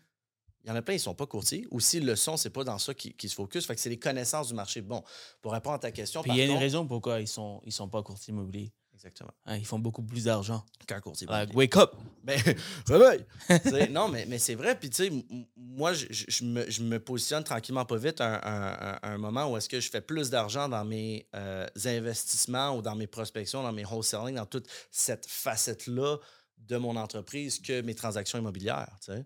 il 0.64 0.68
y 0.68 0.72
en 0.72 0.76
a 0.76 0.82
plein, 0.82 0.96
ils 0.96 0.98
ne 0.98 1.02
sont 1.02 1.14
pas 1.14 1.28
courtiers. 1.28 1.68
Ou 1.70 1.80
s'ils 1.80 2.06
le 2.06 2.16
sont, 2.16 2.38
c'est 2.38 2.50
pas 2.50 2.64
dans 2.64 2.80
ça 2.80 2.96
qu'ils 2.96 3.30
se 3.30 3.36
focus. 3.36 3.68
Fait 3.68 3.76
que 3.76 3.82
c'est 3.82 3.90
les 3.90 4.00
connaisses 4.00 4.34
du 4.48 4.54
marché. 4.56 4.82
Bon, 4.82 5.04
pour 5.42 5.54
répondre 5.54 5.76
à 5.76 5.80
ta 5.80 5.92
question, 5.92 6.24
Puis 6.24 6.32
il 6.32 6.38
y 6.38 6.42
a 6.42 6.46
une 6.46 6.50
contre- 6.52 6.62
raison 6.62 6.88
pourquoi 6.88 7.20
ils 7.20 7.24
ne 7.24 7.28
sont, 7.28 7.62
ils 7.66 7.72
sont 7.72 7.88
pas 7.88 8.02
courtiers 8.02 8.34
immobiliers. 8.34 8.74
Exactement. 9.00 9.32
Hein, 9.46 9.56
ils 9.56 9.66
font 9.66 9.80
beaucoup 9.80 10.04
plus 10.04 10.26
d'argent. 10.26 10.66
Qu'un 10.86 11.00
courtier 11.00 11.26
Like, 11.26 11.56
wake 11.56 11.78
up! 11.78 11.94
Ben, 12.24 12.38
réveille! 12.88 13.26
Non, 13.92 14.10
mais, 14.10 14.26
mais 14.26 14.40
c'est 14.40 14.56
vrai. 14.56 14.78
Puis, 14.78 14.90
tu 14.90 15.08
sais, 15.08 15.26
moi, 15.56 15.94
je, 15.94 16.44
me, 16.44 16.70
je 16.70 16.84
me 16.84 17.00
positionne 17.00 17.44
tranquillement 17.46 17.86
pas 17.86 17.96
vite 17.96 18.20
à 18.20 18.26
un, 18.46 18.74
un- 18.74 19.00
un- 19.02 19.14
un 19.14 19.18
moment 19.18 19.50
où 19.50 19.56
est-ce 19.58 19.70
que 19.70 19.80
je 19.80 19.90
fais 19.90 20.02
plus 20.02 20.30
d'argent 20.30 20.68
dans 20.68 20.84
mes 20.84 21.28
euh, 21.34 21.66
investissements 21.86 22.76
ou 22.78 22.82
dans 22.82 22.96
mes 22.96 23.08
prospections, 23.08 23.64
dans 23.64 23.72
mes 23.72 23.86
wholesaling, 23.86 24.36
dans 24.36 24.46
toute 24.46 24.68
cette 24.92 25.26
facette-là 25.26 26.18
de 26.58 26.76
mon 26.76 26.98
entreprise 26.98 27.60
que 27.62 27.80
mes 27.82 27.96
transactions 27.96 28.38
immobilières, 28.38 28.98
tu 29.04 29.14
sais. 29.14 29.26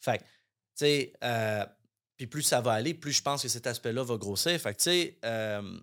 Fait 0.00 0.18
tu 0.18 0.24
sais, 0.74 1.12
euh, 1.22 1.64
puis 2.16 2.26
plus 2.26 2.42
ça 2.42 2.60
va 2.60 2.72
aller, 2.72 2.94
plus 2.94 3.12
je 3.12 3.22
pense 3.22 3.42
que 3.42 3.48
cet 3.48 3.68
aspect-là 3.68 4.02
va 4.02 4.16
grossir. 4.16 4.60
Fait 4.60 4.72
que, 4.74 4.78
tu 4.78 4.84
sais, 4.90 5.18
euh, 5.24 5.78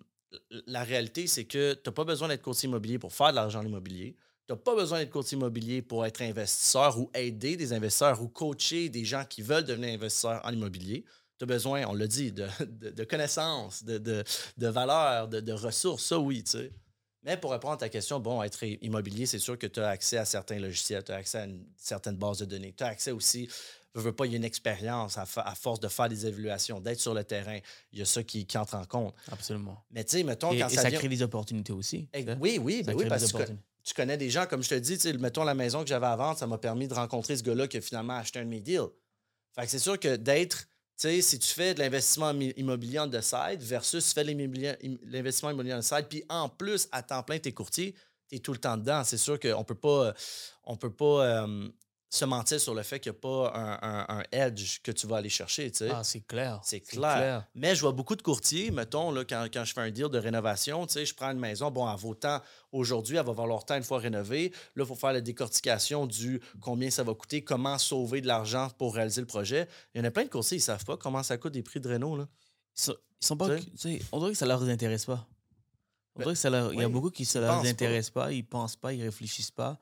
la 0.68 0.84
réalité, 0.84 1.28
c'est 1.28 1.46
que 1.46 1.74
tu 1.74 1.82
n'as 1.86 1.94
pas 1.94 2.04
besoin 2.04 2.28
d'être 2.28 2.42
courtier 2.42 2.68
immobilier 2.68 3.00
pour 3.00 3.14
faire 3.14 3.32
de 3.32 3.36
l'argent 3.36 3.60
en 3.60 3.66
immobilier. 3.66 4.16
Tu 4.48 4.54
n'as 4.54 4.60
pas 4.60 4.76
besoin 4.76 5.00
d'être 5.00 5.10
courtier 5.10 5.38
immobilier 5.38 5.82
pour 5.82 6.06
être 6.06 6.22
investisseur 6.22 7.00
ou 7.00 7.10
aider 7.14 7.58
des 7.58 7.74
investisseurs 7.74 8.22
ou 8.22 8.28
coacher 8.28 8.90
des 8.90 9.06
gens 9.06 9.26
qui 9.26 9.42
veulent 9.42 9.64
devenir 9.64 9.94
investisseurs 9.94 10.42
en 10.44 10.52
immobilier. 10.52 11.06
Tu 11.38 11.44
as 11.44 11.48
besoin, 11.48 11.86
on 11.88 11.94
l'a 11.94 12.08
dit, 12.08 12.32
de, 12.32 13.04
connaissances, 13.04 13.84
de, 13.84 13.98
de, 13.98 14.68
valeurs, 14.68 15.28
de, 15.28 15.40
de 15.40 15.52
ressources. 15.52 16.06
Ça, 16.06 16.20
oui, 16.20 16.44
tu 16.44 16.52
sais. 16.52 16.72
Mais 17.26 17.38
pour 17.38 17.52
répondre 17.52 17.74
à 17.74 17.78
ta 17.78 17.90
question, 17.90 18.20
bon, 18.20 18.44
être 18.44 18.64
immobilier, 18.64 19.26
c'est 19.26 19.40
sûr 19.40 19.58
que 19.58 19.66
tu 19.66 19.80
as 19.80 19.90
accès 19.90 20.18
à 20.18 20.26
certains 20.26 20.60
logiciels, 20.60 21.04
tu 21.04 21.12
as 21.12 21.16
accès 21.16 21.40
à 21.40 21.46
une 21.46 21.66
certaine 21.76 22.18
base 22.18 22.38
de 22.38 22.46
données. 22.46 22.74
Tu 22.78 22.84
as 22.84 22.88
accès 22.88 23.12
aussi, 23.12 23.50
je 23.96 24.02
veux 24.02 24.12
pas, 24.14 24.26
il 24.26 24.32
y 24.32 24.36
a 24.36 24.38
une 24.38 24.44
expérience 24.44 25.18
à, 25.18 25.26
force 25.26 25.80
de 25.80 25.88
faire 25.88 26.10
des 26.10 26.26
évaluations, 26.26 26.80
d'être 26.80 27.00
sur 27.00 27.14
le 27.14 27.24
terrain. 27.24 27.60
Il 27.94 28.00
y 28.00 28.02
a 28.02 28.06
ça 28.06 28.24
qui, 28.24 28.46
qui 28.46 28.58
entre 28.58 28.76
en 28.76 28.86
compte. 28.86 29.16
Absolument. 29.32 29.84
Mais 29.92 30.04
tu 30.04 30.18
sais, 30.18 30.24
mettons, 30.24 30.52
Et, 30.52 30.60
quand 30.60 30.68
et 30.68 30.76
ça, 30.76 30.84
ça 30.84 30.90
vient... 30.90 31.00
crée 31.00 31.08
des 31.08 31.22
opportunités 31.22 31.72
aussi. 31.72 32.10
Oui, 32.40 32.60
oui, 32.62 32.84
ben 32.84 32.94
oui, 32.96 33.06
parce 33.08 33.32
que 33.32 33.44
tu 33.84 33.94
connais 33.94 34.18
des 34.18 34.30
gens, 34.30 34.48
comme 34.48 34.64
je 34.64 34.70
te 34.70 34.76
dis, 34.76 34.98
mettons 35.20 35.44
la 35.44 35.54
maison 35.54 35.82
que 35.82 35.88
j'avais 35.88 36.08
à 36.08 36.16
vendre, 36.16 36.38
ça 36.38 36.48
m'a 36.48 36.58
permis 36.58 36.88
de 36.88 36.94
rencontrer 36.94 37.38
ce 37.38 37.44
gars-là 37.44 37.68
qui 37.68 37.78
a 37.78 37.82
finalement 37.82 38.18
acheté 38.18 38.40
un 38.40 38.44
de 38.44 38.50
mes 38.50 38.60
deals. 38.60 38.90
Fait 39.54 39.64
que 39.64 39.70
c'est 39.70 39.80
sûr 39.80 40.00
que 40.00 40.16
d'être, 40.18 40.64
tu 40.98 41.08
sais, 41.08 41.22
si 41.22 41.40
tu 41.40 41.48
fais 41.48 41.74
de 41.74 41.80
l'investissement 41.80 42.32
immobilier 42.58 43.00
on 43.00 43.10
the 43.10 43.22
side 43.22 43.62
versus 43.62 44.06
tu 44.08 44.14
fais 44.14 44.24
l'investissement 44.24 45.52
immobilier 45.52 45.76
on 45.76 45.80
the 45.80 45.84
side, 45.84 46.08
puis 46.10 46.24
en 46.30 46.50
plus, 46.50 46.90
à 46.92 47.04
temps 47.04 47.24
plein, 47.24 47.40
tu 47.40 47.50
es 47.50 47.52
courtier, 47.54 47.96
tu 48.28 48.36
es 48.36 48.40
tout 48.40 48.54
le 48.54 48.58
temps 48.58 48.76
dedans. 48.76 49.04
C'est 49.06 49.18
sûr 49.18 49.40
qu'on 49.40 49.64
peut 49.64 49.76
pas, 49.76 50.14
on 50.66 50.76
peut 50.76 50.94
pas 50.94 51.46
euh, 51.46 51.70
se 52.16 52.26
mentir 52.26 52.60
sur 52.60 52.74
le 52.74 52.84
fait 52.84 53.00
qu'il 53.00 53.12
n'y 53.12 53.18
a 53.18 53.22
pas 53.22 53.52
un, 53.56 53.80
un- 53.82 54.20
un 54.20 54.24
edge 54.32 54.80
que 54.82 54.92
tu 54.92 55.06
vas 55.08 55.18
aller 55.18 55.30
chercher, 55.30 55.70
tu 55.72 55.80
sais. 55.80 55.90
Ah, 55.92 56.04
c'est 56.04 56.22
clair. 56.22 56.60
C'est 56.64 56.80
clair. 56.80 57.46
Mais 57.56 57.76
je 57.76 57.82
vois 57.82 57.92
beaucoup 57.92 58.16
de 58.16 58.22
courtiers, 58.22 58.72
mettons, 58.72 59.12
là, 59.12 59.26
quand, 59.26 59.48
quand 59.54 59.66
je 59.66 59.74
fais 59.74 59.82
un 59.82 59.92
deal 59.92 60.10
de 60.10 60.18
rénovation, 60.18 60.86
tu 60.88 60.94
sais, 60.94 61.06
je 61.06 61.14
prends 61.14 61.32
une 61.32 61.40
maison, 61.40 61.72
bon, 61.72 61.92
elle 61.92 62.00
vaut 62.00 62.16
tant 62.16 62.42
aujourd'hui, 62.72 63.18
elle 63.18 63.26
va 63.26 63.34
valoir 63.34 63.66
tant 63.66 63.76
une 63.78 63.84
fois 63.84 64.00
rénovée. 64.00 64.52
Là, 64.76 64.84
il 64.84 64.88
faut 64.88 64.96
faire 64.96 65.14
la 65.14 65.22
décortication 65.22 66.08
du 66.08 66.42
combien 66.62 66.90
ça 66.90 67.04
va 67.04 67.14
coûter, 67.14 67.44
comment 67.44 67.78
sauver 67.78 68.22
de 68.22 68.28
l'argent 68.28 68.70
pour 68.78 68.96
réaliser 68.96 69.22
le 69.22 69.28
projet. 69.28 69.68
Il 69.94 70.00
y 70.00 70.02
en 70.02 70.06
a 70.06 70.12
plein 70.12 70.24
de 70.24 70.30
courtiers, 70.30 70.58
ils 70.58 70.62
ne 70.62 70.66
savent 70.66 70.86
pas 70.86 70.98
comment 70.98 71.24
ça 71.24 71.38
coûte 71.38 71.54
des 71.54 71.64
prix 71.64 71.80
de 71.80 71.88
réno. 71.88 72.16
Là. 72.18 72.28
Ils 72.78 72.82
sont, 72.82 72.96
ils 73.22 73.26
sont 73.26 73.38
pas. 73.38 73.56
Tu 73.58 73.64
sais? 73.78 74.00
on 74.12 74.20
dirait 74.20 74.32
que 74.32 74.38
ça 74.38 74.46
leur 74.46 74.62
intéresse 74.64 75.06
pas. 75.06 75.28
On 76.16 76.20
Ben, 76.20 76.24
dirait 76.24 76.34
que 76.36 76.40
ça 76.40 76.50
leur, 76.50 76.74
il 76.74 76.80
y 76.80 76.84
a 76.84 76.88
beaucoup 76.90 77.10
qui 77.12 77.26
ça 77.26 77.40
ils 77.40 77.42
leur 77.42 77.56
pensent 77.56 77.64
pas. 77.64 77.70
intéresse 77.70 78.10
pas. 78.10 78.32
Ils 78.32 78.44
pensent 78.46 78.76
pas, 78.78 78.94
ils 78.94 79.04
réfléchissent 79.04 79.52
pas. 79.52 79.78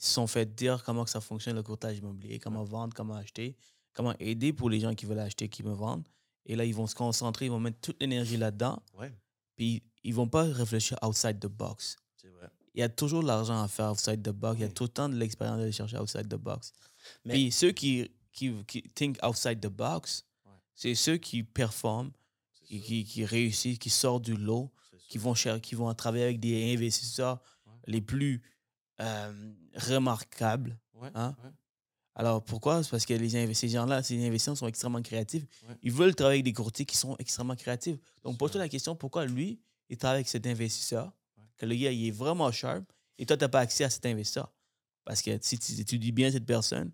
Ils 0.00 0.04
se 0.04 0.12
sont 0.14 0.26
fait 0.26 0.54
dire 0.54 0.82
comment 0.84 1.04
que 1.04 1.10
ça 1.10 1.20
fonctionne 1.20 1.56
le 1.56 1.62
courtage 1.62 1.98
immobilier, 1.98 2.38
comment 2.38 2.62
vendre, 2.64 2.94
comment 2.94 3.14
acheter, 3.14 3.56
comment 3.92 4.14
aider 4.20 4.52
pour 4.52 4.70
les 4.70 4.78
gens 4.80 4.94
qui 4.94 5.06
veulent 5.06 5.18
acheter, 5.18 5.48
qui 5.48 5.62
veulent 5.62 5.74
vendre. 5.74 6.04
Et 6.46 6.54
là, 6.56 6.64
ils 6.64 6.74
vont 6.74 6.86
se 6.86 6.94
concentrer, 6.94 7.46
ils 7.46 7.50
vont 7.50 7.58
mettre 7.60 7.80
toute 7.80 8.00
l'énergie 8.00 8.36
là-dedans. 8.36 8.80
Ouais, 8.96 9.12
Puis 9.56 9.82
ils 10.04 10.14
vont 10.14 10.28
pas 10.28 10.44
réfléchir 10.44 10.96
outside 11.02 11.40
the 11.40 11.46
box. 11.48 11.96
vrai. 12.22 12.48
il 12.74 12.80
y 12.80 12.82
a 12.84 12.88
toujours 12.88 13.22
de 13.22 13.26
l'argent 13.26 13.60
à 13.60 13.66
faire 13.66 13.90
outside 13.90 14.22
the 14.22 14.30
box. 14.30 14.58
Il 14.58 14.62
y 14.62 14.64
a 14.64 14.68
tout 14.68 14.84
le 14.84 14.88
temps 14.88 15.08
de 15.08 15.16
l'expérience 15.16 15.58
d'aller 15.58 15.72
chercher 15.72 15.98
outside 15.98 16.28
the 16.28 16.36
box. 16.36 16.72
Mais- 17.24 17.34
Puis 17.34 17.50
ceux 17.50 17.72
qui, 17.72 18.08
qui, 18.32 18.52
qui 18.66 18.82
think 18.82 19.18
outside 19.26 19.58
the 19.60 19.66
box, 19.68 20.24
Ouais. 20.46 20.52
c'est 20.76 20.94
ceux 20.94 21.16
qui 21.16 21.42
performent, 21.42 22.12
qui, 22.54 22.80
qui, 22.80 23.04
qui 23.04 23.24
réussissent, 23.24 23.78
qui 23.78 23.90
sortent 23.90 24.22
du 24.24 24.36
lot, 24.36 24.70
qui 25.08 25.18
vont, 25.18 25.34
cher- 25.34 25.60
qui 25.60 25.74
vont 25.74 25.92
travailler 25.94 26.24
avec 26.24 26.38
des 26.38 26.72
investisseurs 26.72 27.40
les 27.86 28.00
plus 28.02 28.42
euh, 29.00 29.32
remarquables. 29.74 30.78
Ouais, 30.94 31.10
Hein? 31.14 31.34
ouais. 31.44 31.50
Alors 32.14 32.42
pourquoi? 32.42 32.82
C'est 32.82 32.90
parce 32.90 33.06
que 33.06 33.14
les 33.14 33.54
ces 33.54 33.68
gens-là, 33.68 34.02
ces 34.02 34.16
investisseurs 34.26 34.56
sont 34.56 34.66
extrêmement 34.66 35.00
créatifs. 35.02 35.44
Ouais. 35.68 35.76
Ils 35.82 35.92
veulent 35.92 36.14
travailler 36.16 36.38
avec 36.38 36.44
des 36.46 36.52
courtiers 36.52 36.84
qui 36.84 36.96
sont 36.96 37.16
extrêmement 37.18 37.54
créatifs. 37.54 37.98
Donc 38.24 38.36
pose-toi 38.38 38.60
la 38.60 38.68
question, 38.68 38.96
pourquoi 38.96 39.24
lui, 39.26 39.60
il 39.88 39.96
travaille 39.96 40.16
avec 40.16 40.28
cet 40.28 40.46
investisseur, 40.46 41.12
que 41.56 41.64
le 41.66 41.74
gars, 41.76 41.92
il 41.92 42.08
est 42.08 42.10
vraiment 42.10 42.50
sharp, 42.50 42.84
et 43.18 43.26
toi, 43.26 43.36
tu 43.36 43.44
n'as 43.44 43.48
pas 43.48 43.60
accès 43.60 43.84
à 43.84 43.90
cet 43.90 44.04
investisseur? 44.06 44.52
Parce 45.04 45.22
que 45.22 45.38
si 45.40 45.58
tu 45.58 45.72
étudies 45.80 46.12
bien 46.12 46.30
cette 46.30 46.44
personne, 46.46 46.90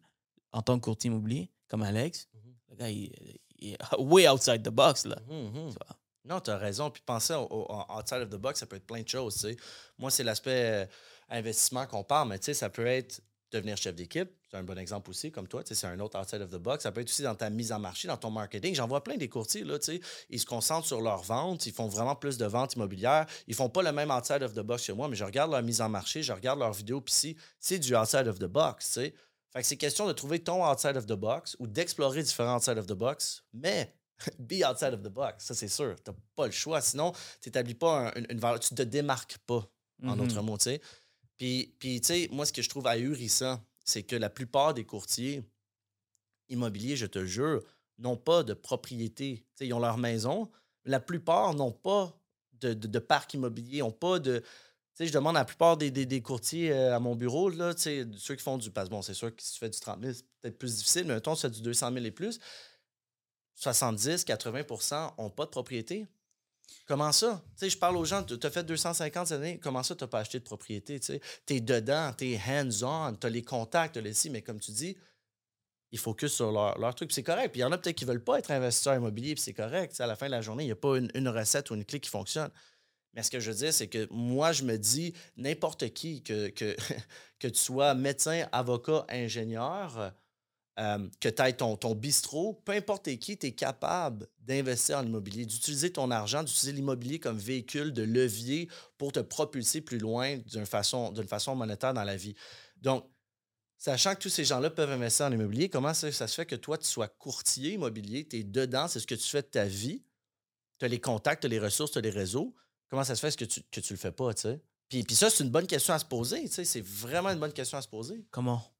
en 0.53 0.61
tant 0.63 0.79
que 0.79 0.85
courtier 0.85 1.09
immobilier, 1.09 1.51
comme 1.69 1.83
Alex, 1.83 2.29
Mhm. 2.35 2.55
le 2.71 2.77
gars, 2.77 2.91
il, 2.91 3.13
il 3.59 3.73
est 3.73 3.79
way 3.99 4.29
outside 4.29 4.63
the 4.63 4.69
box, 4.71 5.07
là. 5.07 5.17
Mhm, 5.29 5.37
mhm. 5.47 5.53
Tu 5.71 5.77
vois? 5.87 5.99
Non, 6.27 6.41
tu 6.41 6.51
as 6.51 6.57
raison. 6.59 6.91
Puis 6.91 7.03
penser 7.05 7.35
au, 7.35 7.67
outside 7.91 8.23
of 8.23 8.31
the 8.31 8.37
box, 8.37 8.61
ça 8.61 8.67
peut 8.67 8.77
être 8.77 8.87
plein 8.87 9.03
de 9.03 9.09
choses. 9.09 9.35
tu 9.35 9.41
sais. 9.41 9.57
Moi, 9.99 10.11
c'est 10.11 10.25
l'aspect 10.25 10.85
euh, 10.85 10.87
investissement 11.29 11.87
qu'on 11.87 12.05
parle, 12.05 12.29
mais 12.29 12.39
tu 12.39 12.47
sais, 12.47 12.55
ça 12.55 12.71
peut 12.71 12.87
être 12.87 13.21
devenir 13.51 13.77
chef 13.77 13.95
d'équipe. 13.95 14.31
C'est 14.51 14.57
un 14.57 14.65
bon 14.65 14.77
exemple 14.79 15.11
aussi, 15.11 15.31
comme 15.31 15.47
toi. 15.47 15.63
tu 15.63 15.69
sais, 15.69 15.81
C'est 15.81 15.87
un 15.87 15.99
autre 16.01 16.19
outside 16.21 16.41
of 16.43 16.51
the 16.51 16.57
box. 16.57 16.83
Ça 16.83 16.91
peut 16.93 17.01
être 17.03 17.09
aussi 17.09 17.23
dans 17.23 17.35
ta 17.37 17.51
mise 17.51 17.71
en 17.73 17.79
marché, 17.79 18.09
dans 18.09 18.17
ton 18.17 18.31
marketing. 18.31 18.75
J'en 18.75 18.89
vois 18.89 19.03
plein 19.05 19.17
des 19.17 19.29
courtiers, 19.29 19.63
là, 19.65 19.79
tu 19.79 19.87
sais. 19.97 20.01
Ils 20.29 20.41
se 20.41 20.47
concentrent 20.47 20.87
sur 20.87 21.01
leurs 21.01 21.23
ventes. 21.23 21.67
Ils 21.67 21.73
font 21.73 21.87
vraiment 21.87 22.17
plus 22.17 22.37
de 22.37 22.47
ventes 22.47 22.75
immobilières. 22.75 23.27
Ils 23.47 23.55
font 23.55 23.69
pas 23.69 23.83
le 23.83 23.93
même 23.93 24.11
outside 24.11 24.43
of 24.43 24.55
the 24.55 24.61
box 24.61 24.87
que 24.87 24.93
moi, 24.93 25.09
mais 25.09 25.15
je 25.17 25.25
regarde 25.25 25.51
leur 25.53 25.63
mise 25.63 25.81
en 25.81 25.89
marché, 25.89 26.23
je 26.23 26.33
regarde 26.33 26.59
leurs 26.59 26.73
vidéos, 26.73 27.01
puis 27.01 27.15
si 27.15 27.37
c'est 27.61 27.79
du 27.79 27.95
outside 27.97 28.27
of 28.27 28.39
the 28.39 28.45
box, 28.47 28.87
tu 28.87 28.93
sais. 28.93 29.15
Fait 29.53 29.61
que 29.63 29.67
c'est 29.69 29.77
question 29.77 30.09
de 30.09 30.13
trouver 30.13 30.41
ton 30.43 30.69
outside 30.69 30.97
of 30.97 31.07
the 31.07 31.13
box 31.13 31.55
ou 31.61 31.69
d'explorer 31.69 32.25
différents 32.25 32.57
outside 32.57 32.77
of 32.79 32.87
the 32.87 32.93
box, 32.95 33.45
mais 33.53 33.95
be 34.41 34.65
outside 34.69 34.95
of 34.95 35.03
the 35.03 35.09
box, 35.13 35.45
ça 35.45 35.55
c'est 35.55 35.69
sûr. 35.69 35.95
Tu 36.05 36.11
pas 36.35 36.47
le 36.47 36.53
choix. 36.53 36.81
Sinon, 36.81 37.13
tu 37.41 37.49
n'établis 37.49 37.75
pas 37.75 38.09
un- 38.09 38.13
une, 38.17 38.27
une 38.31 38.41
valeur, 38.41 38.59
tu 38.59 38.75
te 38.75 38.83
démarques 38.83 39.39
pas, 39.47 39.65
en 40.05 40.17
Mhm. 40.17 40.17
d'autres 40.17 40.43
mots, 40.43 40.59
tu 40.59 40.65
sais. 40.65 40.81
Puis, 41.37 41.75
puis 41.79 42.01
tu 42.01 42.07
sais, 42.07 42.29
moi, 42.33 42.47
ce 42.47 42.53
que 42.53 42.63
je 42.63 42.69
trouve 42.69 42.87
ahurissant, 42.87 43.61
c'est 43.85 44.03
que 44.03 44.17
la 44.17 44.31
plupart 44.31 44.75
des 44.75 44.85
courtiers 44.85 45.43
immobiliers, 46.49 46.97
je 46.97 47.07
te 47.07 47.25
jure, 47.25 47.63
n'ont 47.99 48.17
pas 48.17 48.43
de 48.43 48.55
propriété. 48.55 49.39
Tu 49.39 49.45
sais, 49.57 49.67
ils 49.67 49.73
ont 49.75 49.79
leur 49.81 49.99
maison. 49.99 50.51
mais 50.85 50.93
La 50.93 51.01
plupart 51.01 51.55
n'ont 51.55 51.73
pas 51.73 52.17
de, 52.61 52.73
de- 52.75 52.99
parc 52.99 53.35
immobilier, 53.35 53.79
n'ont 53.81 53.91
pas 53.91 54.19
de. 54.19 54.43
Je 55.01 55.11
demande 55.13 55.37
à 55.37 55.41
la 55.41 55.45
plupart 55.45 55.77
des, 55.77 55.91
des- 55.91 56.07
des 56.07 56.23
courtiers 56.23 56.73
euh, 56.73 56.95
à 56.95 57.01
mon 57.01 57.17
bureau, 57.17 57.49
là, 57.51 57.75
ceux 57.77 58.05
qui 58.37 58.43
font 58.43 58.59
du. 58.59 58.71
Que 58.71 58.89
bon, 58.89 59.03
c'est 59.03 59.15
sûr 59.15 59.35
que 59.35 59.43
si 59.43 59.53
tu 59.55 59.59
fais 59.59 59.69
du 59.71 59.79
30 59.81 60.01
000, 60.01 60.13
c'est 60.13 60.25
peut-être 60.41 60.59
plus 60.59 60.77
difficile, 60.77 61.05
mais 61.07 61.15
mettons, 61.15 61.35
si 61.35 61.43
tu 61.43 61.49
fais 61.49 61.55
du 61.55 61.63
200 61.63 61.93
000 61.93 62.05
et 62.05 62.11
plus, 62.13 62.39
70, 63.57 64.25
80% 64.25 65.15
n'ont 65.19 65.31
pas 65.31 65.45
de 65.47 65.51
propriété. 65.51 66.07
Comment 66.87 67.13
ça? 67.13 67.43
Je 67.61 67.77
parle 67.77 67.97
aux 67.97 68.05
gens, 68.05 68.23
tu 68.23 68.35
as 68.43 68.51
fait 68.51 68.63
250 68.63 69.29
cette 69.29 69.39
année, 69.39 69.59
comment 69.59 69.83
ça, 69.83 69.95
tu 69.95 70.05
n'as 70.05 70.09
pas 70.09 70.21
acheté 70.21 70.39
de 70.39 70.45
propriété? 70.45 71.01
Tu 71.01 71.21
es 71.49 71.61
dedans, 71.61 72.13
tu 72.17 72.33
es 72.33 72.37
hands-on, 72.39 73.15
tu 73.15 73.27
as 73.27 73.31
les 73.31 73.43
contacts, 73.43 73.95
tu 73.95 74.03
les 74.03 74.31
mais 74.31 74.43
comme 74.43 74.61
tu 74.61 74.73
dis, 74.73 74.97
ils 75.93 75.99
focusent 75.99 76.35
sur 76.35 76.53
leur, 76.53 76.79
leur 76.79 76.95
truc. 76.95 77.13
C'est 77.13 77.23
correct. 77.23 77.53
Puis 77.53 77.61
il 77.61 77.63
y 77.63 77.65
en 77.65 77.73
a 77.73 77.79
peut-être 77.79 77.97
qui 77.97 78.05
ne 78.05 78.11
veulent 78.11 78.25
pas 78.25 78.39
être 78.39 78.51
investisseurs 78.51 78.97
immobiliers, 78.97 79.35
puis 79.35 79.43
c'est 79.43 79.55
correct. 79.55 79.99
À 80.01 80.07
la 80.07 80.17
fin 80.17 80.27
de 80.27 80.33
la 80.33 80.43
journée, 80.43 80.65
il 80.65 80.67
n'y 80.67 80.73
a 80.73 80.77
pas 80.77 80.99
une, 80.99 81.11
une 81.15 81.29
recette 81.29 81.71
ou 81.71 81.75
une 81.75 81.85
clé 81.85 82.01
qui 82.01 82.11
fonctionne. 82.11 82.51
Mais 83.15 83.23
ce 83.23 83.31
que 83.31 83.41
je 83.41 83.51
veux 83.51 83.57
dire, 83.57 83.73
c'est 83.73 83.87
que 83.87 84.09
moi, 84.11 84.53
je 84.53 84.65
me 84.65 84.77
dis, 84.77 85.15
n'importe 85.37 85.93
qui, 85.95 86.23
que, 86.23 86.49
que, 86.49 86.77
que 87.39 87.49
tu 87.49 87.61
sois 87.61 87.95
médecin, 87.95 88.47
avocat, 88.53 89.07
ingénieur, 89.09 90.13
euh, 90.81 91.09
que 91.21 91.29
tu 91.29 91.41
ailles 91.41 91.57
ton, 91.57 91.77
bistrot, 91.95 92.61
peu 92.65 92.73
importe 92.73 93.05
qui, 93.19 93.39
tu 93.39 93.47
es 93.47 93.53
capable 93.53 94.27
d'investir 94.41 94.99
en 94.99 95.07
immobilier, 95.07 95.47
d'utiliser 95.47 95.93
ton 95.93 96.11
argent, 96.11 96.43
d'utiliser 96.43 96.73
l'immobilier 96.73 97.21
comme 97.21 97.39
véhicule 97.39 97.93
de 97.93 98.03
levier 98.03 98.69
pour 98.99 99.13
te 99.13 99.21
propulser 99.21 99.83
plus 99.83 99.99
loin 99.99 100.39
d'une 100.39 100.67
façon, 100.67 101.13
d'une 101.13 101.29
façon 101.29 101.55
monétaire 101.55 101.95
dans 101.95 102.03
la 102.03 102.17
vie. 102.17 102.35
Donc, 102.83 103.09
sachant 103.79 104.15
que 104.15 104.21
tous 104.21 104.31
ces 104.31 104.45
gens-là 104.45 104.69
peuvent 104.69 104.91
investir 104.91 105.27
en 105.27 105.33
immobilier, 105.33 105.69
comment 105.69 105.95
ça, 105.95 106.11
se 106.11 106.27
fait 106.27 106.47
que 106.47 106.57
toi, 106.57 106.77
tu 106.77 106.87
sois 106.87 107.07
courtier 107.07 107.75
immobilier, 107.75 108.27
tu 108.27 108.39
es 108.39 108.43
dedans, 108.43 108.89
c'est 108.89 108.99
ce 108.99 109.07
que 109.07 109.15
tu 109.15 109.29
fais 109.29 109.43
de 109.43 109.47
ta 109.47 109.67
vie, 109.67 110.03
tu 110.81 110.87
as 110.87 110.89
les 110.89 111.01
contacts, 111.01 111.43
tu 111.43 111.47
as 111.47 111.51
les 111.51 111.61
ressources, 111.61 111.93
tu 111.93 111.99
as 111.99 112.01
les 112.01 112.11
réseaux. 112.11 112.53
Comment 112.89 113.05
ça 113.05 113.15
se 113.15 113.21
fait 113.21 113.37
que 113.37 113.45
tu, 113.45 113.63
tu 113.63 113.93
le 113.93 113.99
fais 113.99 114.13
pas, 114.13 114.35
tu 114.35 114.43
sais? 114.43 114.61
Puis, 114.89 115.05
puis 115.05 115.15
ça, 115.15 115.31
c'est 115.31 115.45
une 115.45 115.51
bonne 115.51 115.69
question 115.69 115.95
à 115.95 116.01
se 116.01 116.05
poser, 116.05 116.49
tu 116.49 116.65
c'est 116.65 116.85
vraiment 116.85 117.31
une 117.31 117.39
bonne 117.39 117.53
question 117.53 117.79
à 117.79 117.83
se 117.83 117.89
poser. 117.89 118.27
Comment? 118.33 118.74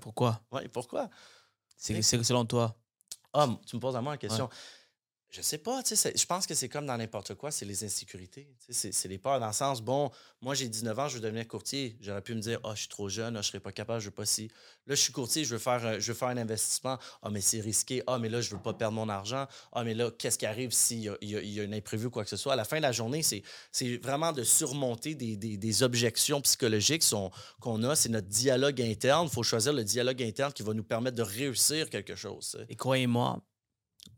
Pourquoi? 0.00 0.40
Ouais, 0.50 0.68
pourquoi? 0.68 1.08
C'est 1.76 2.02
selon 2.02 2.44
toi. 2.44 2.76
Ah, 3.32 3.48
tu 3.66 3.76
me 3.76 3.80
poses 3.80 3.96
à 3.96 4.00
moi 4.00 4.12
la 4.12 4.18
question. 4.18 4.48
Je 5.34 5.40
sais 5.40 5.56
pas, 5.56 5.82
tu 5.82 5.96
sais, 5.96 6.12
je 6.14 6.26
pense 6.26 6.46
que 6.46 6.52
c'est 6.54 6.68
comme 6.68 6.84
dans 6.84 6.98
n'importe 6.98 7.34
quoi, 7.36 7.50
c'est 7.50 7.64
les 7.64 7.84
insécurités. 7.84 8.46
C'est 8.68 9.08
les 9.08 9.16
peurs 9.16 9.40
dans 9.40 9.46
le 9.46 9.52
sens, 9.54 9.80
bon, 9.80 10.10
moi 10.42 10.54
j'ai 10.54 10.68
19 10.68 10.98
ans, 10.98 11.08
je 11.08 11.14
veux 11.14 11.20
devenir 11.22 11.48
courtier. 11.48 11.96
J'aurais 12.02 12.20
pu 12.20 12.34
me 12.34 12.40
dire, 12.40 12.60
ah, 12.64 12.72
je 12.74 12.80
suis 12.80 12.88
trop 12.88 13.08
jeune, 13.08 13.34
ah, 13.38 13.40
je 13.40 13.48
serais 13.48 13.58
pas 13.60 13.72
capable, 13.72 14.00
je 14.00 14.06
veux 14.06 14.10
pas 14.14 14.26
si. 14.26 14.48
Là, 14.86 14.94
je 14.94 15.00
suis 15.00 15.12
courtier, 15.12 15.44
je 15.46 15.54
veux 15.54 15.58
faire, 15.58 15.80
faire 16.02 16.28
un 16.28 16.36
investissement. 16.36 16.98
Ah, 17.22 17.30
mais 17.30 17.40
c'est 17.40 17.60
risqué. 17.60 18.02
Ah, 18.06 18.18
mais 18.18 18.28
là, 18.28 18.42
je 18.42 18.50
veux 18.50 18.60
pas 18.60 18.74
perdre 18.74 18.94
mon 18.94 19.08
argent. 19.08 19.46
Ah, 19.72 19.84
mais 19.84 19.94
là, 19.94 20.10
qu'est-ce 20.10 20.36
qui 20.36 20.44
arrive 20.44 20.70
s'il 20.72 20.98
y 20.98 21.04
y 21.04 21.08
a- 21.08 21.16
il 21.22 21.48
y 21.50 21.60
a 21.60 21.62
un 21.62 21.72
imprévu 21.72 22.06
ou 22.06 22.10
quoi 22.10 22.24
que 22.24 22.30
ce 22.30 22.36
soit? 22.36 22.52
À 22.52 22.56
la 22.56 22.64
fin 22.64 22.76
de 22.76 22.82
la 22.82 22.92
journée, 22.92 23.22
c'est 23.22 23.42
vraiment 24.02 24.32
de 24.32 24.42
surmonter 24.44 25.14
des, 25.14 25.36
des- 25.36 25.82
objections 25.82 26.42
psychologiques 26.42 27.04
qu'on 27.58 27.82
a. 27.84 27.96
C'est 27.96 28.10
notre 28.10 28.28
dialogue 28.28 28.82
interne. 28.82 29.28
Il 29.30 29.32
faut 29.32 29.42
choisir 29.42 29.72
le 29.72 29.82
dialogue 29.82 30.22
interne 30.22 30.52
qui 30.52 30.62
va 30.62 30.74
nous 30.74 30.84
permettre 30.84 31.16
de 31.16 31.22
réussir 31.22 31.88
quelque 31.88 32.16
chose. 32.16 32.62
Et 32.68 32.76
croyez-moi, 32.76 33.40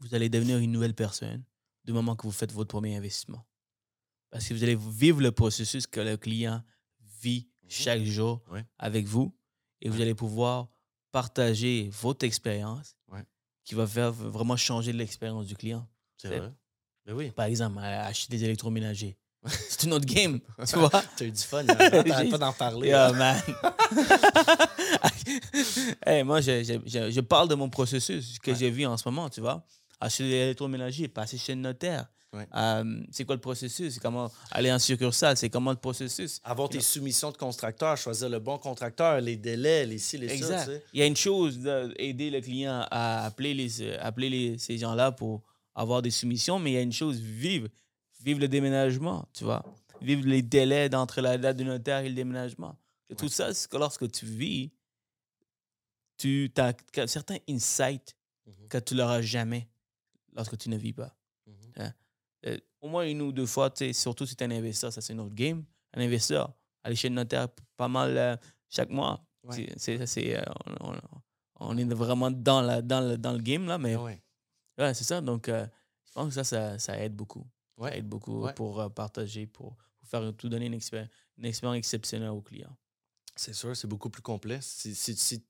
vous 0.01 0.15
allez 0.15 0.29
devenir 0.29 0.59
une 0.59 0.73
nouvelle 0.73 0.95
personne 0.95 1.45
du 1.85 1.93
moment 1.93 2.17
que 2.17 2.23
vous 2.27 2.33
faites 2.33 2.53
votre 2.53 2.69
premier 2.69 2.97
investissement. 2.97 3.47
Parce 4.31 4.49
que 4.49 4.55
vous 4.55 4.63
allez 4.63 4.77
vivre 4.77 5.21
le 5.21 5.31
processus 5.33 5.87
que 5.87 6.01
le 6.01 6.17
client 6.17 6.63
vit 7.21 7.49
chaque 7.69 8.03
jour 8.03 8.43
Ouais. 8.51 8.65
avec 8.79 9.07
vous 9.07 9.35
et 9.81 9.89
vous 9.89 10.01
allez 10.01 10.15
pouvoir 10.15 10.69
partager 11.13 11.89
votre 11.93 12.25
expérience 12.27 12.97
Ouais. 13.09 13.25
qui 13.65 13.75
va 13.75 13.87
faire 13.87 14.13
vraiment 14.13 14.57
changer 14.57 14.93
l'expérience 14.93 15.47
du 15.47 15.55
client. 15.57 15.89
C'est 16.17 16.39
vrai. 16.39 16.53
Ben 17.07 17.13
oui. 17.15 17.31
Par 17.31 17.45
exemple, 17.47 17.79
acheter 17.79 18.37
des 18.37 18.45
électroménagers. 18.45 19.17
C'est 19.69 19.85
une 19.85 19.93
autre 19.93 20.07
game, 20.07 20.41
tu 20.67 20.79
vois? 20.79 20.91
T'as 21.17 21.25
eu 21.25 21.31
du 21.31 21.43
fun, 21.43 21.61
hein? 21.69 21.75
t'arrêtes 21.75 22.31
pas 22.31 22.39
d'en 22.39 22.53
parler. 22.53 22.89
Yeah, 22.89 23.13
man. 23.13 23.37
hey, 26.07 26.23
moi, 26.25 26.41
je, 26.41 26.63
je- 26.87 27.11
je- 27.11 27.21
parle 27.21 27.49
de 27.49 27.55
mon 27.55 27.69
processus 27.69 28.39
que 28.39 28.51
Ouais. 28.51 28.57
j'ai 28.57 28.71
vu 28.71 28.87
en 28.87 28.97
ce 28.97 29.07
moment, 29.09 29.29
tu 29.29 29.41
vois. 29.41 29.65
Acheter 30.01 30.25
des 30.25 30.35
électroménagers, 30.35 31.09
passer 31.09 31.39
chez 31.39 31.55
le 31.55 31.61
notaire. 31.61 32.07
Ouais. 32.33 32.47
Euh, 32.57 33.01
c'est 33.13 33.25
quoi 33.25 33.37
le 33.37 33.41
processus? 33.41 33.95
C'est 33.95 34.01
comment 34.01 34.31
aller 34.51 34.73
en 34.73 34.79
succursale? 34.79 35.37
C'est 35.37 35.49
comment 35.51 35.71
le 35.71 35.77
processus? 35.77 36.41
Avoir 36.43 36.69
tes 36.69 36.81
soumissions 36.81 37.31
de 37.31 37.37
contracteur, 37.37 37.97
choisir 37.97 38.29
le 38.29 38.41
bon 38.41 38.59
contracteur, 38.59 39.21
les 39.21 39.37
délais, 39.37 39.87
les 39.87 39.99
ci, 39.99 40.19
les 40.19 40.29
ça, 40.29 40.35
Exact. 40.35 40.65
tu 40.65 40.71
sais. 40.73 40.83
Il 40.93 41.01
y 41.01 41.03
a 41.03 41.07
une 41.07 41.17
chose 41.17 41.59
d'aider 41.59 42.31
le 42.31 42.41
client 42.41 42.87
à 42.91 43.27
appeler, 43.27 43.55
les, 43.55 43.83
euh, 43.83 43.97
appeler 44.01 44.31
les- 44.31 44.59
ces 44.59 44.79
gens-là 44.79 45.13
pour 45.13 45.43
avoir 45.77 46.03
des 46.03 46.11
soumissions, 46.11 46.59
mais 46.59 46.73
il 46.73 46.75
y 46.75 46.79
a 46.79 46.83
une 46.83 46.93
chose, 46.93 47.19
vivre. 47.21 47.69
Vivre 48.25 48.41
le 48.41 48.49
déménagement, 48.49 49.29
tu 49.33 49.45
vois. 49.45 49.63
Vivre 50.01 50.27
les 50.27 50.43
délais 50.43 50.89
d'entre 50.89 51.21
la 51.21 51.37
date 51.39 51.57
du 51.59 51.65
notaire 51.65 51.99
et 52.01 52.09
le 52.09 52.15
déménagement. 52.15 52.77
Tout 53.19 53.29
ça, 53.29 53.53
c'est 53.55 53.71
que 53.71 53.77
lorsque 53.77 54.11
tu 54.11 54.25
vis, 54.27 54.73
tu 56.17 56.51
as 56.57 56.75
certains 57.07 57.39
insights 57.49 58.17
Mhm, 58.47 58.69
que 58.69 58.79
tu 58.79 58.95
n'auras 58.95 59.23
jamais 59.23 59.67
lorsque 60.35 60.59
tu 60.59 60.69
ne 60.69 60.77
vis 60.77 60.93
pas. 60.93 61.15
mhm. 61.47 61.93
Euh, 62.47 62.59
au 62.83 62.89
moins 62.89 63.07
une 63.07 63.23
ou 63.23 63.33
deux 63.33 63.47
fois, 63.47 63.71
tu 63.71 63.87
sais, 63.87 63.93
surtout 63.95 64.27
si 64.27 64.37
tu 64.37 64.45
es 64.45 64.47
un 64.47 64.51
investisseur, 64.51 64.93
ça 64.93 65.01
c'est 65.01 65.15
une 65.15 65.21
autre 65.21 65.35
game. 65.35 65.65
Un 65.95 66.03
investisseur, 66.03 66.53
aller 66.83 66.95
chez 66.97 67.09
le 67.09 67.15
notaire 67.15 67.49
pas 67.77 67.89
mal 67.89 68.17
euh, 68.19 68.37
chaque 68.69 68.91
mois. 68.91 69.25
Ouais. 69.45 69.57
C'est- 69.57 69.79
c'est- 69.79 69.99
ça, 69.99 70.07
c'est, 70.07 70.37
euh, 70.39 70.43
on, 70.81 70.95
on- 71.61 71.79
est 71.79 71.85
vraiment 71.95 72.31
dans, 72.31 72.61
la, 72.61 72.83
dans, 72.83 73.01
le, 73.01 73.17
dans 73.17 73.33
le 73.33 73.39
game, 73.39 73.67
là, 73.67 73.79
mais 73.79 73.97
ouais. 73.97 74.23
ouais, 74.79 74.93
c'est 74.93 75.05
ça. 75.05 75.23
Donc, 75.23 75.49
euh, 75.49 75.67
je 76.07 76.13
pense 76.13 76.29
que 76.29 76.35
ça, 76.35 76.45
ça, 76.45 76.79
ça 76.79 76.99
aide 77.03 77.15
beaucoup. 77.15 77.47
Ouais. 77.77 77.99
aide 77.99 78.09
beaucoup 78.09 78.43
Ouais. 78.43 78.55
pour 78.55 78.81
euh, 78.81 78.89
partager, 78.89 79.47
pour, 79.47 79.77
pour 79.99 80.09
faire 80.09 80.33
tout 80.37 80.49
donner 80.49 80.67
une, 80.67 80.75
expéri- 80.77 81.09
une 81.39 81.47
expérience 81.47 81.79
exceptionnelle 81.79 82.31
aux 82.31 82.43
clients. 82.43 82.77
C'est 83.37 83.53
sûr, 83.55 83.77
c'est 83.77 83.89
beaucoup 83.89 84.11
plus 84.11 84.23
complexe. 84.23 84.67
Si, 84.67 84.95
si, 84.95 85.17
si- 85.17 85.41
tu 85.41 85.47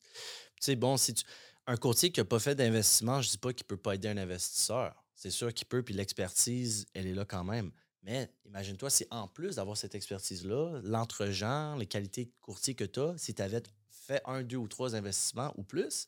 sais, 0.60 0.76
bon, 0.76 0.96
si 0.96 1.12
tu- 1.14 1.24
un 1.66 1.76
courtier 1.76 2.10
qui 2.10 2.20
n'a 2.20 2.24
pas 2.24 2.38
fait 2.38 2.54
d'investissement, 2.54 3.20
je 3.20 3.30
dis 3.30 3.38
pas 3.38 3.52
qu'il 3.52 3.66
peut 3.66 3.76
pas 3.76 3.94
aider 3.94 4.08
un 4.08 4.16
investisseur. 4.16 4.94
C'est 5.14 5.30
sûr 5.30 5.52
qu'il 5.52 5.66
peut, 5.66 5.82
puis 5.82 5.94
l'expertise, 5.94 6.86
elle 6.94 7.06
est 7.06 7.14
là 7.14 7.24
quand 7.24 7.44
même. 7.44 7.72
Mais 8.02 8.30
imagine-toi, 8.44 8.90
si 8.90 9.06
en 9.10 9.28
plus 9.28 9.56
d'avoir 9.56 9.76
cette 9.76 9.94
expertise-là, 9.94 10.80
l'entre-genre, 10.82 11.76
les 11.76 11.86
qualités 11.86 12.26
de 12.26 12.32
courtier 12.40 12.74
que 12.74 12.84
tu 12.84 13.00
as, 13.00 13.16
si 13.16 13.34
tu 13.34 13.40
avais 13.40 13.62
fait 13.90 14.20
un, 14.26 14.42
deux 14.42 14.56
ou 14.58 14.68
trois 14.68 14.94
investissements 14.94 15.54
ou 15.56 15.62
plus, 15.62 16.06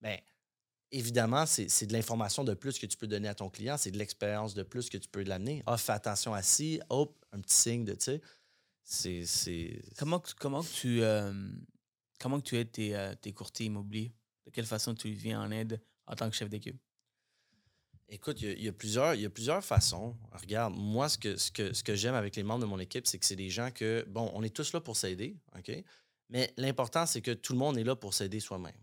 bien, 0.00 0.18
évidemment, 0.96 1.44
c'est 1.46 1.86
de 1.86 1.92
l'information 1.92 2.44
de 2.44 2.54
plus 2.54 2.78
que 2.78 2.86
tu 2.86 2.96
peux 2.96 3.06
donner 3.06 3.28
à 3.28 3.34
ton 3.34 3.50
client, 3.50 3.76
c'est 3.76 3.90
de 3.90 3.98
l'expérience 3.98 4.54
de 4.54 4.62
plus 4.62 4.88
que 4.88 4.96
tu 4.96 5.08
peux 5.08 5.22
l'amener. 5.22 5.62
Ah, 5.66 5.76
fais 5.76 5.92
attention 5.92 6.32
à 6.34 6.42
ci, 6.42 6.80
hop, 6.88 7.22
un 7.32 7.40
petit 7.40 7.56
signe 7.56 7.84
de, 7.84 7.94
tu 7.94 8.04
sais. 8.04 8.20
c'est. 8.82 9.24
c'est- 9.26 9.82
Comment, 9.98 10.22
comment 10.38 10.62
tu, 10.62 11.02
euh, 11.02 11.32
comment 12.20 12.40
tu 12.40 12.56
aides 12.56 12.72
tes, 12.72 12.94
euh, 12.96 13.14
tes 13.14 13.32
courtiers 13.32 13.66
immobiliers? 13.66 14.12
De 14.46 14.50
quelle 14.50 14.66
façon 14.66 14.94
tu 14.94 15.10
viens 15.12 15.40
en 15.42 15.50
aide 15.50 15.80
en 16.06 16.14
tant 16.14 16.28
que 16.30 16.36
chef 16.36 16.48
d'équipe? 16.48 16.78
Écoute, 18.08 18.40
il 18.42 18.48
y 18.48 18.50
a- 18.50 18.54
il 18.54 18.62
y, 18.64 18.68
a 18.68 18.72
plusieurs, 18.72 19.14
il 19.14 19.22
y 19.22 19.24
a 19.26 19.30
plusieurs 19.30 19.64
façons. 19.64 20.14
Regarde, 20.32 20.74
moi, 20.76 21.08
ce 21.08 21.16
que, 21.16 21.36
ce 21.36 21.50
que, 21.50 21.72
ce 21.72 21.82
que 21.82 21.94
j'aime 21.94 22.14
avec 22.14 22.36
les 22.36 22.42
membres 22.42 22.60
de 22.60 22.66
mon 22.68 22.78
équipe, 22.78 23.06
c'est 23.06 23.18
que 23.18 23.24
c'est 23.24 23.34
des 23.36 23.48
gens 23.48 23.70
que, 23.70 24.04
bon, 24.08 24.30
on 24.34 24.42
est 24.42 24.54
tous 24.54 24.72
là 24.74 24.80
pour 24.80 24.96
s'aider, 24.96 25.36
OK? 25.58 25.72
Mais 26.28 26.52
l'important, 26.58 27.06
c'est 27.06 27.22
que 27.22 27.30
tout 27.30 27.54
le 27.54 27.58
monde 27.58 27.78
est 27.78 27.84
là 27.84 27.96
pour 27.96 28.12
s'aider 28.12 28.40
soi-même. 28.40 28.76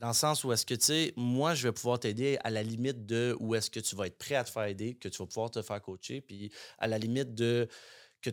Dans 0.00 0.08
le 0.08 0.14
sens 0.14 0.44
où 0.44 0.52
est-ce 0.52 0.64
que, 0.66 0.74
tu 0.74 0.86
sais, 0.86 1.12
moi, 1.16 1.54
je 1.54 1.68
vais 1.68 1.72
pouvoir 1.72 2.00
t'aider 2.00 2.38
à 2.42 2.50
la 2.50 2.62
limite 2.62 3.06
de 3.06 3.36
où 3.38 3.54
est-ce 3.54 3.70
que 3.70 3.80
tu 3.80 3.94
vas 3.96 4.06
être 4.06 4.18
prêt 4.18 4.34
à 4.34 4.44
te 4.44 4.50
faire 4.50 4.64
aider, 4.64 4.94
que 4.96 5.08
tu 5.08 5.18
vas 5.18 5.26
pouvoir 5.26 5.50
te 5.50 5.60
faire 5.62 5.80
coacher, 5.82 6.22
puis 6.22 6.50
à 6.78 6.86
la 6.88 6.98
limite 6.98 7.34
de 7.34 7.68
que 8.22 8.30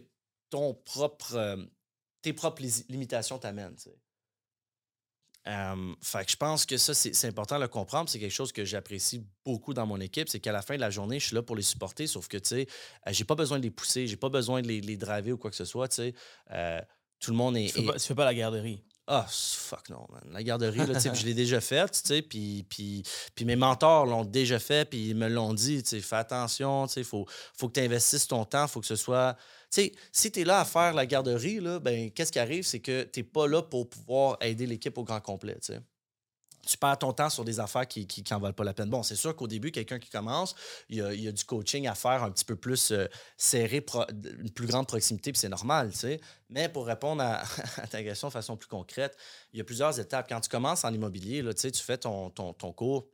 ton 0.50 0.74
propre, 0.74 1.36
euh, 1.36 1.58
tes 2.22 2.34
propres 2.34 2.64
limitations 2.90 3.40
t'amènent, 3.40 3.76
tu 3.76 3.84
sais. 3.84 4.00
Euh, 5.48 5.96
fait 6.04 6.26
que 6.26 6.32
je 6.32 6.36
pense 6.36 6.66
que 6.66 6.76
ça, 6.78 6.94
c'est 6.94 7.14
c'est 7.16 7.28
important 7.28 7.56
de 7.56 7.62
le 7.62 7.68
comprendre. 7.70 8.10
C'est 8.10 8.20
quelque 8.20 8.32
chose 8.34 8.52
que 8.52 8.66
j'apprécie 8.66 9.26
beaucoup 9.46 9.74
dans 9.74 9.86
mon 9.86 10.00
équipe. 10.02 10.28
C'est 10.28 10.42
qu'à 10.42 10.52
la 10.52 10.62
fin 10.62 10.76
de 10.76 10.82
la 10.82 10.90
journée, 10.90 11.20
je 11.22 11.28
suis 11.28 11.36
là 11.36 11.42
pour 11.42 11.56
les 11.56 11.62
supporter, 11.62 12.06
sauf 12.08 12.28
que, 12.28 12.38
tu 12.38 12.50
sais, 12.50 12.68
euh, 13.08 13.14
j'ai 13.14 13.24
pas 13.24 13.36
besoin 13.36 13.58
de 13.58 13.64
les 13.64 13.72
pousser, 13.72 14.08
j'ai 14.08 14.18
pas 14.18 14.30
besoin 14.30 14.62
de 14.62 14.68
les, 14.68 14.82
les 14.82 14.98
driver 14.98 15.34
ou 15.34 15.38
quoi 15.38 15.50
que 15.50 15.56
ce 15.56 15.64
soit, 15.66 15.88
tu 15.88 15.96
sais. 15.96 16.14
Euh, 16.52 16.82
tout 17.20 17.32
le 17.32 17.38
monde 17.38 17.56
est. 17.58 17.68
Tu 17.68 17.74
fais, 17.76 17.82
est- 17.82 17.86
pas, 17.86 17.94
tu 17.94 18.06
fais 18.06 18.16
pas 18.16 18.26
la 18.26 18.34
garderie. 18.36 18.84
Ah, 19.08 19.26
s- 19.28 19.56
fuck 19.58 19.90
non, 19.90 20.06
man. 20.12 20.22
La 20.32 20.44
garderie, 20.44 20.80
là, 20.86 20.94
je 21.16 21.26
l'ai 21.26 21.34
déjà 21.34 21.62
faite, 21.62 21.92
tu 22.04 22.08
sais, 22.08 22.22
puis, 22.22 22.66
mes 23.46 23.56
mentors 23.56 24.06
l'ont 24.06 24.26
déjà 24.26 24.60
fait, 24.60 24.88
puis 24.90 25.10
ils 25.10 25.16
me 25.16 25.28
l'ont 25.28 25.54
dit, 25.54 25.82
tu 25.84 25.90
sais, 25.90 26.02
fais 26.02 26.18
attention, 26.18 26.88
tu 26.88 27.04
faut, 27.04 27.26
faut 27.56 27.68
que 27.70 27.74
tu 27.74 27.80
investisses 27.86 28.28
ton 28.28 28.46
temps, 28.46 28.68
faut 28.68 28.82
que 28.82 28.88
ce 28.88 28.96
soit... 28.96 29.36
Tu 29.72 29.82
sais, 29.82 29.92
si 30.12 30.32
tu 30.32 30.42
es 30.42 30.44
là 30.44 30.60
à 30.62 30.66
faire 30.66 30.94
la 30.94 31.06
garderie, 31.06 31.60
là, 31.60 31.80
ben, 31.80 32.12
qu'est-ce 32.12 32.32
qui 32.32 32.40
arrive, 32.40 32.64
c'est 32.64 32.80
que 32.80 33.04
tu 33.04 33.24
pas 33.24 33.48
là 33.48 33.62
pour 33.62 33.90
pouvoir 33.90 34.38
aider 34.42 34.66
l'équipe 34.66 34.98
au 34.98 35.04
grand 35.04 35.22
complet. 35.22 35.58
Tu 36.68 36.78
perds 36.78 37.00
ton 37.00 37.14
temps 37.14 37.30
sur 37.30 37.46
des 37.46 37.60
affaires 37.60 37.88
qui 37.88 38.06
qui, 38.06 38.24
qui 38.24 38.34
en 38.34 38.40
valent 38.40 38.54
pas 38.54 38.64
la 38.64 38.74
peine. 38.74 38.90
Bon, 38.90 39.04
c'est 39.04 39.16
sûr 39.16 39.36
qu'au 39.36 39.48
début, 39.48 39.72
quelqu'un 39.72 40.00
qui 40.00 40.10
commence, 40.10 40.56
il 40.90 40.98
y, 40.98 41.28
a, 41.28 41.32
du 41.32 41.44
coaching 41.46 41.88
à 41.88 41.96
faire 41.96 42.24
un 42.24 42.32
petit 42.32 42.46
peu 42.46 42.56
plus 42.56 42.92
euh, 42.92 43.08
serré, 43.38 43.86
une 44.40 44.52
plus 44.52 44.68
grande 44.68 44.88
proximité, 44.88 45.32
puis 45.32 45.40
c'est 45.40 45.50
normal, 45.50 45.92
tu 45.92 46.00
sais. 46.00 46.22
Mais 46.50 46.70
pour 46.70 46.86
répondre 46.86 47.22
à, 47.24 47.44
ta 47.90 48.04
question 48.04 48.28
de 48.28 48.34
façon 48.34 48.58
plus 48.58 48.68
concrète, 48.68 49.18
il 49.54 49.58
y 49.58 49.62
a 49.62 49.64
plusieurs 49.64 50.00
étapes. 50.00 50.28
Quand 50.30 50.40
tu 50.40 50.50
commences 50.50 50.84
en 50.84 50.94
immobilier, 50.94 51.42
là, 51.42 51.54
tu 51.54 51.72
fais 51.74 51.98
ton, 51.98 52.30
ton, 52.30 52.54
ton 52.54 52.72
cours, 52.72 53.08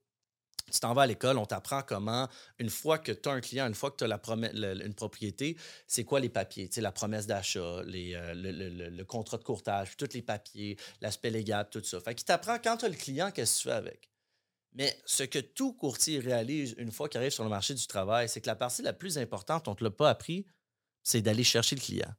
tu 0.74 0.80
t'en 0.80 0.94
vas 0.94 1.04
à 1.04 1.08
l'école, 1.08 1.38
on 1.38 1.46
t'apprend 1.46 1.84
comment, 1.84 2.28
une 2.58 2.72
fois 2.72 2.98
que 2.98 3.12
tu 3.12 3.30
as 3.30 3.32
un 3.32 3.42
client, 3.42 3.68
une 3.68 3.76
fois 3.76 3.92
que 3.92 4.04
tu 4.04 4.12
as 4.12 4.86
une 4.86 4.94
propriété, 4.96 5.56
c'est 5.88 6.04
quoi 6.04 6.20
les 6.20 6.30
papiers, 6.30 6.68
tu 6.68 6.82
la 6.82 6.92
promesse 6.92 7.28
d'achat, 7.28 7.60
euh, 7.60 7.84
le, 7.86 9.04
contrat 9.04 9.38
de 9.38 9.44
courtage, 9.44 9.96
tous 9.98 10.14
les 10.14 10.24
papiers, 10.24 10.78
l'aspect 11.00 11.30
légal, 11.30 11.70
tout 11.70 11.84
ça. 11.84 12.00
Fait 12.00 12.16
qu'il 12.16 12.26
t'apprend 12.26 12.58
quand 12.58 12.78
tu 12.78 12.86
as 12.86 12.90
le 12.90 12.96
client, 12.96 13.30
qu'est-ce 13.30 13.58
que 13.58 13.62
tu 13.62 13.70
fais 13.70 13.76
avec. 13.76 14.10
Mais 14.74 15.00
ce 15.06 15.22
que 15.22 15.38
tout 15.38 15.74
courtier 15.74 16.20
réalise 16.20 16.74
une 16.80 16.92
fois 16.92 17.08
qu'il 17.08 17.20
arrive 17.20 17.32
sur 17.32 17.44
le 17.44 17.52
marché 17.52 17.76
du 17.76 17.86
travail, 17.86 18.28
c'est 18.28 18.42
que 18.42 18.48
la 18.48 18.56
partie 18.56 18.82
la 18.82 18.94
plus 18.94 19.20
importante, 19.20 19.68
on 19.68 19.72
ne 19.72 19.76
te 19.76 19.84
l'a 19.84 19.92
pas 19.92 20.10
appris, 20.10 20.48
c'est 21.04 21.22
d'aller 21.22 21.44
chercher 21.44 21.76
le 21.76 21.82
client. 21.82 22.12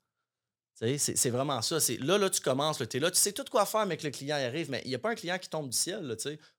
C'est 0.75 1.31
vraiment 1.31 1.63
ça. 1.63 1.79
Là, 2.01 2.19
là, 2.19 2.31
tu 2.31 2.41
commences, 2.41 2.79
tu 2.89 2.97
es 2.97 3.01
là, 3.01 3.11
tu 3.11 3.17
sais 3.17 3.33
tout 3.33 3.45
quoi 3.51 3.65
faire, 3.65 3.87
mais 3.87 3.97
que 3.97 4.03
le 4.05 4.11
client 4.11 4.37
y 4.39 4.43
arrive, 4.43 4.71
mais 4.71 4.83
il 4.85 4.89
n'y 4.89 4.95
a 4.95 4.99
pas 4.99 5.11
un 5.11 5.15
client 5.15 5.39
qui 5.39 5.49
tombe 5.49 5.69
du 5.69 5.77
ciel. 5.77 6.03
Là, 6.05 6.17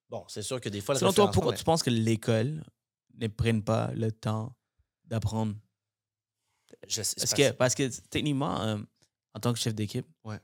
bon, 0.10 0.24
c'est 0.30 0.42
sûr 0.42 0.62
que 0.62 0.70
des 0.70 0.80
fois, 0.82 0.96
le 0.96 1.00
Selon 1.00 1.12
toi, 1.14 1.32
pourquoi 1.32 1.52
mais- 1.52 1.58
tu 1.58 1.64
penses 1.66 1.84
que 1.84 1.90
l'école 1.90 2.64
ne 3.16 3.28
prenne 3.28 3.62
pas 3.64 3.92
le 3.94 4.12
temps 4.12 4.56
d'apprendre? 5.04 5.56
je 6.88 7.02
Parce 7.02 7.34
que, 7.34 7.52
parce 7.52 7.76
que 7.76 7.90
techniquement, 8.10 8.62
euh, 8.62 8.78
en 9.34 9.40
tant 9.40 9.52
que 9.54 9.60
chef 9.60 9.74
d'équipe, 9.76 10.08
Ouais. 10.24 10.40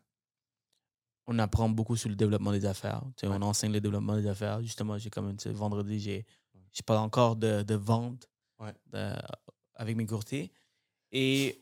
on 1.27 1.39
apprend 1.39 1.69
beaucoup 1.69 1.95
sur 1.95 2.09
le 2.09 2.15
développement 2.15 2.51
des 2.51 2.65
affaires. 2.65 3.03
Ouais. 3.23 3.29
On 3.29 3.41
enseigne 3.41 3.71
le 3.71 3.79
développement 3.81 4.15
des 4.17 4.27
affaires. 4.27 4.61
Justement, 4.61 4.97
j'ai 4.97 5.09
comme 5.09 5.35
vendredi, 5.45 5.99
j'ai 5.99 6.25
j'ai 6.73 6.83
pas 6.83 6.99
encore 6.99 7.35
de, 7.35 7.63
de 7.63 7.75
vente 7.75 8.29
Ouais. 8.59 8.73
de- 8.93 9.15
avec 9.75 9.95
mes 9.97 10.05
courtiers. 10.05 10.51
Et 11.11 11.61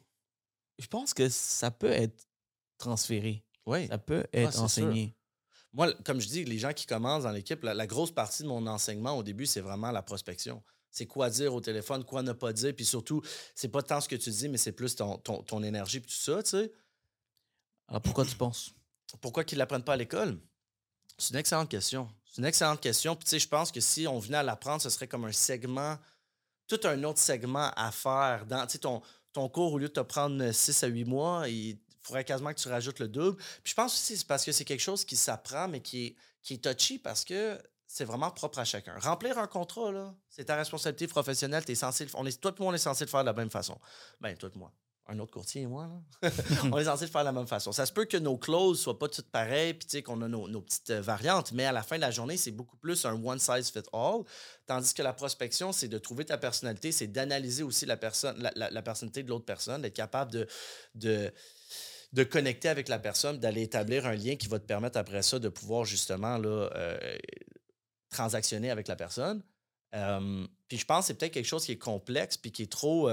je 0.79 0.87
pense 0.87 1.13
que 1.13 1.29
ça 1.29 1.71
peut 1.71 1.91
être 1.91 2.27
transféré. 2.77 3.45
Oui. 3.65 3.87
Ça 3.87 3.97
peut 3.97 4.25
être 4.33 4.51
c'est 4.51 4.57
sûr. 4.57 4.63
enseigné. 4.63 5.15
Moi, 5.71 5.93
comme 6.03 6.19
je 6.19 6.27
dis, 6.27 6.45
les 6.45 6.57
gens 6.57 6.73
qui 6.73 6.87
commencent 6.87 7.23
dans 7.23 7.31
l'équipe, 7.31 7.61
la, 7.63 7.73
la 7.73 7.85
grosse 7.85 8.11
partie 8.11 8.41
de 8.43 8.47
mon 8.47 8.65
enseignement 8.65 9.15
au 9.15 9.21
début, 9.21 9.45
c'est 9.45 9.61
vraiment 9.61 9.91
la 9.91 10.01
prospection. 10.01 10.63
C'est 10.89 11.05
quoi 11.05 11.29
dire 11.29 11.53
au 11.53 11.61
téléphone, 11.61 12.03
quoi 12.03 12.23
ne 12.23 12.31
pas 12.31 12.51
dire. 12.51 12.75
Puis 12.75 12.85
surtout, 12.85 13.21
c'est 13.53 13.67
pas 13.67 13.83
tant 13.83 14.01
ce 14.01 14.09
que 14.09 14.15
tu 14.15 14.31
dis, 14.31 14.49
mais 14.49 14.57
c'est 14.57 14.71
plus 14.71 14.95
ton, 14.95 15.17
ton, 15.19 15.43
ton 15.43 15.61
énergie 15.61 15.99
puis 15.99 16.09
tout 16.09 16.17
ça, 16.17 16.41
tu 16.41 16.49
sais. 16.49 16.71
Alors 17.87 18.01
pourquoi 18.01 18.25
tu 18.25 18.35
penses? 18.35 18.73
Pourquoi 19.21 19.43
qu'ils 19.43 19.57
ne 19.57 19.59
l'apprennent 19.59 19.83
pas 19.83 19.93
à 19.93 19.97
l'école? 19.97 20.39
C'est 21.17 21.33
une 21.33 21.39
excellente 21.39 21.69
question. 21.69 22.09
C'est 22.25 22.39
une 22.39 22.45
excellente 22.45 22.79
question. 22.79 23.15
Puis, 23.15 23.25
tu 23.25 23.31
sais, 23.31 23.39
je 23.39 23.47
pense 23.47 23.71
que 23.71 23.81
si 23.81 24.07
on 24.07 24.19
venait 24.19 24.37
à 24.37 24.43
l'apprendre, 24.43 24.81
ce 24.81 24.89
serait 24.89 25.07
comme 25.07 25.25
un 25.25 25.31
segment, 25.31 25.97
tout 26.67 26.79
un 26.83 27.03
autre 27.03 27.19
segment 27.19 27.71
à 27.75 27.91
faire. 27.91 28.45
Dans, 28.45 28.65
tu 28.65 28.73
sais, 28.73 28.77
ton, 28.79 29.01
cours, 29.47 29.73
au 29.73 29.77
lieu 29.77 29.87
de 29.87 29.93
te 29.93 29.99
prendre 29.99 30.51
6 30.51 30.83
à 30.83 30.87
8 30.87 31.05
mois, 31.05 31.47
il 31.47 31.77
faudrait 32.01 32.25
quasiment 32.25 32.53
que 32.53 32.59
tu 32.59 32.67
rajoutes 32.67 32.99
le 32.99 33.07
double. 33.07 33.37
Puis, 33.63 33.71
je 33.71 33.75
pense 33.75 33.93
aussi 33.93 34.17
c'est 34.17 34.27
parce 34.27 34.43
que 34.43 34.51
c'est 34.51 34.65
quelque 34.65 34.81
chose 34.81 35.05
qui 35.05 35.15
s'apprend, 35.15 35.67
mais 35.67 35.79
qui 35.79 36.07
est, 36.07 36.15
qui 36.41 36.55
est 36.55 36.57
touchy 36.57 36.97
parce 36.97 37.23
que 37.23 37.57
c'est 37.87 38.05
vraiment 38.05 38.31
propre 38.31 38.59
à 38.59 38.65
chacun. 38.65 38.97
Remplir 38.99 39.37
un 39.37 39.47
contrat, 39.47 40.13
c'est 40.29 40.45
ta 40.45 40.55
responsabilité 40.55 41.07
professionnelle. 41.07 41.63
Es 41.67 41.75
censé, 41.75 42.07
on 42.13 42.25
est, 42.25 42.39
toi 42.39 42.51
et 42.51 42.61
moi, 42.61 42.71
on 42.71 42.75
est 42.75 42.77
censé 42.77 43.05
le 43.05 43.09
faire 43.09 43.21
de 43.21 43.27
la 43.27 43.33
même 43.33 43.49
façon. 43.49 43.79
Ben, 44.21 44.35
toi 44.37 44.49
et 44.53 44.57
moi. 44.57 44.71
Un 45.11 45.17
autre 45.17 45.31
courtier 45.31 45.63
et 45.63 45.65
moi, 45.65 45.87
là. 45.87 46.29
on 46.71 46.77
est 46.77 46.83
censé 46.85 47.05
le 47.05 47.11
faire 47.11 47.21
de 47.21 47.25
la 47.25 47.31
même 47.31 47.47
façon. 47.47 47.71
Ça 47.71 47.87
se 47.87 47.91
peut 47.91 48.05
que 48.05 48.17
nos 48.17 48.37
clauses 48.37 48.79
soient 48.79 48.99
pas 48.99 49.07
toutes 49.07 49.31
pareilles, 49.31 49.73
puis 49.73 50.03
qu'on 50.03 50.21
a 50.21 50.27
nos, 50.27 50.61
petites 50.61 50.91
euh, 50.91 51.01
variantes, 51.01 51.51
mais 51.51 51.65
à 51.65 51.71
la 51.71 51.81
fin 51.81 51.95
de 51.95 52.01
la 52.01 52.11
journée, 52.11 52.37
c'est 52.37 52.51
beaucoup 52.51 52.77
plus 52.77 53.05
un 53.05 53.19
one 53.23 53.39
size 53.39 53.71
fit 53.71 53.81
all. 53.91 54.21
Tandis 54.67 54.93
que 54.93 55.01
la 55.01 55.13
prospection, 55.13 55.71
c'est 55.71 55.87
de 55.87 55.97
trouver 55.97 56.25
ta 56.25 56.37
personnalité, 56.37 56.91
c'est 56.91 57.07
d'analyser 57.07 57.63
aussi 57.63 57.87
la, 57.87 57.97
personnalité 57.97 59.23
de 59.23 59.29
l'autre 59.29 59.45
personne, 59.45 59.81
d'être 59.81 59.95
capable 59.95 60.47
de, 60.93 61.33
connecter 62.29 62.69
avec 62.69 62.87
la 62.87 62.99
personne, 62.99 63.39
d'aller 63.39 63.63
établir 63.63 64.05
un 64.05 64.13
lien 64.13 64.35
qui 64.35 64.47
va 64.47 64.59
te 64.59 64.65
permettre 64.65 64.99
après 64.99 65.23
ça 65.23 65.39
de 65.39 65.49
pouvoir 65.49 65.85
justement 65.85 66.39
euh, 66.45 67.17
transactionner 68.11 68.69
avec 68.69 68.87
la 68.87 68.95
personne. 68.95 69.41
Euh, 69.95 70.45
puis 70.67 70.77
je 70.77 70.85
pense 70.85 71.05
que 71.05 71.07
c'est 71.07 71.13
peut-être 71.15 71.33
quelque 71.33 71.47
chose 71.47 71.65
qui 71.65 71.71
est 71.71 71.79
complexe 71.79 72.37
puis 72.37 72.51
qui 72.51 72.61
est 72.61 72.71
trop 72.71 73.09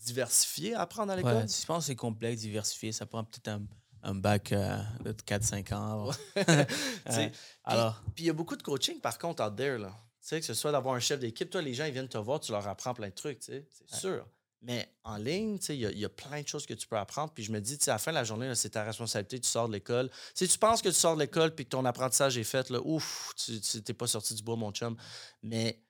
diversifié 0.00 0.74
à 0.74 0.82
apprendre 0.82 1.12
à 1.12 1.16
l'école? 1.16 1.34
Ouais, 1.34 1.46
je 1.48 1.66
pense 1.66 1.84
que 1.84 1.86
c'est 1.88 1.96
complexe, 1.96 2.40
diversifié. 2.40 2.92
Ça 2.92 3.06
prend 3.06 3.24
peut-être 3.24 3.48
un, 3.48 3.62
un 4.02 4.14
bac 4.14 4.52
euh, 4.52 4.76
de 5.04 5.12
4-5 5.12 5.74
ans. 5.74 6.10
Alors, 7.64 8.02
Puis 8.14 8.24
il 8.24 8.26
y 8.26 8.30
a 8.30 8.34
beaucoup 8.34 8.56
de 8.56 8.62
coaching, 8.62 9.00
par 9.00 9.18
contre, 9.18 9.44
out 9.44 9.56
there. 9.56 9.78
Là. 9.78 9.90
Tu 10.22 10.28
sais, 10.28 10.40
que 10.40 10.46
ce 10.46 10.54
soit 10.54 10.72
d'avoir 10.72 10.94
un 10.94 11.00
chef 11.00 11.20
d'équipe, 11.20 11.50
toi, 11.50 11.62
les 11.62 11.74
gens, 11.74 11.84
ils 11.84 11.92
viennent 11.92 12.08
te 12.08 12.18
voir, 12.18 12.40
tu 12.40 12.52
leur 12.52 12.66
apprends 12.68 12.94
plein 12.94 13.08
de 13.08 13.14
trucs, 13.14 13.38
c'est 13.42 13.66
sûr. 13.86 14.26
Mais 14.62 14.92
en 15.04 15.16
ligne, 15.16 15.58
tu 15.58 15.64
sais, 15.66 15.74
il 15.76 15.80
y, 15.80 15.86
a- 15.86 15.90
il 15.90 15.98
y 15.98 16.04
a 16.04 16.10
plein 16.10 16.42
de 16.42 16.46
choses 16.46 16.66
que 16.66 16.74
tu 16.74 16.86
peux 16.86 16.98
apprendre. 16.98 17.32
Puis 17.32 17.44
je 17.44 17.50
me 17.50 17.60
dis, 17.62 17.78
à 17.86 17.92
la 17.92 17.98
fin 17.98 18.10
de 18.10 18.16
la 18.16 18.24
journée, 18.24 18.54
c'est 18.54 18.68
ta 18.68 18.84
responsabilité, 18.84 19.40
tu 19.40 19.48
sors 19.48 19.66
de 19.68 19.72
l'école. 19.72 20.10
Si 20.34 20.46
tu 20.46 20.58
penses 20.58 20.82
que 20.82 20.90
tu 20.90 20.94
sors 20.94 21.14
de 21.14 21.20
l'école 21.22 21.54
puis 21.54 21.64
que 21.64 21.70
ton 21.70 21.84
apprentissage 21.86 22.36
est 22.36 22.44
fait, 22.44 22.68
là, 22.68 22.78
ouf, 22.84 23.32
tu 23.36 23.52
n'es 23.88 23.94
pas 23.94 24.06
sorti 24.06 24.34
du 24.34 24.42
bois, 24.42 24.56
mon 24.56 24.70
chum. 24.70 24.98
Mais 25.42 25.80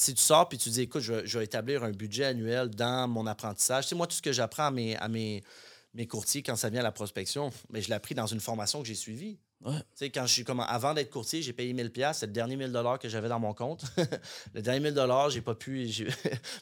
si 0.00 0.14
tu 0.14 0.22
sors 0.22 0.48
puis 0.48 0.56
tu 0.56 0.70
dis, 0.70 0.82
écoute, 0.82 1.02
je, 1.02 1.12
vais- 1.12 1.26
je 1.26 1.38
vais 1.38 1.44
établir 1.44 1.84
un 1.84 1.90
budget 1.90 2.24
annuel 2.24 2.70
dans 2.70 3.06
mon 3.06 3.26
apprentissage. 3.26 3.84
Tu 3.84 3.90
sais, 3.90 3.94
moi, 3.94 4.06
tout 4.06 4.16
ce 4.16 4.22
que 4.22 4.32
j'apprends 4.32 4.66
à 4.66 4.70
mes, 4.70 4.96
à 4.96 5.08
mes, 5.08 5.42
mes 5.94 6.06
courtiers 6.06 6.42
quand 6.42 6.56
ça 6.56 6.70
vient 6.70 6.80
à 6.80 6.84
la 6.84 6.92
prospection, 6.92 7.52
mais 7.70 7.82
je 7.82 7.88
l'ai 7.88 7.94
appris 7.94 8.14
dans 8.14 8.26
une 8.26 8.40
formation 8.40 8.80
que 8.80 8.88
j'ai 8.88 8.94
suivie. 8.94 9.38
Ouais. 9.62 9.76
Tu 9.76 9.84
sais, 9.96 10.10
quand 10.10 10.24
je 10.26 10.32
suis 10.32 10.44
comme 10.44 10.60
avant 10.60 10.94
d'être 10.94 11.10
courtier, 11.10 11.42
j'ai 11.42 11.52
payé 11.52 11.74
1000 11.74 11.90
pièces, 11.92 12.18
c'est 12.20 12.26
le 12.26 12.32
dernier 12.32 12.56
1000 12.56 12.72
dollars 12.72 12.98
que 12.98 13.10
j'avais 13.10 13.28
dans 13.28 13.38
mon 13.38 13.52
compte. 13.52 13.84
le 14.54 14.62
dernier 14.62 14.80
1000 14.80 14.94
dollars, 14.94 15.28
j'ai 15.28 15.42
pas 15.42 15.54
pu 15.54 15.86
j'ai 15.92 16.08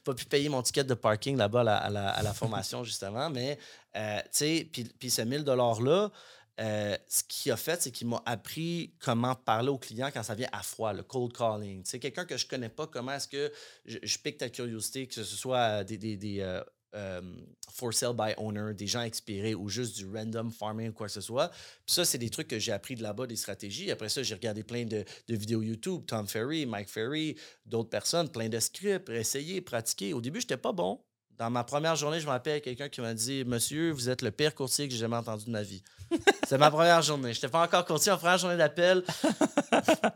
pas 0.03 0.15
pu 0.15 0.25
payer 0.25 0.49
mon 0.49 0.63
ticket 0.63 0.83
de 0.83 0.95
parking 0.95 1.37
là-bas 1.37 1.61
à 1.61 1.65
la, 1.65 1.77
à 1.77 1.91
la- 1.91 2.09
à 2.11 2.23
la 2.25 2.35
formation 2.35 2.83
justement, 2.91 3.31
mais 3.31 3.57
euh, 3.95 4.19
tu 4.25 4.29
sais, 4.33 4.69
puis 4.73 4.83
puis 4.99 5.11
ce 5.11 5.23
1000 5.23 5.45
dollars 5.45 5.81
là, 5.81 6.11
euh, 6.61 6.97
ce 7.09 7.23
qu'il 7.25 7.53
a 7.53 7.57
fait, 7.57 7.83
c'est 7.83 7.91
qu'il 7.91 8.09
m'a 8.09 8.23
appris 8.27 8.95
comment 8.99 9.35
parler 9.35 9.69
aux 9.69 9.79
clients 9.79 10.11
quand 10.13 10.23
ça 10.23 10.35
vient 10.35 10.49
à 10.53 10.63
froid, 10.63 10.93
le 10.93 11.03
cold 11.03 11.33
calling. 11.33 11.85
Sais, 11.85 11.99
quelqu'un 11.99 12.25
que 12.25 12.37
je 12.37 12.47
connais 12.47 12.69
pas, 12.69 12.87
comment 12.87 13.13
est-ce 13.13 13.29
que 13.29 13.53
je, 13.85 13.99
je 14.03 14.19
pique 14.19 14.39
ta 14.39 14.49
curiosité, 14.49 15.07
que 15.07 15.15
ce 15.15 15.25
soit 15.25 15.59
euh, 15.59 15.85
des, 15.85 15.99
des, 15.99 16.17
des, 16.17 16.63
euh, 16.95 17.21
for 17.71 17.93
sale 17.93 18.15
by 18.15 18.35
owner, 18.39 18.73
des 18.75 18.87
gens 18.87 19.03
expirés 19.03 19.55
ou 19.55 19.69
juste 19.69 19.97
du 19.97 20.07
random 20.07 20.51
farming 20.51 20.89
ou 20.89 20.93
quoi 20.93 21.07
que 21.07 21.13
ce 21.13 21.21
soit. 21.21 21.49
Puis 21.49 21.95
ça, 21.95 22.05
c'est 22.05 22.19
des 22.19 22.31
trucs 22.31 22.49
que 22.49 22.59
j'ai 22.59 22.73
appris 22.73 22.95
de 22.95 23.03
là-bas, 23.03 23.27
des 23.27 23.37
stratégies. 23.37 23.91
Après 23.91 24.09
ça, 24.09 24.23
j'ai 24.23 24.35
regardé 24.35 24.65
plein 24.65 24.85
de, 24.85 25.05
vidéos 25.29 25.63
YouTube, 25.63 26.05
Tom 26.07 26.27
Ferry, 26.27 26.65
Mike 26.67 26.89
Ferry, 26.89 27.37
d'autres 27.67 27.91
personnes, 27.91 28.31
plein 28.31 28.49
de 28.49 28.59
scripts, 28.59 29.11
essayé, 29.11 29.61
pratiqué. 29.61 30.15
Au 30.15 30.21
début, 30.21 30.41
j'étais 30.41 30.57
pas 30.57 30.73
bon. 30.73 31.01
Dans 31.39 31.51
ma 31.51 31.63
première 31.63 31.95
journée, 31.95 32.19
je 32.19 32.27
me 32.27 32.33
rappelle 32.33 32.61
quelqu'un 32.61 32.89
qui 32.89 33.01
m'a 33.01 33.15
dit 33.15 33.45
Monsieur, 33.45 33.93
vous 33.93 34.11
êtes 34.11 34.23
le 34.23 34.33
pire 34.33 34.57
courtier 34.57 34.89
que 34.89 34.93
j'ai 34.93 34.99
jamais 34.99 35.17
entendu 35.17 35.45
de 35.45 35.51
ma 35.51 35.63
vie. 35.63 35.85
C'est 36.49 36.59
ma 36.59 36.69
première 36.69 37.01
journée. 37.01 37.33
Je 37.33 37.39
n'étais 37.39 37.49
pas 37.49 37.63
encore 37.63 37.85
courtier 37.85 38.11
en 38.11 38.19
première 38.19 38.39
journée 38.39 38.57
d'appel. 38.57 39.05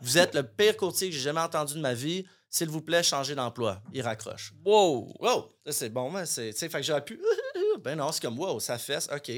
vous 0.01 0.17
êtes 0.17 0.35
le 0.35 0.43
pire 0.43 0.75
courtier 0.75 1.09
que 1.09 1.15
j'ai 1.15 1.21
jamais 1.21 1.39
entendu 1.39 1.75
de 1.75 1.79
ma 1.79 1.93
vie. 1.93 2.25
S'il 2.49 2.67
vous 2.67 2.81
plaît, 2.81 3.03
changez 3.03 3.35
d'emploi. 3.35 3.81
Il 3.93 4.01
raccroche. 4.01 4.53
wow! 4.65 5.13
Wow! 5.19 5.49
C'est 5.69 5.89
bon, 5.89 6.11
mais 6.11 6.25
c'est. 6.25 6.51
Tu 6.51 6.59
sais, 6.59 6.69
fait 6.69 6.79
que 6.79 6.85
j'aurais 6.85 7.05
pu. 7.05 7.19
Ben 7.79 7.95
non, 7.97 8.11
c'est 8.11 8.21
comme, 8.21 8.37
wow, 8.39 8.59
ça 8.59 8.77
fesse, 8.77 9.09
OK. 9.13 9.31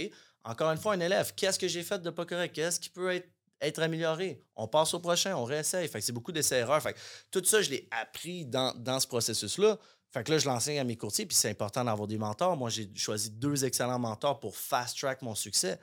Encore 0.44 0.70
une 0.70 0.78
fois, 0.78 0.94
un 0.94 1.00
élève, 1.00 1.34
qu'est-ce 1.36 1.58
que 1.58 1.68
j'ai 1.68 1.84
fait 1.84 2.00
de 2.02 2.10
pas 2.10 2.26
correct? 2.26 2.54
Qu'est-ce 2.54 2.80
qui 2.80 2.90
peut 2.90 3.12
être, 3.12 3.28
être 3.62 3.82
amélioré? 3.82 4.42
On 4.56 4.68
passe 4.68 4.94
au 4.94 5.00
prochain, 5.00 5.36
on 5.36 5.44
réessaye. 5.44 5.88
Fait 5.88 6.00
que 6.00 6.06
c'est 6.06 6.12
beaucoup 6.12 6.32
d'essais-erreurs. 6.32 6.82
Fait 6.82 6.94
que 6.94 7.00
tout 7.32 7.44
ça, 7.44 7.62
je 7.62 7.70
l'ai 7.70 7.88
appris 7.92 8.46
dans, 8.46 8.74
dans 8.78 9.00
ce 9.00 9.08
processus-là. 9.08 9.78
Fait 10.12 10.24
que 10.24 10.32
là, 10.32 10.38
je 10.38 10.46
l'enseigne 10.46 10.80
à 10.80 10.84
mes 10.84 10.96
courtiers, 10.96 11.26
puis 11.26 11.36
c'est 11.36 11.50
important 11.50 11.84
d'avoir 11.84 12.08
des 12.08 12.18
mentors. 12.18 12.56
Moi, 12.56 12.70
j'ai 12.70 12.90
choisi 12.96 13.30
deux 13.32 13.66
excellents 13.66 14.00
mentors 14.00 14.40
pour 14.40 14.56
fast-track 14.56 15.22
mon 15.22 15.36
succès. 15.36 15.80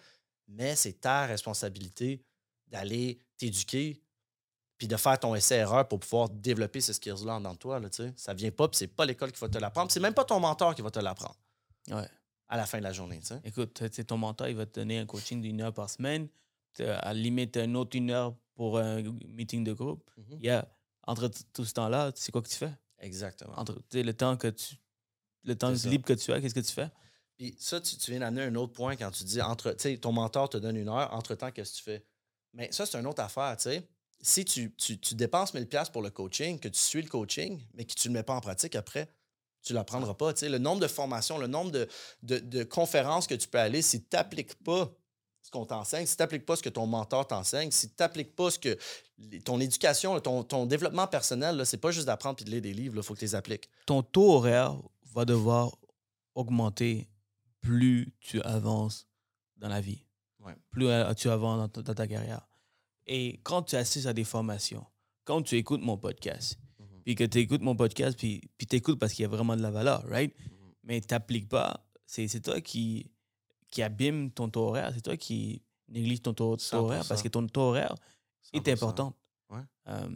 Mais 0.48 0.74
c'est 0.76 1.00
ta 1.00 1.26
responsabilité 1.26 2.24
d'aller 2.68 3.18
t'éduquer, 3.36 4.02
puis 4.78 4.88
de 4.88 4.96
faire 4.96 5.18
ton 5.20 5.34
essai-erreur 5.34 5.86
pour 5.86 6.00
pouvoir 6.00 6.28
développer 6.30 6.80
ce 6.80 6.92
skills-là 6.92 7.38
dans 7.40 7.54
toi. 7.54 7.78
Là, 7.78 7.88
tu 7.90 8.02
sais. 8.04 8.12
ça 8.16 8.32
vient 8.34 8.50
pas, 8.50 8.68
puis 8.68 8.78
c'est 8.78 8.86
pas 8.88 9.04
l'école 9.04 9.30
qui 9.32 9.38
va 9.40 9.48
te 9.48 9.58
l'apprendre. 9.58 9.92
C'est 9.92 10.00
même 10.00 10.14
pas 10.14 10.24
ton 10.24 10.40
mentor 10.40 10.74
qui 10.74 10.82
va 10.82 10.90
te 10.90 10.98
l'apprendre 10.98 11.36
Ouais. 11.90 12.08
à 12.48 12.56
la 12.56 12.64
fin 12.66 12.78
de 12.78 12.82
la 12.84 12.92
journée. 12.92 13.18
tu 13.20 13.26
sais. 13.26 13.40
Écoute, 13.44 13.74
tu 13.74 13.88
sais, 13.92 14.04
ton 14.04 14.16
mentor, 14.16 14.48
il 14.48 14.56
va 14.56 14.66
te 14.66 14.80
donner 14.80 14.98
un 14.98 15.06
coaching 15.06 15.40
d'une 15.42 15.60
heure 15.60 15.72
par 15.74 15.90
semaine. 15.90 16.28
T'as 16.74 16.96
À 16.98 17.12
la 17.12 17.20
limite, 17.20 17.56
un 17.56 17.74
autre 17.74 17.96
une 17.96 18.10
heure 18.10 18.34
pour 18.54 18.78
un 18.78 19.02
meeting 19.26 19.64
de 19.64 19.72
groupe. 19.72 20.08
Mhm. 20.16 20.48
A, 20.50 20.68
entre 21.06 21.30
tout 21.52 21.64
ce 21.64 21.74
temps-là, 21.74 22.12
sais 22.14 22.32
quoi 22.32 22.42
que 22.42 22.48
tu 22.48 22.56
fais? 22.56 22.72
Exactement. 22.98 23.58
Entre 23.58 23.80
le 23.92 24.12
temps 24.12 24.36
que 24.36 24.48
tu. 24.48 24.76
Le 25.44 25.56
temps 25.56 25.74
C'est 25.74 25.88
libre 25.88 26.04
que 26.04 26.12
tu 26.12 26.32
as, 26.32 26.40
qu'est-ce 26.40 26.54
que 26.54 26.60
tu 26.60 26.72
fais? 26.72 26.88
Puis 27.36 27.56
ça, 27.58 27.80
tu, 27.80 27.96
tu 27.96 28.10
viens 28.12 28.20
d'amener 28.20 28.42
un 28.42 28.54
autre 28.54 28.72
point 28.72 28.94
quand 28.94 29.10
tu 29.10 29.24
dis, 29.24 29.42
entre, 29.42 29.72
tu 29.72 29.78
sais, 29.80 29.98
ton 29.98 30.12
mentor 30.12 30.48
te 30.48 30.56
donne 30.56 30.76
une 30.76 30.88
heure, 30.88 31.12
entre-temps, 31.12 31.50
qu'est-ce 31.50 31.72
que 31.72 31.76
tu 31.78 31.82
fais? 31.82 32.06
Mais 32.52 32.70
ça, 32.70 32.86
c'est 32.86 32.98
une 32.98 33.06
autre 33.06 33.22
affaire, 33.22 33.56
tu 33.56 33.64
sais. 33.64 33.88
Si 34.20 34.44
tu, 34.44 34.72
tu, 34.76 35.00
tu 35.00 35.16
dépenses 35.16 35.52
1000$ 35.52 35.90
pour 35.90 36.02
le 36.02 36.10
coaching, 36.10 36.60
que 36.60 36.68
tu 36.68 36.78
suis 36.78 37.02
le 37.02 37.08
coaching, 37.08 37.60
mais 37.74 37.84
que 37.84 37.94
tu 37.94 38.08
ne 38.08 38.14
le 38.14 38.20
mets 38.20 38.22
pas 38.22 38.34
en 38.34 38.40
pratique 38.40 38.76
après, 38.76 39.12
tu 39.62 39.72
ne 39.72 39.78
l'apprendras 39.78 40.14
pas. 40.14 40.32
tu 40.32 40.40
sais. 40.40 40.48
Le 40.48 40.58
nombre 40.58 40.80
de 40.80 40.86
formations, 40.86 41.38
le 41.38 41.48
nombre 41.48 41.72
de, 41.72 41.88
de, 42.22 42.38
de 42.38 42.62
conférences 42.62 43.26
que 43.26 43.34
tu 43.34 43.48
peux 43.48 43.58
aller, 43.58 43.82
si 43.82 44.00
tu 44.00 44.08
n'appliques 44.16 44.54
pas 44.62 44.94
ce 45.42 45.50
qu'on 45.50 45.66
t'enseigne, 45.66 46.06
si 46.06 46.16
tu 46.16 46.22
n'appliques 46.22 46.46
pas 46.46 46.56
ce 46.56 46.62
que 46.62 46.68
ton 46.68 46.86
mentor 46.86 47.26
t'enseigne, 47.26 47.70
si 47.70 47.88
tu 47.88 47.94
n'appliques 47.98 48.34
pas 48.36 48.50
ce 48.50 48.58
que 48.58 48.78
ton 49.44 49.58
éducation, 49.60 50.18
ton, 50.20 50.42
ton 50.44 50.66
développement 50.66 51.06
personnel, 51.08 51.66
ce 51.66 51.76
n'est 51.76 51.80
pas 51.80 51.90
juste 51.90 52.06
d'apprendre 52.06 52.40
et 52.40 52.44
de 52.44 52.50
lire 52.50 52.62
des 52.62 52.72
livres, 52.72 52.94
il 52.96 53.02
faut 53.02 53.14
que 53.14 53.18
tu 53.18 53.24
les 53.24 53.34
appliques. 53.34 53.68
Ton 53.86 54.02
taux 54.02 54.32
horaire 54.34 54.76
va 55.12 55.24
devoir 55.24 55.76
augmenter 56.34 57.08
plus 57.60 58.12
tu 58.20 58.40
avances 58.42 59.06
dans 59.56 59.68
la 59.68 59.80
vie. 59.80 60.04
Ouais. 60.40 60.54
Plus 60.70 60.86
euh, 60.86 61.12
tu 61.14 61.28
avances 61.28 61.58
dans, 61.58 61.68
ta- 61.68 61.82
dans 61.82 61.94
ta 61.94 62.06
carrière. 62.06 62.46
Et 63.06 63.40
quand 63.42 63.62
tu 63.62 63.76
assistes 63.76 64.06
à 64.06 64.12
des 64.12 64.24
formations, 64.24 64.84
quand 65.24 65.42
tu 65.42 65.56
écoutes 65.56 65.82
mon 65.82 65.96
podcast, 65.98 66.58
Mhm. 66.78 67.02
puis 67.04 67.14
que 67.14 67.24
tu 67.24 67.38
écoutes 67.38 67.62
mon 67.62 67.76
podcast, 67.76 68.16
puis, 68.18 68.40
puis 68.58 68.66
tu 68.66 68.76
écoutes 68.76 68.98
parce 68.98 69.12
qu'il 69.12 69.22
y 69.22 69.26
a 69.26 69.28
vraiment 69.28 69.56
de 69.56 69.62
la 69.62 69.70
valeur, 69.70 70.04
right? 70.08 70.34
Mhm. 70.38 70.72
Mais 70.84 71.00
tu 71.00 71.08
n'appliques 71.10 71.48
pas, 71.48 71.84
c'est 72.06 72.40
toi 72.42 72.60
qui, 72.60 73.10
qui 73.72 73.82
abîme 73.82 74.30
ton 74.30 74.48
taux 74.48 74.68
horaire, 74.68 74.92
c'est 74.94 75.00
toi 75.00 75.16
qui 75.16 75.62
néglige 75.88 76.22
ton 76.22 76.34
taux, 76.34 76.56
taux 76.56 76.76
horaire 76.76 77.04
parce 77.08 77.22
que 77.22 77.28
ton 77.28 77.46
taux 77.48 77.62
horaire 77.62 77.94
est 78.52 78.64
100%. 78.64 78.72
important. 78.74 79.16
Ouais. 79.50 79.62
Euh, 79.88 80.08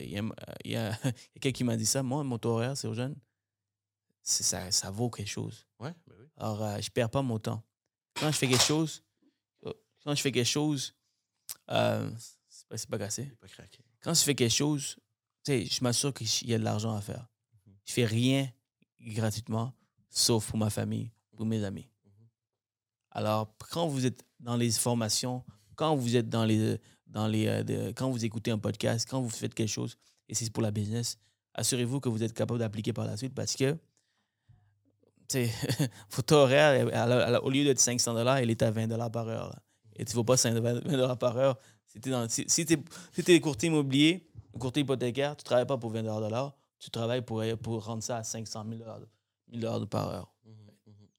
Il 0.00 0.10
y 0.10 0.18
a, 0.18 0.22
il 0.64 0.70
y 0.72 0.76
a 0.76 0.94
quelqu'un 1.32 1.52
qui 1.52 1.64
m'a 1.64 1.76
dit 1.76 1.86
ça, 1.86 2.02
moi, 2.02 2.22
mon 2.24 2.38
taux 2.38 2.50
horaire, 2.50 2.76
c'est 2.76 2.88
aux 2.88 2.94
jeunes, 2.94 3.16
ça, 4.22 4.70
ça 4.70 4.90
vaut 4.90 5.10
quelque 5.10 5.28
chose. 5.28 5.64
Ouais, 5.78 5.94
ben 6.06 6.14
oui. 6.18 6.26
Alors, 6.36 6.62
euh, 6.62 6.80
je 6.80 6.90
perds 6.90 7.10
pas 7.10 7.22
mon 7.22 7.38
temps. 7.38 7.62
Quand 8.14 8.30
je 8.30 8.36
fais 8.36 8.48
quelque 8.48 8.64
chose, 8.64 9.02
euh, 9.64 9.72
quand 10.02 10.14
je 10.14 10.22
fais 10.22 10.32
quelque 10.32 10.46
chose, 10.46 10.94
euh, 11.70 12.10
c'est 12.48 12.66
pas, 12.68 12.76
pas 12.98 13.04
cassé. 13.04 13.26
J'ai 13.28 13.36
pas 13.36 13.48
craqué. 13.48 13.84
Quand 14.02 14.14
je 14.14 14.22
fais 14.22 14.34
quelque 14.34 14.52
chose, 14.52 14.96
je 15.46 15.82
m'assure 15.82 16.12
qu'il 16.12 16.48
y 16.48 16.54
a 16.54 16.58
de 16.58 16.64
l'argent 16.64 16.94
à 16.96 17.00
faire. 17.00 17.28
Je 17.84 17.92
fais 17.92 18.06
rien 18.06 18.50
gratuitement, 19.00 19.72
sauf 20.10 20.48
pour 20.48 20.58
ma 20.58 20.70
famille, 20.70 21.10
pour 21.36 21.44
mes 21.46 21.62
amis. 21.64 21.88
Alors, 23.14 23.54
quand 23.70 23.86
vous 23.86 24.06
êtes 24.06 24.24
dans 24.40 24.56
les 24.56 24.72
formations, 24.72 25.44
quand 25.76 25.94
vous 25.94 26.16
êtes 26.16 26.28
dans 26.28 26.44
les, 26.44 26.78
dans 27.06 27.28
les, 27.28 27.46
euh, 27.46 27.92
quand 27.94 28.10
vous 28.10 28.24
écoutez 28.24 28.50
un 28.50 28.58
podcast, 28.58 29.08
quand 29.08 29.20
vous 29.20 29.30
faites 29.30 29.54
quelque 29.54 29.68
chose, 29.68 29.96
et 30.28 30.34
c'est 30.34 30.50
pour 30.50 30.62
la 30.62 30.72
business, 30.72 31.16
assurez-vous 31.54 32.00
que 32.00 32.08
vous 32.08 32.22
êtes 32.24 32.32
capable 32.32 32.58
d'appliquer 32.58 32.92
par 32.92 33.06
la 33.06 33.16
suite 33.16 33.34
parce 33.34 33.54
que, 33.54 33.76
votre 36.10 36.34
horaire, 36.34 37.42
au 37.42 37.50
lieu 37.50 37.64
d'être 37.64 37.80
500 37.80 38.14
dollars, 38.14 38.40
il 38.40 38.50
est 38.50 38.62
à 38.62 38.70
20 38.70 38.88
dollars 38.88 39.10
par 39.10 39.28
heure. 39.28 39.58
Et 39.96 40.04
tu 40.04 40.12
ne 40.12 40.16
vaux 40.16 40.24
pas 40.24 40.34
20 40.34 40.60
dollars 40.84 41.18
par 41.18 41.36
heure. 41.36 41.58
Si 41.86 42.66
tu 42.66 43.32
es, 43.32 43.40
courtier 43.40 43.68
immobilier, 43.68 44.28
courtier 44.58 44.82
hypothécaire, 44.82 45.36
tu 45.36 45.42
ne 45.42 45.44
travailles 45.44 45.66
pas 45.66 45.78
pour 45.78 45.90
20 45.90 46.02
dollars, 46.02 46.54
tu 46.78 46.90
travailles 46.90 47.22
pour, 47.22 47.42
pour 47.62 47.84
rendre 47.84 48.02
ça 48.02 48.18
à 48.18 48.24
500 48.24 48.64
000 48.68 48.82
dollars 49.52 49.88
par 49.88 50.08
heure. 50.08 50.33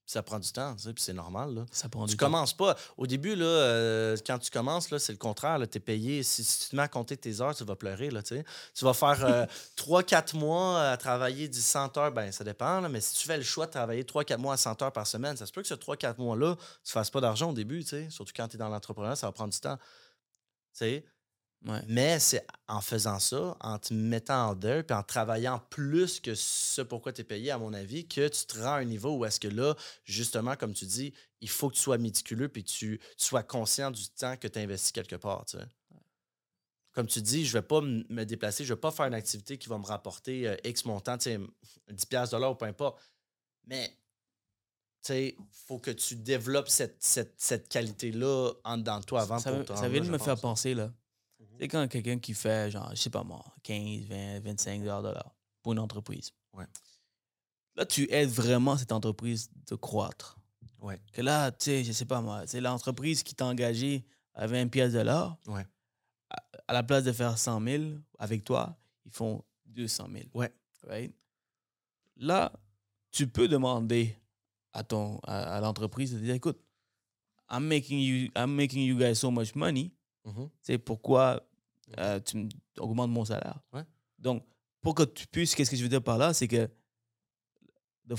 Ça 0.08 0.22
prend 0.22 0.38
du 0.38 0.52
temps, 0.52 0.76
tu 0.76 0.84
sais, 0.84 0.92
puis 0.92 1.02
c'est 1.02 1.12
normal. 1.12 1.52
Là. 1.52 1.66
Ça 1.72 1.88
prend 1.88 2.06
Tu 2.06 2.16
temps. 2.16 2.26
commences 2.26 2.52
pas. 2.56 2.76
Au 2.96 3.08
début, 3.08 3.34
là, 3.34 3.44
euh, 3.44 4.16
quand 4.24 4.38
tu 4.38 4.52
commences, 4.52 4.90
là, 4.90 5.00
c'est 5.00 5.10
le 5.10 5.18
contraire. 5.18 5.58
Tu 5.68 5.78
es 5.78 5.80
payé. 5.80 6.22
Si, 6.22 6.44
si 6.44 6.60
tu 6.60 6.68
te 6.70 6.76
mets 6.76 6.82
à 6.82 6.88
compter 6.88 7.16
tes 7.16 7.40
heures, 7.40 7.56
tu 7.56 7.64
vas 7.64 7.74
pleurer. 7.74 8.10
Là, 8.10 8.22
tu 8.22 8.36
sais. 8.36 8.44
Tu 8.72 8.84
vas 8.84 8.94
faire 8.94 9.48
3-4 9.76 10.36
mois 10.36 10.80
à 10.90 10.96
travailler 10.96 11.48
du 11.48 11.60
100 11.60 11.96
heures. 11.98 12.12
Ben, 12.12 12.30
ça 12.30 12.44
dépend. 12.44 12.80
là, 12.80 12.88
mais 12.88 13.00
si 13.00 13.14
tu 13.16 13.26
fais 13.26 13.36
le 13.36 13.42
choix 13.42 13.66
de 13.66 13.72
travailler 13.72 14.04
3-4 14.04 14.36
mois 14.38 14.54
à 14.54 14.56
100 14.56 14.80
heures 14.82 14.92
par 14.92 15.08
semaine, 15.08 15.36
ça 15.36 15.44
se 15.44 15.50
peut 15.52 15.62
que 15.62 15.68
ce 15.68 15.74
3-4 15.74 16.18
mois-là, 16.18 16.54
tu 16.84 16.92
fasses 16.92 17.10
pas 17.10 17.20
d'argent 17.20 17.50
au 17.50 17.54
début. 17.54 17.82
tu 17.82 17.90
sais. 17.90 18.08
Surtout 18.08 18.32
quand 18.36 18.46
tu 18.46 18.54
es 18.54 18.58
dans 18.60 18.68
l'entrepreneuriat, 18.68 19.16
ça 19.16 19.26
va 19.26 19.32
prendre 19.32 19.52
du 19.52 19.58
temps. 19.58 19.76
Tu 19.76 19.82
sais. 20.74 21.04
Ouais. 21.66 21.80
Mais 21.88 22.18
c'est 22.20 22.46
en 22.68 22.80
faisant 22.80 23.18
ça, 23.18 23.56
en 23.60 23.78
te 23.78 23.92
mettant 23.92 24.50
en 24.50 24.54
deuil, 24.54 24.84
puis 24.84 24.96
en 24.96 25.02
travaillant 25.02 25.60
plus 25.70 26.20
que 26.20 26.34
ce 26.34 26.80
pourquoi 26.80 27.12
tu 27.12 27.22
es 27.22 27.24
payé, 27.24 27.50
à 27.50 27.58
mon 27.58 27.74
avis, 27.74 28.06
que 28.06 28.28
tu 28.28 28.46
te 28.46 28.58
rends 28.58 28.74
à 28.74 28.78
un 28.78 28.84
niveau 28.84 29.16
où 29.16 29.24
est-ce 29.24 29.40
que 29.40 29.48
là, 29.48 29.74
justement, 30.04 30.54
comme 30.56 30.72
tu 30.72 30.86
dis, 30.86 31.12
il 31.40 31.48
faut 31.48 31.68
que 31.68 31.74
tu 31.74 31.80
sois 31.80 31.98
méticuleux 31.98 32.48
puis 32.48 32.62
que 32.62 32.70
tu, 32.70 33.00
tu 33.16 33.24
sois 33.24 33.42
conscient 33.42 33.90
du 33.90 34.08
temps 34.08 34.36
que 34.36 34.48
tu 34.48 34.58
investis 34.58 34.92
quelque 34.92 35.16
part. 35.16 35.44
tu 35.44 35.58
sais. 35.58 35.64
Comme 36.92 37.08
tu 37.08 37.20
dis, 37.20 37.44
je 37.44 37.52
vais 37.52 37.62
pas 37.62 37.82
me 37.82 38.24
déplacer, 38.24 38.64
je 38.64 38.72
vais 38.72 38.80
pas 38.80 38.90
faire 38.90 39.06
une 39.06 39.14
activité 39.14 39.58
qui 39.58 39.68
va 39.68 39.76
me 39.76 39.84
rapporter 39.84 40.48
euh, 40.48 40.56
X 40.64 40.86
montant, 40.86 41.18
tu 41.18 41.24
sais, 41.24 41.40
10 41.90 42.06
piastres, 42.06 42.34
dollars 42.34 42.52
ou 42.52 42.54
peu 42.54 42.64
importe. 42.64 42.98
Mais 43.66 43.92
sais, 45.06 45.36
faut 45.66 45.78
que 45.78 45.90
tu 45.90 46.16
développes 46.16 46.68
cette, 46.68 46.96
cette, 47.02 47.34
cette 47.36 47.68
qualité-là 47.68 48.52
en 48.64 48.78
dedans 48.78 49.00
de 49.00 49.04
toi 49.04 49.22
avant 49.22 49.38
ça, 49.38 49.52
pour 49.52 49.76
ça 49.76 49.88
vient 49.88 50.00
de 50.00 50.10
me 50.10 50.18
faire 50.18 50.34
pense. 50.34 50.40
penser, 50.40 50.74
là. 50.74 50.92
Sais, 51.58 51.68
quand 51.68 51.88
quelqu'un 51.88 52.18
qui 52.18 52.34
fait, 52.34 52.70
genre, 52.70 52.90
je 52.90 52.96
sais 52.96 53.10
pas 53.10 53.24
moi, 53.24 53.44
15, 53.62 54.04
20, 54.06 54.40
25 54.40 54.82
dollars 54.84 55.34
pour 55.62 55.72
une 55.72 55.78
entreprise. 55.78 56.32
Ouais. 56.52 56.66
Là, 57.76 57.86
tu 57.86 58.10
aides 58.10 58.30
vraiment 58.30 58.76
cette 58.76 58.92
entreprise 58.92 59.50
de 59.66 59.74
croître. 59.74 60.38
Ouais. 60.80 61.00
Que 61.12 61.22
là, 61.22 61.50
tu 61.52 61.64
sais, 61.64 61.84
je 61.84 61.92
sais 61.92 62.04
pas 62.04 62.20
moi, 62.20 62.46
c'est 62.46 62.60
l'entreprise 62.60 63.22
qui 63.22 63.34
t'a 63.34 63.46
engagé 63.46 64.04
à 64.34 64.46
20 64.46 64.68
pièces 64.68 64.92
de 64.92 65.00
l'heure. 65.00 65.36
Ouais. 65.46 65.66
À, 66.30 66.42
à 66.68 66.72
la 66.72 66.82
place 66.82 67.04
de 67.04 67.12
faire 67.12 67.38
100 67.38 67.62
000 67.62 67.84
avec 68.18 68.44
toi, 68.44 68.78
ils 69.04 69.12
font 69.12 69.42
200 69.66 70.08
000. 70.12 70.24
Ouais. 70.34 70.52
Right? 70.86 71.14
Là, 72.16 72.52
tu 73.10 73.26
peux 73.26 73.48
demander 73.48 74.16
à, 74.72 74.84
ton, 74.84 75.18
à, 75.24 75.56
à 75.56 75.60
l'entreprise 75.60 76.12
de 76.12 76.18
dire, 76.18 76.34
écoute, 76.34 76.60
I'm 77.50 77.66
making, 77.66 77.98
you, 77.98 78.30
I'm 78.36 78.54
making 78.54 78.84
you 78.84 78.98
guys 78.98 79.14
so 79.14 79.30
much 79.30 79.54
money. 79.54 79.92
Mhm. 80.26 80.50
C'est 80.60 80.78
pourquoi 80.78 81.40
euh, 81.98 82.20
tu 82.20 82.48
augmentes 82.78 83.10
mon 83.10 83.24
salaire? 83.24 83.60
Ouais. 83.72 83.84
Donc, 84.18 84.44
pour 84.82 84.94
que 84.94 85.04
tu 85.04 85.26
puisses, 85.26 85.54
qu'est-ce 85.54 85.70
que 85.70 85.76
je 85.76 85.82
veux 85.82 85.88
dire 85.88 86.02
par 86.02 86.18
là, 86.18 86.34
c'est 86.34 86.48
que 86.48 86.68
the 88.08 88.14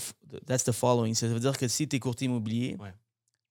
that's 0.46 0.64
the 0.64 0.72
following. 0.72 1.14
Ça 1.14 1.28
veut 1.28 1.40
dire 1.40 1.58
que 1.58 1.68
si 1.68 1.88
tu 1.88 1.96
es 1.96 2.00
courtier 2.00 2.26
immobilier, 2.26 2.76
Ouais. 2.80 2.94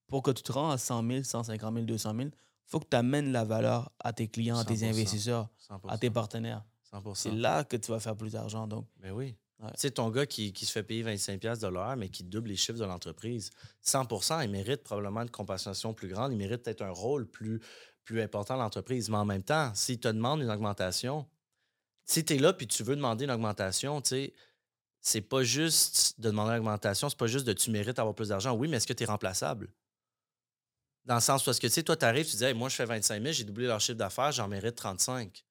pour 0.07 0.21
que 0.23 0.31
tu 0.31 0.43
te 0.43 0.51
rends 0.51 0.69
à 0.71 0.77
100 0.77 1.07
000, 1.07 1.23
150 1.23 1.73
000, 1.73 1.85
200 1.85 2.13
000, 2.15 2.21
il 2.29 2.31
faut 2.65 2.79
que 2.79 2.87
tu 2.89 2.97
amènes 2.97 3.31
la 3.31 3.43
valeur 3.43 3.91
à 3.99 4.13
tes 4.13 4.27
clients, 4.27 4.57
à 4.57 4.65
tes 4.65 4.75
100%. 4.75 4.89
investisseurs, 4.89 5.49
100%. 5.57 5.89
à 5.89 5.97
tes 5.97 6.09
partenaires. 6.09 6.63
100%. 6.91 7.15
C'est 7.15 7.31
là 7.31 7.63
que 7.63 7.77
tu 7.77 7.91
vas 7.91 7.99
faire 7.99 8.15
plus 8.15 8.31
d'argent. 8.33 8.67
Donc, 8.67 8.85
Ben 8.99 9.11
oui. 9.11 9.35
Ouais. 9.59 9.71
Tu 9.71 9.77
sais, 9.79 9.91
ton 9.91 10.11
gars 10.11 10.27
qui, 10.27 10.53
qui 10.53 10.67
se 10.67 10.71
fait 10.71 10.83
payer 10.83 11.03
25$ 11.03 11.39
piastres 11.39 11.65
de 11.67 11.73
l'heure, 11.73 11.95
mais 11.97 12.09
qui 12.09 12.23
double 12.23 12.49
les 12.49 12.55
chiffres 12.55 12.77
de 12.77 12.85
l'entreprise, 12.85 13.49
100% 13.83 14.43
il 14.43 14.51
mérite 14.51 14.83
probablement 14.83 15.21
une 15.23 15.31
compensation 15.31 15.95
plus 15.95 16.07
grande. 16.09 16.31
Il 16.31 16.37
mérite 16.37 16.61
peut-être 16.61 16.83
un 16.83 16.91
rôle 16.91 17.25
plus, 17.27 17.59
plus 18.07 18.21
important 18.21 18.55
l'entreprise. 18.55 19.09
Mais 19.09 19.17
en 19.17 19.25
même 19.25 19.43
temps, 19.43 19.71
s'il 19.75 19.99
te 19.99 20.07
demande 20.07 20.41
une 20.41 20.49
augmentation, 20.49 21.27
si 22.05 22.23
tu 22.23 22.35
es 22.35 22.37
là 22.39 22.53
puis 22.53 22.65
tu 22.65 22.83
veux 22.83 22.95
demander 22.95 23.25
une 23.25 23.31
augmentation, 23.31 24.01
tu 24.01 24.09
sais, 24.09 24.33
c'est 25.01 25.21
pas 25.21 25.43
juste 25.43 26.19
de 26.19 26.29
demander 26.29 26.53
une 26.53 26.59
augmentation, 26.59 27.09
c'est 27.09 27.17
pas 27.17 27.27
juste 27.27 27.45
de 27.45 27.53
tu 27.53 27.69
mérites 27.69 27.97
d'avoir 27.97 28.15
plus 28.15 28.29
d'argent. 28.29 28.53
Oui, 28.53 28.67
mais 28.67 28.77
est-ce 28.77 28.87
que 28.87 28.93
tu 28.93 29.03
es 29.03 29.05
remplaçable? 29.05 29.69
Dans 31.05 31.15
le 31.15 31.21
sens 31.21 31.43
parce 31.43 31.59
que 31.59 31.67
tu 31.67 31.73
sais, 31.73 31.83
toi, 31.83 31.95
tu 31.95 32.05
arrives, 32.05 32.29
tu 32.29 32.35
dis, 32.35 32.43
Hey, 32.43 32.53
moi, 32.53 32.69
je 32.69 32.75
fais 32.75 32.85
25 32.85 33.21
000, 33.21 33.33
j'ai 33.33 33.43
doublé 33.43 33.67
leur 33.67 33.79
chiffre 33.79 33.97
d'affaires, 33.97 34.31
j'en 34.31 34.47
mérite 34.47 34.75
35. 34.75 35.45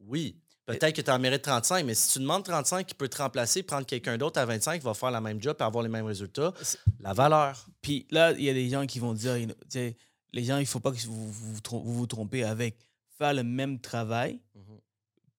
Oui. 0.00 0.36
Peut-être 0.66 0.94
que 0.94 1.00
tu 1.00 1.10
en 1.10 1.18
mérites 1.18 1.42
35, 1.42 1.84
mais 1.84 1.94
si 1.94 2.12
tu 2.12 2.18
demandes 2.20 2.44
35, 2.44 2.86
qui 2.86 2.94
peut 2.94 3.08
te 3.08 3.18
remplacer, 3.18 3.64
prendre 3.64 3.84
quelqu'un 3.84 4.16
d'autre 4.16 4.38
à 4.40 4.46
25 4.46 4.78
qui 4.78 4.84
va 4.84 4.94
faire 4.94 5.10
la 5.10 5.20
même 5.20 5.42
job 5.42 5.56
et 5.58 5.62
avoir 5.62 5.82
les 5.82 5.88
mêmes 5.88 6.06
résultats, 6.06 6.52
la 7.00 7.12
valeur. 7.12 7.66
Puis 7.80 8.06
là, 8.10 8.30
il 8.32 8.44
y 8.44 8.48
a 8.48 8.54
des 8.54 8.68
gens 8.68 8.86
qui 8.86 9.00
vont 9.00 9.12
dire, 9.12 9.34
tu 9.34 9.54
sais, 9.68 9.96
les 10.32 10.44
gens, 10.44 10.56
il 10.58 10.62
ne 10.62 10.66
faut 10.66 10.80
pas 10.80 10.92
que 10.92 10.98
vous 11.06 11.30
vous, 11.32 11.54
vous 11.54 11.60
trom- 11.60 11.82
vous 11.84 11.94
vous 11.94 12.06
trompez 12.06 12.44
avec 12.44 12.76
faire 13.18 13.34
le 13.34 13.42
même 13.44 13.78
travail. 13.80 14.40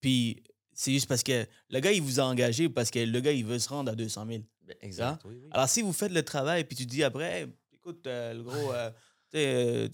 Puis 0.00 0.42
c'est 0.72 0.92
juste 0.92 1.06
parce 1.08 1.22
que 1.22 1.46
le 1.70 1.80
gars, 1.80 1.92
il 1.92 2.02
vous 2.02 2.20
a 2.20 2.24
engagé 2.24 2.68
parce 2.68 2.90
que 2.90 2.98
le 2.98 3.20
gars, 3.20 3.32
il 3.32 3.44
veut 3.44 3.58
se 3.58 3.68
rendre 3.68 3.90
à 3.92 3.94
200 3.94 4.26
000. 4.26 4.42
Ben, 4.66 4.76
Exact. 4.80 5.20
oui, 5.24 5.34
oui. 5.42 5.48
Alors, 5.50 5.68
si 5.68 5.82
vous 5.82 5.92
faites 5.92 6.12
le 6.12 6.22
travail, 6.22 6.64
puis 6.64 6.76
tu 6.76 6.86
dis 6.86 7.02
après, 7.04 7.42
Hey, 7.42 7.46
écoute, 7.72 8.06
euh, 8.06 8.32
le 8.34 8.42
gros, 8.42 8.72
euh, 8.72 8.90
euh, 9.34 9.88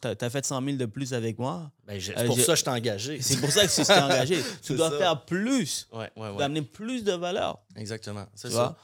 t'as 0.00 0.14
as 0.20 0.30
fait 0.30 0.44
100 0.44 0.62
000 0.64 0.76
de 0.76 0.86
plus 0.86 1.12
avec 1.14 1.38
moi. 1.38 1.72
Ben, 1.86 1.96
Euh, 1.96 2.00
c'est 2.00 2.26
pour 2.26 2.36
je- 2.36 2.42
ça 2.42 2.52
que 2.52 2.58
je 2.58 2.64
t'ai 2.64 2.70
engagé. 2.70 3.20
C'est 3.22 3.40
pour 3.40 3.50
ça 3.50 3.66
que 3.66 3.74
tu 3.74 3.82
t'es 3.84 3.92
engagé. 4.00 4.38
tu 4.62 4.74
dois 4.76 4.90
ça. 4.90 4.98
faire 4.98 5.24
plus, 5.24 5.88
Ouais, 5.92 6.10
ouais, 6.16 6.22
ouais. 6.28 6.32
dois 6.34 6.44
amener 6.44 6.62
plus 6.62 7.02
de 7.02 7.12
valeur. 7.12 7.58
Exactement. 7.76 8.26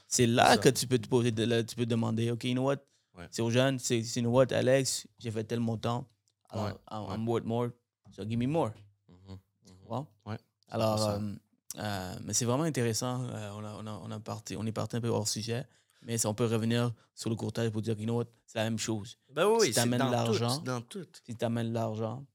C'est 0.09 0.27
là 0.27 0.57
que 0.59 0.69
tu 0.69 0.87
peux 0.87 0.99
te 0.99 1.09
poser, 1.09 1.31
de- 1.31 1.45
là, 1.45 1.63
tu 1.63 1.77
peux 1.77 1.87
demander, 1.87 2.31
OK, 2.33 2.45
you 2.45 2.53
know 2.55 2.65
what? 2.65 2.79
Ouais. 3.17 3.27
C'est 3.31 3.43
aux 3.43 3.51
jeunes, 3.51 3.79
c'est, 3.79 3.99
you 4.01 4.23
know 4.23 4.31
what, 4.31 4.53
Alex, 4.53 5.07
j'ai 5.19 5.31
fait 5.31 5.45
tel 5.45 5.61
montant. 5.61 6.09
Alors, 6.49 6.67
Ouais, 6.67 6.75
I'm, 6.91 7.29
worth 7.29 7.45
more, 7.45 7.69
so 8.13 8.25
give 8.25 8.39
me 8.39 8.47
more. 8.47 8.73
Tu 9.07 9.13
mhm. 9.13 9.39
vois? 9.87 10.07
Ouais, 10.27 10.39
Alors, 10.69 10.99
100%. 10.99 11.23
euh, 11.23 11.35
euh, 11.79 12.15
mais 12.25 12.33
c'est 12.35 12.45
vraiment 12.45 12.65
intéressant. 12.65 13.23
Euh, 13.25 13.51
on, 13.55 13.65
a, 13.65 13.75
on, 13.75 13.87
a, 13.87 13.93
on, 14.05 14.11
a 14.11 14.21
parti, 14.21 14.57
on 14.57 14.67
est 14.67 14.73
parti 14.73 14.97
un 14.97 15.01
peu 15.01 15.09
hors 15.09 15.29
sujet, 15.29 15.67
mais 16.03 16.19
ça, 16.19 16.29
on 16.29 16.35
peut 16.35 16.47
revenir 16.47 16.93
sur 17.15 17.31
le 17.31 17.37
courtage 17.37 17.71
pour 17.71 17.83
dire, 17.83 17.99
you 17.99 18.05
know 18.07 18.25
c'est 18.47 18.59
la 18.59 18.65
même 18.65 18.79
chose. 18.79 19.19
Ben 19.33 19.47
oui, 19.47 19.69
Si 19.69 19.75
t'amènes 19.75 20.01
dans 20.01 20.11
l'argent. 20.11 20.63
Si 21.25 21.37
tu 21.37 21.45
amènes 21.45 21.73
l'argent 21.73 22.27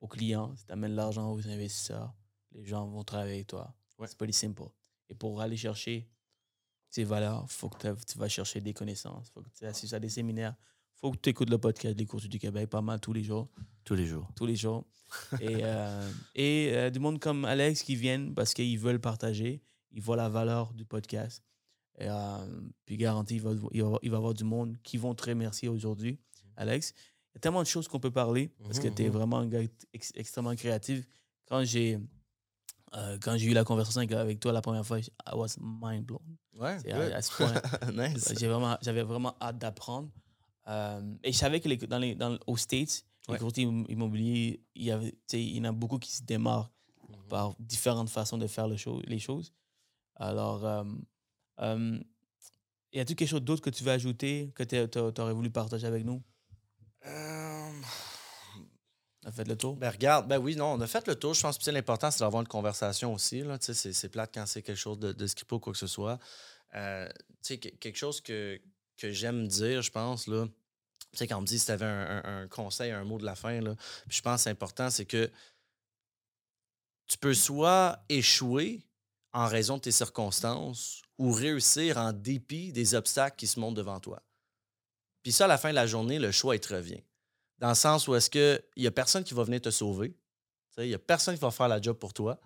aux 0.00 0.08
clients, 0.08 0.54
si 0.56 0.66
tu 0.66 0.72
amènes 0.72 0.94
l'argent 0.94 1.32
aux 1.32 1.48
investisseurs, 1.48 2.12
les 2.52 2.64
gens 2.64 2.86
vont 2.86 3.04
travailler 3.04 3.34
avec 3.36 3.46
toi. 3.46 3.74
Ouais. 3.98 4.06
C'est 4.06 4.18
pretty 4.18 4.32
simple. 4.34 4.64
Et 5.08 5.14
pour 5.14 5.40
aller 5.40 5.56
chercher 5.56 6.08
ces 6.88 7.04
valeurs, 7.04 7.44
il 7.48 7.52
faut 7.52 7.68
que 7.68 7.94
tu 8.06 8.18
vas 8.18 8.28
chercher 8.28 8.60
des 8.60 8.72
connaissances. 8.72 9.30
faut 9.30 9.42
que 9.42 9.48
tu 9.56 9.64
assistes 9.66 9.92
à 9.94 10.00
des 10.00 10.08
séminaires. 10.08 10.54
Il 10.96 10.98
faut 11.00 11.10
que 11.12 11.18
tu 11.18 11.28
écoutes 11.30 11.50
le 11.50 11.58
podcast 11.58 11.94
des 11.96 12.06
courses 12.06 12.26
du 12.28 12.38
Québec 12.38 12.70
pas 12.70 12.80
mal 12.80 13.00
tous 13.00 13.12
les 13.12 13.22
jours. 13.22 13.48
Tous 13.84 13.94
les 13.94 14.06
jours. 14.06 14.28
Tous 14.34 14.46
les 14.46 14.56
jours. 14.56 14.84
et 15.40 15.58
euh, 15.62 16.10
et 16.34 16.70
euh, 16.72 16.90
du 16.90 16.98
monde 16.98 17.18
comme 17.20 17.44
Alex 17.44 17.82
qui 17.82 17.96
viennent 17.96 18.34
parce 18.34 18.54
qu'ils 18.54 18.78
veulent 18.78 19.00
partager. 19.00 19.62
Ils 19.92 20.00
voient 20.02 20.16
la 20.16 20.28
valeur 20.28 20.72
du 20.72 20.84
podcast. 20.84 21.42
Et, 21.98 22.06
euh, 22.08 22.60
puis 22.84 22.96
garanti, 22.96 23.36
il 23.36 23.42
va, 23.42 23.52
il, 23.72 23.82
va, 23.82 23.98
il 24.02 24.10
va 24.10 24.16
y 24.16 24.18
avoir 24.18 24.34
du 24.34 24.44
monde 24.44 24.76
qui 24.82 24.96
vont 24.98 25.14
te 25.14 25.24
remercier 25.30 25.68
aujourd'hui, 25.68 26.18
Alex. 26.56 26.92
Il 26.96 27.36
y 27.36 27.38
a 27.38 27.40
tellement 27.40 27.62
de 27.62 27.66
choses 27.66 27.88
qu'on 27.88 28.00
peut 28.00 28.10
parler 28.10 28.50
parce 28.64 28.78
que 28.78 28.88
Mhm, 28.88 28.94
tu 28.94 29.02
es 29.02 29.06
mhm. 29.08 29.12
vraiment 29.12 29.38
un 29.38 29.46
gars 29.46 29.60
ex- 29.92 30.12
extrêmement 30.14 30.54
créatif. 30.56 31.06
Quand 31.46 31.62
j'ai 31.64 31.98
euh, 32.96 33.18
quand 33.20 33.36
j'ai 33.36 33.46
eu 33.46 33.52
la 33.54 33.64
conversation 33.64 34.00
avec, 34.00 34.12
avec 34.12 34.40
toi 34.40 34.52
la 34.52 34.62
première 34.62 34.84
fois, 34.86 34.98
I 34.98 35.10
was 35.34 35.56
mind 35.60 36.04
blown. 36.06 36.20
Ouais, 36.58 36.78
C'est 36.80 36.92
à, 36.92 37.16
à 37.16 37.22
ce 37.22 37.30
point. 37.36 37.52
nice. 37.92 38.32
J'ai 38.38 38.48
vraiment, 38.48 38.78
j'avais 38.82 39.02
vraiment 39.02 39.36
hâte 39.40 39.58
d'apprendre. 39.58 40.08
Euh, 40.68 41.14
et 41.22 41.32
je 41.32 41.36
savais 41.38 41.60
que 41.60 41.68
les, 41.68 41.76
dans 41.76 41.98
les, 41.98 42.14
dans, 42.14 42.38
aux 42.46 42.56
States, 42.56 43.04
les 43.28 43.34
Ouais. 43.34 43.38
courtiers 43.38 43.66
imm- 43.66 43.84
immobiliers, 43.90 44.60
il 44.74 44.84
y, 44.84 44.90
avait, 44.90 45.10
tu 45.12 45.18
sais, 45.28 45.42
il 45.42 45.56
y 45.56 45.60
en 45.60 45.64
a 45.64 45.72
beaucoup 45.72 45.98
qui 45.98 46.10
se 46.12 46.22
démarrent 46.22 46.70
Mhm. 47.08 47.16
par 47.28 47.54
différentes 47.60 48.08
façons 48.10 48.38
de 48.38 48.46
faire 48.46 48.66
le 48.66 48.76
show- 48.76 49.02
les 49.06 49.18
choses. 49.18 49.52
Alors, 50.16 50.64
euh, 50.64 50.84
euh, 51.60 52.00
y 52.92 52.98
a-t-il 53.00 53.14
quelque 53.16 53.28
chose 53.28 53.42
d'autre 53.42 53.62
que 53.62 53.70
tu 53.70 53.84
veux 53.84 53.92
ajouter, 53.92 54.50
que 54.54 54.62
tu 54.64 55.20
aurais 55.20 55.32
voulu 55.34 55.50
partager 55.50 55.86
avec 55.86 56.04
nous? 56.04 56.22
Euh, 57.04 57.70
On 59.26 59.28
a 59.28 59.32
fait 59.32 59.48
le 59.48 59.56
tour? 59.56 59.74
Ben 59.74 59.90
regarde, 59.90 60.28
ben 60.28 60.38
oui, 60.38 60.54
non, 60.54 60.74
on 60.74 60.80
a 60.80 60.86
fait 60.86 61.04
le 61.08 61.16
tour. 61.16 61.34
Je 61.34 61.42
pense 61.42 61.58
que 61.58 61.70
l'important, 61.72 62.12
c'est 62.12 62.20
d'avoir 62.20 62.42
une 62.42 62.48
conversation 62.48 63.12
aussi. 63.12 63.42
C'est, 63.60 64.08
plate 64.08 64.30
quand 64.32 64.46
c'est 64.46 64.62
quelque 64.62 64.78
chose 64.78 65.00
de, 65.00 65.10
de 65.10 65.26
ou 65.50 65.58
quoi 65.58 65.72
que 65.72 65.78
ce 65.78 65.88
soit. 65.88 66.20
Euh, 66.76 67.08
quelque 67.42 67.96
chose 67.96 68.20
que, 68.20 68.60
que 68.96 69.10
j'aime 69.10 69.48
dire, 69.48 69.82
je 69.82 69.90
pense, 69.90 70.28
là, 70.28 70.46
tu 70.46 71.18
sais, 71.18 71.26
quand 71.26 71.38
on 71.38 71.40
me 71.40 71.46
dit 71.46 71.58
si 71.58 71.66
tu 71.66 71.72
avais 71.72 71.86
un 71.86 72.46
conseil, 72.46 72.92
un 72.92 73.02
mot 73.02 73.18
de 73.18 73.24
la 73.24 73.34
fin, 73.34 73.60
là, 73.60 73.74
puis 74.06 74.18
je 74.18 74.22
pense 74.22 74.36
que 74.36 74.42
c'est 74.44 74.50
important, 74.50 74.90
c'est 74.90 75.06
que 75.06 75.28
tu 77.08 77.18
peux 77.18 77.34
soit 77.34 77.98
échouer 78.08 78.84
en 79.32 79.48
raison 79.48 79.76
de 79.76 79.82
tes 79.82 79.90
circonstances 79.90 81.02
ou 81.18 81.32
réussir 81.32 81.98
en 81.98 82.12
dépit 82.12 82.70
des 82.70 82.94
obstacles 82.94 83.36
qui 83.36 83.48
se 83.48 83.58
montrent 83.58 83.74
devant 83.74 83.98
toi. 83.98 84.22
Puis 85.24 85.32
ça, 85.32 85.46
à 85.46 85.48
la 85.48 85.58
fin 85.58 85.70
de 85.70 85.74
la 85.74 85.88
journée, 85.88 86.20
le 86.20 86.30
choix, 86.30 86.54
il 86.54 86.60
te 86.60 86.72
revient. 86.72 87.02
Dans 87.58 87.68
le 87.70 87.74
sens 87.74 88.06
où 88.08 88.14
est-ce 88.14 88.30
qu'il 88.30 88.62
n'y 88.76 88.86
a 88.86 88.90
personne 88.90 89.24
qui 89.24 89.34
va 89.34 89.44
venir 89.44 89.60
te 89.60 89.70
sauver. 89.70 90.14
Il 90.78 90.88
n'y 90.88 90.94
a 90.94 90.98
personne 90.98 91.34
qui 91.34 91.40
va 91.40 91.50
faire 91.50 91.68
la 91.68 91.80
job 91.80 91.96
pour 91.96 92.12
toi. 92.12 92.38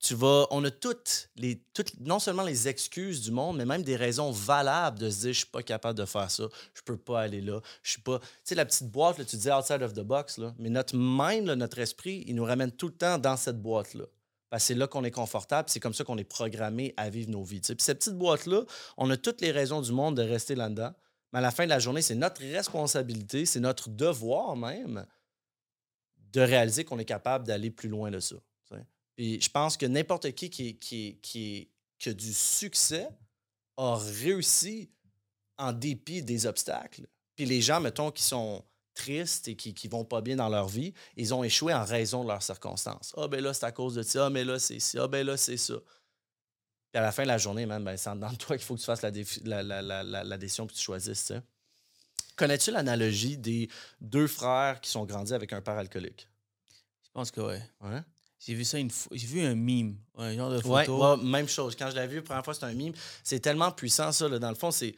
Tu 0.00 0.14
vas, 0.14 0.48
on 0.50 0.64
a 0.64 0.70
toutes 0.72 1.30
les, 1.36 1.62
toutes, 1.74 2.00
non 2.00 2.18
seulement 2.18 2.42
les 2.42 2.66
excuses 2.66 3.20
du 3.22 3.30
monde, 3.30 3.56
mais 3.56 3.64
même 3.64 3.84
des 3.84 3.94
raisons 3.94 4.32
valables 4.32 4.98
de 4.98 5.08
se 5.08 5.20
dire 5.20 5.32
je 5.32 5.38
suis 5.38 5.46
pas 5.46 5.62
capable 5.62 5.96
de 5.96 6.04
faire 6.04 6.28
ça, 6.28 6.48
je 6.74 6.82
peux 6.82 6.96
pas 6.96 7.20
aller 7.20 7.40
là, 7.40 7.60
je 7.84 7.92
suis 7.92 8.00
pas. 8.00 8.18
Tu 8.18 8.26
sais, 8.42 8.54
la 8.56 8.64
petite 8.64 8.90
boîte, 8.90 9.18
là, 9.18 9.24
tu 9.24 9.36
dis 9.36 9.48
outside 9.48 9.80
of 9.80 9.92
the 9.92 10.00
box, 10.00 10.38
là, 10.38 10.52
mais 10.58 10.70
notre 10.70 10.96
mind, 10.96 11.46
là, 11.46 11.54
notre 11.54 11.78
esprit, 11.78 12.24
il 12.26 12.34
nous 12.34 12.44
ramène 12.44 12.72
tout 12.72 12.88
le 12.88 12.94
temps 12.94 13.16
dans 13.16 13.36
cette 13.36 13.62
boîte-là. 13.62 14.06
Parce 14.50 14.64
que 14.64 14.66
c'est 14.66 14.74
là 14.74 14.88
qu'on 14.88 15.04
est 15.04 15.12
confortable, 15.12 15.70
c'est 15.70 15.78
comme 15.78 15.94
ça 15.94 16.02
qu'on 16.02 16.18
est 16.18 16.24
programmé 16.24 16.94
à 16.96 17.08
vivre 17.08 17.30
nos 17.30 17.44
vies. 17.44 17.60
Puis 17.60 17.76
cette 17.78 18.00
petite 18.00 18.18
boîte-là, 18.18 18.64
on 18.96 19.08
a 19.08 19.16
toutes 19.16 19.40
les 19.40 19.52
raisons 19.52 19.80
du 19.80 19.92
monde 19.92 20.16
de 20.16 20.22
rester 20.22 20.56
là-dedans. 20.56 20.92
Mais 21.32 21.38
à 21.38 21.42
la 21.42 21.50
fin 21.50 21.64
de 21.64 21.70
la 21.70 21.78
journée, 21.78 22.02
c'est 22.02 22.14
notre 22.14 22.42
responsabilité, 22.42 23.46
c'est 23.46 23.60
notre 23.60 23.88
devoir 23.88 24.56
même 24.56 25.06
de 26.32 26.40
réaliser 26.40 26.84
qu'on 26.84 26.98
est 26.98 27.04
capable 27.04 27.46
d'aller 27.46 27.70
plus 27.70 27.88
loin 27.88 28.10
de 28.10 28.20
ça. 28.20 28.36
je 29.18 29.48
pense 29.50 29.76
que 29.76 29.86
n'importe 29.86 30.32
qui 30.32 30.50
qui, 30.50 30.78
qui, 30.78 31.18
qui, 31.20 31.68
qui 31.98 32.08
a 32.08 32.14
du 32.14 32.32
succès 32.32 33.08
a 33.76 33.96
réussi 33.96 34.90
en 35.58 35.72
dépit 35.72 36.22
des 36.22 36.46
obstacles. 36.46 37.06
Puis 37.36 37.44
les 37.46 37.60
gens, 37.60 37.80
mettons, 37.80 38.10
qui 38.10 38.22
sont 38.22 38.64
tristes 38.94 39.48
et 39.48 39.56
qui, 39.56 39.74
qui 39.74 39.88
vont 39.88 40.04
pas 40.04 40.20
bien 40.20 40.36
dans 40.36 40.48
leur 40.48 40.68
vie, 40.68 40.92
ils 41.16 41.32
ont 41.32 41.44
échoué 41.44 41.72
en 41.72 41.84
raison 41.84 42.24
de 42.24 42.28
leurs 42.28 42.42
circonstances. 42.42 43.14
Ah, 43.16 43.28
ben 43.28 43.42
là, 43.42 43.54
c'est 43.54 43.64
à 43.64 43.72
cause 43.72 43.94
de 43.94 44.02
ça. 44.02 44.26
Ah, 44.26 44.30
mais 44.30 44.44
là, 44.44 44.58
c'est 44.58 44.80
ça. 44.80 45.04
Ah, 45.04 45.08
ben 45.08 45.26
là, 45.26 45.36
c'est 45.36 45.56
ça. 45.56 45.74
Puis 46.92 46.98
à 46.98 47.02
la 47.02 47.10
fin 47.12 47.22
de 47.22 47.28
la 47.28 47.38
journée, 47.38 47.64
même, 47.64 47.84
ben, 47.84 47.96
c'est 47.96 48.10
en 48.10 48.16
dedans 48.16 48.30
de 48.30 48.36
toi 48.36 48.56
qu'il 48.56 48.64
faut 48.66 48.74
que 48.74 48.80
tu 48.80 48.84
fasses 48.86 49.00
la, 49.02 49.62
la, 49.62 50.02
la, 50.24 50.38
décision 50.38 50.66
que 50.66 50.74
tu 50.74 50.80
choisisses. 50.82 51.18
sais. 51.20 51.40
Connais-tu 52.36 52.70
l'analogie 52.70 53.36
des 53.38 53.68
deux 54.00 54.26
frères 54.26 54.80
qui 54.80 54.90
sont 54.90 55.04
grandis 55.06 55.32
avec 55.32 55.52
un 55.52 55.60
père 55.62 55.78
alcoolique? 55.78 56.28
Je 57.04 57.10
pense 57.12 57.30
que 57.30 57.40
oui. 57.40 57.56
Ouais. 57.80 58.00
J'ai 58.38 58.54
vu 58.54 58.64
ça 58.64 58.78
une 58.78 58.90
fois. 58.90 59.16
J'ai 59.16 59.26
vu 59.26 59.40
un 59.40 59.54
meme, 59.54 59.96
un 60.16 60.34
genre 60.34 60.50
de 60.50 60.56
Ouais, 60.68 60.84
photo. 60.84 61.16
ouais, 61.16 61.24
même 61.24 61.48
chose. 61.48 61.76
Quand 61.76 61.90
je 61.90 61.94
l'ai 61.96 62.06
vu 62.06 62.16
la 62.16 62.22
première 62.22 62.44
fois, 62.44 62.54
c'était 62.54 62.66
un 62.66 62.74
mime. 62.74 62.92
C'est 63.22 63.40
tellement 63.40 63.70
puissant, 63.70 64.10
ça. 64.12 64.28
là. 64.28 64.38
Dans 64.38 64.48
le 64.50 64.54
fond, 64.56 64.70
c'est, 64.70 64.94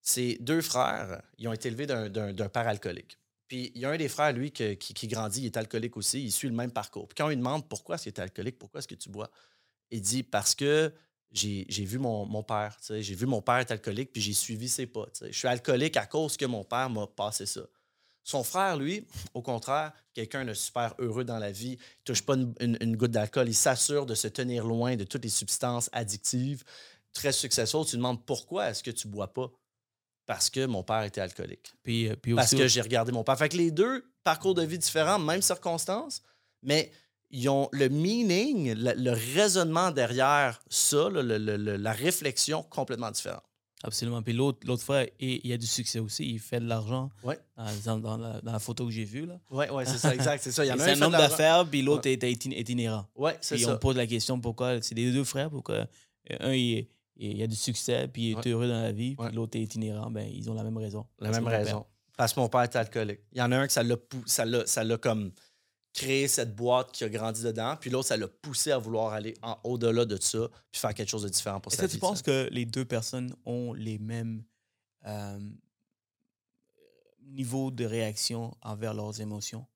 c'est 0.00 0.38
deux 0.40 0.62
frères. 0.62 1.20
Ils 1.38 1.48
ont 1.48 1.52
été 1.52 1.68
élevés 1.68 1.86
d'un, 1.86 2.08
d'un- 2.08 2.32
d'un 2.32 2.48
père 2.48 2.68
alcoolique. 2.68 3.18
Puis 3.48 3.72
il 3.74 3.80
y 3.80 3.84
a 3.84 3.90
un 3.90 3.96
des 3.96 4.08
frères, 4.08 4.32
lui, 4.32 4.52
que- 4.52 4.74
qui, 4.74 4.94
qui 4.94 5.08
grandit, 5.08 5.40
il 5.42 5.46
est 5.46 5.56
alcoolique 5.56 5.96
aussi. 5.96 6.22
Il 6.22 6.30
suit 6.32 6.48
le 6.48 6.54
même 6.54 6.70
parcours. 6.70 7.08
Puis 7.08 7.16
quand 7.16 7.26
on 7.26 7.28
lui 7.30 7.36
demande 7.36 7.68
pourquoi 7.68 7.96
est-ce 7.96 8.04
qu'il 8.04 8.12
est 8.12 8.20
alcoolique, 8.20 8.58
pourquoi 8.58 8.78
est-ce 8.78 8.88
que 8.88 8.94
tu 8.94 9.08
bois, 9.10 9.30
il 9.90 10.00
dit 10.00 10.22
parce 10.22 10.54
que 10.54 10.92
j'ai, 11.32 11.66
j'ai 11.68 11.84
vu 11.84 11.98
mon, 11.98 12.24
mon 12.26 12.42
père. 12.42 12.76
J'ai 12.88 13.14
vu 13.14 13.26
mon 13.26 13.42
père 13.42 13.56
être 13.56 13.70
alcoolique, 13.72 14.12
puis 14.12 14.20
j'ai 14.22 14.32
suivi 14.32 14.68
ses 14.68 14.86
pas. 14.86 15.06
Je 15.20 15.30
suis 15.36 15.48
alcoolique 15.48 15.96
à 15.96 16.06
cause 16.06 16.36
que 16.36 16.44
mon 16.46 16.64
père 16.64 16.88
m'a 16.90 17.06
passé 17.06 17.46
ça. 17.46 17.62
Son 18.24 18.44
frère, 18.44 18.76
lui, 18.76 19.06
au 19.32 19.40
contraire, 19.42 19.92
quelqu'un 20.12 20.44
de 20.44 20.52
super 20.52 20.94
heureux 20.98 21.24
dans 21.24 21.38
la 21.38 21.50
vie, 21.50 21.78
il 21.80 22.02
touche 22.04 22.22
pas 22.22 22.34
une, 22.34 22.54
une- 22.60 22.76
une 22.80 22.96
goutte 22.96 23.10
d'alcool, 23.12 23.48
il 23.48 23.54
s'assure 23.54 24.04
de 24.04 24.14
se 24.14 24.28
tenir 24.28 24.66
loin 24.66 24.96
de 24.96 25.04
toutes 25.04 25.24
les 25.24 25.30
substances 25.30 25.88
addictives, 25.92 26.62
très 27.14 27.32
successful. 27.32 27.86
Tu 27.86 27.96
demandes 27.96 28.24
pourquoi 28.26 28.68
est-ce 28.70 28.82
que 28.82 28.90
tu 28.90 29.08
bois 29.08 29.32
pas? 29.32 29.50
Parce 30.26 30.50
que 30.50 30.66
mon 30.66 30.82
père 30.82 31.04
était 31.04 31.22
alcoolique. 31.22 31.72
Puis, 31.82 32.08
euh, 32.08 32.16
puis 32.16 32.34
Parce 32.34 32.52
aussi, 32.52 32.60
que 32.60 32.68
j'ai 32.68 32.82
regardé 32.82 33.12
mon 33.12 33.24
père. 33.24 33.38
Fait 33.38 33.48
que 33.48 33.56
les 33.56 33.70
deux, 33.70 34.04
parcours 34.24 34.54
de 34.54 34.62
vie 34.62 34.78
différents, 34.78 35.18
même 35.18 35.40
circonstances, 35.40 36.22
mais 36.62 36.92
ils 37.30 37.48
ont 37.48 37.68
le 37.72 37.88
meaning, 37.88 38.74
le, 38.74 38.92
le 38.96 39.10
raisonnement 39.34 39.90
derrière 39.90 40.60
ça, 40.68 41.08
le- 41.10 41.22
le- 41.22 41.76
la 41.76 41.92
réflexion 41.92 42.62
complètement 42.62 43.10
différente. 43.10 43.42
Absolument. 43.84 44.22
Puis 44.22 44.32
l'autre, 44.32 44.58
l'autre 44.66 44.82
frère, 44.82 45.06
et, 45.20 45.46
il 45.46 45.52
a 45.52 45.56
du 45.56 45.66
succès 45.66 46.00
aussi. 46.00 46.28
Il 46.28 46.40
fait 46.40 46.58
de 46.58 46.66
l'argent 46.66 47.10
Ouais. 47.22 47.38
dans, 47.84 48.16
la, 48.16 48.40
dans 48.40 48.50
la 48.52 48.58
photo 48.58 48.84
que 48.86 48.90
j'ai 48.90 49.04
vue. 49.04 49.24
Là. 49.26 49.38
Oui, 49.50 49.66
ouais, 49.68 49.84
c'est 49.86 49.98
ça, 49.98 50.12
exact. 50.12 50.42
C'est 50.42 50.50
ça. 50.50 50.64
Il 50.64 50.68
y 50.68 50.72
en 50.72 50.80
a 50.80 50.84
un 50.90 50.96
un 50.96 51.02
homme 51.02 51.12
d'affaires, 51.12 51.64
puis 51.64 51.82
l'autre 51.82 52.08
est 52.08 52.20
itin- 52.24 52.58
itinérant. 52.58 53.06
Oui, 53.14 53.30
c'est 53.40 53.54
Puis 53.54 53.64
ça. 53.64 53.74
on 53.74 53.78
pose 53.78 53.96
la 53.96 54.06
question 54.08 54.40
pourquoi. 54.40 54.82
C'est 54.82 54.96
des 54.96 55.12
deux 55.12 55.22
frères, 55.22 55.48
pourquoi 55.50 55.86
un, 56.40 56.52
il, 56.54 56.78
est- 56.78 56.88
il 57.20 57.40
a 57.42 57.46
du 57.46 57.54
succès, 57.56 58.08
puis 58.08 58.22
il 58.22 58.32
est 58.32 58.36
Ouais. 58.36 58.48
heureux 58.50 58.66
dans 58.68 58.82
la 58.82 58.90
vie, 58.92 59.14
puis 59.14 59.26
Ouais. 59.26 59.32
l'autre 59.32 59.56
est 59.56 59.62
itinérant. 59.62 60.10
Ben, 60.10 60.28
ils 60.28 60.50
ont 60.50 60.54
la 60.54 60.64
même 60.64 60.76
raison. 60.76 61.06
La 61.20 61.30
même 61.30 61.44
père- 61.44 61.52
raison. 61.60 61.86
Parce 62.16 62.32
que 62.32 62.40
mon 62.40 62.48
père 62.48 62.64
était 62.64 62.78
alcoolique. 62.78 63.20
Il 63.32 63.38
y 63.38 63.42
en 63.42 63.52
a 63.52 63.58
un 63.58 63.66
que 63.68 63.72
ça 63.72 63.84
l'a, 63.84 63.94
ça 64.26 64.44
l'a, 64.44 64.66
ça 64.66 64.82
l'a 64.82 64.96
comme 64.98 65.30
créé 65.98 66.28
cette 66.28 66.54
boîte 66.54 66.92
qui 66.92 67.04
a 67.04 67.08
grandi 67.08 67.42
dedans, 67.42 67.76
puis 67.80 67.90
l'autre, 67.90 68.08
ça 68.08 68.16
l'a 68.16 68.28
poussé 68.28 68.70
à 68.70 68.78
vouloir 68.78 69.12
aller 69.12 69.34
en 69.42 69.58
au-delà 69.64 70.04
de 70.04 70.16
ça, 70.20 70.48
puis 70.70 70.80
faire 70.80 70.94
quelque 70.94 71.08
chose 71.08 71.22
de 71.22 71.28
différent 71.28 71.60
pour 71.60 71.72
Est-ce 71.72 71.80
sa 71.80 71.86
que 71.86 71.92
vie. 71.92 71.96
tu 71.96 72.00
penses 72.00 72.22
que 72.22 72.48
les 72.50 72.64
deux 72.64 72.84
personnes 72.84 73.34
ont 73.44 73.72
les 73.72 73.98
mêmes 73.98 74.44
euh, 75.06 75.38
niveaux 77.22 77.70
de 77.70 77.84
réaction 77.84 78.56
envers 78.62 78.94
leurs 78.94 79.20
émotions? 79.20 79.66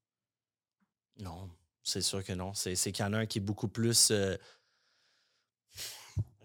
Non, 1.19 1.51
c'est 1.83 2.03
sûr 2.03 2.23
que 2.25 2.33
non. 2.33 2.55
C'est, 2.55 2.77
c'est 2.77 2.93
qu'il 2.93 3.05
y 3.05 3.09
en 3.09 3.13
a 3.13 3.19
un 3.19 3.27
qui 3.27 3.39
est 3.39 3.43
beaucoup 3.43 3.69
plus 3.69 4.11
euh, 4.11 4.37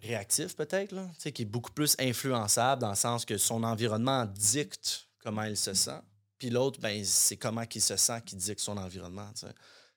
réactif, 0.01 0.55
peut-être, 0.55 0.91
là. 0.91 1.07
Tu 1.15 1.21
sais, 1.21 1.31
qui 1.31 1.43
est 1.43 1.45
beaucoup 1.45 1.71
plus 1.71 1.95
influençable 1.99 2.81
dans 2.81 2.89
le 2.89 2.95
sens 2.95 3.25
que 3.25 3.37
son 3.37 3.63
environnement 3.63 4.25
dicte 4.25 5.07
comment 5.19 5.43
il 5.43 5.57
se 5.57 5.73
sent. 5.73 6.01
Puis 6.37 6.49
l'autre, 6.49 6.79
ben, 6.79 7.03
c'est 7.03 7.37
comment 7.37 7.63
il 7.73 7.81
se 7.81 7.97
sent 7.97 8.21
qui 8.25 8.35
dicte 8.35 8.59
son 8.59 8.77
environnement. 8.77 9.29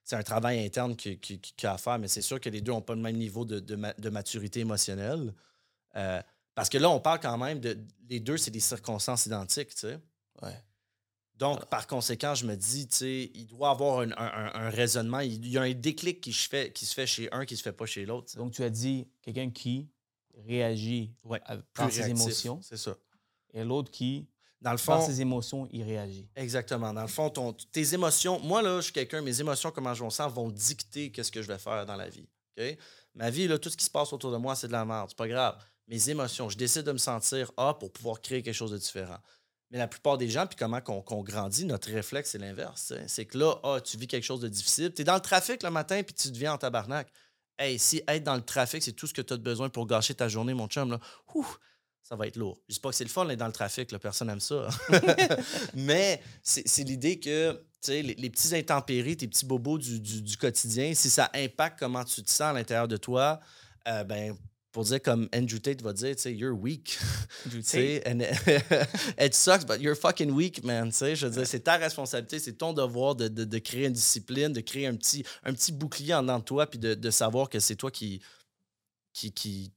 C'est 0.02 0.16
un 0.16 0.22
travail 0.22 0.64
interne 0.64 0.96
qui- 0.96 1.18
qui- 1.18 1.38
qui- 1.38 1.52
qu'il 1.52 1.68
a 1.68 1.74
à 1.74 1.78
faire, 1.78 1.98
mais 1.98 2.08
c'est 2.08 2.22
sûr 2.22 2.40
que 2.40 2.48
les 2.48 2.60
deux 2.60 2.72
n'ont 2.72 2.80
pas 2.80 2.94
le 2.94 3.00
même 3.02 3.16
niveau 3.16 3.44
de, 3.44 3.60
de 3.60 3.76
ma- 3.76 3.92
de 3.94 4.08
maturité 4.10 4.60
émotionnelle. 4.60 5.34
Euh, 5.96 6.22
Parce 6.54 6.68
que 6.68 6.78
là, 6.78 6.90
on 6.90 7.00
parle 7.00 7.20
quand 7.20 7.38
même 7.38 7.60
de. 7.60 7.78
Les 8.08 8.20
deux, 8.20 8.36
c'est 8.36 8.50
des 8.50 8.60
circonstances 8.60 9.26
identiques, 9.26 9.70
tu 9.70 9.80
sais. 9.80 9.98
Ouais. 10.42 10.54
Donc, 11.36 11.64
par 11.66 11.86
conséquent, 11.86 12.34
je 12.34 12.44
me 12.44 12.54
dis, 12.56 12.86
tu 12.88 12.96
sais, 12.96 13.30
il 13.34 13.46
doit 13.46 13.68
y 13.68 13.70
avoir 13.70 14.00
un, 14.00 14.10
un- 14.12 14.66
un 14.66 14.68
raisonnement. 14.70 15.20
Il 15.20 15.46
y 15.48 15.56
a 15.56 15.62
un 15.62 15.72
déclic 15.72 16.20
qui 16.20 16.32
se 16.32 16.48
fait, 16.48 16.72
qui 16.72 16.84
se 16.86 16.92
fait 16.94 17.06
chez 17.06 17.32
un, 17.32 17.46
qui 17.46 17.56
se 17.56 17.62
fait 17.62 17.72
pas 17.72 17.86
chez 17.86 18.04
l'autre. 18.04 18.36
Donc, 18.36 18.52
tu 18.52 18.62
as 18.62 18.68
dit 18.68 19.06
quelqu'un 19.22 19.50
qui 19.50 19.88
réagit 20.46 21.14
Ouais, 21.24 21.40
à- 21.44 21.56
Plus 21.56 21.64
par 21.72 21.92
ses 21.92 22.08
émotions 22.10 22.60
C'est 22.62 22.76
ça. 22.76 22.96
et 23.54 23.64
l'autre 23.64 23.90
qui, 23.90 24.26
Dans 24.60 24.72
le 24.72 24.76
par 24.78 25.00
fond, 25.00 25.06
ses 25.06 25.20
émotions, 25.22 25.66
il 25.72 25.82
réagit. 25.82 26.28
exactement. 26.36 26.92
Dans 26.92 27.00
le 27.02 27.08
fond, 27.08 27.30
ton- 27.30 27.52
tes 27.52 27.94
émotions. 27.94 28.38
Moi, 28.40 28.60
là, 28.60 28.76
je 28.76 28.82
suis 28.84 28.92
quelqu'un, 28.92 29.22
mes 29.22 29.40
émotions, 29.40 29.70
comment 29.70 29.94
je 29.94 30.04
me 30.04 30.10
sens, 30.10 30.30
vont 30.32 30.50
dicter 30.50 31.10
qu'est-ce 31.10 31.32
que 31.32 31.40
je 31.40 31.48
vais 31.48 31.58
faire 31.58 31.86
dans 31.86 31.96
la 31.96 32.08
vie. 32.10 32.28
OK? 32.58 32.76
Ma 33.14 33.30
vie, 33.30 33.48
là, 33.48 33.58
tout 33.58 33.70
ce 33.70 33.76
qui 33.76 33.84
se 33.84 33.90
passe 33.90 34.12
autour 34.12 34.30
de 34.32 34.36
moi, 34.36 34.54
c'est 34.54 34.66
de 34.68 34.72
la 34.72 34.84
merde. 34.84 35.06
C'est 35.08 35.16
pas 35.18 35.28
grave. 35.28 35.56
Mes 35.88 36.10
émotions, 36.10 36.48
je 36.50 36.56
décide 36.58 36.82
de 36.82 36.92
me 36.92 36.98
sentir 36.98 37.50
A 37.56 37.74
pour 37.74 37.90
pouvoir 37.90 38.20
créer 38.20 38.42
quelque 38.42 38.54
chose 38.54 38.70
de 38.70 38.78
différent. 38.78 39.18
Mais 39.70 39.78
la 39.78 39.88
plupart 39.88 40.18
des 40.18 40.28
gens, 40.28 40.46
puis 40.46 40.56
comment 40.56 40.80
qu'on 40.80 41.22
grandit, 41.22 41.64
notre 41.64 41.90
réflexe, 41.90 42.30
c'est 42.30 42.38
l'inverse. 42.38 42.82
sais. 42.82 43.04
C'est 43.08 43.24
que 43.24 43.38
là, 43.38 43.54
ah, 43.62 43.80
tu 43.80 43.96
vis 43.96 44.06
quelque 44.08 44.24
chose 44.24 44.40
de 44.40 44.48
difficile. 44.48 44.92
Tu 44.92 45.02
es 45.02 45.04
dans 45.04 45.14
le 45.14 45.20
trafic 45.20 45.62
le 45.62 45.70
matin, 45.70 46.02
puis 46.02 46.14
tu 46.14 46.30
deviens 46.30 46.52
en 46.54 46.58
tabarnak. 46.58 47.08
Hey, 47.58 47.78
si 47.78 48.02
être 48.08 48.24
dans 48.24 48.34
le 48.36 48.42
trafic, 48.42 48.82
c'est 48.82 48.92
tout 48.92 49.06
ce 49.06 49.14
que 49.14 49.22
tu 49.22 49.32
as 49.32 49.36
besoin 49.36 49.68
pour 49.68 49.86
gâcher 49.86 50.14
ta 50.14 50.28
journée, 50.28 50.54
mon 50.54 50.66
chum, 50.66 50.90
là, 50.90 50.98
ouf, 51.34 51.58
ça 52.02 52.16
va 52.16 52.26
être 52.26 52.36
lourd. 52.36 52.60
Je 52.68 52.74
dis 52.74 52.80
pas 52.80 52.90
que 52.90 52.96
c'est 52.96 53.04
le 53.04 53.10
fun 53.10 53.24
d'être 53.26 53.38
dans 53.38 53.46
le 53.46 53.52
trafic, 53.52 53.92
là, 53.92 53.98
personne 53.98 54.28
n'aime 54.28 54.40
ça. 54.40 54.68
Mais 55.74 56.20
c'est 56.42 56.82
l'idée 56.84 57.18
que 57.20 57.52
tu 57.52 57.58
sais, 57.92 58.02
les, 58.02 58.14
les 58.14 58.28
petits 58.30 58.54
intempéries, 58.54 59.16
tes 59.16 59.26
petits 59.28 59.46
bobos 59.46 59.78
du, 59.78 60.00
du- 60.00 60.20
du 60.22 60.36
quotidien, 60.36 60.92
si 60.94 61.08
ça 61.08 61.30
impacte 61.34 61.78
comment 61.78 62.04
tu 62.04 62.22
te 62.22 62.28
sens 62.30 62.42
à 62.42 62.52
l'intérieur 62.52 62.88
de 62.88 62.96
toi, 62.98 63.40
euh, 63.88 64.04
ben, 64.04 64.36
pour 64.72 64.84
dire 64.84 65.00
comme 65.02 65.28
Andrew 65.34 65.58
Tate 65.58 65.80
va 65.82 65.92
dire, 65.94 66.14
tu 66.14 66.22
sais, 66.22 66.34
you're 66.34 66.56
weak. 66.56 66.98
Tu 67.50 67.62
sais, 67.62 68.02
and- 68.06 68.20
it 69.18 69.34
sucks, 69.34 69.64
but 69.66 69.80
you're 69.80 69.96
fucking 69.96 70.30
weak, 70.30 70.62
man. 70.62 70.90
Tu 70.90 70.96
sais, 70.98 71.16
je 71.16 71.26
veux 71.26 71.32
dire, 71.32 71.46
c'est 71.46 71.60
ta 71.60 71.76
responsabilité, 71.78 72.38
c'est 72.38 72.52
ton 72.52 72.72
devoir 72.74 73.14
de, 73.14 73.28
de- 73.28 73.44
de 73.44 73.58
créer 73.58 73.86
une 73.86 73.94
discipline, 73.94 74.52
de 74.52 74.60
créer 74.60 74.86
un 74.86 74.94
petit, 74.96 75.24
un 75.44 75.52
petit 75.54 75.72
bouclier 75.72 76.12
en 76.14 76.22
dedans 76.22 76.38
de 76.38 76.44
toi, 76.44 76.66
puis 76.68 76.78
de, 76.78 76.92
de 76.94 77.10
savoir 77.10 77.48
que 77.48 77.60
c'est 77.60 77.76
toi 77.76 77.90
qui, 77.90 78.20
qui, 79.14 79.32
qui, 79.32 79.72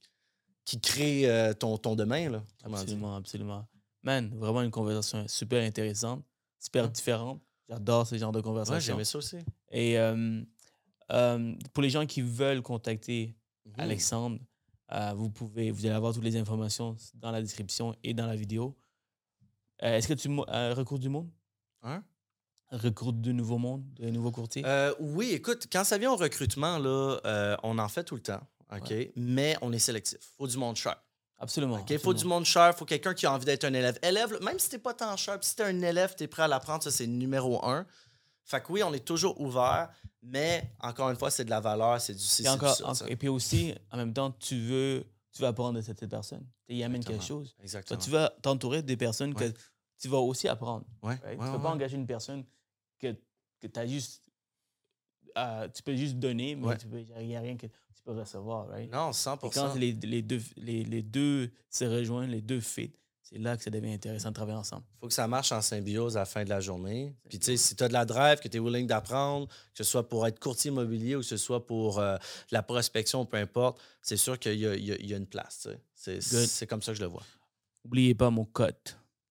qui 0.64 0.80
crée 0.80 1.28
euh, 1.30 1.52
ton, 1.52 1.76
ton 1.78 1.94
demain. 1.94 2.30
Là, 2.30 2.38
dire. 2.66 2.74
Absolument, 2.78 3.16
absolument. 3.16 3.66
Man, 4.02 4.30
vraiment 4.36 4.62
une 4.62 4.70
conversation 4.70 5.26
super 5.28 5.62
intéressante, 5.62 6.24
super 6.58 6.84
Ouais. 6.84 6.90
différente. 6.90 7.40
J'adore 7.68 8.06
ce 8.06 8.16
genre 8.18 8.32
de 8.32 8.38
Ouais, 8.38 8.42
conversation. 8.44 8.80
j'aimais 8.80 9.04
ça 9.04 9.18
aussi. 9.18 9.38
Et 9.70 9.98
euh, 9.98 10.42
euh, 11.12 11.54
pour 11.72 11.82
les 11.82 11.90
gens 11.90 12.04
qui 12.06 12.20
veulent 12.22 12.62
contacter 12.62 13.34
Mhm. 13.66 13.72
Alexandre, 13.78 14.38
vous 15.16 15.30
pouvez, 15.30 15.70
vous 15.70 15.86
allez 15.86 15.94
avoir 15.94 16.12
toutes 16.12 16.22
les 16.24 16.36
informations 16.36 16.94
dans 17.14 17.30
la 17.30 17.40
description 17.40 17.96
et 18.04 18.12
dans 18.14 18.26
la 18.26 18.36
vidéo. 18.36 18.76
Est-ce 19.80 20.06
que 20.06 20.14
tu 20.14 20.28
recrutes 20.78 21.00
du 21.00 21.08
monde? 21.08 21.30
Hein? 21.82 22.04
Recrutes 22.70 23.20
de 23.20 23.32
nouveaux 23.32 23.58
mondes, 23.58 23.84
de 23.94 24.10
nouveaux 24.10 24.30
courtiers? 24.30 24.62
Oui, 25.00 25.30
écoute, 25.32 25.66
quand 25.72 25.82
ça 25.84 25.96
vient 25.98 26.12
au 26.12 26.16
recrutement, 26.16 26.78
là, 26.78 27.58
on 27.62 27.78
en 27.78 27.88
fait 27.88 28.04
tout 28.04 28.14
le 28.16 28.20
temps. 28.22 28.40
OK? 28.76 28.92
Mais 29.16 29.56
on 29.62 29.72
est 29.72 29.78
sélectif. 29.78 30.18
faut 30.36 30.46
du 30.46 30.56
monde 30.56 30.76
cher. 30.76 30.96
absolument. 31.38 31.76
OK? 31.80 31.98
faut 31.98 32.14
du 32.14 32.24
monde 32.24 32.44
cher. 32.44 32.74
faut 32.76 32.84
quelqu'un 32.84 33.14
qui 33.14 33.26
a 33.26 33.32
envie 33.32 33.44
d'être 33.44 33.64
un 33.64 33.74
élève. 33.74 33.98
Élève, 34.02 34.38
même 34.42 34.58
si 34.58 34.68
t'es 34.70 34.78
pas 34.78 34.94
tant 34.94 35.16
cher, 35.16 35.38
si 35.42 35.54
t'es 35.56 35.64
un 35.64 35.80
élève, 35.82 36.14
t'es 36.14 36.26
prêt 36.26 36.42
à 36.42 36.48
l'apprendre, 36.48 36.82
ça, 36.82 36.90
c'est 36.90 37.06
numéro 37.06 37.64
un. 37.64 37.86
Fait 38.44 38.62
que 38.62 38.70
oui, 38.72 38.82
on 38.82 38.92
est 38.92 39.04
toujours 39.04 39.40
ouvert, 39.40 39.88
mais 40.22 40.70
encore 40.80 41.08
une 41.10 41.16
fois, 41.16 41.30
c'est 41.30 41.44
de 41.46 41.50
la 41.50 41.60
valeur, 41.60 41.98
c'est 42.00 42.12
du 42.12 42.18
Et, 42.22 42.42
du 42.42 42.58
ça, 42.58 42.86
en- 42.86 43.06
et 43.06 43.16
puis 43.16 43.28
aussi, 43.28 43.74
en 43.90 43.96
même 43.96 44.12
temps, 44.12 44.30
tu 44.32 44.60
veux, 44.60 45.04
tu 45.32 45.40
veux 45.40 45.48
apprendre 45.48 45.78
de 45.78 45.82
cette 45.82 46.06
personne. 46.06 46.44
Il 46.68 46.82
amène 46.82 47.02
quelque 47.02 47.14
Exactement. 47.16 47.40
chose. 47.40 47.56
Exactement. 47.62 48.00
tu 48.00 48.10
vas 48.10 48.34
t'entourer 48.42 48.82
des 48.82 48.96
personnes 48.98 49.34
Ouais. 49.34 49.50
que 49.52 49.58
tu 49.98 50.08
vas 50.08 50.18
aussi 50.18 50.46
apprendre. 50.48 50.84
Ouais, 51.02 51.14
right? 51.22 51.24
ouais, 51.24 51.36
tu 51.38 51.42
ne 51.52 51.56
peux 51.56 51.62
pas 51.62 51.70
engager 51.70 51.96
une 51.96 52.06
personne 52.06 52.44
que, 52.98 53.14
que 53.60 53.66
tu 53.66 53.80
as 53.80 53.86
juste. 53.86 54.22
Euh, 55.36 55.68
tu 55.74 55.82
peux 55.82 55.94
juste 55.96 56.16
donner, 56.16 56.54
mais 56.56 56.66
Ouais. 56.68 56.76
il 57.20 57.26
n'y 57.28 57.36
a 57.36 57.40
rien 57.40 57.56
que 57.56 57.66
tu 57.66 58.02
peux 58.04 58.12
recevoir. 58.12 58.68
Right? 58.68 58.92
Non, 58.92 59.10
Et 59.10 59.12
100 59.14 59.36
quand 59.38 59.74
les, 59.74 59.92
les 59.92 60.22
deux, 60.22 60.40
les, 60.56 60.84
les 60.84 61.02
deux 61.02 61.50
se 61.70 61.84
rejoignent, 61.84 62.30
les 62.30 62.42
deux 62.42 62.60
fit, 62.60 62.92
c'est 63.22 63.38
là 63.38 63.56
que 63.56 63.62
ça 63.62 63.70
devient 63.70 63.92
intéressant 63.94 64.28
de 64.28 64.34
travailler 64.34 64.58
ensemble. 64.58 64.84
faut 65.00 65.08
que 65.08 65.14
ça 65.14 65.26
marche 65.26 65.50
en 65.50 65.62
symbiose 65.62 66.16
à 66.16 66.20
la 66.20 66.26
fin 66.26 66.44
de 66.44 66.50
la 66.50 66.60
journée. 66.60 67.14
Puis, 67.28 67.38
tu 67.38 67.46
sais, 67.46 67.56
si 67.56 67.74
tu 67.74 67.82
as 67.82 67.88
de 67.88 67.94
la 67.94 68.04
drive, 68.04 68.38
que 68.38 68.48
tu 68.48 68.58
es 68.58 68.60
willing 68.60 68.86
d'apprendre, 68.86 69.48
que 69.48 69.54
ce 69.82 69.84
soit 69.84 70.06
pour 70.08 70.26
être 70.26 70.38
courtier 70.38 70.70
immobilier 70.70 71.16
ou 71.16 71.20
que 71.20 71.24
ce 71.26 71.38
soit 71.38 71.64
pour 71.66 71.98
euh, 71.98 72.16
la 72.50 72.62
prospection, 72.62 73.24
peu 73.24 73.38
importe, 73.38 73.80
c'est 74.02 74.18
sûr 74.18 74.38
qu'il 74.38 74.56
y 74.60 74.66
a, 74.66 74.74
il 74.76 74.84
y 74.84 74.92
a- 74.92 74.96
il 74.96 75.06
y 75.10 75.14
a 75.14 75.16
une 75.16 75.26
place. 75.26 75.66
C'est 75.94 76.66
comme 76.66 76.82
ça 76.82 76.92
que 76.92 76.98
je 76.98 77.02
le 77.02 77.08
vois. 77.08 77.22
N'oubliez 77.84 78.14
pas 78.14 78.28
mon 78.30 78.44
code. 78.44 78.76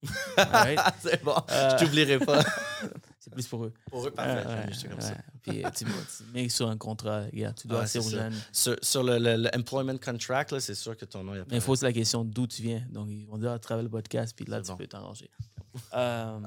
Alright? 0.38 0.80
c'est 1.02 1.24
bon. 1.24 1.36
Euh, 1.50 1.78
Je 1.78 1.86
t'oublierai 1.86 2.20
pas. 2.20 2.44
plus 3.34 3.48
pour 3.48 3.66
eux. 3.66 3.74
pour 3.90 4.02
eux, 4.02 4.06
Ouais, 4.06 4.12
parfait. 4.12 4.48
ouais, 4.48 4.66
J'aime 4.68 4.74
ça 4.74 4.88
comme 4.90 5.02
ça. 5.02 5.10
ouais. 5.12 5.18
Puis 5.42 5.66
euh, 5.66 5.70
tu, 5.76 5.86
mets 6.34 6.50
sur 6.50 6.70
un 6.70 6.78
contrat, 6.78 7.28
gars, 7.32 7.52
tu 7.54 7.68
dois 7.68 7.80
Ouais, 7.80 7.84
assez 7.84 8.02
ça. 8.02 8.10
jeunes. 8.10 8.36
Sur, 8.52 8.76
sur 8.82 9.04
le, 9.04 9.18
le- 9.20 9.36
le 9.44 9.50
employment 9.58 9.98
contract, 9.98 10.58
c'est 10.60 10.76
sûr 10.76 10.96
que 10.96 11.06
ton 11.06 11.24
nom 11.24 11.34
est 11.36 11.40
Mais 11.50 11.56
il 11.58 11.62
faut 11.62 11.68
poser 11.74 11.86
la 11.86 11.94
question 11.94 12.24
d'où 12.24 12.48
tu 12.48 12.62
viens. 12.62 12.86
Donc, 12.92 13.10
ils 13.10 13.26
vont 13.26 13.38
dire, 13.38 13.52
à 13.52 13.60
travers 13.60 13.84
le 13.84 13.90
podcast, 13.90 14.34
puis 14.36 14.46
là, 14.46 14.62
tu 14.62 14.68
bon. 14.70 14.78
peux 14.78 14.88
t'arranger. 14.88 15.30
Euh, 15.94 16.40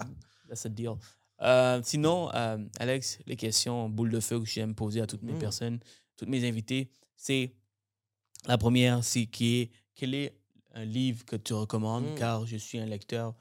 that's 0.48 0.64
a 0.66 0.68
deal. 0.68 0.92
Euh, 1.42 1.80
sinon, 1.84 2.30
euh, 2.32 2.58
Alex, 2.78 3.18
les 3.26 3.34
questions 3.36 3.88
boule 3.88 4.10
de 4.10 4.20
feu 4.20 4.38
que 4.38 4.46
j'aime 4.46 4.74
poser 4.74 5.00
à 5.00 5.06
toutes 5.06 5.22
mes 5.22 5.32
Mhm. 5.32 5.38
personnes, 5.40 5.80
toutes 6.16 6.28
mes 6.28 6.46
invités, 6.48 6.90
c'est 7.16 7.52
la 8.46 8.56
première, 8.56 9.02
c'est 9.02 9.26
qui 9.26 9.56
est 9.62 9.70
quel 9.96 10.14
est 10.14 10.38
un 10.74 10.84
livre 10.84 11.24
que 11.24 11.34
tu 11.36 11.54
recommandes, 11.54 12.06
Mhm. 12.10 12.14
car 12.14 12.46
je 12.46 12.56
suis 12.56 12.78
un 12.78 12.86
lecteur. 12.86 13.34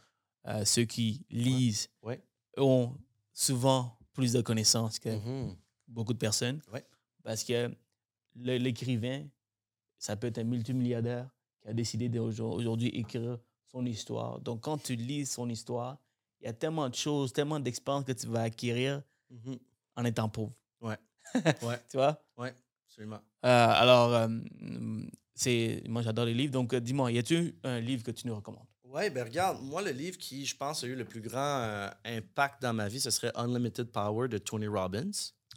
Euh, 0.48 0.66
ceux 0.66 0.86
qui 0.86 1.24
lisent 1.30 1.90
Ouais. 2.02 2.20
ont 2.58 2.94
souvent 3.36 3.96
plus 4.14 4.32
de 4.34 4.42
connaissances 4.42 4.98
que 4.98 5.10
Mhm. 5.10 5.56
beaucoup 5.88 6.14
de 6.14 6.18
personnes. 6.18 6.60
Ouais. 6.74 6.84
Parce 7.24 7.44
que 7.44 7.70
l'écrivain, 8.36 9.28
ça 10.00 10.16
peut 10.16 10.28
être 10.28 10.40
un 10.40 10.44
multimilliardaire 10.46 11.30
qui 11.62 11.68
a 11.68 11.74
décidé 11.74 12.10
d'aujourd'hui 12.10 12.88
écrire 12.90 13.38
son 13.66 13.86
histoire. 13.86 14.40
Donc, 14.40 14.62
quand 14.62 14.78
tu 14.78 14.96
lis 14.96 15.26
son 15.26 15.50
histoire, 15.50 15.98
il 16.40 16.46
y 16.46 16.48
a 16.48 16.54
tellement 16.54 16.90
de 16.90 16.96
choses, 16.96 17.34
tellement 17.34 17.60
d'expériences 17.60 18.06
que 18.06 18.14
tu 18.14 18.28
vas 18.28 18.44
acquérir 18.44 19.02
Mhm. 19.30 19.58
en 19.98 20.06
étant 20.06 20.30
pauvre. 20.30 20.54
Ouais. 20.82 20.98
Ouais. 21.64 21.80
Tu 21.90 21.98
vois? 21.98 22.22
Ouais, 22.38 22.54
absolument. 22.88 23.20
Euh, 23.44 23.68
alors, 23.70 24.14
euh, 24.14 24.28
c'est 25.34 25.84
moi, 25.90 26.02
j'adore 26.02 26.26
les 26.26 26.34
livres. 26.34 26.54
Donc, 26.54 26.74
euh, 26.74 26.80
dis-moi, 26.80 27.12
y 27.12 27.18
a-tu 27.18 27.56
un 27.64 27.80
livre 27.80 28.04
que 28.04 28.12
tu 28.12 28.28
nous 28.28 28.36
recommandes? 28.36 28.68
Ouais, 28.96 29.10
ben 29.10 29.26
regarde, 29.26 29.62
moi, 29.62 29.82
le 29.82 29.92
livre 29.92 30.18
qui, 30.18 30.46
je 30.46 30.56
pense, 30.56 30.86
a 30.86 30.88
eu 30.88 30.96
le 30.96 31.04
plus 31.04 31.20
grand 31.20 31.60
euh, 31.64 31.90
impact 32.06 32.62
dans 32.62 32.72
ma 32.74 32.88
vie, 32.88 33.02
ce 33.02 33.10
serait 33.12 33.32
Unlimited 33.36 33.92
Power 33.92 34.30
de 34.30 34.38
Tony 34.38 34.68
Robbins. 34.68 35.12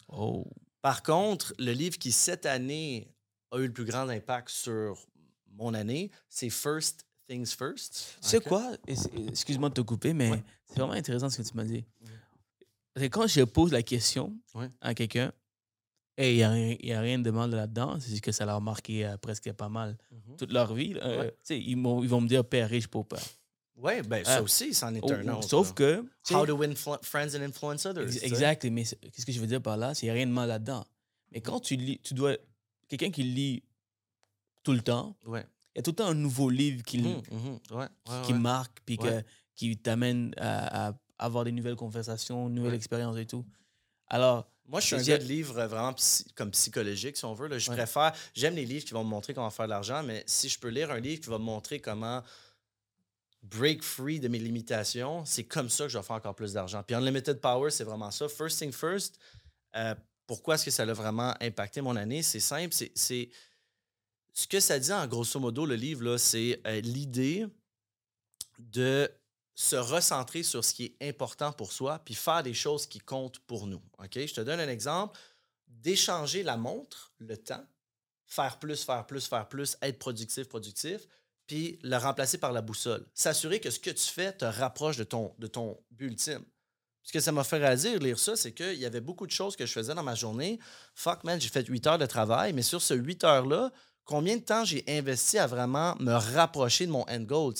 Oh. 0.09 0.44
Par 0.82 1.05
contre, 1.05 1.55
le 1.60 1.70
livre 1.70 1.98
qui, 1.98 2.10
cette 2.10 2.47
année, 2.47 3.15
a 3.52 3.59
eu 3.59 3.69
le 3.69 3.73
plus 3.73 3.85
grand 3.85 4.09
impact 4.09 4.48
sur 4.48 5.06
mon 5.52 5.73
année, 5.73 6.10
c'est 6.28 6.51
First 6.51 7.06
Things 7.28 7.55
First. 7.56 8.16
Tu 8.23 8.28
sais 8.28 8.36
Ok? 8.39 8.43
quoi? 8.48 8.73
C'est- 8.89 9.28
Excuse-moi 9.28 9.69
de 9.69 9.74
te 9.74 9.81
couper, 9.82 10.12
mais 10.15 10.31
Ouais. 10.32 10.44
c'est 10.66 10.81
vraiment 10.81 10.94
intéressant 10.94 11.31
ce 11.31 11.40
que 11.40 11.48
tu 11.48 11.56
m'as 11.56 11.65
dit. 11.65 11.85
Que 12.97 13.05
quand 13.05 13.28
je 13.28 13.43
pose 13.43 13.70
la 13.70 13.85
question 13.85 14.36
Ouais. 14.55 14.69
à 14.81 14.94
quelqu'un, 14.94 15.32
et 16.19 16.32
il 16.32 16.36
n'y 16.36 16.43
a, 16.43 16.51
rien- 16.51 16.77
y 16.82 16.93
a 16.93 17.01
rien 17.01 17.19
de 17.19 17.31
mal 17.31 17.51
là-dedans, 17.51 17.99
c'est 18.01 18.11
juste 18.11 18.24
que 18.24 18.32
ça 18.32 18.45
leur 18.45 18.57
a 18.57 18.61
marqué 18.61 19.07
euh, 19.07 19.16
presque 19.16 19.51
pas 19.53 19.69
mal 19.70 19.97
Mhm. 20.11 20.36
toute 20.36 20.53
leur 20.53 20.74
vie. 20.74 20.95
Euh, 21.01 21.20
Ouais. 21.23 21.35
ils, 21.51 21.70
ils 21.70 21.82
vont 21.82 22.20
me 22.20 22.28
dire 22.28 22.45
père 22.45 22.69
riche, 22.69 22.89
pauvre 22.89 23.07
père. 23.07 23.23
Ouais, 23.77 24.03
ben 24.03 24.24
ça 24.24 24.39
Ah. 24.39 24.43
aussi, 24.43 24.74
c'en 24.74 24.93
est 24.95 25.11
un 25.11 25.28
autre. 25.28 25.49
Sauf 25.49 25.73
que. 25.73 26.05
How 26.32 26.45
to 26.45 26.55
win 26.57 26.74
friends 26.74 27.35
and 27.36 27.43
influence 27.43 27.86
others. 27.86 28.03
ex- 28.09 28.23
exact, 28.24 28.65
mais 28.65 28.82
qu'est-ce 28.85 29.24
que 29.24 29.31
je 29.32 29.40
veux 29.40 29.47
dire 29.47 29.62
par 29.62 29.77
là? 29.77 29.95
C'est 29.95 30.01
qu'il 30.01 30.07
n'y 30.09 30.11
a 30.11 30.15
rien 30.15 30.27
de 30.27 30.32
mal 30.32 30.49
là-dedans. 30.49 30.85
Mais 31.31 31.40
quand 31.40 31.61
tu 31.61 31.77
lis, 31.77 32.01
tu 32.03 32.12
dois. 32.15 32.36
Quelqu'un 32.89 33.11
qui 33.11 33.23
lit 33.23 33.62
tout 34.65 34.73
le 34.73 34.81
temps, 34.81 35.15
Ouais. 35.27 35.45
il 35.74 35.78
y 35.78 35.81
a 35.81 35.82
tout 35.82 35.93
le 35.93 35.97
temps 35.97 36.07
un 36.09 36.15
nouveau 36.15 36.51
livre 36.51 36.82
qui, 36.82 36.99
Mhm, 36.99 37.23
mhm. 37.31 37.59
Ouais, 37.70 37.77
ouais, 38.09 38.23
qui 38.27 38.32
marque, 38.32 38.81
puis 38.85 38.99
qui 39.55 39.77
t'amène 39.77 40.32
à, 40.39 40.89
à 40.89 40.95
avoir 41.19 41.45
des 41.45 41.53
nouvelles 41.53 41.77
conversations, 41.77 42.49
une 42.49 42.55
nouvelle 42.55 42.73
Ouais. 42.73 42.77
expérience 42.77 43.16
et 43.16 43.27
tout. 43.27 43.45
Alors, 44.09 44.49
Moi, 44.69 44.81
je 44.81 44.86
suis 44.86 44.95
un 44.97 45.03
gars 45.03 45.19
de 45.19 45.24
livres 45.24 45.65
vraiment 45.66 45.95
psy- 45.95 46.27
comme 46.35 46.51
psychologique, 46.51 47.16
si 47.16 47.24
on 47.24 47.32
veut. 47.35 47.49
là. 47.49 47.59
Je 47.59 47.70
Ouais. 47.70 47.77
préfère. 47.77 48.12
J'aime 48.35 48.55
les 48.55 48.66
livres 48.66 48.85
qui 48.85 48.93
vont 48.93 49.03
me 49.03 49.09
montrer 49.09 49.32
comment 49.35 49.51
faire 49.51 49.65
de 49.65 49.70
l'argent, 49.70 50.03
mais 50.03 50.23
si 50.27 50.49
je 50.49 50.59
peux 50.59 50.69
lire 50.69 50.90
un 50.90 51.01
livre 51.01 51.23
qui 51.23 51.31
va 51.31 51.39
me 51.39 51.45
montrer 51.45 51.81
comment 51.81 52.23
break 53.43 53.82
free 53.82 54.20
de 54.20 54.28
mes 54.28 54.39
limitations, 54.39 55.24
c'est 55.24 55.45
comme 55.45 55.70
ça 55.70 55.85
que 55.85 55.89
je 55.90 55.97
vais 55.99 56.05
faire 56.05 56.16
encore 56.16 56.35
plus 56.35 56.53
d'argent. 56.53 56.82
Puis 56.82 56.95
Unlimited 56.95 57.40
Power, 57.40 57.70
c'est 57.70 57.85
vraiment 57.85 58.11
ça. 58.11 58.28
First 58.28 58.59
thing 58.59 58.73
first, 58.73 59.19
euh, 59.77 59.95
pourquoi 60.27 60.57
est-ce 60.57 60.66
que 60.66 60.70
ça 60.70 60.82
a 60.82 60.93
vraiment 60.93 61.35
impacté 61.40 61.81
mon 61.81 61.97
année? 61.97 62.23
C'est 62.23 62.40
simple. 62.40 62.74
c'est-. 62.95 63.31
Ce 64.35 64.47
que 64.47 64.61
ça 64.61 64.78
dit 64.78 64.93
en 64.93 65.07
grosso 65.07 65.40
modo, 65.40 65.65
le 65.66 65.74
livre, 65.77 66.16
c'est 66.19 66.61
euh, 66.66 66.81
l'idée 66.81 67.47
de 68.59 69.11
se 69.59 69.74
recentrer 69.74 70.44
sur 70.44 70.64
ce 70.64 70.72
qui 70.72 70.85
est 70.85 71.09
important 71.09 71.51
pour 71.51 71.72
soi, 71.72 72.01
puis 72.05 72.14
faire 72.14 72.44
des 72.44 72.55
choses 72.55 72.86
qui 72.86 73.01
comptent 73.01 73.40
pour 73.40 73.66
nous. 73.66 73.82
Je 74.14 74.32
te 74.32 74.40
donne 74.40 74.60
un 74.60 74.68
exemple. 74.68 75.18
D'échanger 75.66 76.44
la 76.44 76.56
montre, 76.56 77.12
le 77.18 77.36
temps, 77.36 77.66
faire 78.24 78.60
plus, 78.60 78.85
faire 78.85 79.05
plus, 79.05 79.26
faire 79.26 79.48
plus, 79.48 79.76
être 79.82 79.98
productif, 79.98 80.48
productif, 80.48 81.09
puis 81.48 81.76
le 81.82 81.97
remplacer 81.97 82.39
par 82.39 82.52
la 82.52 82.62
boussole. 82.62 83.05
S'assurer 83.14 83.59
que 83.59 83.70
ce 83.70 83.80
que 83.80 83.90
tu 83.90 84.06
fais 84.06 84.32
te 84.32 84.44
rapproche 84.44 84.97
de 84.97 85.02
ton, 85.02 85.35
but 85.90 86.06
ultime. 86.06 86.44
Ce 87.02 87.12
que 87.12 87.18
ça 87.18 87.32
m'a 87.32 87.43
fait 87.43 87.59
réaliser, 87.59 87.98
lire 87.98 88.18
ça, 88.18 88.36
c'est 88.36 88.52
qu'il 88.52 88.78
y 88.78 88.86
avait 88.86 89.01
beaucoup 89.01 89.26
de 89.26 89.32
choses 89.32 89.56
que 89.56 89.66
je 89.66 89.72
faisais 89.72 89.94
dans 89.94 90.05
ma 90.05 90.14
journée. 90.14 90.60
Fuck, 90.94 91.24
man, 91.24 91.40
j'ai 91.40 91.48
fait 91.48 91.66
8 91.66 91.86
heures 91.89 91.98
de 91.98 92.06
travail, 92.06 92.52
mais 92.52 92.62
sur 92.62 92.80
ce 92.80 92.94
8 92.94 93.24
heures-là, 93.24 93.72
combien 94.09 94.39
de 94.39 94.43
temps 94.43 94.64
j'ai 94.64 94.82
investi 94.89 95.39
à 95.39 95.47
vraiment 95.47 95.94
me 96.01 96.14
rapprocher 96.14 96.86
de 96.86 96.90
mon 96.90 97.05
end 97.10 97.20
goal? 97.20 97.52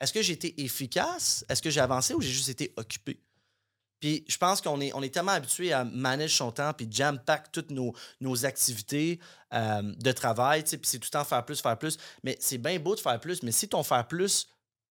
Est-ce 0.00 0.12
que 0.12 0.20
j'ai 0.20 0.32
été 0.32 0.60
efficace? 0.62 1.44
Est-ce 1.48 1.62
que 1.62 1.70
j'ai 1.70 1.80
avancé 1.80 2.12
ou 2.12 2.20
j'ai 2.20 2.32
juste 2.32 2.48
été 2.48 2.74
occupé? 2.76 3.22
Puis 4.00 4.24
je 4.28 4.36
pense 4.36 4.60
qu'on 4.60 4.80
est, 4.80 4.92
on 4.94 5.02
est 5.02 5.14
tellement 5.14 5.30
habitué 5.30 5.72
à 5.72 5.84
manager 5.84 6.36
son 6.36 6.50
temps 6.50 6.72
puis 6.72 6.88
jam-pack 6.90 7.52
toutes 7.52 7.70
nos, 7.70 7.94
nos 8.20 8.44
activités 8.44 9.20
euh, 9.54 9.80
de 9.80 10.10
travail, 10.10 10.64
puis 10.64 10.80
c'est 10.82 10.98
tout 10.98 11.06
le 11.06 11.18
temps 11.18 11.24
faire 11.24 11.44
plus, 11.44 11.60
faire 11.60 11.78
plus. 11.78 11.96
Mais 12.24 12.36
c'est 12.40 12.58
bien 12.58 12.80
beau 12.80 12.96
de 12.96 13.00
faire 13.00 13.20
plus, 13.20 13.44
mais 13.44 13.52
si 13.52 13.68
ton 13.68 13.84
faire 13.84 14.08
plus 14.08 14.48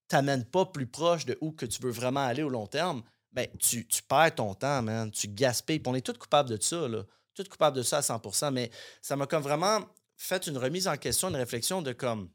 t'amène 0.08 0.46
pas 0.46 0.66
plus 0.66 0.88
proche 0.88 1.26
de 1.26 1.38
où 1.42 1.52
que 1.52 1.66
tu 1.66 1.82
veux 1.82 1.92
vraiment 1.92 2.26
aller 2.26 2.42
au 2.42 2.50
long 2.50 2.68
terme, 2.68 3.04
ben 3.34 3.48
tu, 3.60 3.86
tu 3.86 4.02
perds 4.02 4.36
ton 4.36 4.54
temps, 4.54 4.82
man. 4.82 5.12
Tu 5.12 5.28
gaspilles. 5.28 5.80
Puis 5.80 5.92
on 5.92 5.96
est 5.96 6.06
tous 6.06 6.18
coupables 6.18 6.50
de 6.50 6.62
ça, 6.62 6.88
là. 6.88 7.04
Tous 7.34 7.48
coupables 7.50 7.76
de 7.78 7.84
ça 7.84 7.98
à 7.98 8.02
100% 8.02 8.52
Mais 8.52 8.72
ça 9.02 9.18
m'a 9.18 9.26
comme 9.26 9.44
vraiment 9.44 9.82
fait 10.22 10.48
une 10.48 10.58
remise 10.58 10.88
en 10.88 10.98
question, 10.98 11.30
une 11.30 11.36
réflexion 11.36 11.82
de 11.82 11.94
comme, 11.94 12.30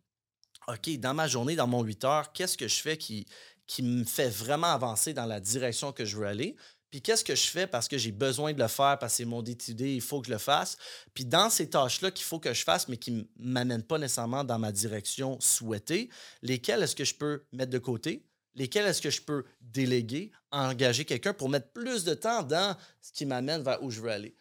OK, 0.69 0.99
dans 0.99 1.15
ma 1.15 1.29
journée, 1.29 1.55
dans 1.55 1.69
mon 1.69 1.83
8 1.83 2.05
heures, 2.05 2.33
qu'est-ce 2.33 2.59
que 2.59 2.67
je 2.67 2.81
fais 2.81 2.97
qui, 2.97 3.27
qui 3.67 3.83
me 3.83 4.05
fait 4.05 4.29
vraiment 4.29 4.67
avancer 4.67 5.15
dans 5.15 5.27
la 5.27 5.41
direction 5.41 5.93
que 5.93 6.05
je 6.05 6.17
veux 6.17 6.27
aller? 6.27 6.57
Puis 6.91 7.01
qu'est-ce 7.01 7.25
que 7.25 7.35
je 7.35 7.47
fais 7.47 7.67
parce 7.67 7.87
que 7.89 7.97
j'ai 7.97 8.11
besoin 8.11 8.53
de 8.53 8.59
le 8.59 8.69
faire, 8.69 8.99
parce 8.99 9.13
que 9.13 9.17
c'est 9.19 9.25
mon 9.25 9.43
décidé, 9.43 9.95
il 9.95 10.01
faut 10.01 10.21
que 10.21 10.27
je 10.27 10.33
le 10.33 10.39
fasse? 10.39 10.77
Puis 11.15 11.25
dans 11.25 11.49
ces 11.49 11.71
tâches-là 11.71 12.11
qu'il 12.11 12.25
faut 12.25 12.41
que 12.41 12.53
je 12.53 12.65
fasse, 12.65 12.89
mais 12.89 12.97
qui 12.97 13.13
ne 13.13 13.23
m'amènent 13.39 13.83
pas 13.85 13.99
nécessairement 13.99 14.45
dans 14.45 14.59
ma 14.59 14.73
direction 14.73 15.39
souhaitée, 15.41 16.11
lesquelles 16.43 16.83
est-ce 16.83 16.97
que 16.97 17.05
je 17.05 17.15
peux 17.15 17.45
mettre 17.53 17.71
de 17.71 17.79
côté? 17.79 18.25
Lesquelles 18.55 18.87
est-ce 18.87 19.03
que 19.03 19.11
je 19.11 19.21
peux 19.21 19.45
déléguer, 19.61 20.33
engager 20.51 21.05
quelqu'un 21.05 21.35
pour 21.35 21.49
mettre 21.49 21.71
plus 21.73 22.05
de 22.05 22.15
temps 22.15 22.43
dans 22.43 22.77
ce 23.01 23.13
qui 23.13 23.27
m'amène 23.27 23.63
vers 23.63 23.83
où 23.83 23.91
je 23.91 24.01
veux 24.01 24.11
aller? 24.11 24.35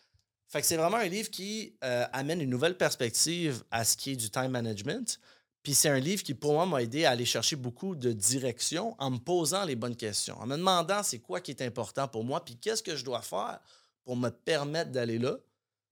Fait 0.56 0.62
que 0.62 0.68
c'est 0.68 0.78
vraiment 0.78 0.96
un 0.96 1.10
livre 1.10 1.30
qui 1.30 1.76
euh, 1.84 2.06
amène 2.14 2.40
une 2.40 2.50
nouvelle 2.50 2.78
perspective 2.78 3.66
à 3.72 3.84
ce 3.84 3.98
qui 3.98 4.12
est 4.12 4.16
du 4.16 4.30
time 4.30 4.48
management. 4.48 5.20
Puis 5.64 5.74
c'est 5.74 5.90
un 5.90 6.00
livre 6.00 6.24
qui, 6.24 6.34
pour 6.34 6.54
moi, 6.54 6.66
m'a 6.66 6.82
aidé 6.82 7.04
à 7.04 7.12
aller 7.12 7.26
chercher 7.26 7.58
beaucoup 7.58 7.94
de 7.94 8.14
direction 8.14 8.96
en 8.98 9.12
me 9.12 9.18
posant 9.18 9.66
les 9.66 9.76
bonnes 9.76 9.98
questions, 9.98 10.40
en 10.40 10.46
me 10.46 10.56
demandant 10.56 11.04
c'est 11.04 11.20
quoi 11.20 11.42
qui 11.42 11.52
est 11.52 11.62
important 11.62 12.08
pour 12.08 12.24
moi, 12.24 12.46
puis 12.46 12.56
qu'est-ce 12.56 12.82
que 12.82 12.96
je 12.96 13.04
dois 13.04 13.22
faire 13.22 13.60
pour 14.06 14.16
me 14.16 14.30
permettre 14.30 14.92
d'aller 14.92 15.20
là, 15.20 15.36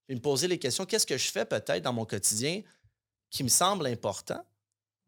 puis 0.08 0.16
me 0.16 0.22
poser 0.22 0.48
les 0.48 0.60
questions, 0.60 0.86
qu'est-ce 0.86 1.08
que 1.08 1.18
je 1.18 1.30
fais 1.30 1.44
peut-être 1.44 1.84
dans 1.84 1.92
mon 1.92 2.06
quotidien 2.06 2.62
qui 3.30 3.44
me 3.44 3.50
semble 3.50 3.86
important, 3.86 4.46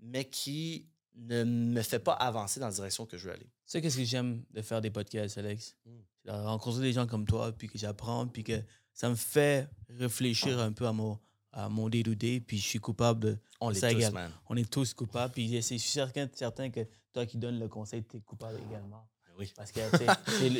mais 0.01 0.25
qui 0.25 0.85
ne 1.15 1.45
me 1.45 1.81
fait 1.81 1.99
pas 1.99 2.11
avancer 2.11 2.59
dans 2.59 2.67
la 2.67 2.73
direction 2.73 3.05
que 3.05 3.17
je 3.17 3.27
veux 3.29 3.33
aller. 3.33 3.45
Tu 3.45 3.51
sais, 3.67 3.81
qu'est-ce 3.81 3.95
que 3.95 4.03
j'aime 4.03 4.43
de 4.51 4.61
faire 4.61 4.81
des 4.81 4.91
podcasts, 4.91 5.37
Alex? 5.37 5.77
Hmm. 5.85 6.01
De 6.25 6.31
rencontrer 6.31 6.81
des 6.81 6.91
gens 6.91 7.07
comme 7.07 7.25
toi, 7.25 7.53
puis 7.53 7.69
que 7.69 7.77
j'apprends, 7.77 8.27
puis 8.27 8.43
que 8.43 8.61
ça 8.95 9.09
me 9.09 9.15
fait 9.15 9.69
réfléchir 9.89 10.57
un 10.59 10.71
peu 10.71 10.87
à 10.87 10.93
mon, 10.93 11.19
à 11.51 11.69
mon 11.69 11.89
day-to-day, 11.89 12.39
puis 12.39 12.57
je 12.57 12.63
suis 12.63 12.79
coupable 12.79 13.19
de, 13.19 13.37
on 13.59 13.71
est 13.71 13.93
tous, 13.93 14.11
man. 14.11 14.31
On 14.49 14.55
est 14.55 14.69
tous 14.69 14.93
coupables, 14.93 15.33
puis 15.33 15.53
je 15.53 15.59
suis 15.59 15.79
certain, 15.79 16.27
certain 16.33 16.69
que 16.71 16.87
toi 17.13 17.25
qui 17.25 17.37
donnes 17.37 17.59
le 17.59 17.67
conseil, 17.67 18.03
tu 18.03 18.17
es 18.17 18.21
coupable 18.21 18.59
également. 18.67 19.07
Ben 19.27 19.33
oui. 19.37 19.53
Parce 19.55 19.71
que, 19.71 19.81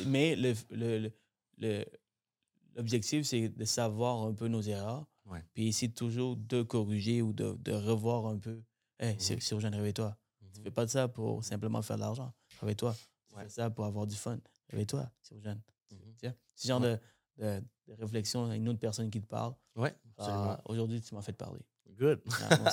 mais 0.07 0.35
le, 0.35 0.53
le, 0.71 1.11
le, 1.57 1.85
l'objectif, 2.75 3.25
c'est 3.25 3.49
de 3.49 3.65
savoir 3.65 4.23
un 4.23 4.33
peu 4.33 4.47
nos 4.49 4.61
erreurs, 4.61 5.05
puis 5.53 5.69
essayer 5.69 5.91
toujours 5.91 6.35
de 6.35 6.61
corriger 6.61 7.21
ou 7.21 7.31
de, 7.33 7.57
de 7.59 7.71
revoir 7.71 8.27
un 8.27 8.37
peu. 8.37 8.61
Hey, 8.99 9.15
c'est 9.17 9.35
-hmm. 9.35 9.53
urgent, 9.53 9.71
réveille-toi. 9.71 10.15
Tu 10.53 10.59
ne 10.59 10.63
fais 10.65 10.71
pas 10.71 10.85
de 10.85 10.91
ça 10.91 11.07
pour 11.07 11.43
simplement 11.43 11.81
faire 11.81 11.97
de 11.97 12.01
l'argent. 12.01 12.31
Réveille-toi. 12.61 12.95
Tu 13.29 13.35
fais 13.35 13.49
ça 13.49 13.69
pour 13.69 13.85
avoir 13.85 14.07
du 14.07 14.15
fun. 14.15 14.39
Réveille-toi, 14.69 15.09
c'est 15.21 15.35
urgent. 15.35 15.57
Mm 15.91 16.29
Ce 16.55 16.67
genre 16.67 16.79
de, 16.79 16.97
de, 17.37 17.61
réflexion 17.99 18.49
à 18.49 18.55
une 18.55 18.67
autre 18.69 18.79
personne 18.79 19.09
qui 19.09 19.21
te 19.21 19.27
parle. 19.27 19.53
Ouais, 19.75 19.95
ah, 20.17 20.59
Aujourd'hui, 20.65 21.01
tu 21.01 21.13
m'as 21.15 21.21
fait 21.21 21.33
parler. 21.33 21.61
Good. 21.97 22.21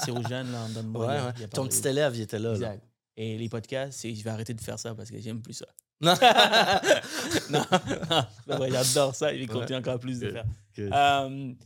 c'est 0.05 0.11
aux 0.11 0.23
jeunes, 0.23 0.51
là, 0.51 0.67
donne-moi. 0.75 1.07
Ouais, 1.07 1.21
ouais. 1.21 1.49
Ton 1.49 1.67
petit 1.67 1.87
élève, 1.87 2.17
il 2.17 2.23
était 2.23 2.39
là. 2.39 2.53
Exact. 2.53 2.83
Et 3.17 3.37
les 3.37 3.49
podcasts, 3.49 4.03
je 4.03 4.23
vais 4.23 4.31
arrêter 4.31 4.55
de 4.55 4.61
faire 4.61 4.79
ça 4.79 4.95
parce 4.95 5.11
que 5.11 5.21
j'aime 5.21 5.43
plus 5.43 5.55
ça. 5.55 5.67
Non. 6.01 6.15
non, 7.51 7.65
non. 8.49 8.69
J'adore 8.69 9.15
ça. 9.15 9.33
Je 9.33 9.41
vais 9.41 9.47
continuer 9.47 9.79
encore 9.79 10.01
plus 10.01 10.19
de 10.19 10.31
faire. 10.31 11.25
Um, 11.25 11.57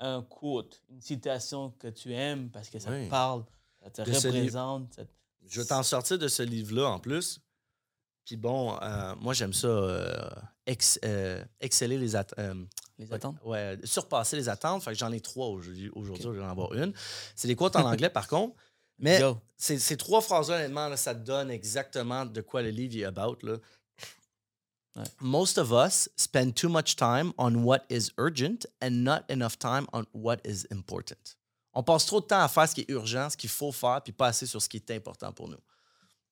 un 0.00 0.22
quote, 0.22 0.82
une 0.90 1.00
citation 1.00 1.70
que 1.78 1.88
tu 1.88 2.12
aimes 2.12 2.50
parce 2.50 2.68
que 2.68 2.78
ça 2.78 2.90
te 2.90 3.08
parle, 3.08 3.44
ça 3.82 3.90
te 3.90 4.02
représente. 4.02 5.00
Je 5.46 5.60
vais 5.60 5.66
t'en 5.66 5.82
sortir 5.82 6.18
de 6.18 6.28
ce 6.28 6.42
livre-là 6.42 6.88
en 6.88 6.98
plus. 6.98 7.40
Puis 8.24 8.36
bon, 8.36 8.76
euh, 8.82 9.14
moi, 9.20 9.34
j'aime 9.34 9.52
ça, 9.52 9.68
euh, 9.68 10.28
euh, 11.04 11.44
exceller 11.60 11.98
les, 11.98 12.12
les 12.98 13.12
attentes? 13.12 13.36
Ouais, 13.44 13.78
surpasser 13.84 14.36
les 14.36 14.48
attentes. 14.48 14.82
Fait 14.82 14.92
que 14.92 14.98
j'en 14.98 15.12
ai 15.12 15.20
trois 15.20 15.48
aujourd'hui. 15.48 15.90
Aujourd'hui, 15.94 16.24
je 16.24 16.30
vais 16.30 16.42
en 16.42 16.50
avoir 16.50 16.72
une. 16.74 16.92
C'est 17.34 17.48
des 17.48 17.56
quotes 17.56 17.76
en 17.76 17.84
anglais, 17.92 18.10
par 18.10 18.28
contre. 18.28 18.56
Mais 18.98 19.20
ces 19.56 19.96
trois 19.96 20.20
phrases-là, 20.20 20.56
honnêtement, 20.56 20.94
ça 20.96 21.14
te 21.14 21.20
donne 21.20 21.50
exactement 21.50 22.24
de 22.24 22.40
quoi 22.40 22.62
le 22.62 22.70
livre 22.70 22.96
est 22.96 23.04
about. 23.04 23.38
Là. 23.42 23.58
Most 25.20 25.58
of 25.58 25.72
us 25.72 26.08
spend 26.16 26.54
too 26.54 26.70
much 26.70 26.96
time 26.96 27.32
on 27.36 27.54
what 27.64 27.80
is 27.90 28.10
urgent 28.16 28.66
and 28.80 29.04
not 29.04 29.20
enough 29.28 29.58
time 29.58 29.86
on 29.92 30.06
what 30.14 30.38
is 30.44 30.66
important. 30.70 31.36
On 31.74 31.82
passe 31.82 32.06
trop 32.06 32.22
de 32.22 32.26
temps 32.26 32.40
à 32.40 32.48
faire 32.48 32.66
ce 32.66 32.74
qui 32.74 32.80
est 32.82 32.90
urgent, 32.90 33.28
ce 33.28 33.36
qu'il 33.36 33.50
faut 33.50 33.72
faire, 33.72 34.00
puis 34.02 34.14
pas 34.14 34.28
assez 34.28 34.46
sur 34.46 34.62
ce 34.62 34.68
qui 34.68 34.78
est 34.78 34.90
important 34.92 35.30
pour 35.32 35.48
nous. 35.48 35.58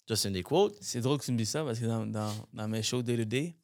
Ça, 0.08 0.16
c'est 0.16 0.28
une 0.28 0.34
des 0.34 0.42
quotes. 0.42 0.76
C'est 0.80 1.02
drôle 1.02 1.18
que 1.18 1.24
tu 1.24 1.32
me 1.32 1.36
dises 1.36 1.50
ça 1.50 1.62
parce 1.62 1.78
que 1.78 1.84
dans, 1.84 2.06
dans, 2.06 2.32
dans 2.54 2.68
mes 2.68 2.82
shows 2.82 3.02
day 3.02 3.18
to 3.18 3.24
day, 3.24 3.54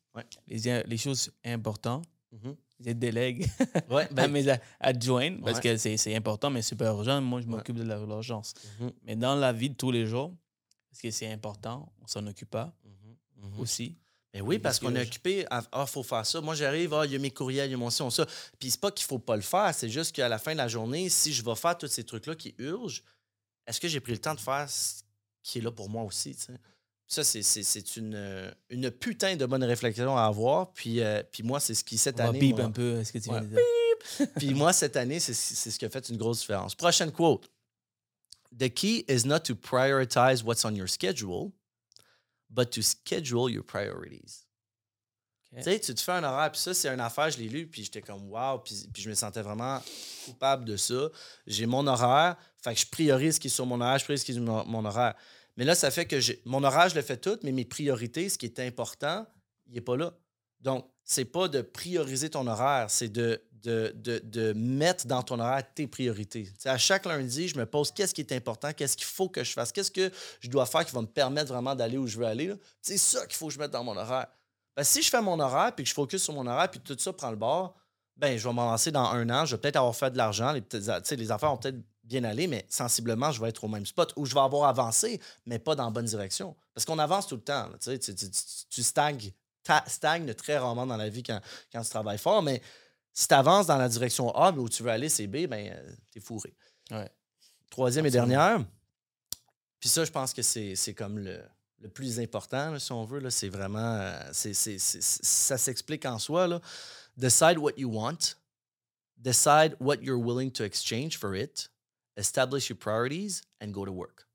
les, 0.47 0.82
les, 0.85 0.97
choses 0.97 1.31
importantes, 1.45 2.07
mm-hmm. 2.35 2.57
je 2.81 2.93
délègue 2.93 3.47
ouais, 3.91 4.09
ben, 4.12 4.24
à 4.24 4.28
mes 4.28 4.47
adjoints 4.81 5.37
parce 5.43 5.61
que 5.61 5.77
c'est 5.77 6.15
important, 6.15 6.51
mais 6.51 6.62
super 6.62 6.95
urgent. 6.95 7.20
Moi, 7.20 7.41
je 7.41 7.47
m'occupe 7.47 7.77
de 7.77 7.85
l'urgence. 7.85 8.55
Mm-hmm. 8.55 8.93
Mais 9.05 9.16
dans 9.16 9.35
la 9.35 9.53
vie 9.53 9.70
de 9.70 9.74
tous 9.74 9.91
les 9.91 10.07
jours, 10.07 10.35
parce 10.91 11.03
que 11.03 11.11
c'est 11.11 11.31
important, 11.31 11.93
on 12.03 12.07
s'en 12.07 12.27
occupe 12.27 12.51
pas 12.51 12.73
mm-hmm. 12.87 13.61
aussi. 13.61 13.97
Mais 14.35 14.41
oui, 14.41 14.61
parce 14.61 14.78
qu'on 14.78 14.95
est 14.95 15.03
occupé 15.03 15.45
Ah, 15.51 15.87
faut 15.87 16.05
faire 16.05 16.24
ça. 16.24 16.41
Moi, 16.41 16.55
j'arrive, 16.55 16.95
ah, 16.95 17.05
il 17.05 17.12
y 17.12 17.16
a 17.16 17.19
mes 17.19 17.32
courriels, 17.32 17.69
il 17.69 17.73
y 17.73 17.74
a 17.74 17.78
mon 17.78 17.91
ci, 17.91 18.03
ça. 18.11 18.27
Puis 18.59 18.70
c'est 18.70 18.81
pas 18.81 18.93
qu'il 18.93 19.07
faut 19.07 19.19
pas 19.19 19.35
le 19.35 19.43
faire, 19.43 19.74
c'est 19.74 19.91
juste 19.91 20.15
qu'à 20.15 20.28
la 20.28 20.39
fin 20.39 20.53
de 20.53 20.59
la 20.59 20.69
journée, 20.69 21.09
si 21.09 21.32
je 21.32 21.45
vais 21.45 21.57
faire 21.57 21.77
tous 21.77 21.89
ces 21.89 22.05
trucs-là 22.05 22.37
qui 22.37 22.55
urgent, 22.59 23.03
est-ce 23.66 23.81
que 23.81 23.89
j'ai 23.89 24.01
pris 24.01 24.12
le 24.12 24.19
temps 24.19 24.35
de 24.35 24.41
faire 24.41 24.69
qui 25.43 25.59
est 25.59 25.62
là 25.62 25.70
pour 25.70 25.89
moi 25.89 26.03
aussi. 26.03 26.37
Ça, 27.11 27.24
c'est 27.24 27.97
une, 27.97 28.55
une 28.69 28.89
putain 28.93 29.35
de 29.35 29.45
bonne 29.45 29.65
réflexion 29.65 30.16
à 30.16 30.27
avoir. 30.27 30.73
Puis, 30.73 31.01
euh, 31.01 31.24
puis 31.32 31.43
moi, 31.43 31.59
c'est 31.59 31.74
ce 31.74 31.82
qui, 31.82 31.99
cette 31.99 32.20
année. 32.20 32.39
Bip 32.39 32.61
un 32.61 32.70
peu, 32.70 33.03
ce 33.03 33.12
que 33.12 33.19
tu 33.19 33.31
puis 34.37 34.55
moi, 34.55 34.73
cette 34.73 34.97
année, 34.97 35.19
c'est 35.19 35.35
ce 35.35 35.77
qui 35.77 35.85
a 35.85 35.91
fait 35.91 36.09
une 36.09 36.16
grosse 36.16 36.39
différence. 36.39 36.77
Prochaine 36.77 37.11
quote. 37.11 37.51
The 38.57 38.69
key 38.73 39.05
is 39.09 39.27
not 39.27 39.41
to 39.41 39.57
prioritize 39.57 40.45
what's 40.45 40.65
on 40.65 40.77
your 40.77 40.89
schedule, 40.89 41.51
but 42.49 42.70
to 42.70 42.81
schedule 42.81 43.51
your 43.51 43.65
priorities. 43.65 44.47
Tu 45.57 45.65
sais, 45.65 45.81
tu 45.81 45.95
te 45.95 46.01
fais 46.01 46.12
un 46.12 46.23
horaire, 46.23 46.53
puis 46.53 46.61
ça, 46.61 46.73
c'est 46.73 46.89
une 46.89 47.01
affaire, 47.01 47.28
je 47.28 47.39
l'ai 47.39 47.49
lu, 47.49 47.66
puis 47.66 47.82
j'étais 47.82 48.03
comme 48.03 48.31
wow, 48.31 48.59
puis, 48.59 48.87
puis, 48.93 49.03
je 49.03 49.11
me 49.11 49.15
sentais 49.16 49.43
vraiment 49.43 49.82
coupable 50.24 50.65
de 50.65 50.77
ça. 50.77 51.09
J'ai 51.45 51.66
mon 51.66 51.85
horaire, 51.89 52.37
fait 52.62 52.73
que 52.74 52.81
je 52.81 52.87
priorise 52.87 53.35
ce 53.35 53.41
qui 53.41 53.49
est 53.49 53.51
sur 53.51 53.66
mon 53.66 53.81
horaire, 53.81 53.99
je 53.99 54.05
priorise 54.05 54.20
ce 54.20 54.27
qui 54.27 54.31
est 54.31 54.35
sur 54.35 54.45
mon, 54.45 54.85
horaire. 54.85 55.15
Mais 55.61 55.66
là, 55.66 55.74
ça 55.74 55.91
fait 55.91 56.07
que 56.07 56.16
mon 56.47 56.65
horaire, 56.65 56.89
je 56.89 56.95
le 56.95 57.03
fais 57.03 57.19
tout, 57.19 57.39
mais 57.43 57.53
mes 57.53 57.66
priorités, 57.66 58.31
ce 58.31 58.39
qui 58.39 58.47
est 58.47 58.61
important, 58.61 59.27
il 59.66 59.74
n'est 59.74 59.82
pas 59.82 59.95
là. 59.95 60.15
Donc, 60.61 60.91
c'est 61.05 61.27
pas 61.27 61.49
de 61.49 61.61
prioriser 61.61 62.31
ton 62.31 62.47
horaire, 62.47 62.87
c'est 62.89 63.12
de, 63.12 63.43
mettre 64.57 65.07
dans 65.07 65.23
ton 65.23 65.39
horaire 65.39 65.62
tes 65.74 65.87
priorités. 65.87 66.49
à 66.65 66.78
chaque 66.78 67.05
lundi, 67.05 67.47
je 67.47 67.59
me 67.59 67.66
pose 67.66 67.93
qu'est-ce 67.93 68.15
qui 68.15 68.23
est 68.23 68.32
important, 68.32 68.73
qu'est-ce 68.73 68.97
qu'il 68.97 69.05
faut 69.05 69.28
que 69.28 69.45
je 69.45 69.53
fasse, 69.53 69.70
qu'est-ce 69.70 69.91
que 69.91 70.11
je 70.41 70.49
dois 70.49 70.65
faire 70.65 70.82
qui 70.87 70.95
va 70.95 71.03
me 71.03 71.07
permettre 71.07 71.53
vraiment 71.53 71.74
d'aller 71.74 71.99
où 71.99 72.07
je 72.07 72.16
veux 72.16 72.24
aller. 72.24 72.55
C'est 72.81 72.97
ça 72.97 73.27
qu'il 73.27 73.37
faut 73.37 73.49
que 73.49 73.53
je 73.53 73.59
mette 73.59 73.73
dans 73.73 73.85
mon 73.85 73.99
horaire. 73.99 74.28
Ben, 74.74 74.82
si 74.82 75.03
je 75.03 75.11
fais 75.11 75.20
mon 75.20 75.39
horaire 75.39 75.74
puis 75.74 75.85
que 75.85 75.91
je 75.91 75.95
focus 75.95 76.23
sur 76.23 76.32
mon 76.32 76.47
horaire 76.47 76.70
puis 76.70 76.81
tout 76.81 76.97
ça 76.99 77.12
prend 77.12 77.28
le 77.28 77.37
bord, 77.37 77.77
ben, 78.16 78.39
je 78.39 78.49
vais 78.49 78.55
m'en 78.55 78.70
lancer 78.70 78.93
dans 78.93 79.11
un 79.11 79.28
an. 79.28 79.45
Je 79.45 79.57
vais 79.57 79.61
peut-être 79.61 79.77
avoir 79.77 79.95
fait 79.95 80.11
de 80.11 80.16
l'argent. 80.16 80.53
Les, 80.53 80.62
les 81.16 81.31
affaires 81.31 81.51
vont 81.51 81.59
peut-être 81.59 81.77
bien 82.11 82.24
aller, 82.24 82.49
mais 82.49 82.66
sensiblement, 82.69 83.31
je 83.31 83.41
vais 83.41 83.49
être 83.49 83.62
au 83.65 83.69
même 83.69 83.87
spot 83.87 84.12
où 84.16 84.27
je 84.27 84.35
vais 84.35 84.41
avoir 84.41 84.69
avancé, 84.69 85.20
mais 85.47 85.59
pas 85.59 85.77
dans 85.77 85.85
la 85.85 85.91
bonne 85.91 86.07
direction. 86.07 86.57
Parce 86.74 86.85
qu'on 86.85 86.99
avance 86.99 87.28
tout 87.28 87.37
le 87.37 87.43
temps. 87.43 87.70
tu, 87.81 87.99
tu, 87.99 88.15
tu 88.69 88.82
stagnes, 88.82 89.31
stagnes 89.87 90.35
très 90.35 90.59
rarement 90.59 90.87
dans 90.87 90.97
la 90.97 91.09
vie 91.09 91.23
quand, 91.23 91.41
quand 91.73 91.81
tu 91.82 91.89
travailles 91.89 92.19
fort, 92.19 92.43
mais 92.43 92.61
si 93.12 93.28
tu 93.28 93.35
avances 93.35 93.66
dans 93.66 93.77
la 93.77 93.89
direction 93.89 94.35
A, 94.35 94.51
mais 94.51 94.59
où 94.59 94.69
tu 94.69 94.82
veux 94.82 94.91
aller, 94.91 95.09
c'est 95.09 95.28
B, 95.28 95.47
ben, 95.47 95.73
euh, 95.73 95.93
t'es 96.11 96.20
fourré. 96.20 96.53
Troisième 97.70 98.07
et 98.07 98.11
dernière. 98.11 98.65
Puis 99.78 99.89
ça, 99.89 100.05
je 100.05 100.11
pense 100.11 100.35
que 100.35 100.43
c'est 100.43 100.95
comme 100.95 101.19
le, 101.19 101.41
le 101.78 101.89
plus 101.89 102.19
important, 102.19 102.77
si 102.78 102.91
on 102.91 103.05
veut. 103.05 103.31
C'est 103.31 103.49
vraiment. 103.49 103.99
Euh, 104.01 104.32
ça 104.32 105.59
s'explique 105.59 106.05
en 106.05 106.19
soi. 106.19 106.49
Là. 106.49 106.61
Decide 107.16 107.59
what 107.59 107.73
you 107.77 107.89
want. 107.89 108.35
Decide 109.16 109.77
what 109.78 109.99
you're 110.03 110.20
willing 110.20 110.51
to 110.51 110.65
exchange 110.65 111.19
for 111.19 111.37
it. 111.37 111.69
Establish 112.20 112.68
your 112.68 112.76
priorities 112.76 113.42
and 113.62 113.72
go 113.72 113.86
to 113.86 113.92
work. 113.92 114.26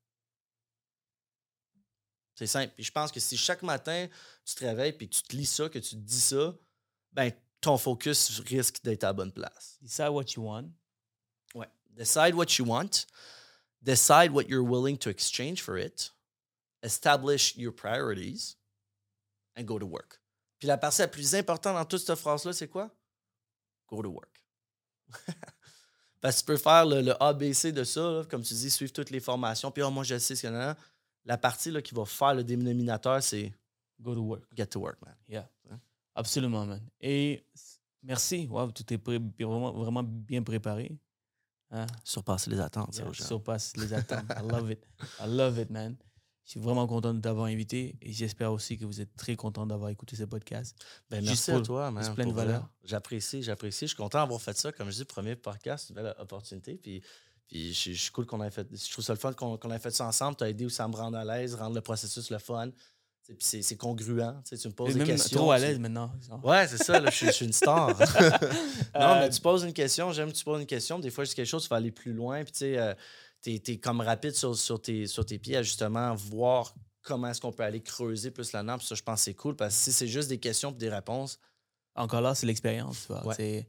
C'est 2.34 2.48
simple. 2.48 2.74
Puis 2.74 2.84
je 2.84 2.90
pense 2.90 3.12
que 3.12 3.20
si 3.20 3.36
chaque 3.36 3.62
matin, 3.62 4.08
tu 4.44 4.54
te 4.56 4.64
réveilles 4.64 4.92
puis 4.92 5.08
que 5.08 5.14
tu 5.14 5.22
te 5.22 5.36
lis 5.36 5.46
ça, 5.46 5.68
que 5.68 5.78
tu 5.78 5.90
te 5.90 6.00
dis 6.00 6.20
ça, 6.20 6.54
ben 7.12 7.32
ton 7.60 7.78
focus 7.78 8.40
risque 8.40 8.82
d'être 8.82 9.04
à 9.04 9.08
la 9.08 9.12
bonne 9.12 9.32
place. 9.32 9.78
Decide 9.80 10.08
what 10.08 10.24
you 10.36 10.42
want. 10.42 10.68
Ouais. 11.54 11.68
Decide 11.92 12.34
what 12.34 12.58
you 12.58 12.66
want. 12.66 13.06
Decide 13.80 14.32
what 14.32 14.48
you're 14.48 14.68
willing 14.68 14.98
to 14.98 15.08
exchange 15.08 15.62
for 15.62 15.78
it. 15.78 16.12
Establish 16.82 17.56
your 17.56 17.72
priorities. 17.72 18.56
And 19.56 19.64
go 19.64 19.78
to 19.78 19.86
work. 19.86 20.20
Puis 20.58 20.66
la 20.66 20.76
partie 20.76 21.02
la 21.02 21.08
plus 21.08 21.34
importante 21.34 21.76
dans 21.76 21.84
toute 21.84 22.04
cette 22.04 22.18
phrase-là, 22.18 22.52
c'est 22.52 22.68
quoi? 22.68 22.90
Go 23.88 24.02
to 24.02 24.10
work. 24.10 24.42
Parce 26.26 26.38
que 26.38 26.40
tu 26.40 26.46
peux 26.46 26.56
faire 26.56 26.84
le, 26.84 27.02
le 27.02 27.22
ABC 27.22 27.70
de 27.70 27.84
ça, 27.84 28.00
là, 28.00 28.24
comme 28.28 28.42
tu 28.42 28.52
dis, 28.52 28.68
suivre 28.68 28.92
toutes 28.92 29.10
les 29.10 29.20
formations. 29.20 29.70
Puis 29.70 29.80
oh, 29.84 29.92
moi, 29.92 30.02
je 30.02 30.18
sais 30.18 30.34
ce 30.34 30.40
qu'il 30.40 30.50
y 30.50 30.52
en 30.52 30.56
a. 30.56 30.76
La 31.24 31.38
partie 31.38 31.70
là, 31.70 31.80
qui 31.80 31.94
va 31.94 32.04
faire 32.04 32.34
le 32.34 32.42
dénominateur, 32.42 33.22
c'est 33.22 33.52
Go 34.00 34.12
to 34.12 34.22
work. 34.22 34.42
get 34.52 34.66
to 34.66 34.80
work, 34.80 35.00
man. 35.02 35.14
Yeah. 35.28 35.48
Hein? 35.70 35.78
Absolument, 36.16 36.66
man. 36.66 36.80
Et 37.00 37.44
merci. 38.02 38.48
Wow, 38.50 38.72
tout 38.72 38.92
est 38.92 38.98
pré- 38.98 39.20
vraiment, 39.38 39.70
vraiment 39.72 40.02
bien 40.02 40.42
préparé. 40.42 40.98
Hein? 41.70 41.86
Surpasser 42.02 42.50
les 42.50 42.58
attentes, 42.58 42.92
ça, 42.92 43.04
Yeah, 43.04 43.12
surpasse 43.14 43.76
les 43.76 43.92
attentes. 43.92 44.24
I 44.36 44.42
love 44.50 44.72
it. 44.72 44.84
I 45.20 45.28
love 45.28 45.58
it, 45.60 45.70
man. 45.70 45.94
Je 46.46 46.52
suis 46.52 46.60
vraiment 46.60 46.86
content 46.86 47.12
de 47.12 47.20
t'avoir 47.20 47.46
invité 47.46 47.96
et 48.00 48.12
j'espère 48.12 48.52
aussi 48.52 48.78
que 48.78 48.84
vous 48.84 49.00
êtes 49.00 49.14
très 49.16 49.34
content 49.34 49.66
d'avoir 49.66 49.90
écouté 49.90 50.14
ce 50.14 50.22
podcast. 50.24 50.76
Ben, 51.10 51.24
merci 51.24 51.50
pour- 51.50 51.60
à 51.60 51.62
toi, 51.64 51.90
man. 51.90 52.04
juste 52.04 52.14
plein 52.14 52.26
de 52.26 52.32
valeur. 52.32 52.68
J'apprécie, 52.84 53.42
j'apprécie. 53.42 53.86
Je 53.86 53.88
suis 53.88 53.96
content 53.96 54.20
d'avoir 54.20 54.40
fait 54.40 54.56
ça. 54.56 54.70
Comme 54.70 54.88
je 54.90 54.96
dis, 54.96 55.04
premier 55.04 55.34
podcast, 55.34 55.88
une 55.90 55.96
belle 55.96 56.14
opportunité. 56.20 56.78
Puis, 56.80 57.02
puis 57.48 57.74
je, 57.74 57.92
suis 57.92 58.10
cool 58.12 58.26
qu'on 58.26 58.40
ait 58.44 58.50
fait. 58.52 58.66
Je 58.72 58.92
trouve 58.92 59.04
ça 59.04 59.12
le 59.12 59.18
fun 59.18 59.32
qu'on 59.32 59.56
qu'on 59.56 59.72
ait 59.72 59.78
fait 59.80 59.90
ça 59.90 60.06
ensemble. 60.06 60.36
Tu 60.36 60.44
as 60.44 60.48
aidé 60.50 60.64
aussi 60.66 60.80
à 60.80 60.86
me 60.86 60.94
rendre 60.94 61.18
à 61.18 61.24
l'aise, 61.24 61.54
rendre 61.56 61.74
le 61.74 61.80
processus 61.80 62.30
le 62.30 62.38
fun. 62.38 62.70
Puis 63.26 63.36
c'est 63.40 63.62
c'est 63.62 63.76
congruent. 63.76 64.20
Tu, 64.44 64.50
sais, 64.50 64.56
tu 64.56 64.68
me 64.68 64.72
poses 64.72 64.90
Et 64.90 64.92
des 64.92 64.98
même 65.00 65.08
questions. 65.08 65.36
trop 65.40 65.50
à 65.50 65.56
tu- 65.58 65.62
l'aise 65.64 65.80
maintenant. 65.80 66.12
Ouais, 66.44 66.68
c'est 66.68 66.78
ça, 66.78 67.00
là, 67.00 67.10
je, 67.10 67.16
suis, 67.16 67.26
je 67.26 67.32
suis 67.32 67.44
une 67.46 67.52
star. 67.52 67.88
non, 67.98 68.04
Euh, 68.94 69.20
mais 69.20 69.30
tu 69.30 69.40
poses 69.40 69.64
une 69.64 69.72
question, 69.72 70.12
j'aime 70.12 70.30
que 70.30 70.36
tu 70.36 70.44
poses 70.44 70.60
une 70.60 70.66
question. 70.66 71.00
Des 71.00 71.10
fois, 71.10 71.24
je 71.24 71.30
dis 71.30 71.34
quelque 71.34 71.46
chose, 71.48 71.64
tu 71.64 71.68
vas 71.68 71.76
aller 71.76 71.90
plus 71.90 72.12
loin. 72.12 72.44
Puis, 72.44 72.52
tu 72.52 72.58
sais, 72.58 72.78
euh, 72.78 72.94
t'es 73.42 73.62
es 73.66 73.78
comme 73.78 74.00
rapide 74.00 74.34
sur, 74.34 74.56
sur, 74.56 74.80
tes, 74.80 75.06
sur 75.06 75.24
tes 75.24 75.38
pieds 75.38 75.56
à 75.56 75.62
justement 75.62 76.14
voir 76.14 76.74
comment 77.02 77.28
est-ce 77.28 77.40
qu'on 77.40 77.52
peut 77.52 77.62
aller 77.62 77.82
creuser 77.82 78.30
plus 78.30 78.52
la. 78.52 78.62
Puis 78.76 78.86
ça, 78.86 78.94
je 78.94 79.02
pense 79.02 79.20
que 79.20 79.24
c'est 79.24 79.34
cool 79.34 79.56
parce 79.56 79.74
que 79.76 79.84
si 79.84 79.92
c'est 79.92 80.08
juste 80.08 80.28
des 80.28 80.38
questions 80.38 80.70
et 80.70 80.74
des 80.74 80.88
réponses, 80.88 81.38
Encore 81.94 82.20
là, 82.20 82.34
c'est 82.34 82.46
l'expérience. 82.46 83.08
Ouais. 83.08 83.66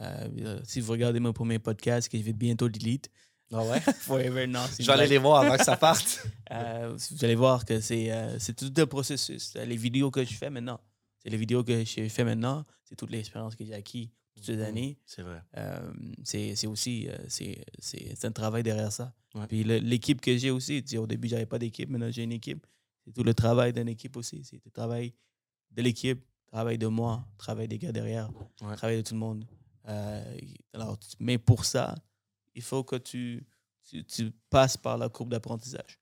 Euh, 0.00 0.28
euh, 0.38 0.60
si 0.64 0.80
vous 0.80 0.92
regardez 0.92 1.20
mon 1.20 1.32
premier 1.32 1.58
podcast 1.58 2.08
que 2.08 2.18
je 2.18 2.22
vais 2.22 2.32
bientôt 2.32 2.68
delete, 2.68 3.10
ah 3.52 3.64
ouais? 3.64 3.80
Forever, 4.00 4.46
non, 4.46 4.60
c'est 4.70 4.82
je 4.82 4.86
vais 4.86 4.92
aller 4.92 5.08
les 5.08 5.18
voir 5.18 5.42
avant 5.42 5.56
que 5.56 5.64
ça 5.64 5.76
parte. 5.76 6.26
Euh, 6.52 6.96
vous 7.12 7.24
allez 7.24 7.36
voir 7.36 7.64
que 7.64 7.78
c'est 7.78 8.10
euh, 8.10 8.36
tout 8.58 8.72
un 8.76 8.86
processus. 8.86 9.54
Les 9.54 9.76
vidéos 9.76 10.10
que 10.10 10.24
je 10.24 10.34
fais 10.34 10.50
maintenant, 10.50 10.80
c'est 11.22 11.30
les 11.30 11.36
vidéos 11.36 11.62
que 11.62 11.84
je 11.84 12.08
fais 12.08 12.24
maintenant, 12.24 12.64
c'est 12.82 12.96
toute 12.96 13.12
l'expérience 13.12 13.54
que 13.54 13.64
j'ai 13.64 13.74
acquis 13.74 14.10
toutes 14.10 14.19
ces 14.42 14.60
années. 14.62 14.98
C'est 15.06 15.22
vrai. 15.22 15.42
Euh, 15.56 15.92
c'est 16.24 16.54
c'est 16.56 16.66
aussi 16.66 17.08
euh, 17.08 17.16
c'est 17.28 18.24
un 18.24 18.32
travail 18.32 18.62
derrière 18.62 18.90
ça. 18.92 19.14
Ouais. 19.34 19.46
Puis 19.46 19.62
le- 19.64 19.78
l'équipe 19.78 20.20
que 20.20 20.36
j'ai 20.36 20.50
aussi, 20.50 20.82
tu 20.82 20.90
sais, 20.90 20.96
au 20.98 21.06
début, 21.06 21.28
j'avais 21.28 21.46
pas 21.46 21.58
d'équipe, 21.58 21.88
maintenant 21.88 22.10
j'ai 22.10 22.24
une 22.24 22.32
équipe. 22.32 22.66
C'est 23.04 23.12
tout 23.12 23.22
le 23.22 23.32
travail 23.34 23.72
d'une 23.72 23.88
équipe 23.88 24.16
aussi. 24.16 24.42
C'est 24.44 24.60
le 24.64 24.70
travail 24.70 25.14
de 25.70 25.82
l'équipe, 25.82 26.24
travail 26.46 26.78
de 26.78 26.86
moi, 26.88 27.24
travail 27.38 27.68
des 27.68 27.78
gars 27.78 27.92
derrière, 27.92 28.30
Ouais. 28.62 28.74
travail 28.76 28.96
de 28.96 29.02
tout 29.02 29.14
le 29.14 29.20
monde. 29.20 29.44
Euh, 29.88 30.38
alors, 30.74 30.98
mais 31.20 31.38
pour 31.38 31.64
ça, 31.64 31.94
il 32.54 32.62
faut 32.62 32.82
que 32.84 32.96
tu, 32.96 33.46
tu, 33.88 34.04
tu 34.04 34.30
passes 34.50 34.76
par 34.76 34.98
la 34.98 35.08
courbe 35.08 35.30
d'apprentissage. 35.30 35.99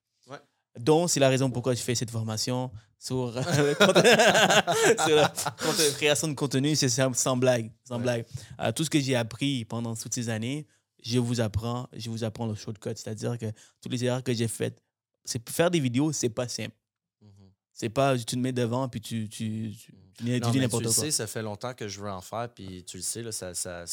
Donc, 0.79 1.11
c'est 1.11 1.21
la 1.21 1.29
raison 1.29 1.51
pourquoi 1.51 1.75
je 1.75 1.83
fais 1.83 1.95
cette 1.95 2.11
formation 2.11 2.71
sur, 2.99 3.37
euh, 3.37 3.43
le 3.43 3.75
conte- 3.75 5.07
sur 5.07 5.17
la 5.17 5.91
création 5.95 6.29
de 6.29 6.35
contenu. 6.35 6.75
C'est 6.77 6.89
sans, 6.89 7.37
blague. 7.37 7.71
Sans 7.85 7.97
Ouais. 7.97 8.03
blague. 8.03 8.27
Euh, 8.61 8.73
tout 8.73 8.85
ce 8.85 8.91
que 8.91 9.01
j'ai 9.01 9.15
appris 9.17 9.65
pendant 9.65 9.95
toutes 9.95 10.15
ces 10.15 10.29
années, 10.29 10.67
je 11.03 11.19
vous 11.19 11.41
apprends, 11.41 11.89
je 11.93 12.11
vous 12.11 12.25
apprends 12.25 12.47
le 12.47 12.55
shortcut. 12.55 12.91
C'est-à-dire 12.97 13.39
que 13.39 13.47
toutes 13.81 13.93
les 13.93 14.05
erreurs 14.05 14.23
que 14.23 14.33
j'ai 14.35 14.49
faites, 14.49 14.81
c'est 15.25 15.49
faire 15.49 15.71
des 15.71 15.81
vidéos, 15.81 16.13
c'est 16.13 16.29
pas 16.31 16.49
simple. 16.49 16.75
Mhm. 17.23 17.29
C'est 17.73 17.89
pas, 17.91 18.17
tu 18.19 18.25
te 18.25 18.37
mets 18.37 18.53
devant 18.53 18.89
puis 18.89 19.01
tu, 19.01 19.29
tu, 19.29 19.73
tu, 19.77 19.93
tu, 20.15 20.25
dis- 20.25 20.41
tu 20.41 20.47
Non, 20.47 20.53
n'importe 20.55 20.83
tu 20.85 20.89
le 20.89 20.95
quoi. 20.95 21.05
sais, 21.05 21.11
ça 21.13 21.27
fait 21.29 21.43
longtemps 21.43 21.75
que 21.75 21.87
je 21.87 22.01
veux 22.01 22.11
en 22.11 22.21
faire, 22.21 22.49
puis 22.53 22.83
tu 22.85 22.97
le 22.97 23.03
sais, 23.05 23.23
là, 23.23 23.31
ça, 23.31 23.55
ça, 23.55 23.85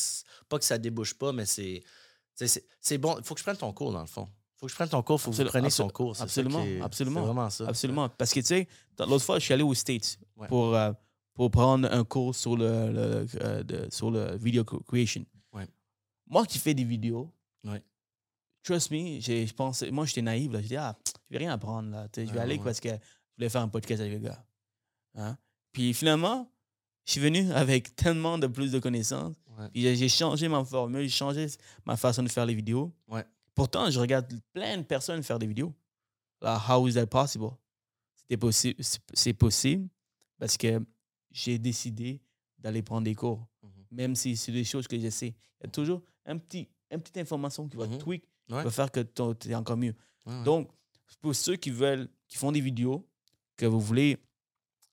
pas 0.49 0.57
que 0.57 0.66
ça 0.66 0.78
débouche 0.80 1.14
pas, 1.14 1.32
mais 1.32 1.45
tu 1.45 1.82
C'est 2.36 2.64
c'est 2.82 2.98
bon. 2.98 3.16
Il 3.20 3.24
faut 3.24 3.34
que 3.36 3.40
je 3.40 3.44
prenne 3.45 3.57
ton 3.57 3.72
cours, 3.74 3.91
dans 3.94 4.02
le 4.02 4.07
fond. 4.07 4.28
Faut 4.57 4.68
que 4.68 4.72
je 4.72 4.76
prenne 4.76 4.90
ton 4.90 5.02
cours, 5.03 5.19
faut 5.19 5.32
que 5.32 5.36
vous 5.36 5.44
preniez 5.45 5.69
son 5.69 5.90
cours. 5.90 6.19
absolument, 6.22 6.61
est- 6.64 6.80
absolument, 6.82 7.22
vraiment 7.23 7.49
ça. 7.49 7.68
Absolument. 7.68 8.07
Parce 8.10 8.34
que, 8.34 8.40
tu 8.40 8.45
sais, 8.48 8.68
l'autre 8.99 9.23
fois, 9.26 9.38
je 9.40 9.44
suis 9.45 9.53
allé 9.53 9.64
aux 9.64 9.73
States 9.73 10.18
Ouais. 10.38 10.48
pour, 10.48 10.73
euh, 10.76 10.91
pour 11.34 11.52
prendre 11.52 11.91
un 11.91 12.03
cours 12.06 12.34
sur 12.34 12.56
le, 12.56 12.91
le- 12.91 13.27
euh, 13.41 13.64
de- 13.64 13.88
sur 13.91 14.10
le 14.11 14.38
video 14.38 14.64
cre- 14.64 14.84
creation. 14.86 15.26
Ouais. 15.52 15.68
Moi 16.27 16.45
qui 16.45 16.57
fais 16.60 16.73
des 16.73 16.86
vidéos, 16.86 17.30
Ouais. 17.65 17.84
trust 18.64 18.91
me, 18.91 19.19
je 19.19 19.53
pensais, 19.53 19.91
moi, 19.91 20.06
j'étais 20.06 20.22
naïf. 20.22 20.52
Là. 20.52 20.61
Je 20.61 20.68
dis, 20.68 20.77
ah, 20.77 20.95
je 21.30 21.34
vais 21.34 21.40
rien 21.40 21.52
apprendre. 21.52 21.90
Là. 21.91 22.07
Je 22.15 22.22
vais 22.22 22.40
aller 22.40 22.57
parce 22.60 22.80
que 22.80 22.90
je 22.90 22.95
voulais 23.38 23.49
faire 23.49 23.61
un 23.61 23.68
podcast 23.68 23.99
avec 24.02 24.14
le 24.14 24.19
gars. 24.19 24.45
Hein? 25.15 25.38
Puis 25.73 25.94
finalement, 25.94 26.49
je 27.06 27.11
suis 27.11 27.22
venu 27.22 27.52
avec 27.52 27.94
tellement 27.98 28.38
de 28.38 28.48
plus 28.48 28.72
de 28.72 28.80
connaissances. 28.80 29.36
J'ai- 29.73 29.95
j'ai 29.98 30.10
changé 30.10 30.48
ma 30.48 30.64
formule, 30.64 31.03
j'ai 31.03 31.10
changé 31.10 31.48
ma 31.86 31.98
façon 31.98 32.23
de 32.23 32.30
faire 32.30 32.45
les 32.45 32.56
vidéos. 32.56 32.94
Ouais. 33.10 33.26
Pourtant, 33.56 33.90
je 33.90 33.99
regarde 33.99 34.32
plein 34.53 34.77
de 34.77 34.84
personnes 34.84 35.23
faire 35.23 35.40
des 35.40 35.48
vidéos. 35.48 35.73
Là, 36.41 36.61
how 36.69 36.88
is 36.88 36.94
that 36.95 37.07
possible? 37.07 37.52
C'était 38.15 38.38
c'est 39.14 39.34
possible 39.34 39.88
parce 40.38 40.57
que 40.57 40.80
j'ai 41.32 41.57
décidé 41.57 42.22
d'aller 42.60 42.82
prendre 42.82 43.03
des 43.06 43.15
cours. 43.15 43.48
Mhm. 43.64 43.69
Même 43.91 44.15
si 44.15 44.36
c'est 44.36 44.52
des 44.52 44.64
choses 44.64 44.88
que 44.88 44.99
je 44.99 45.10
sais. 45.10 45.27
Il 45.61 45.64
y 45.64 45.68
a 45.68 45.69
toujours 45.69 46.02
un 46.26 46.38
petit, 46.38 46.68
une 46.91 46.99
petite 46.99 47.18
information 47.18 47.68
qui 47.68 47.77
va 47.77 47.88
Mhm. 47.88 47.98
tweak, 47.99 48.23
qui 48.48 48.53
va 48.53 48.69
faire 48.72 48.91
que 48.91 48.99
tu 49.02 49.49
es 49.49 49.56
encore 49.56 49.77
mieux. 49.77 49.95
Ouais, 50.26 50.34
ouais. 50.38 50.44
Donc, 50.44 50.69
pour 51.22 51.34
ceux 51.36 51.56
qui 51.56 51.69
veulent, 51.69 52.10
qui 52.27 52.38
font 52.38 52.52
des 52.52 52.61
vidéos, 52.61 53.07
que 53.56 53.65
vous 53.65 53.80
voulez 53.80 54.18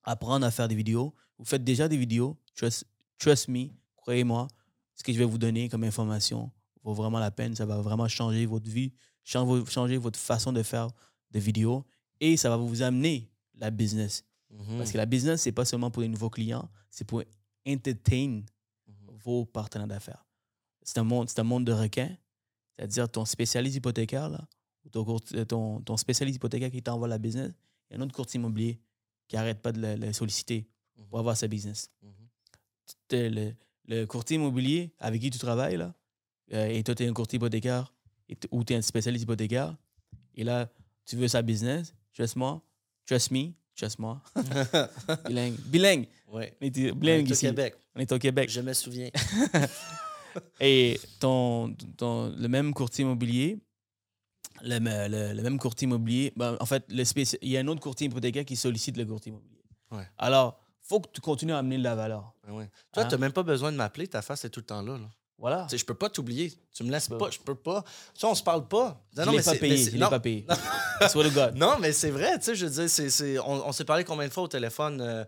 apprendre 0.04 0.46
à 0.46 0.50
faire 0.50 0.68
des 0.68 0.74
vidéos, 0.76 1.14
vous 1.38 1.44
faites 1.44 1.64
déjà 1.64 1.88
des 1.88 1.96
vidéos, 1.96 2.36
trust, 2.54 2.86
trust 3.18 3.48
me, 3.48 3.68
croyez-moi, 3.96 4.46
ce 4.94 5.02
que 5.02 5.12
je 5.12 5.18
vais 5.18 5.24
vous 5.24 5.38
donner 5.38 5.68
comme 5.68 5.82
information 5.84 6.52
vaut 6.82 6.94
vraiment 6.94 7.18
la 7.18 7.30
peine. 7.30 7.54
Ça 7.54 7.66
va 7.66 7.80
vraiment 7.80 8.08
changer 8.08 8.46
votre 8.46 8.68
vie, 8.70 8.92
changer, 9.24 9.96
votre 9.98 10.18
façon 10.18 10.52
de 10.52 10.62
faire 10.62 10.88
des 11.30 11.40
vidéos 11.40 11.84
et 12.20 12.36
ça 12.36 12.48
va 12.50 12.56
vous 12.56 12.82
amener 12.82 13.30
la 13.54 13.70
business. 13.70 14.24
Mhm. 14.50 14.78
Parce 14.78 14.92
que 14.92 14.96
la 14.98 15.06
business, 15.06 15.42
c'est 15.42 15.52
pas 15.52 15.64
seulement 15.64 15.90
pour 15.90 16.02
les 16.02 16.08
nouveaux 16.08 16.30
clients, 16.30 16.68
c'est 16.90 17.04
pour 17.06 17.22
entertain 17.66 18.42
Mhm. 18.86 19.16
vos 19.24 19.44
partenaires 19.46 19.86
d'affaires. 19.88 20.26
C'est 20.82 20.98
un 20.98 21.04
monde, 21.04 21.28
c'est 21.28 21.38
un 21.38 21.44
monde 21.44 21.64
de 21.64 21.72
requins. 21.72 22.16
C'est-à-dire 22.76 23.08
ton 23.08 23.24
spécialiste 23.24 23.76
hypothécaire, 23.76 24.28
là, 24.28 24.46
ou 24.84 24.88
ton, 24.88 25.16
euh, 25.34 25.44
ton, 25.44 25.80
ton 25.80 25.96
spécialiste 25.96 26.36
hypothécaire 26.36 26.70
qui 26.70 26.82
t'envoie 26.82 27.06
la 27.06 27.18
business, 27.18 27.52
a 27.90 27.94
un 27.96 28.00
autre 28.00 28.12
courtier 28.14 28.38
immobilier 28.38 28.80
qui 29.28 29.36
n'arrête 29.36 29.60
pas 29.62 29.70
de 29.72 29.80
le, 29.80 29.94
le 29.94 30.12
solliciter 30.12 30.66
pour 31.08 31.18
avoir 31.20 31.36
sa 31.36 31.46
business. 31.46 31.90
Le, 33.10 33.52
le 33.86 34.04
courtier 34.06 34.36
immobilier 34.36 34.92
avec 34.98 35.20
qui 35.20 35.30
tu 35.30 35.38
travailles, 35.38 35.76
là, 35.76 35.94
euh, 36.52 36.66
et 36.68 36.82
toi, 36.82 36.94
tu 36.94 37.04
es 37.04 37.08
un 37.08 37.12
courtier 37.12 37.36
hypothécaire, 37.36 37.92
ou 38.50 38.64
tu 38.64 38.72
es 38.72 38.76
un 38.76 38.82
spécialiste 38.82 39.24
hypothécaire, 39.24 39.74
et 40.34 40.44
là, 40.44 40.68
tu 41.04 41.16
veux 41.16 41.28
sa 41.28 41.42
business, 41.42 41.94
trust 42.14 42.36
moi, 42.36 42.62
trust 43.06 43.30
me, 43.30 43.52
trust 43.76 43.98
moi. 43.98 44.20
bilingue. 45.28 45.56
Bilingue. 45.66 46.06
Ouais. 46.28 46.56
On 46.60 46.64
est 46.66 46.90
On 46.92 46.94
bilingue 46.94 47.30
au. 47.30 47.34
Québec. 47.36 47.74
On 47.94 48.00
est 48.00 48.12
au 48.12 48.18
Québec. 48.18 48.48
Je 48.50 48.60
me 48.60 48.72
souviens. 48.72 49.10
Et 50.60 50.98
ton, 51.20 51.74
ton- 51.96 52.34
le 52.36 52.48
même 52.48 52.72
courtier 52.72 53.02
immobilier, 53.04 53.58
le, 54.62 54.78
le- 54.78 55.34
le 55.34 55.42
même 55.42 55.58
courtier 55.58 55.86
immobilier, 55.86 56.32
ben, 56.36 56.56
en 56.60 56.66
fait, 56.66 56.84
le 56.90 57.02
spéci- 57.04 57.36
il 57.42 57.50
y 57.50 57.56
a 57.56 57.60
un 57.60 57.66
autre 57.68 57.80
courtier 57.80 58.06
hypothécaire 58.06 58.44
qui 58.44 58.56
sollicite 58.56 58.96
le 58.96 59.04
courtier 59.04 59.30
immobilier. 59.30 59.62
Ouais. 59.90 60.08
Alors, 60.16 60.58
faut 60.82 61.00
que 61.00 61.08
tu 61.12 61.20
continues 61.20 61.52
à 61.52 61.58
amener 61.58 61.76
de 61.78 61.82
la 61.82 61.94
valeur. 61.94 62.34
Ouais. 62.48 62.70
Toi, 62.92 63.02
Hein? 63.02 63.08
tu 63.08 63.14
n'as 63.14 63.18
même 63.20 63.32
pas 63.32 63.42
besoin 63.42 63.72
de 63.72 63.76
m'appeler, 63.76 64.06
ta 64.08 64.22
face 64.22 64.44
est 64.44 64.50
tout 64.50 64.60
le 64.60 64.66
temps 64.66 64.80
là. 64.82 64.96
là. 64.98 65.10
Voilà. 65.42 65.64
Tu 65.64 65.70
sais, 65.70 65.78
je 65.78 65.84
peux 65.84 65.94
pas 65.94 66.08
t'oublier. 66.08 66.54
Tu 66.72 66.84
me 66.84 66.90
laisses 66.90 67.08
pas, 67.08 67.28
je 67.30 67.38
peux 67.40 67.54
pas. 67.56 67.84
Ça, 68.14 68.28
on 68.28 68.34
se 68.34 68.42
parle 68.44 68.66
pas. 68.68 69.04
Je 69.14 69.22
l'ai 69.28 69.36
pas 69.38 69.42
c'est- 69.42 69.58
payé. 69.58 69.90
l'ai 69.90 69.98
non. 69.98 70.08
pas 70.08 70.20
payé. 70.20 70.46
Non, 71.56 71.78
mais 71.80 71.92
c'est 71.92 72.10
vrai, 72.10 72.38
tu 72.38 72.44
sais, 72.44 72.54
je 72.54 72.64
veux 72.66 72.86
dire, 73.34 73.48
on, 73.48 73.60
on 73.66 73.72
s'est 73.72 73.84
parlé 73.84 74.04
combien 74.04 74.28
de 74.28 74.32
fois 74.32 74.44
au 74.44 74.48
téléphone? 74.48 75.00
euh, 75.00 75.24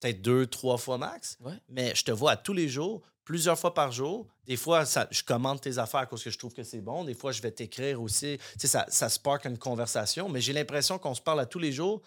peut-être 0.00 0.22
deux, 0.22 0.46
trois 0.46 0.76
fois 0.78 0.98
max. 0.98 1.36
Ouais. 1.40 1.54
Mais 1.68 1.92
je 1.96 2.04
te 2.04 2.12
vois 2.12 2.30
à 2.32 2.36
tous 2.36 2.52
les 2.52 2.68
jours, 2.68 3.02
plusieurs 3.24 3.58
fois 3.58 3.74
par 3.74 3.90
jour. 3.90 4.28
Des 4.44 4.56
fois, 4.56 4.84
ça, 4.84 5.08
je 5.10 5.22
commande 5.24 5.60
tes 5.60 5.78
affaires 5.78 6.06
parce 6.06 6.22
que 6.22 6.30
je 6.30 6.38
trouve 6.38 6.52
que 6.54 6.62
c'est 6.62 6.80
bon. 6.80 7.02
Des 7.02 7.14
fois, 7.14 7.32
je 7.32 7.42
vais 7.42 7.50
t'écrire 7.50 8.00
aussi. 8.00 8.38
Tu 8.52 8.60
sais, 8.60 8.66
ça, 8.68 8.86
ça 8.88 9.08
spark 9.08 9.46
une 9.46 9.58
conversation. 9.58 10.28
Mais 10.28 10.40
j'ai 10.40 10.52
l'impression 10.52 10.98
qu'on 10.98 11.14
se 11.14 11.20
parle 11.22 11.40
à 11.40 11.46
tous 11.46 11.58
les 11.58 11.72
jours 11.72 12.02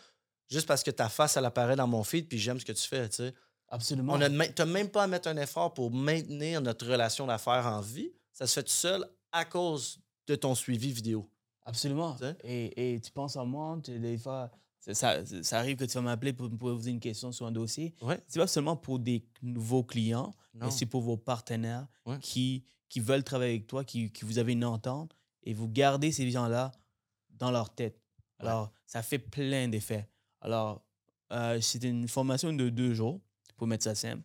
juste 0.49 0.65
parce 0.67 0.81
que 0.83 0.91
ta 0.91 1.09
face, 1.09 1.35
elle 1.35 1.43
apparaît 1.45 1.75
dans 1.75 1.87
mon 1.87 2.03
feed 2.05 2.27
puis 2.29 2.39
j'aime 2.39 2.59
ce 2.59 2.63
que 2.65 2.71
tu 2.71 2.87
fais, 2.87 3.09
tu 3.09 3.17
sais. 3.17 3.33
Absolument. 3.71 4.13
On 4.13 4.17
n'a 4.17 4.29
même 4.65 4.89
pas 4.89 5.03
à 5.03 5.07
mettre 5.07 5.27
un 5.29 5.37
effort 5.37 5.73
pour 5.73 5.91
maintenir 5.91 6.61
notre 6.61 6.87
relation 6.87 7.27
d'affaires 7.27 7.65
en 7.67 7.81
vie. 7.81 8.11
Ça 8.33 8.47
se 8.47 8.53
fait 8.55 8.63
tout 8.63 8.69
seul 8.71 9.05
à 9.31 9.45
cause 9.45 9.99
de 10.27 10.35
ton 10.35 10.55
suivi 10.55 10.91
vidéo. 10.91 11.29
Absolument. 11.65 12.17
Et, 12.43 12.95
et 12.95 12.99
tu 12.99 13.11
penses 13.11 13.37
à 13.37 13.43
moi, 13.43 13.77
des 13.85 14.17
fois, 14.17 14.49
ça, 14.79 15.23
ça, 15.43 15.59
arrive 15.59 15.77
que 15.77 15.85
tu 15.85 15.93
vas 15.93 16.01
m'appeler 16.01 16.33
pour 16.33 16.49
me 16.49 16.57
poser 16.57 16.89
une 16.89 16.99
question 16.99 17.31
sur 17.31 17.45
un 17.45 17.51
dossier. 17.51 17.93
Ouais. 18.01 18.19
C'est 18.27 18.39
pas 18.39 18.47
seulement 18.47 18.75
pour 18.75 18.97
des 18.97 19.23
nouveaux 19.43 19.83
clients, 19.83 20.33
Non. 20.55 20.65
mais 20.65 20.71
c'est 20.71 20.85
pour 20.87 21.01
vos 21.01 21.17
partenaires 21.17 21.85
Ouais. 22.05 22.17
qui, 22.19 22.63
qui 22.87 22.99
veulent 23.01 23.23
travailler 23.23 23.51
avec 23.55 23.67
toi, 23.67 23.83
qui, 23.83 24.11
qui 24.11 24.25
vous 24.25 24.39
avez 24.39 24.53
une 24.53 24.65
entente, 24.65 25.15
et 25.43 25.53
vous 25.53 25.67
gardez 25.67 26.11
ces 26.11 26.29
gens-là 26.31 26.71
dans 27.29 27.51
leur 27.51 27.69
tête. 27.75 28.01
Ouais. 28.39 28.47
Alors, 28.47 28.71
ça 28.87 29.03
fait 29.03 29.19
plein 29.19 29.67
d'effets. 29.67 30.09
Alors, 30.41 30.81
euh, 31.33 31.59
c'est 31.61 31.83
une 31.83 32.07
formation 32.07 32.51
de 32.51 32.69
deux 32.69 32.93
jours, 32.95 33.19
pour 33.59 33.67
mettre 33.67 33.83
ça 33.83 33.93
simple, 33.95 34.23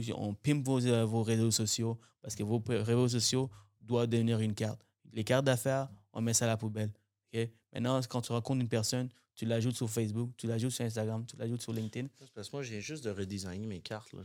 j- 0.00 0.12
on 0.14 0.34
pimpe 0.34 0.64
vos, 0.64 0.84
euh, 0.86 1.04
vos 1.04 1.22
réseaux 1.22 1.50
sociaux, 1.50 1.98
parce 2.22 2.34
que 2.36 2.42
vos 2.44 2.62
réseaux 2.68 3.08
sociaux 3.08 3.50
doivent 3.80 4.06
devenir 4.08 4.38
une 4.40 4.54
carte. 4.54 4.80
Les 5.12 5.24
cartes 5.24 5.44
d'affaires, 5.44 5.88
on 6.12 6.20
met 6.20 6.34
ça 6.34 6.44
à 6.44 6.48
la 6.48 6.56
poubelle. 6.56 6.92
ok? 7.34 7.48
Maintenant, 7.72 8.00
quand 8.08 8.20
tu 8.20 8.32
rencontres 8.32 8.60
une 8.60 8.68
personne, 8.68 9.08
tu 9.34 9.46
l'ajoutes 9.46 9.74
sur 9.76 9.88
Facebook, 9.88 10.30
tu 10.36 10.46
l'ajoutes 10.46 10.72
sur 10.72 10.84
Instagram, 10.84 11.24
tu 11.24 11.36
l'ajoutes 11.36 11.62
sur 11.62 11.72
LinkedIn. 11.72 12.08
Parce 12.34 12.48
que 12.48 12.56
moi, 12.56 12.62
j'ai 12.62 12.80
juste 12.80 13.04
de 13.04 13.10
redesigner 13.10 13.66
mes 13.66 13.80
cartes. 13.80 14.12
Là. 14.12 14.20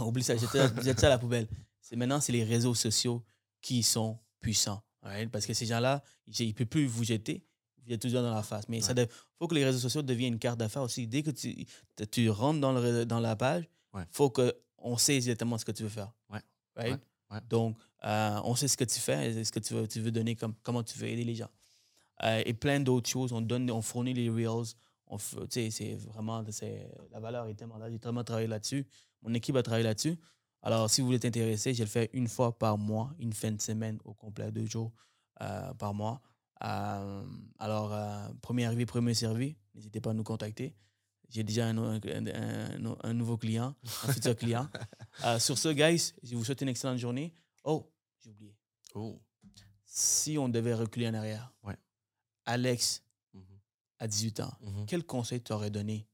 Non, 0.00 0.08
oublie 0.08 0.22
ça, 0.22 0.36
jette 0.36 0.98
ça, 1.00 1.06
à 1.06 1.10
la 1.10 1.18
poubelle. 1.18 1.46
C'est, 1.80 1.96
maintenant, 1.96 2.20
c'est 2.20 2.32
les 2.32 2.44
réseaux 2.44 2.74
sociaux 2.74 3.22
qui 3.60 3.82
sont 3.82 4.18
puissants. 4.40 4.82
Parce 5.30 5.44
que 5.46 5.52
ces 5.54 5.66
gens-là, 5.66 6.02
ils 6.26 6.48
ne 6.48 6.52
peuvent 6.52 6.66
plus 6.66 6.86
vous 6.86 7.04
jeter, 7.04 7.44
vous 7.88 7.94
êtes 7.94 8.02
toujours 8.02 8.22
dans 8.22 8.34
la 8.34 8.42
face. 8.42 8.68
Mais 8.68 8.78
il 8.78 9.08
faut 9.38 9.48
que 9.48 9.54
les 9.54 9.64
réseaux 9.64 9.78
sociaux 9.78 10.02
deviennent 10.02 10.34
une 10.34 10.38
carte 10.38 10.58
d'affaires 10.58 10.82
aussi. 10.82 11.06
Dès 11.06 11.22
que 11.22 11.30
tu, 11.30 11.66
tu- 12.10 12.30
rentres 12.30 12.60
dans, 12.60 12.72
le, 12.72 13.04
dans 13.04 13.20
la 13.20 13.34
page, 13.36 13.64
il 13.94 13.98
Ouais. 13.98 14.04
faut 14.12 14.30
qu'on 14.30 14.96
sait 14.98 15.16
exactement 15.16 15.56
ce 15.58 15.64
que 15.64 15.72
tu 15.72 15.82
veux 15.82 15.88
faire. 15.88 16.12
Ouais. 16.30 16.40
Right? 16.76 16.92
Ouais. 16.92 17.36
Ouais. 17.36 17.40
Donc, 17.48 17.76
euh, 18.04 18.40
on 18.44 18.54
sait 18.54 18.68
ce 18.68 18.76
que 18.76 18.84
tu 18.84 19.00
fais, 19.00 19.30
et 19.32 19.44
ce 19.44 19.50
que 19.52 19.58
tu 19.60 19.74
veux, 19.74 19.88
tu 19.88 20.00
veux 20.00 20.10
donner, 20.12 20.36
comme, 20.36 20.54
comment 20.62 20.82
tu 20.82 20.98
veux 20.98 21.08
aider 21.08 21.24
les 21.24 21.34
gens. 21.34 21.48
Euh, 22.22 22.42
et 22.44 22.52
plein 22.54 22.78
d'autres 22.80 23.08
choses. 23.08 23.32
On, 23.32 23.40
donne, 23.40 23.70
on 23.70 23.80
fournit 23.82 24.12
les 24.14 24.28
Reels. 24.28 24.74
C'est 25.50 25.94
vraiment, 26.12 26.44
c'est, 26.50 26.90
la 27.10 27.20
valeur 27.20 27.46
est 27.48 27.54
tellement 27.54 27.78
là. 27.78 27.90
J'ai 27.90 27.98
tellement 27.98 28.24
travaillé 28.24 28.46
là-dessus. 28.46 28.86
Mon 29.22 29.32
équipe 29.34 29.56
a 29.56 29.62
travaillé 29.62 29.84
là-dessus. 29.84 30.18
Alors, 30.62 30.90
si 30.90 31.00
vous 31.00 31.06
voulez 31.06 31.20
t'intéresser, 31.20 31.72
je 31.72 31.82
le 31.82 31.88
fais 31.88 32.10
une 32.12 32.28
fois 32.28 32.58
par 32.58 32.76
mois, 32.76 33.14
une 33.18 33.32
fin 33.32 33.52
de 33.52 33.60
semaine 33.60 33.98
au 34.04 34.12
complet, 34.12 34.50
deux 34.52 34.66
jours 34.66 34.92
euh, 35.40 35.72
par 35.74 35.94
mois. 35.94 36.20
Euh, 36.64 37.24
alors, 37.58 37.92
euh, 37.92 38.28
premier 38.42 38.64
arrivé, 38.66 38.84
premier 38.86 39.14
servi. 39.14 39.56
N'hésitez 39.74 40.00
pas 40.00 40.10
à 40.10 40.14
nous 40.14 40.24
contacter. 40.24 40.74
J'ai 41.30 41.44
déjà 41.44 41.66
un, 41.68 41.76
un- 41.78 42.00
un- 42.02 42.96
un 43.02 43.12
nouveau 43.14 43.36
client, 43.36 43.74
un 44.04 44.12
futur 44.12 44.34
client. 44.36 44.68
Euh, 45.24 45.38
sur 45.38 45.58
ce, 45.58 45.68
guys, 45.68 46.14
je 46.22 46.34
vous 46.36 46.44
souhaite 46.44 46.60
une 46.62 46.68
excellente 46.68 46.98
journée. 46.98 47.34
Oh, 47.64 47.92
j'ai 48.18 48.30
oublié. 48.30 48.56
Oh. 48.94 49.20
Si 49.84 50.38
on 50.38 50.48
devait 50.48 50.74
reculer 50.74 51.08
en 51.08 51.14
arrière, 51.14 51.52
Ouais. 51.62 51.76
Alex, 52.46 53.02
Mhm. 53.34 53.44
à 53.98 54.08
18 54.08 54.40
ans, 54.40 54.54
Mhm. 54.62 54.86
quel 54.86 55.04
conseil 55.04 55.40
t'aurais 55.42 55.70
donné? 55.70 56.08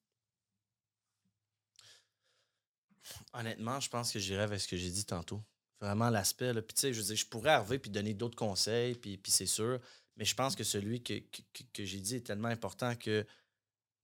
Honnêtement, 3.32 3.80
je 3.80 3.88
pense 3.88 4.12
que 4.12 4.18
j'irais 4.18 4.42
avec 4.44 4.60
ce 4.60 4.68
que 4.68 4.76
j'ai 4.76 4.90
dit 4.90 5.04
tantôt. 5.04 5.42
Vraiment 5.80 6.08
l'aspect. 6.10 6.52
là. 6.52 6.62
Puis 6.62 6.74
tu 6.74 6.80
sais, 6.80 6.92
je 6.94 7.00
veux 7.00 7.06
dire, 7.06 7.16
je 7.16 7.26
pourrais 7.26 7.50
arriver 7.50 7.78
puis 7.78 7.90
donner 7.90 8.14
d'autres 8.14 8.36
conseils, 8.36 8.94
puis, 8.94 9.18
puis 9.18 9.30
c'est 9.30 9.46
sûr. 9.46 9.78
Mais 10.16 10.24
je 10.24 10.34
pense 10.34 10.54
que 10.56 10.64
celui 10.64 11.02
que, 11.02 11.14
que, 11.18 11.42
que- 11.72 11.84
j'ai 11.84 12.00
dit 12.00 12.16
est 12.16 12.26
tellement 12.26 12.48
important 12.48 12.94
que, 12.96 13.26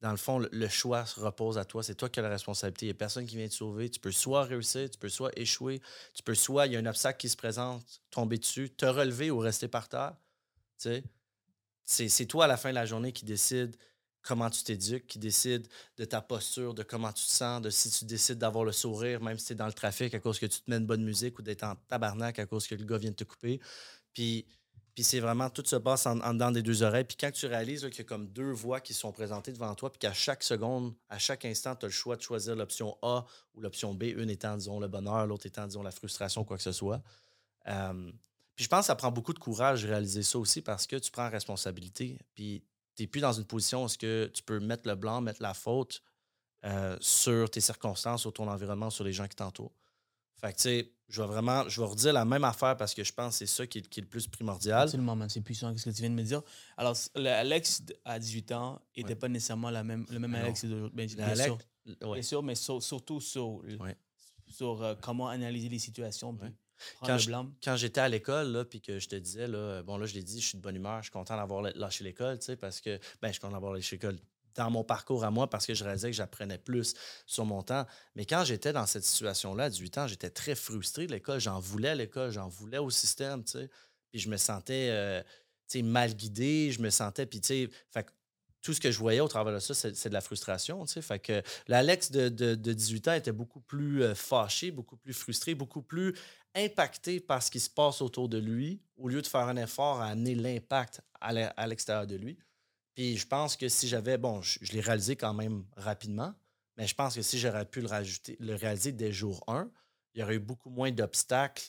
dans 0.00 0.10
le 0.10 0.16
fond, 0.16 0.38
le, 0.38 0.68
choix 0.68 1.06
se 1.06 1.20
repose 1.20 1.58
à 1.58 1.64
toi. 1.64 1.82
C'est 1.82 1.94
toi 1.94 2.08
qui 2.08 2.20
as 2.20 2.22
la 2.22 2.30
responsabilité. 2.30 2.86
Il 2.86 2.88
n'y 2.90 2.92
a 2.92 2.94
personne 2.94 3.26
qui 3.26 3.36
vient 3.36 3.48
te 3.48 3.54
sauver. 3.54 3.90
Tu 3.90 4.00
peux 4.00 4.12
soit 4.12 4.44
réussir, 4.44 4.90
tu 4.90 4.98
peux 4.98 5.08
soit 5.10 5.30
échouer, 5.38 5.80
tu 6.14 6.22
peux 6.22 6.34
soit, 6.34 6.66
il 6.66 6.72
y 6.74 6.76
a 6.76 6.80
un 6.80 6.86
obstacle 6.86 7.18
qui 7.18 7.28
se 7.28 7.36
présente, 7.36 8.02
tomber 8.10 8.38
dessus, 8.38 8.70
te 8.70 8.86
relever 8.86 9.30
ou 9.30 9.38
rester 9.38 9.68
par 9.68 9.88
terre. 9.88 10.14
Tu 10.78 10.84
sais, 10.90 11.04
c'est 11.84 12.08
c'est 12.08 12.26
toi 12.26 12.44
à 12.44 12.48
la 12.48 12.56
fin 12.56 12.70
de 12.70 12.74
la 12.76 12.86
journée 12.86 13.12
qui 13.12 13.24
décide 13.24 13.76
comment 14.22 14.50
tu 14.50 14.62
t'éduques, 14.64 15.06
qui 15.06 15.18
décide 15.18 15.66
de 15.96 16.04
ta 16.04 16.20
posture, 16.20 16.74
de 16.74 16.82
comment 16.82 17.12
tu 17.12 17.24
te 17.24 17.30
sens, 17.30 17.62
de 17.62 17.70
si 17.70 17.90
tu 17.90 18.04
décides 18.04 18.38
d'avoir 18.38 18.64
le 18.64 18.72
sourire, 18.72 19.20
même 19.22 19.38
si 19.38 19.46
tu 19.46 19.52
es 19.54 19.56
dans 19.56 19.66
le 19.66 19.72
trafic 19.72 20.14
à 20.14 20.20
cause 20.20 20.38
que 20.38 20.46
tu 20.46 20.60
te 20.60 20.70
mets 20.70 20.76
une 20.76 20.86
bonne 20.86 21.04
musique 21.04 21.38
ou 21.38 21.42
d'être 21.42 21.64
en 21.64 21.76
tabarnak 21.88 22.38
à 22.38 22.46
cause 22.46 22.66
que 22.66 22.74
le 22.74 22.84
gars 22.84 22.98
vient 22.98 23.10
de 23.10 23.16
te 23.16 23.24
couper. 23.24 23.60
Puis, 24.12 24.46
puis 24.94 25.04
c'est 25.04 25.20
vraiment, 25.20 25.50
tout 25.50 25.64
se 25.64 25.76
passe 25.76 26.06
en, 26.06 26.20
en 26.20 26.32
dedans 26.34 26.50
des 26.50 26.62
deux 26.62 26.82
oreilles. 26.82 27.04
Puis 27.04 27.16
quand 27.16 27.30
tu 27.30 27.46
réalises 27.46 27.82
qu'il 27.82 27.98
y 27.98 28.00
a 28.00 28.04
comme 28.04 28.28
deux 28.28 28.52
voix 28.52 28.80
qui 28.80 28.94
sont 28.94 29.12
présentées 29.12 29.52
devant 29.52 29.74
toi, 29.74 29.90
puis 29.90 29.98
qu'à 29.98 30.12
chaque 30.12 30.42
seconde, 30.42 30.94
à 31.08 31.18
chaque 31.18 31.44
instant, 31.44 31.76
tu 31.76 31.86
as 31.86 31.88
le 31.88 31.92
choix 31.92 32.16
de 32.16 32.22
choisir 32.22 32.56
l'option 32.56 32.96
A 33.02 33.24
ou 33.54 33.60
l'option 33.60 33.94
B, 33.94 34.04
une 34.04 34.30
étant, 34.30 34.56
disons, 34.56 34.80
le 34.80 34.88
bonheur, 34.88 35.26
l'autre 35.26 35.46
étant, 35.46 35.66
disons, 35.66 35.82
la 35.82 35.90
frustration, 35.90 36.44
quoi 36.44 36.56
que 36.56 36.62
ce 36.62 36.72
soit. 36.72 37.02
Euh, 37.68 38.10
puis 38.56 38.64
je 38.64 38.68
pense 38.68 38.80
que 38.80 38.86
ça 38.86 38.96
prend 38.96 39.10
beaucoup 39.10 39.32
de 39.32 39.38
courage 39.38 39.84
de 39.84 39.88
réaliser 39.88 40.22
ça 40.22 40.38
aussi 40.38 40.60
parce 40.60 40.86
que 40.86 40.96
tu 40.96 41.10
prends 41.10 41.30
responsabilité. 41.30 42.18
Puis 42.34 42.62
tu 42.94 43.02
n'es 43.02 43.06
plus 43.06 43.20
dans 43.20 43.32
une 43.32 43.46
position 43.46 43.84
où 43.84 43.86
est-ce 43.86 43.96
que 43.96 44.30
tu 44.34 44.42
peux 44.42 44.60
mettre 44.60 44.86
le 44.88 44.96
blanc, 44.96 45.20
mettre 45.20 45.40
la 45.40 45.54
faute 45.54 46.02
euh, 46.66 46.96
sur 47.00 47.48
tes 47.48 47.62
circonstances, 47.62 48.20
sur 48.20 48.32
ton 48.32 48.48
environnement, 48.48 48.90
sur 48.90 49.04
les 49.04 49.14
gens 49.14 49.26
qui 49.26 49.36
t'entourent. 49.36 49.72
Fait 50.40 50.52
que, 50.52 50.56
tu 50.56 50.62
sais, 50.62 50.92
je 51.08 51.20
vais 51.22 51.28
vraiment, 51.28 51.68
je 51.68 51.80
vais 51.80 51.86
redire 51.86 52.12
la 52.12 52.24
même 52.24 52.44
affaire 52.44 52.76
parce 52.76 52.94
que 52.94 53.02
je 53.04 53.12
pense 53.12 53.34
que 53.34 53.38
c'est 53.46 53.46
ça 53.54 53.66
qui 53.66 53.78
est, 53.78 53.88
qui 53.88 54.00
est 54.00 54.02
le 54.02 54.08
plus 54.08 54.26
primordial. 54.26 54.82
Absolument, 54.82 55.16
man. 55.16 55.28
C'est 55.28 55.40
puissant, 55.40 55.76
ce 55.76 55.84
que 55.84 55.90
tu 55.90 56.00
viens 56.00 56.10
de 56.10 56.14
me 56.14 56.22
dire? 56.22 56.40
Alors, 56.76 56.96
Alex 57.14 57.82
à 58.04 58.18
18 58.18 58.52
ans 58.52 58.80
n'était 58.96 59.10
Ouais. 59.10 59.14
pas 59.16 59.28
nécessairement 59.28 59.70
la 59.70 59.82
même, 59.84 60.06
le 60.10 60.18
même 60.18 60.34
Ah. 60.36 60.40
Alex 60.40 60.64
d'aujourd'hui. 60.64 60.90
Bien, 60.94 61.06
bien 61.16 61.26
Alex- 61.26 61.44
sûr, 61.44 61.58
ouais. 62.02 62.12
bien 62.14 62.22
sûr, 62.22 62.42
mais 62.42 62.54
sur- 62.54 62.82
surtout 62.82 63.20
sur, 63.20 63.56
Ouais. 63.80 63.96
sur 64.48 64.82
euh, 64.82 64.94
comment 65.00 65.28
analyser 65.28 65.68
les 65.68 65.78
situations, 65.78 66.34
puis 66.34 66.48
Quand 67.02 67.18
je- 67.18 67.30
quand 67.62 67.76
j'étais 67.76 68.00
à 68.00 68.08
l'école, 68.08 68.52
là, 68.52 68.64
puis 68.64 68.80
que 68.80 68.98
je 68.98 69.06
te 69.06 69.14
disais, 69.16 69.46
là, 69.46 69.82
bon, 69.82 69.98
là, 69.98 70.06
je 70.06 70.14
l'ai 70.14 70.22
dit, 70.22 70.40
je 70.40 70.46
suis 70.46 70.56
de 70.56 70.62
bonne 70.62 70.76
humeur, 70.76 70.98
je 70.98 71.04
suis 71.08 71.10
content 71.12 71.36
d'avoir 71.36 71.60
lâché 71.74 72.04
l'école, 72.04 72.38
tu 72.38 72.46
sais, 72.46 72.56
parce 72.56 72.80
que, 72.80 72.98
ben, 73.20 73.28
je 73.28 73.32
suis 73.32 73.40
content 73.40 73.52
d'avoir 73.52 73.74
lâché 73.74 73.96
l'école 73.96 74.16
dans 74.54 74.70
mon 74.70 74.84
parcours 74.84 75.24
à 75.24 75.30
moi 75.30 75.48
parce 75.48 75.66
que 75.66 75.74
je 75.74 75.84
réalisais 75.84 76.10
que 76.10 76.16
j'apprenais 76.16 76.58
plus 76.58 76.94
sur 77.26 77.44
mon 77.44 77.62
temps. 77.62 77.86
Mais 78.14 78.24
quand 78.24 78.44
j'étais 78.44 78.72
dans 78.72 78.86
cette 78.86 79.04
situation-là, 79.04 79.64
à 79.64 79.70
18 79.70 79.98
ans, 79.98 80.06
j'étais 80.06 80.30
très 80.30 80.54
frustré 80.54 81.06
de 81.06 81.12
l'école. 81.12 81.40
J'en 81.40 81.60
voulais 81.60 81.90
à 81.90 81.94
l'école, 81.94 82.30
j'en 82.30 82.48
voulais 82.48 82.78
au 82.78 82.90
système, 82.90 83.44
tu 83.44 83.52
sais. 83.52 83.70
Puis 84.10 84.20
je 84.20 84.28
me 84.28 84.36
sentais, 84.36 84.88
euh, 84.90 85.22
tu 85.68 85.78
sais, 85.78 85.82
mal 85.82 86.14
guidé, 86.14 86.72
je 86.72 86.82
me 86.82 86.90
sentais, 86.90 87.26
puis 87.26 87.40
tu 87.40 87.68
sais, 87.94 88.04
tout 88.62 88.74
ce 88.74 88.80
que 88.80 88.90
je 88.90 88.98
voyais 88.98 89.20
au 89.20 89.28
travers 89.28 89.54
de 89.54 89.58
ça, 89.58 89.72
c'est 89.72 90.08
de 90.08 90.12
la 90.12 90.20
frustration, 90.20 90.84
tu 90.84 90.94
sais. 90.94 91.02
Fait 91.02 91.18
que 91.18 91.42
l'Alex 91.68 92.10
de, 92.10 92.28
de, 92.28 92.54
de 92.54 92.72
18 92.72 93.08
ans 93.08 93.12
était 93.14 93.32
beaucoup 93.32 93.60
plus 93.60 94.02
euh, 94.02 94.14
fâché, 94.14 94.70
beaucoup 94.70 94.96
plus 94.96 95.14
frustré, 95.14 95.54
beaucoup 95.54 95.82
plus 95.82 96.14
impacté 96.54 97.20
par 97.20 97.42
ce 97.42 97.50
qui 97.50 97.60
se 97.60 97.70
passe 97.70 98.02
autour 98.02 98.28
de 98.28 98.38
lui, 98.38 98.82
au 98.96 99.08
lieu 99.08 99.22
de 99.22 99.26
faire 99.26 99.42
un 99.42 99.56
effort 99.56 100.00
à 100.00 100.08
amener 100.08 100.34
l'impact 100.34 101.00
à 101.20 101.66
l'extérieur 101.66 102.06
de 102.06 102.16
lui. 102.16 102.38
Puis 103.00 103.16
je 103.16 103.26
pense 103.26 103.56
que 103.56 103.66
si 103.70 103.88
j'avais, 103.88 104.18
bon, 104.18 104.42
je, 104.42 104.58
je 104.60 104.72
l'ai 104.72 104.82
réalisé 104.82 105.16
quand 105.16 105.32
même 105.32 105.64
rapidement, 105.74 106.34
mais 106.76 106.86
je 106.86 106.94
pense 106.94 107.14
que 107.14 107.22
si 107.22 107.38
j'aurais 107.38 107.64
pu 107.64 107.80
le, 107.80 107.86
rajouter, 107.86 108.36
le 108.40 108.54
réaliser 108.54 108.92
dès 108.92 109.10
jour 109.10 109.42
1, 109.46 109.70
il 110.12 110.20
y 110.20 110.22
aurait 110.22 110.34
eu 110.34 110.38
beaucoup 110.38 110.68
moins 110.68 110.92
d'obstacles. 110.92 111.64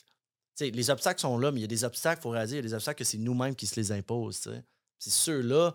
Les 0.60 0.90
obstacles 0.90 1.22
sont 1.22 1.38
là, 1.38 1.50
mais 1.50 1.60
il 1.60 1.62
y 1.62 1.64
a 1.64 1.68
des 1.68 1.84
obstacles, 1.84 2.20
il 2.20 2.22
faut 2.24 2.28
réaliser, 2.28 2.56
il 2.56 2.58
y 2.58 2.66
a 2.66 2.68
des 2.68 2.74
obstacles 2.74 2.98
que 2.98 3.04
c'est 3.04 3.16
nous-mêmes 3.16 3.56
qui 3.56 3.66
se 3.66 3.76
les 3.76 3.92
imposent. 3.92 4.42
tu 4.42 4.50
sais. 4.50 4.62
Puis 5.00 5.10
ceux-là, 5.10 5.74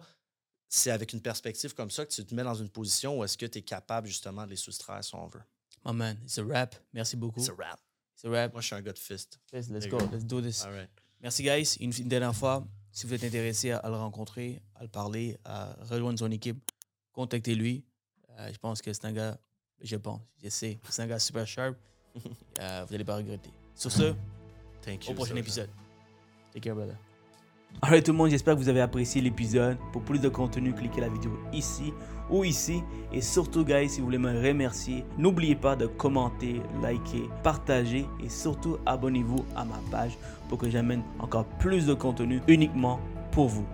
c'est 0.70 0.92
avec 0.92 1.12
une 1.14 1.22
perspective 1.22 1.74
comme 1.74 1.90
ça 1.90 2.06
que 2.06 2.14
tu 2.14 2.24
te 2.24 2.36
mets 2.36 2.44
dans 2.44 2.54
une 2.54 2.70
position 2.70 3.18
où 3.18 3.24
est-ce 3.24 3.36
que 3.36 3.48
tu 3.48 3.58
es 3.58 3.64
capable 3.64 4.06
justement 4.06 4.46
de 4.46 4.52
les 4.52 4.58
soustraire 4.58 5.04
si 5.04 5.16
on 5.16 5.26
veut. 5.26 5.42
Oh 5.86 5.92
man, 5.92 6.20
it's 6.22 6.38
a 6.38 6.44
rap. 6.44 6.76
Merci 6.94 7.16
beaucoup. 7.16 7.42
C'est 7.42 7.58
rap. 7.58 7.80
It's 8.14 8.26
a 8.26 8.30
rap. 8.30 8.54
Moi, 8.54 8.62
je 8.62 8.68
suis 8.68 8.76
un 8.76 8.82
gars 8.84 8.94
de 8.94 9.00
fist. 9.00 9.40
Let's, 9.52 9.70
let's 9.70 9.88
There 9.88 9.98
go. 9.98 10.08
Let's 10.12 10.24
do 10.24 10.40
this. 10.40 10.64
All 10.64 10.74
right. 10.74 10.90
Merci, 11.20 11.42
guys. 11.42 11.78
Une, 11.80 11.92
une 11.98 12.10
dernière 12.10 12.36
fois, 12.36 12.64
si 12.98 13.06
vous 13.06 13.14
êtes 13.14 13.24
intéressé 13.24 13.70
à, 13.70 13.78
à 13.78 13.90
le 13.92 13.96
rencontrer, 13.96 14.60
à 14.74 14.82
le 14.82 14.88
parler, 14.90 15.38
à 15.46 15.76
rejoindre 15.88 16.18
son 16.18 16.32
équipe, 16.32 16.58
contactez-lui. 17.14 17.86
Euh, 18.40 18.50
je 18.52 18.58
pense 18.58 18.82
que 18.82 18.92
c'est 18.92 19.06
un 19.06 19.12
gars, 19.12 19.38
je 19.84 19.98
pense, 19.98 20.20
je 20.44 20.50
sais, 20.50 20.80
c'est 20.90 21.04
un 21.04 21.08
gars 21.08 21.20
super 21.20 21.46
sharp. 21.46 21.78
Euh, 22.60 22.84
vous 22.88 22.92
n'allez 22.92 23.04
pas 23.04 23.18
regretter. 23.18 23.52
Sur 23.76 23.92
ce, 23.92 24.16
Thank 24.82 25.06
you. 25.06 25.12
au 25.12 25.14
prochain 25.14 25.36
épisode. 25.36 25.70
Take 26.52 26.62
care, 26.62 26.74
brother. 26.74 26.96
Alright 27.84 28.04
tout 28.04 28.14
le 28.14 28.18
monde, 28.18 28.32
j'espère 28.32 28.56
que 28.56 28.60
vous 28.60 28.70
avez 28.70 28.82
apprécié 28.82 29.22
l'épisode. 29.22 29.78
Pour 29.94 30.04
plus 30.04 30.20
de 30.20 30.30
contenu, 30.30 30.74
cliquez 30.74 31.00
la 31.00 31.10
vidéo 31.10 31.38
ici 31.54 31.94
ou 32.30 32.44
ici. 32.44 32.84
Et 33.14 33.22
surtout, 33.22 33.64
guys, 33.64 33.90
si 33.90 34.00
vous 34.00 34.06
voulez 34.06 34.18
me 34.18 34.46
remercier, 34.46 35.06
n'oubliez 35.18 35.56
pas 35.56 35.76
de 35.76 35.88
commenter, 35.88 36.62
liker, 36.82 37.30
partager 37.44 38.06
et 38.24 38.30
surtout 38.30 38.78
abonnez-vous 38.86 39.46
à 39.56 39.64
ma 39.64 39.80
page 39.92 40.18
pour 40.50 40.58
que 40.58 40.70
j'amène 40.70 41.04
encore 41.20 41.46
plus 41.60 41.86
de 41.86 41.94
contenu 41.94 42.42
uniquement 42.48 43.00
pour 43.32 43.48
vous. 43.48 43.66